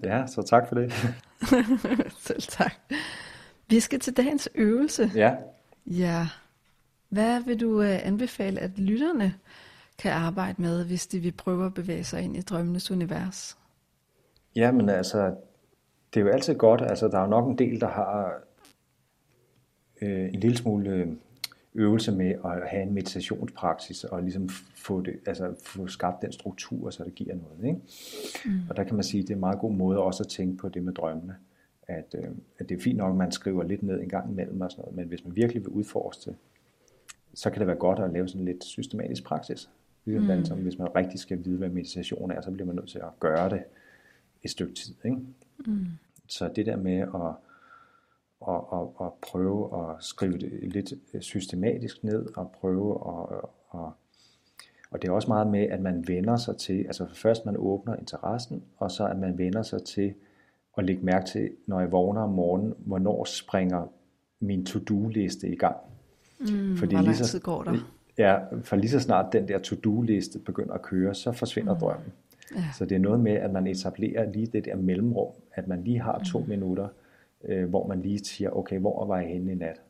Ja, 0.03 0.27
så 0.27 0.41
tak 0.41 0.67
for 0.67 0.75
det. 0.75 0.93
Selv 2.27 2.41
tak. 2.41 2.73
Vi 3.73 3.79
skal 3.79 3.99
til 3.99 4.17
dagens 4.17 4.49
øvelse. 4.55 5.11
Ja, 5.15 5.35
Ja. 5.85 6.27
Hvad 7.09 7.41
vil 7.41 7.61
du 7.61 7.81
øh, 7.81 8.07
anbefale, 8.07 8.59
at 8.59 8.79
lytterne 8.79 9.33
kan 9.97 10.11
arbejde 10.11 10.61
med, 10.61 10.85
hvis 10.85 11.07
de 11.07 11.19
vil 11.19 11.31
prøve 11.31 11.65
at 11.65 11.73
bevæge 11.73 12.03
sig 12.03 12.21
ind 12.21 12.37
i 12.37 12.41
drømmenes 12.41 12.91
univers? 12.91 13.57
ja 14.55 14.71
men 14.71 14.89
altså, 14.89 15.35
det 16.13 16.19
er 16.19 16.25
jo 16.25 16.31
altid 16.31 16.55
godt, 16.55 16.81
altså 16.81 17.07
der 17.07 17.17
er 17.17 17.21
jo 17.21 17.27
nok 17.27 17.47
en 17.47 17.57
del, 17.57 17.81
der 17.81 17.87
har 17.87 18.33
øh, 20.01 20.33
en 20.33 20.39
lille 20.39 20.57
smule 20.57 20.89
øh, 20.89 21.07
øvelse 21.75 22.11
med 22.11 22.35
at 22.45 22.69
have 22.69 22.83
en 22.83 22.93
meditationspraksis 22.93 24.03
og 24.03 24.21
ligesom 24.21 24.49
få, 24.75 25.01
det, 25.01 25.19
altså 25.25 25.53
få 25.63 25.87
skabt 25.87 26.21
den 26.21 26.31
struktur, 26.31 26.89
så 26.89 27.03
det 27.03 27.15
giver 27.15 27.35
noget. 27.35 27.67
Ikke? 27.67 27.79
Mm. 28.45 28.61
Og 28.69 28.77
der 28.77 28.83
kan 28.83 28.95
man 28.95 29.03
sige, 29.03 29.21
at 29.21 29.27
det 29.27 29.33
er 29.33 29.37
en 29.37 29.39
meget 29.39 29.59
god 29.59 29.73
måde 29.73 29.99
også 29.99 30.23
at 30.23 30.29
tænke 30.29 30.57
på 30.57 30.69
det 30.69 30.83
med 30.83 30.93
drømmene. 30.93 31.35
At, 31.93 32.15
øh, 32.17 32.29
at 32.59 32.69
det 32.69 32.77
er 32.77 32.81
fint 32.81 32.97
nok, 32.97 33.09
at 33.09 33.17
man 33.17 33.31
skriver 33.31 33.63
lidt 33.63 33.83
ned 33.83 34.01
en 34.01 34.09
gang 34.09 34.31
imellem 34.31 34.61
og 34.61 34.71
sådan 34.71 34.81
noget, 34.81 34.95
men 34.95 35.07
hvis 35.07 35.23
man 35.25 35.35
virkelig 35.35 35.63
vil 35.63 35.69
udforske 35.69 36.29
det, 36.29 36.37
så 37.33 37.49
kan 37.49 37.59
det 37.59 37.67
være 37.67 37.75
godt 37.75 37.99
at 37.99 38.13
lave 38.13 38.27
sådan 38.27 38.45
lidt 38.45 38.63
systematisk 38.63 39.23
praksis. 39.23 39.69
Ligesom 40.05 40.37
mm. 40.37 40.45
som 40.45 40.59
hvis 40.59 40.77
man 40.77 40.95
rigtig 40.95 41.19
skal 41.19 41.45
vide, 41.45 41.57
hvad 41.57 41.69
meditation 41.69 42.31
er, 42.31 42.41
så 42.41 42.51
bliver 42.51 42.67
man 42.67 42.75
nødt 42.75 42.89
til 42.89 42.99
at 42.99 43.19
gøre 43.19 43.49
det 43.49 43.63
et 44.43 44.49
stykke 44.49 44.73
tid. 44.73 44.95
Ikke? 45.05 45.17
Mm. 45.65 45.85
Så 46.27 46.51
det 46.55 46.65
der 46.65 46.75
med 46.75 46.97
at, 46.97 47.35
at, 48.47 48.61
at, 48.73 49.05
at 49.05 49.13
prøve 49.21 49.89
at 49.89 50.03
skrive 50.03 50.37
det 50.37 50.73
lidt 50.73 50.93
systematisk 51.19 52.03
ned, 52.03 52.37
og 52.37 52.51
prøve 52.51 52.93
at, 53.07 53.39
at 53.73 53.89
og 54.93 55.01
det 55.01 55.07
er 55.07 55.11
også 55.11 55.27
meget 55.27 55.47
med, 55.47 55.61
at 55.61 55.81
man 55.81 56.07
vender 56.07 56.35
sig 56.35 56.57
til, 56.57 56.83
altså 56.85 57.07
først 57.13 57.45
man 57.45 57.55
åbner 57.57 57.95
interessen, 57.95 58.63
og 58.77 58.91
så 58.91 59.07
at 59.07 59.19
man 59.19 59.37
vender 59.37 59.61
sig 59.61 59.83
til 59.83 60.13
at 60.77 60.85
lægge 60.85 61.05
mærke 61.05 61.25
til, 61.25 61.49
når 61.67 61.79
jeg 61.79 61.91
vågner 61.91 62.21
om 62.21 62.29
morgenen, 62.29 62.73
hvornår 62.77 63.25
springer 63.25 63.87
min 64.39 64.65
to-do-liste 64.65 65.47
i 65.49 65.55
gang. 65.55 65.75
Mm, 66.39 66.77
Fordi 66.77 66.95
hvor 66.95 67.03
lang 67.03 67.17
tid 67.17 67.39
går 67.39 67.63
der? 67.63 67.77
Ja, 68.17 68.37
for 68.61 68.75
lige 68.75 68.89
så 68.89 68.99
snart 68.99 69.33
den 69.33 69.47
der 69.47 69.59
to-do-liste 69.59 70.39
begynder 70.39 70.73
at 70.73 70.81
køre, 70.81 71.15
så 71.15 71.31
forsvinder 71.31 71.73
mm. 71.73 71.79
drømmen. 71.79 72.13
Ja. 72.55 72.63
Så 72.77 72.85
det 72.85 72.95
er 72.95 72.99
noget 72.99 73.19
med, 73.19 73.31
at 73.31 73.51
man 73.51 73.67
etablerer 73.67 74.31
lige 74.31 74.47
det 74.47 74.65
der 74.65 74.75
mellemrum, 74.75 75.31
at 75.53 75.67
man 75.67 75.83
lige 75.83 75.99
har 75.99 76.23
to 76.31 76.39
mm. 76.39 76.49
minutter, 76.49 76.87
øh, 77.43 77.69
hvor 77.69 77.87
man 77.87 78.01
lige 78.01 78.19
siger, 78.19 78.49
okay, 78.49 78.79
hvor 78.79 79.05
var 79.05 79.19
jeg 79.19 79.29
henne 79.29 79.51
i 79.51 79.55
nat? 79.55 79.81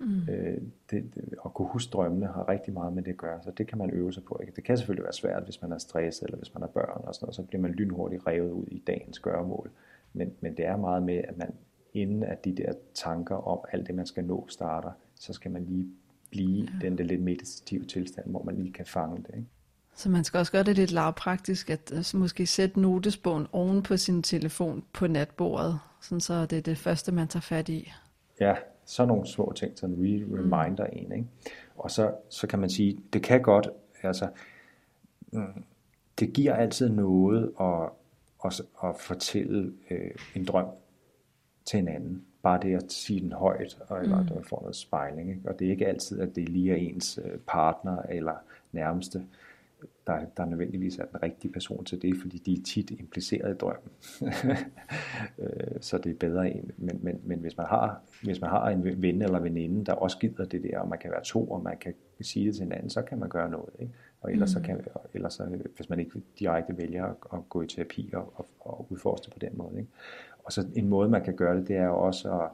Mm. 0.00 0.20
Øh, 0.30 0.58
det, 0.90 1.14
det, 1.14 1.34
at 1.44 1.54
kunne 1.54 1.68
huske 1.68 1.90
drømmene 1.90 2.26
har 2.26 2.48
rigtig 2.48 2.74
meget 2.74 2.92
med 2.92 3.02
det 3.02 3.10
at 3.10 3.16
gøre, 3.16 3.42
så 3.42 3.50
det 3.50 3.66
kan 3.66 3.78
man 3.78 3.90
øve 3.90 4.12
sig 4.12 4.24
på. 4.24 4.38
Ikke? 4.40 4.52
Det 4.56 4.64
kan 4.64 4.76
selvfølgelig 4.76 5.04
være 5.04 5.12
svært, 5.12 5.42
hvis 5.42 5.62
man 5.62 5.72
er 5.72 5.78
stresset, 5.78 6.24
eller 6.24 6.38
hvis 6.38 6.54
man 6.54 6.62
har 6.62 6.68
børn 6.68 7.02
og 7.04 7.14
sådan 7.14 7.26
noget, 7.26 7.34
så 7.34 7.42
bliver 7.42 7.62
man 7.62 7.70
lynhurtigt 7.70 8.26
revet 8.26 8.50
ud 8.50 8.66
i 8.66 8.82
dagens 8.86 9.18
gøremål. 9.18 9.70
Men, 10.12 10.32
men 10.40 10.56
det 10.56 10.66
er 10.66 10.76
meget 10.76 11.02
med, 11.02 11.14
at 11.14 11.38
man 11.38 11.54
inden 11.94 12.22
at 12.22 12.44
de 12.44 12.56
der 12.56 12.72
tanker 12.94 13.34
om 13.34 13.58
alt 13.72 13.86
det, 13.86 13.94
man 13.94 14.06
skal 14.06 14.24
nå, 14.24 14.46
starter, 14.48 14.90
så 15.14 15.32
skal 15.32 15.50
man 15.50 15.64
lige 15.64 15.88
blive 16.30 16.64
ja. 16.64 16.86
den 16.86 16.98
der 16.98 17.04
lidt 17.04 17.22
meditative 17.22 17.84
tilstand, 17.84 18.30
hvor 18.30 18.42
man 18.42 18.56
lige 18.56 18.72
kan 18.72 18.86
fange 18.86 19.16
det. 19.16 19.34
Ikke? 19.34 19.48
Så 19.94 20.10
man 20.10 20.24
skal 20.24 20.38
også 20.38 20.52
gøre 20.52 20.62
det 20.62 20.76
lidt 20.76 20.92
lavpraktisk, 20.92 21.70
at 21.70 21.92
altså, 21.94 22.16
måske 22.16 22.46
sætte 22.46 22.80
notesbogen 22.80 23.46
oven 23.52 23.82
på 23.82 23.96
sin 23.96 24.22
telefon 24.22 24.84
på 24.92 25.06
natbordet, 25.06 25.78
sådan 26.00 26.20
så 26.20 26.46
det 26.46 26.58
er 26.58 26.62
det 26.62 26.78
første, 26.78 27.12
man 27.12 27.28
tager 27.28 27.40
fat 27.40 27.68
i. 27.68 27.92
Ja, 28.40 28.54
så 28.84 29.06
nogle 29.06 29.26
små 29.26 29.52
ting, 29.56 29.78
sådan 29.78 29.96
re- 29.96 30.38
reminder 30.38 30.86
mm. 30.86 30.98
en. 30.98 31.12
Ikke? 31.12 31.26
Og 31.76 31.90
så, 31.90 32.14
så 32.28 32.46
kan 32.46 32.58
man 32.58 32.70
sige, 32.70 32.98
det 33.12 33.22
kan 33.22 33.42
godt, 33.42 33.68
altså, 34.02 34.28
mm, 35.32 35.64
det 36.18 36.32
giver 36.32 36.54
altid 36.54 36.88
noget 36.88 37.52
at, 37.60 37.88
at, 38.44 38.60
at 38.84 38.96
fortælle 38.96 39.72
øh, 39.90 40.10
en 40.34 40.44
drøm 40.44 40.66
til 41.64 41.78
en 41.78 41.88
anden. 41.88 42.24
Bare 42.42 42.60
det 42.62 42.74
at 42.74 42.92
sige 42.92 43.20
den 43.20 43.32
højt, 43.32 43.78
og, 43.88 44.02
eller 44.02 44.22
mm. 44.22 44.28
at 44.38 44.46
få 44.46 44.60
noget 44.60 44.76
spejling. 44.76 45.30
Ikke? 45.30 45.48
Og 45.48 45.58
det 45.58 45.66
er 45.66 45.70
ikke 45.70 45.86
altid, 45.86 46.20
at 46.20 46.36
det 46.36 46.48
lige 46.48 46.72
er 46.72 46.76
ens 46.76 47.18
øh, 47.24 47.38
partner 47.46 48.02
eller 48.02 48.34
nærmeste, 48.72 49.26
der, 50.06 50.24
der 50.36 50.44
nødvendigvis 50.44 50.98
er 50.98 51.04
den 51.04 51.22
rigtige 51.22 51.52
person 51.52 51.84
til 51.84 52.02
det, 52.02 52.16
fordi 52.20 52.38
de 52.38 52.52
er 52.52 52.62
tit 52.66 52.90
impliceret 52.90 53.54
i 53.54 53.58
drømmen. 53.58 53.90
Øh, 55.38 55.76
så 55.80 55.98
det 55.98 56.10
er 56.10 56.14
bedre 56.14 56.50
en. 56.50 56.70
Men, 56.76 56.98
men, 57.02 57.20
men 57.24 57.38
hvis, 57.38 57.56
man 57.56 57.66
har, 57.66 58.00
hvis 58.22 58.40
man 58.40 58.50
har 58.50 58.68
en 58.68 59.02
ven 59.02 59.22
eller 59.22 59.38
veninde, 59.38 59.84
der 59.84 59.92
også 59.92 60.18
gider 60.18 60.44
det 60.44 60.62
der, 60.62 60.78
og 60.78 60.88
man 60.88 60.98
kan 60.98 61.10
være 61.10 61.22
to, 61.24 61.50
og 61.50 61.62
man 61.62 61.78
kan 61.78 61.94
sige 62.20 62.46
det 62.46 62.54
til 62.54 62.62
hinanden, 62.62 62.90
så 62.90 63.02
kan 63.02 63.18
man 63.18 63.28
gøre 63.28 63.50
noget. 63.50 63.70
Ikke? 63.78 63.92
Og 64.20 64.32
ellers, 64.32 64.50
mm. 64.50 64.52
så 64.52 64.66
kan, 64.66 64.86
og 64.94 65.10
ellers 65.14 65.34
så, 65.34 65.58
hvis 65.76 65.88
man 65.88 66.00
ikke 66.00 66.22
direkte 66.38 66.78
vælger 66.78 67.04
at, 67.04 67.16
at 67.32 67.48
gå 67.48 67.62
i 67.62 67.66
terapi 67.66 68.10
og, 68.12 68.32
og, 68.36 68.46
og 68.60 68.86
udforske 68.90 69.24
det 69.24 69.32
på 69.32 69.38
den 69.38 69.50
måde. 69.54 69.78
Ikke? 69.78 69.90
Og 70.44 70.52
så 70.52 70.66
en 70.74 70.88
måde, 70.88 71.08
man 71.08 71.24
kan 71.24 71.36
gøre 71.36 71.56
det, 71.56 71.68
det 71.68 71.76
er 71.76 71.84
jo 71.84 71.98
også 71.98 72.40
at 72.40 72.50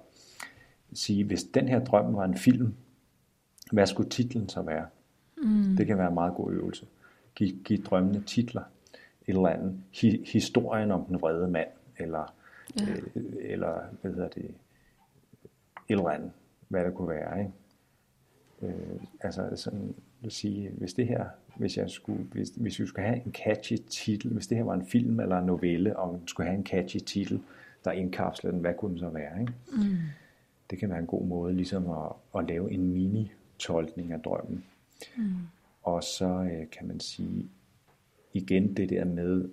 sige, 0.92 1.24
hvis 1.24 1.44
den 1.44 1.68
her 1.68 1.84
drøm 1.84 2.14
var 2.14 2.24
en 2.24 2.36
film, 2.36 2.74
hvad 3.72 3.86
skulle 3.86 4.10
titlen 4.10 4.48
så 4.48 4.62
være? 4.62 4.86
Mm. 5.42 5.76
Det 5.76 5.86
kan 5.86 5.98
være 5.98 6.08
en 6.08 6.14
meget 6.14 6.34
god 6.34 6.52
øvelse. 6.52 6.86
Giv, 7.34 7.56
giv 7.64 7.84
drømmene 7.84 8.22
titler. 8.22 8.62
Et 9.26 9.34
eller 9.34 9.48
andet. 9.48 9.80
Hi, 9.92 10.24
historien 10.32 10.90
om 10.90 11.04
den 11.04 11.20
vrede 11.20 11.48
mand, 11.48 11.68
eller, 11.98 12.34
ja. 12.80 12.92
øh, 12.92 13.22
eller 13.40 13.80
hvad 14.00 14.12
hedder 14.12 14.28
det, 14.28 14.44
et 14.44 14.54
eller 15.88 16.08
andet, 16.08 16.32
hvad 16.68 16.84
det 16.84 16.94
kunne 16.94 17.08
være. 17.08 17.38
Ikke? 17.38 17.52
Øh, 18.62 19.00
altså 19.20 19.50
sådan, 19.56 19.94
vil 20.26 20.32
sige, 20.32 20.70
hvis 20.70 20.94
det 20.94 21.06
her, 21.06 21.24
hvis 21.56 21.76
jeg 21.76 21.90
skulle, 21.90 22.22
hvis, 22.22 22.48
hvis 22.48 22.80
vi 22.80 22.86
skulle 22.86 23.06
have 23.06 23.22
en 23.26 23.32
catchy 23.32 23.76
titel, 23.90 24.32
hvis 24.32 24.46
det 24.46 24.56
her 24.56 24.64
var 24.64 24.74
en 24.74 24.86
film 24.86 25.20
eller 25.20 25.38
en 25.38 25.46
novelle, 25.46 25.96
og 25.96 26.18
den 26.18 26.28
skulle 26.28 26.46
have 26.46 26.58
en 26.58 26.66
catchy 26.66 26.98
titel, 26.98 27.40
der 27.84 27.92
indkapsler 27.92 28.50
den, 28.50 28.60
hvad 28.60 28.74
kunne 28.74 28.90
den 28.90 28.98
så 28.98 29.08
være? 29.08 29.40
Ikke? 29.40 29.52
Mm. 29.72 29.96
Det 30.70 30.78
kan 30.78 30.90
være 30.90 30.98
en 30.98 31.06
god 31.06 31.26
måde 31.26 31.54
ligesom 31.54 31.90
at, 31.90 32.12
at 32.38 32.48
lave 32.48 32.72
en 32.72 32.92
mini-tolkning 32.92 34.12
af 34.12 34.20
drømmen. 34.20 34.64
Mm. 35.16 35.24
Og 35.82 36.02
så 36.02 36.48
øh, 36.52 36.70
kan 36.70 36.86
man 36.86 37.00
sige, 37.00 37.48
igen 38.32 38.76
det 38.76 38.90
der 38.90 39.04
med, 39.04 39.48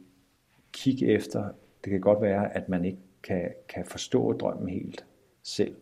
kig 0.71 1.03
efter, 1.03 1.49
det 1.83 1.91
kan 1.91 2.01
godt 2.01 2.21
være, 2.21 2.55
at 2.55 2.69
man 2.69 2.85
ikke 2.85 2.99
kan, 3.23 3.49
kan 3.69 3.85
forstå 3.85 4.33
drømmen 4.33 4.69
helt 4.69 5.05
selv. 5.43 5.75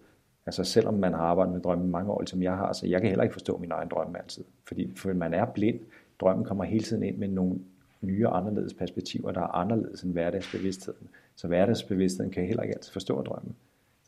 Altså 0.46 0.64
selvom 0.64 0.94
man 0.94 1.14
har 1.14 1.22
arbejdet 1.22 1.54
med 1.54 1.62
drømmen 1.62 1.92
mange 1.92 2.12
år, 2.12 2.24
som 2.26 2.44
jeg 2.44 2.56
har, 2.56 2.74
så 2.74 2.88
jeg 2.88 3.02
kan 3.02 3.10
heller 3.10 3.24
ikke 3.24 3.34
forstå 3.34 3.58
min 3.58 3.72
egen 3.72 3.90
drømme 3.90 4.20
altid. 4.20 4.44
Fordi 4.68 4.94
for 4.96 5.14
man 5.14 5.34
er 5.34 5.46
blind. 5.46 5.80
Drømmen 6.20 6.46
kommer 6.46 6.64
hele 6.64 6.84
tiden 6.84 7.04
ind 7.04 7.18
med 7.18 7.28
nogle 7.28 7.60
nye 8.02 8.28
og 8.28 8.38
anderledes 8.38 8.74
perspektiver, 8.74 9.32
der 9.32 9.42
er 9.42 9.56
anderledes 9.56 10.04
end 10.04 10.12
hverdagsbevidstheden. 10.12 11.08
Så 11.36 11.48
hverdagsbevidstheden 11.48 12.32
kan 12.32 12.46
heller 12.46 12.64
ikke 12.64 12.76
altid 12.76 12.92
forstå 12.92 13.22
drømmen. 13.22 13.56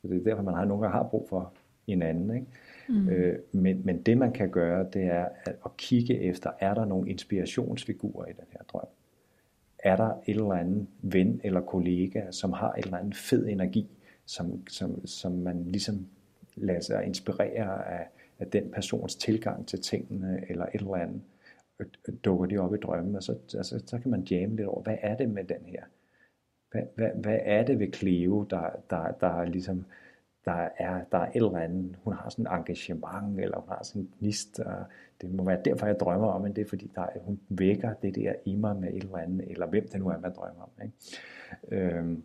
Så 0.02 0.08
det 0.08 0.18
er 0.18 0.24
derfor, 0.24 0.44
man 0.44 0.54
har 0.54 0.66
nogle 0.66 0.82
gange 0.82 0.98
har 0.98 1.04
brug 1.04 1.28
for 1.30 1.54
en 1.88 2.02
anden. 2.02 2.36
Ikke? 2.36 2.48
Mm. 2.90 3.10
Øh, 3.10 3.40
men, 3.52 3.82
men 3.86 4.02
det 4.02 4.18
man 4.18 4.32
kan 4.32 4.50
gøre, 4.50 4.86
det 4.94 5.04
er 5.04 5.28
at, 5.46 5.56
at 5.66 5.78
kigge 5.78 6.22
efter, 6.22 6.52
er 6.60 6.74
der 6.74 6.86
nogle 6.86 7.10
inspirationsfigurer 7.10 8.26
i 8.26 8.32
den 8.32 8.46
her 8.52 8.60
drøm? 8.74 8.88
Er 9.80 9.96
der 9.96 10.10
et 10.10 10.36
eller 10.36 10.54
andet 10.54 10.88
ven 11.02 11.42
eller 11.44 11.62
kollega, 11.62 12.32
som 12.32 12.54
har 12.54 12.74
et 12.74 12.86
eller 12.86 12.98
andet 12.98 13.16
fed 13.16 13.48
energi, 13.48 13.88
som, 14.26 14.68
som, 14.68 15.06
som 15.08 15.32
man 15.32 15.64
ligesom 15.66 16.08
lade 16.56 16.82
sig 16.82 17.06
inspirere 17.06 17.88
af, 17.88 18.08
af 18.40 18.48
den 18.48 18.72
persons 18.72 19.16
tilgang 19.16 19.68
til 19.68 19.82
tingene, 19.82 20.46
eller 20.50 20.66
et 20.66 20.74
eller 20.74 20.96
andet, 20.96 21.22
øh, 21.80 21.88
øh, 22.08 22.16
dukker 22.26 22.46
de 22.46 22.58
op 22.58 22.74
i 22.74 22.78
drømmen, 22.78 23.16
og 23.16 23.24
så, 23.24 23.32
altså, 23.58 23.84
så 23.86 24.00
kan 24.00 24.12
man 24.12 24.22
jamme 24.22 24.56
lidt 24.56 24.68
over, 24.68 24.84
hvad 24.84 24.98
er 25.02 25.18
det 25.18 25.30
med 25.30 25.44
den 25.44 25.66
her? 25.66 25.84
Hvad, 26.72 26.82
hvad, 26.96 27.10
hvad 27.16 27.40
er 27.42 27.64
det 27.64 27.80
ved 27.80 27.94
Cleo, 27.94 28.44
der, 28.44 28.70
der, 28.90 29.12
der 29.12 29.46
ligesom, 29.46 29.86
der 30.46 30.70
er, 30.78 31.04
der 31.12 31.18
er 31.18 31.28
et 31.28 31.36
eller 31.36 31.58
andet, 31.58 31.96
hun 32.04 32.14
har 32.14 32.30
sådan 32.30 32.46
et 32.46 32.52
engagement, 32.52 33.40
eller 33.40 33.60
hun 33.60 33.70
har 33.70 33.84
sådan 33.84 34.02
en 34.02 34.14
gnist, 34.20 34.60
og 34.60 34.84
det 35.22 35.34
må 35.34 35.44
være 35.44 35.62
derfor, 35.66 35.86
jeg 35.86 36.00
drømmer 36.00 36.28
om, 36.28 36.42
men 36.42 36.56
det 36.56 36.62
er 36.62 36.70
fordi, 36.70 36.92
der, 36.96 37.08
hun 37.22 37.40
vækker 37.50 37.94
det 37.94 38.16
der 38.16 38.34
i 38.46 38.56
mig 38.56 38.76
med 38.76 38.90
et 38.90 39.04
eller 39.04 39.18
andet, 39.18 39.52
eller 39.52 39.66
hvem 39.66 39.88
det 39.88 40.00
nu 40.00 40.08
er, 40.08 40.20
man 40.20 40.34
drømmer 40.34 40.62
om. 40.62 40.84
Ikke? 40.84 41.96
Øhm, 41.98 42.24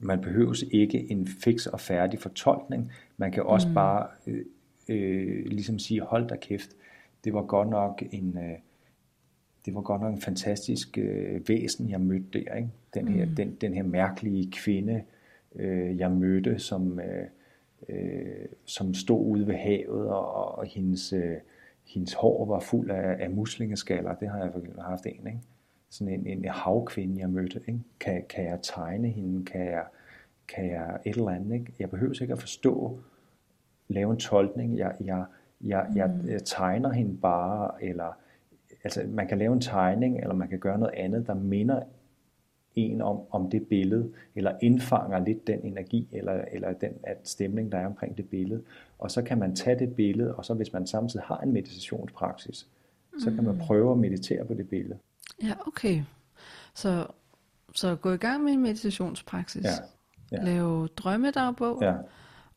man 0.00 0.20
behøves 0.20 0.64
ikke 0.70 1.10
en 1.10 1.26
fix 1.26 1.66
og 1.66 1.80
færdig 1.80 2.18
fortolkning, 2.18 2.92
man 3.16 3.32
kan 3.32 3.42
også 3.42 3.68
mm. 3.68 3.74
bare 3.74 4.06
øh, 4.26 4.44
øh, 4.88 5.46
ligesom 5.46 5.78
sige, 5.78 6.00
hold 6.00 6.28
da 6.28 6.36
kæft, 6.36 6.70
det 7.24 7.34
var 7.34 7.42
godt 7.42 7.68
nok 7.68 8.02
en, 8.10 8.38
øh, 8.38 8.58
det 9.66 9.74
var 9.74 9.80
godt 9.80 10.02
nok 10.02 10.14
en 10.14 10.20
fantastisk 10.20 10.98
øh, 10.98 11.48
væsen, 11.48 11.90
jeg 11.90 12.00
mødte 12.00 12.26
der. 12.32 12.54
Ikke? 12.54 12.68
Den, 12.94 13.08
her, 13.08 13.26
mm. 13.26 13.34
den, 13.34 13.56
den 13.60 13.74
her 13.74 13.82
mærkelige 13.82 14.50
kvinde, 14.52 15.02
øh, 15.54 15.98
jeg 15.98 16.10
mødte, 16.10 16.58
som, 16.58 17.00
øh, 17.00 17.26
øh, 17.88 18.46
som 18.64 18.94
stod 18.94 19.26
ude 19.26 19.46
ved 19.46 19.54
havet, 19.54 20.08
og, 20.08 20.58
og 20.58 20.66
hendes, 20.66 21.12
øh, 21.12 21.36
hendes 21.84 22.12
hår 22.14 22.44
var 22.44 22.60
fuld 22.60 22.90
af, 22.90 23.16
af 23.20 23.30
muslingeskaller. 23.30 24.14
Det 24.14 24.28
har 24.28 24.38
jeg 24.38 24.52
haft 24.84 25.06
en. 25.06 25.26
Ikke? 25.26 25.40
Sådan 25.90 26.14
en, 26.14 26.26
en 26.26 26.44
havkvinde, 26.44 27.20
jeg 27.20 27.30
mødte. 27.30 27.60
Ikke? 27.68 27.80
Kan, 28.00 28.24
kan 28.28 28.44
jeg 28.44 28.58
tegne 28.62 29.08
hende? 29.08 29.44
Kan 29.44 29.66
jeg, 29.66 29.84
kan 30.48 30.70
jeg 30.70 30.98
et 31.06 31.16
eller 31.16 31.30
andet? 31.30 31.54
Ikke? 31.54 31.72
Jeg 31.78 31.90
behøver 31.90 32.22
ikke 32.22 32.32
at 32.32 32.40
forstå, 32.40 32.98
lave 33.88 34.10
en 34.10 34.18
tolkning. 34.18 34.78
Jeg, 34.78 34.96
jeg, 35.00 35.24
jeg, 35.60 35.86
mm. 35.90 35.96
jeg, 35.96 36.10
jeg 36.26 36.44
tegner 36.44 36.92
hende 36.92 37.16
bare, 37.16 37.84
eller 37.84 38.16
altså 38.84 39.02
man 39.08 39.28
kan 39.28 39.38
lave 39.38 39.52
en 39.52 39.60
tegning, 39.60 40.20
eller 40.20 40.34
man 40.34 40.48
kan 40.48 40.58
gøre 40.58 40.78
noget 40.78 40.94
andet, 40.94 41.26
der 41.26 41.34
minder 41.34 41.82
en 42.74 43.00
om, 43.00 43.20
om 43.30 43.50
det 43.50 43.66
billede, 43.68 44.12
eller 44.34 44.52
indfanger 44.60 45.18
lidt 45.18 45.46
den 45.46 45.60
energi, 45.62 46.08
eller, 46.12 46.44
eller 46.52 46.72
den 46.72 46.92
at 47.02 47.16
stemning, 47.24 47.72
der 47.72 47.78
er 47.78 47.86
omkring 47.86 48.16
det 48.16 48.28
billede. 48.28 48.62
Og 48.98 49.10
så 49.10 49.22
kan 49.22 49.38
man 49.38 49.56
tage 49.56 49.78
det 49.78 49.96
billede, 49.96 50.34
og 50.34 50.44
så 50.44 50.54
hvis 50.54 50.72
man 50.72 50.86
samtidig 50.86 51.24
har 51.24 51.38
en 51.38 51.52
meditationspraksis, 51.52 52.68
så 53.18 53.30
kan 53.30 53.44
man 53.44 53.54
mm. 53.54 53.60
prøve 53.60 53.92
at 53.92 53.98
meditere 53.98 54.44
på 54.44 54.54
det 54.54 54.68
billede. 54.68 54.98
Ja, 55.42 55.52
okay. 55.66 56.02
Så, 56.74 57.06
så 57.74 57.96
gå 57.96 58.12
i 58.12 58.16
gang 58.16 58.44
med 58.44 58.52
en 58.52 58.62
meditationspraksis. 58.62 59.64
Ja. 59.64 59.70
Ja. 60.32 60.44
Lave 60.44 60.88
drømmedagbog. 60.96 61.82
Ja. 61.82 61.94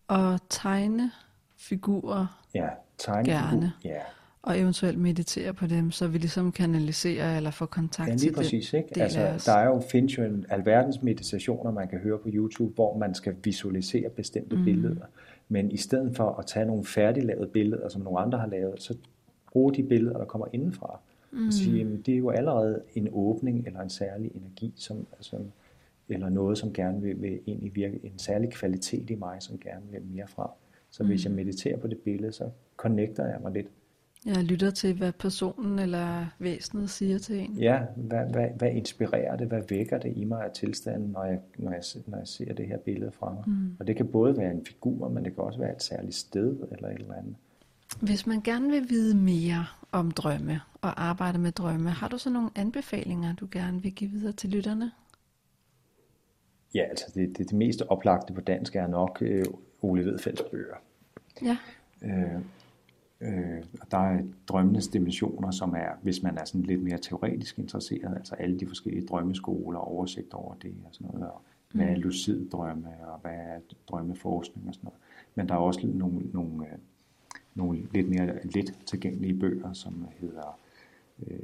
Og 0.08 0.40
tegne 0.50 1.12
figurer. 1.58 2.40
Ja, 2.54 2.70
tegne 2.98 3.30
gerne. 3.30 3.74
Figurer. 3.82 3.96
Ja 3.98 4.02
og 4.44 4.60
eventuelt 4.60 5.00
meditere 5.00 5.54
på 5.54 5.68
dem, 5.68 5.92
så 5.92 6.08
vi 6.08 6.18
ligesom 6.18 6.52
kanaliserer 6.52 7.38
eller 7.38 7.52
får 7.52 7.66
kontakt 7.66 8.10
ja, 8.10 8.14
lige 8.14 8.30
til 8.30 8.36
præcis, 8.36 8.70
det. 8.70 8.78
Ikke? 8.78 9.02
Altså, 9.02 9.52
der 9.52 9.58
er 9.58 9.66
jo, 9.66 9.82
findes 9.92 10.18
jo 10.18 10.24
en 10.24 10.46
alverdens 10.50 11.02
meditationer, 11.02 11.72
man 11.72 11.88
kan 11.88 12.00
høre 12.00 12.18
på 12.18 12.30
YouTube, 12.34 12.74
hvor 12.74 12.98
man 12.98 13.14
skal 13.14 13.36
visualisere 13.44 14.10
bestemte 14.10 14.56
mm. 14.56 14.64
billeder. 14.64 15.06
Men 15.50 15.72
i 15.72 15.78
stedet 15.78 16.16
for 16.16 16.30
at 16.40 16.46
tage 16.46 16.66
nogle 16.66 16.86
færdiglavede 16.86 17.48
billeder, 17.48 17.90
som 17.90 18.02
nogle 18.02 18.20
andre 18.20 18.40
har 18.40 18.48
lavet, 18.48 18.82
så 18.82 18.96
bruge 19.52 19.74
de 19.74 19.84
billeder, 19.84 20.18
der 20.18 20.26
kommer 20.26 20.48
indenfra. 20.54 21.00
Mm. 21.00 21.13
Og 21.48 21.54
sige, 21.54 21.78
jamen, 21.78 22.02
det 22.02 22.14
er 22.14 22.18
jo 22.18 22.30
allerede 22.30 22.82
en 22.96 23.10
åbning 23.12 23.68
eller 23.68 23.80
en 23.80 23.90
særlig 23.90 24.32
energi, 24.36 24.74
som, 24.76 25.08
altså, 25.12 25.38
eller 26.10 26.30
noget, 26.30 26.58
som 26.58 26.74
gerne 26.74 27.02
vil, 27.02 27.22
vil 27.22 27.40
ind 27.46 27.64
i 27.64 27.70
virke, 27.70 28.00
en 28.04 28.20
særlig 28.20 28.50
kvalitet 28.50 29.10
i 29.10 29.16
mig, 29.16 29.38
som 29.40 29.60
gerne 29.60 29.86
vil 29.92 30.02
mere 30.02 30.28
fra. 30.28 30.52
Så 30.90 31.04
mm. 31.04 31.10
hvis 31.10 31.26
jeg 31.26 31.34
mediterer 31.34 31.78
på 31.78 31.88
det 31.88 31.98
billede, 31.98 32.32
så 32.32 32.50
connecter 32.78 33.26
jeg 33.26 33.40
mig 33.42 33.52
lidt 33.52 33.68
jeg 34.26 34.44
lytter 34.44 34.72
til, 34.72 34.98
hvad 34.98 35.12
personen 35.12 35.80
eller 35.80 36.36
væsenet 36.40 36.90
siger 36.90 37.18
til 37.18 37.40
en. 37.40 37.58
Ja, 37.58 37.80
hvad, 37.96 38.26
hvad, 38.26 38.48
hvad 38.58 38.72
inspirerer 38.72 39.38
det, 39.38 39.48
hvad 39.48 39.62
vækker 39.70 39.98
det 39.98 40.14
i 40.16 40.24
mig 40.24 40.44
af 40.44 40.52
tilstanden, 40.52 41.10
når 41.10 41.24
jeg, 41.24 41.40
når 41.58 41.72
jeg, 41.72 41.84
når 42.08 42.18
jeg 42.18 42.28
ser 42.28 42.54
det 42.54 42.68
her 42.68 42.78
billede 42.78 43.12
fra 43.12 43.34
mig. 43.34 43.44
Mm. 43.48 43.76
Og 43.80 43.88
det 43.88 43.96
kan 43.96 44.08
både 44.08 44.38
være 44.38 44.52
en 44.52 44.66
figur, 44.66 45.10
men 45.10 45.26
det 45.26 45.36
kan 45.36 45.44
også 45.44 45.60
være 45.60 45.76
et 45.76 45.84
særligt 45.84 46.16
sted 46.16 46.58
eller 46.72 46.90
et 46.90 47.00
eller 47.00 47.14
andet. 47.14 47.36
Hvis 48.02 48.28
man 48.28 48.42
gerne 48.42 48.70
vil 48.70 48.90
vide 48.90 49.16
mere 49.16 49.66
om 49.92 50.12
drømme 50.12 50.62
og 50.82 51.04
arbejde 51.04 51.38
med 51.38 51.52
drømme, 51.52 51.90
har 51.90 52.08
du 52.08 52.18
så 52.18 52.30
nogle 52.30 52.50
anbefalinger, 52.56 53.36
du 53.36 53.48
gerne 53.52 53.82
vil 53.82 53.92
give 53.92 54.10
videre 54.10 54.34
til 54.34 54.50
lytterne? 54.50 54.92
Ja, 56.76 56.82
altså 56.82 57.06
det, 57.16 57.38
det, 57.38 57.50
det 57.50 57.58
mest 57.58 57.82
oplagte 57.82 58.34
på 58.34 58.42
dansk 58.42 58.76
er 58.76 58.88
nok 58.88 59.18
øh, 59.22 59.46
Ole 59.82 60.06
Vedfelds 60.06 60.42
bøger. 60.52 60.76
Ja. 61.42 61.58
Øh, 62.02 62.42
Øh, 63.24 63.64
og 63.82 63.92
der 63.92 63.98
er 63.98 64.22
drømmenes 64.48 64.88
dimensioner, 64.88 65.52
som 65.52 65.74
er, 65.74 65.90
hvis 66.02 66.24
man 66.24 66.38
er 66.38 66.46
sådan 66.46 66.62
lidt 66.62 66.84
mere 66.84 66.98
teoretisk 66.98 67.60
interesseret, 67.60 68.16
altså 68.18 68.36
alle 68.36 68.60
de 68.60 68.68
forskellige 68.68 69.08
drømmeskoler, 69.08 69.80
oversigt 69.80 70.34
over 70.34 70.54
det 70.54 70.76
og 70.86 70.90
sådan 70.94 71.08
noget, 71.08 71.32
og 71.32 71.42
hvad 71.74 71.86
er 71.86 71.96
mm. 71.96 72.02
lucid 72.02 72.50
drømme, 72.50 72.90
og 73.08 73.20
hvad 73.20 73.32
er 73.32 73.60
drømmeforskning 73.88 74.68
og 74.68 74.74
sådan 74.74 74.86
noget. 74.88 75.00
Men 75.36 75.50
der 75.50 75.54
er 75.54 75.60
også 75.60 75.88
nogle, 75.88 76.20
nogle, 76.34 76.66
øh, 76.66 76.78
nogle 77.56 77.88
lidt 77.92 78.10
mere 78.10 78.46
let 78.46 78.80
tilgængelige 78.86 79.40
bøger, 79.40 79.74
som 79.74 80.08
hedder, 80.20 80.60
øh, 81.28 81.40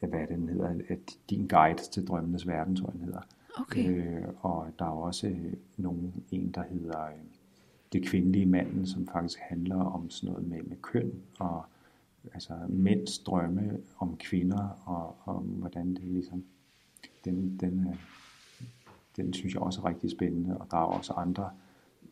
hvad 0.00 0.20
er 0.20 0.26
det, 0.26 0.38
den 0.38 0.48
hedder, 0.48 0.96
Din 1.30 1.46
guide 1.46 1.82
til 1.92 2.06
drømmenes 2.06 2.46
verden, 2.46 2.76
tror 2.76 2.86
jeg, 2.86 2.94
den 2.94 3.04
hedder. 3.04 3.22
Okay. 3.58 3.88
Øh, 3.88 4.24
og 4.40 4.68
der 4.78 4.84
er 4.84 4.90
også 4.90 5.34
nogle, 5.76 6.12
en, 6.30 6.50
der 6.50 6.62
hedder... 6.62 7.06
Øh, 7.06 7.12
det 7.92 8.06
kvindelige 8.06 8.46
manden, 8.46 8.86
som 8.86 9.08
faktisk 9.08 9.38
handler 9.38 9.84
om 9.84 10.10
sådan 10.10 10.32
noget 10.32 10.48
med, 10.48 10.62
med 10.62 10.76
køn 10.76 11.12
og 11.38 11.64
altså 12.34 12.54
mænds 12.68 13.18
drømme 13.18 13.80
om 13.98 14.16
kvinder 14.16 14.82
og 14.84 15.16
om 15.24 15.42
hvordan 15.42 15.94
det 15.94 16.04
ligesom 16.04 16.44
den, 17.24 17.56
den, 17.60 17.86
øh, 17.88 17.96
den 19.16 19.32
synes 19.32 19.54
jeg 19.54 19.62
også 19.62 19.80
er 19.80 19.84
rigtig 19.84 20.10
spændende 20.10 20.58
og 20.58 20.66
der 20.70 20.76
er 20.76 20.84
også 20.84 21.12
andre 21.12 21.50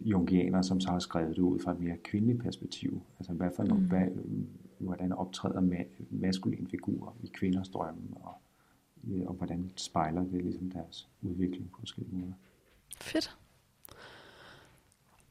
jungianer, 0.00 0.62
som 0.62 0.80
så 0.80 0.90
har 0.90 0.98
skrevet 0.98 1.36
det 1.36 1.42
ud 1.42 1.58
fra 1.58 1.72
et 1.72 1.80
mere 1.80 1.96
kvindeligt 1.96 2.42
perspektiv. 2.42 3.02
Altså 3.18 3.32
hvad 3.32 3.50
for 3.56 3.62
mm. 3.62 3.70
hvad, 3.70 4.06
hvordan 4.78 5.12
optræder 5.12 5.60
ma- 5.60 6.02
maskuline 6.10 6.68
figurer 6.68 7.16
i 7.22 7.30
kvinders 7.34 7.68
drømme 7.68 8.02
og, 8.14 8.34
og 9.26 9.34
hvordan 9.34 9.70
spejler 9.76 10.22
det 10.22 10.44
ligesom 10.44 10.70
deres 10.70 11.08
udvikling 11.22 11.70
på 11.70 11.78
forskellige 11.78 12.16
måder. 12.16 12.32
Fedt. 13.00 13.36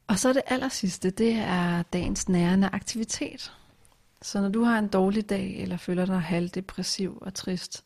Og 0.06 0.18
så 0.18 0.32
det 0.32 0.42
aller 0.46 0.68
sidste, 0.68 1.10
det 1.10 1.32
er 1.34 1.82
dagens 1.82 2.28
nærende 2.28 2.68
aktivitet. 2.72 3.52
Så 4.22 4.40
når 4.40 4.48
du 4.48 4.62
har 4.62 4.78
en 4.78 4.88
dårlig 4.88 5.30
dag, 5.30 5.62
eller 5.62 5.76
føler 5.76 6.06
dig 6.06 6.20
halvdepressiv 6.20 7.18
og 7.20 7.34
trist, 7.34 7.84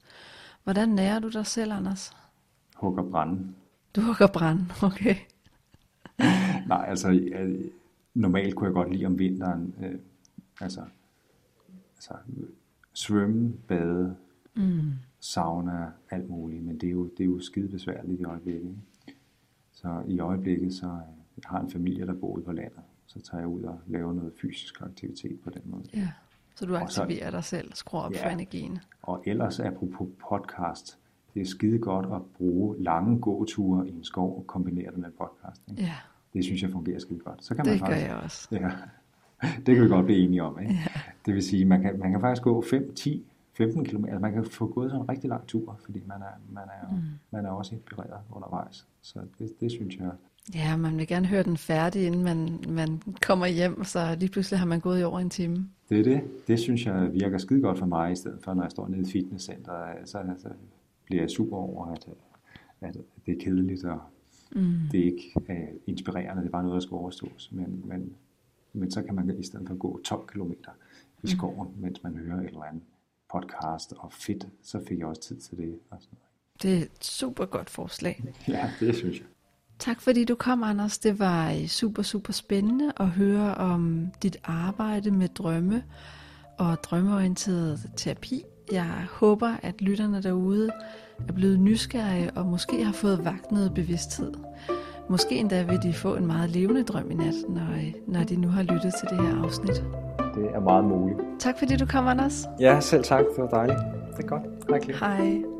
hvordan 0.65 0.89
nærer 0.89 1.19
du 1.19 1.29
dig 1.29 1.47
selv, 1.47 1.73
Anders? 1.73 2.17
Hugger 2.77 3.11
branden. 3.11 3.57
Du 3.97 4.01
hugger 4.01 4.27
branden, 4.27 4.73
okay. 4.83 5.17
Nej, 6.69 6.85
altså 6.89 7.09
jeg, 7.11 7.57
normalt 8.15 8.55
kunne 8.55 8.67
jeg 8.67 8.75
godt 8.75 8.93
lide 8.93 9.07
om 9.07 9.19
vinteren, 9.19 9.75
øh, 9.83 9.99
altså, 10.61 10.81
altså 11.97 12.15
svømme, 12.93 13.53
bade, 13.69 14.17
mm. 14.55 14.93
sauna, 15.21 15.93
alt 16.11 16.31
muligt, 16.31 16.65
men 16.65 16.79
det 16.79 16.87
er 16.87 16.91
jo, 16.91 17.05
det 17.05 17.21
er 17.21 17.25
jo 17.25 17.41
skide 17.41 17.69
besværligt 17.69 18.21
i 18.21 18.25
øjeblikket. 18.25 18.77
Så 19.73 20.03
i 20.09 20.21
øjeblikket, 20.21 20.75
så 20.75 20.87
jeg 21.37 21.45
har 21.45 21.61
en 21.61 21.71
familie, 21.71 22.07
der 22.07 22.15
bor 22.15 22.37
ude 22.37 22.45
på 22.45 22.53
landet, 22.53 22.81
så 23.07 23.21
tager 23.21 23.41
jeg 23.41 23.49
ud 23.49 23.63
og 23.63 23.81
laver 23.87 24.13
noget 24.13 24.33
fysisk 24.43 24.81
aktivitet 24.83 25.41
på 25.41 25.51
den 25.51 25.63
måde. 25.65 25.85
Ja, 25.95 26.09
så 26.55 26.67
du 26.67 26.77
aktiverer 26.77 27.31
så, 27.31 27.37
dig 27.37 27.45
selv, 27.45 27.73
skruer 27.73 28.03
op 28.03 28.13
ja, 28.13 28.27
for 28.27 28.31
energien. 28.31 28.79
Og 29.03 29.23
ellers 29.27 29.61
apropos 29.61 30.09
podcast, 30.29 30.99
det 31.35 31.43
er 31.43 31.47
skide 31.47 31.79
godt 31.79 32.07
at 32.07 32.23
bruge 32.37 32.83
lange 32.83 33.19
gåture 33.19 33.89
i 33.89 33.93
en 33.93 34.05
skov 34.05 34.39
og 34.39 34.47
kombinere 34.47 34.91
det 34.91 34.99
med 34.99 35.11
podcast. 35.11 35.63
Ikke? 35.71 35.83
Ja. 35.83 35.93
Det 36.35 36.45
synes 36.45 36.63
jeg 36.63 36.71
fungerer 36.71 36.99
skide 36.99 37.19
godt. 37.19 37.45
Så 37.45 37.55
kan 37.55 37.65
det 37.65 37.71
man 37.71 37.79
faktisk, 37.79 38.07
gør 38.07 38.15
jeg 38.15 38.23
også. 38.25 38.49
Ja, 38.51 38.71
det 39.67 39.75
kan 39.75 39.85
vi 39.85 39.89
godt 39.89 40.07
blive 40.07 40.19
enige 40.19 40.43
om. 40.43 40.61
Ikke? 40.61 40.73
Ja. 40.73 41.01
Det 41.27 41.35
vil 41.35 41.43
sige, 41.43 41.65
man 41.65 41.83
kan, 41.83 41.99
man 41.99 42.11
kan 42.11 42.21
faktisk 42.21 42.43
gå 42.43 42.65
5, 42.71 42.95
10, 42.95 43.25
15 43.57 43.85
km. 43.85 44.05
Altså 44.05 44.19
man 44.19 44.33
kan 44.33 44.45
få 44.45 44.67
gået 44.67 44.91
sådan 44.91 45.03
en 45.03 45.09
rigtig 45.09 45.29
lang 45.31 45.47
tur, 45.47 45.79
fordi 45.85 46.03
man 46.07 46.23
er, 46.23 46.53
man 46.53 46.65
er, 46.65 46.95
mm. 46.95 47.03
man 47.31 47.47
er 47.47 47.51
også 47.51 47.75
inspireret 47.75 48.21
undervejs. 48.31 48.87
Så 49.03 49.21
det, 49.39 49.61
det 49.61 49.71
synes 49.71 49.97
jeg 49.97 50.11
Ja, 50.55 50.77
man 50.77 50.99
vil 50.99 51.07
gerne 51.07 51.27
høre 51.27 51.43
den 51.43 51.57
færdig, 51.57 52.07
inden 52.07 52.25
man, 52.25 52.65
man 52.69 53.03
kommer 53.23 53.47
hjem, 53.47 53.85
så 53.85 54.17
lige 54.21 54.31
pludselig 54.31 54.59
har 54.59 54.67
man 54.67 54.81
gået 54.81 55.01
i 55.01 55.03
over 55.03 55.21
en 55.21 55.31
time. 55.31 55.69
Det 55.89 56.01
er 56.01 56.05
det. 56.05 56.23
Det 56.47 56.61
synes 56.61 56.87
jeg 56.87 57.13
virker 57.13 57.39
skide 57.39 57.61
godt 57.61 57.79
for 57.79 57.87
mig, 57.87 58.13
i 58.13 58.17
stedet 58.17 58.39
for 58.43 58.55
når 58.55 58.63
jeg 58.63 58.71
står 58.71 58.89
nede 58.89 59.03
i 59.03 59.13
fitnesscenteret, 59.13 60.09
så, 60.09 60.19
så 60.39 60.49
bliver 61.05 61.29
super 61.29 61.57
over, 61.57 61.87
at, 61.87 62.09
at 62.81 62.97
det 63.27 63.35
er 63.35 63.45
kedeligt, 63.45 63.85
og 63.85 64.01
mm. 64.53 64.79
det 64.93 65.01
er 65.01 65.05
ikke 65.05 65.33
uh, 65.37 65.81
inspirerende, 65.87 66.43
det 66.43 66.49
er 66.49 66.53
bare 66.53 66.63
noget, 66.63 66.75
der 66.75 66.81
skal 66.81 66.95
overstås. 66.95 67.51
Men, 67.53 67.83
men, 67.85 68.13
men 68.73 68.91
så 68.91 69.03
kan 69.03 69.15
man 69.15 69.39
i 69.39 69.43
stedet 69.43 69.69
for 69.69 69.77
gå 69.77 70.01
12 70.05 70.27
km 70.27 70.53
i 70.53 70.55
mm. 71.23 71.29
skoven, 71.29 71.69
mm. 71.77 71.83
mens 71.83 72.03
man 72.03 72.17
hører 72.17 72.41
et 72.41 72.47
eller 72.47 72.63
andet 72.63 72.83
podcast 73.35 73.93
og 73.99 74.13
fedt, 74.13 74.47
så 74.63 74.85
fik 74.89 74.99
jeg 74.99 75.07
også 75.07 75.23
tid 75.23 75.37
til 75.37 75.59
det. 75.59 75.79
Og 75.91 75.99
sådan 76.01 76.19
noget. 76.19 76.63
Det 76.63 76.79
er 76.79 76.83
et 76.83 77.05
super 77.05 77.45
godt 77.45 77.71
forslag. 77.71 78.25
Ja, 78.49 78.71
det 78.81 78.97
synes 78.97 79.19
jeg. 79.19 79.27
Tak 79.79 80.01
fordi 80.01 80.25
du 80.25 80.35
kom, 80.35 80.63
Anders. 80.63 80.99
Det 80.99 81.19
var 81.19 81.53
øh, 81.53 81.67
super, 81.67 82.03
super 82.03 82.33
spændende 82.33 82.93
at 82.97 83.09
høre 83.09 83.55
om 83.55 84.07
dit 84.23 84.37
arbejde 84.45 85.11
med 85.11 85.29
drømme 85.29 85.85
og 86.59 86.77
drømmeorienteret 86.85 87.91
terapi. 87.97 88.45
Jeg 88.73 89.07
håber, 89.11 89.53
at 89.63 89.83
lytterne 89.83 90.23
derude 90.23 90.71
er 91.29 91.33
blevet 91.33 91.61
nysgerrige 91.61 92.31
og 92.37 92.47
måske 92.47 92.85
har 92.85 92.93
fået 92.93 93.25
vagt 93.25 93.53
noget 93.53 93.75
bevidsthed. 93.75 94.33
Måske 95.09 95.37
endda 95.37 95.63
vil 95.63 95.83
de 95.83 95.93
få 95.93 96.15
en 96.15 96.27
meget 96.27 96.51
levende 96.51 96.83
drøm 96.83 97.11
i 97.11 97.15
nat, 97.15 97.35
når, 97.49 97.63
når 98.07 98.25
de 98.25 98.37
nu 98.37 98.49
har 98.49 98.63
lyttet 98.63 98.95
til 99.01 99.09
det 99.11 99.27
her 99.27 99.45
afsnit. 99.45 99.85
Det 100.35 100.51
er 100.55 100.61
meget 100.61 100.85
muligt. 100.85 101.19
Tak 101.39 101.59
fordi 101.59 101.77
du 101.77 101.87
kom, 101.87 102.07
Anders. 102.07 102.47
Ja, 102.61 102.81
selv 102.81 103.05
tak. 103.05 103.25
Det 103.37 103.43
var 103.43 103.49
dejligt. 103.49 103.79
Det 104.17 104.25
er 104.25 104.29
godt. 104.29 105.01
Hej. 105.01 105.17
Hej. 105.17 105.54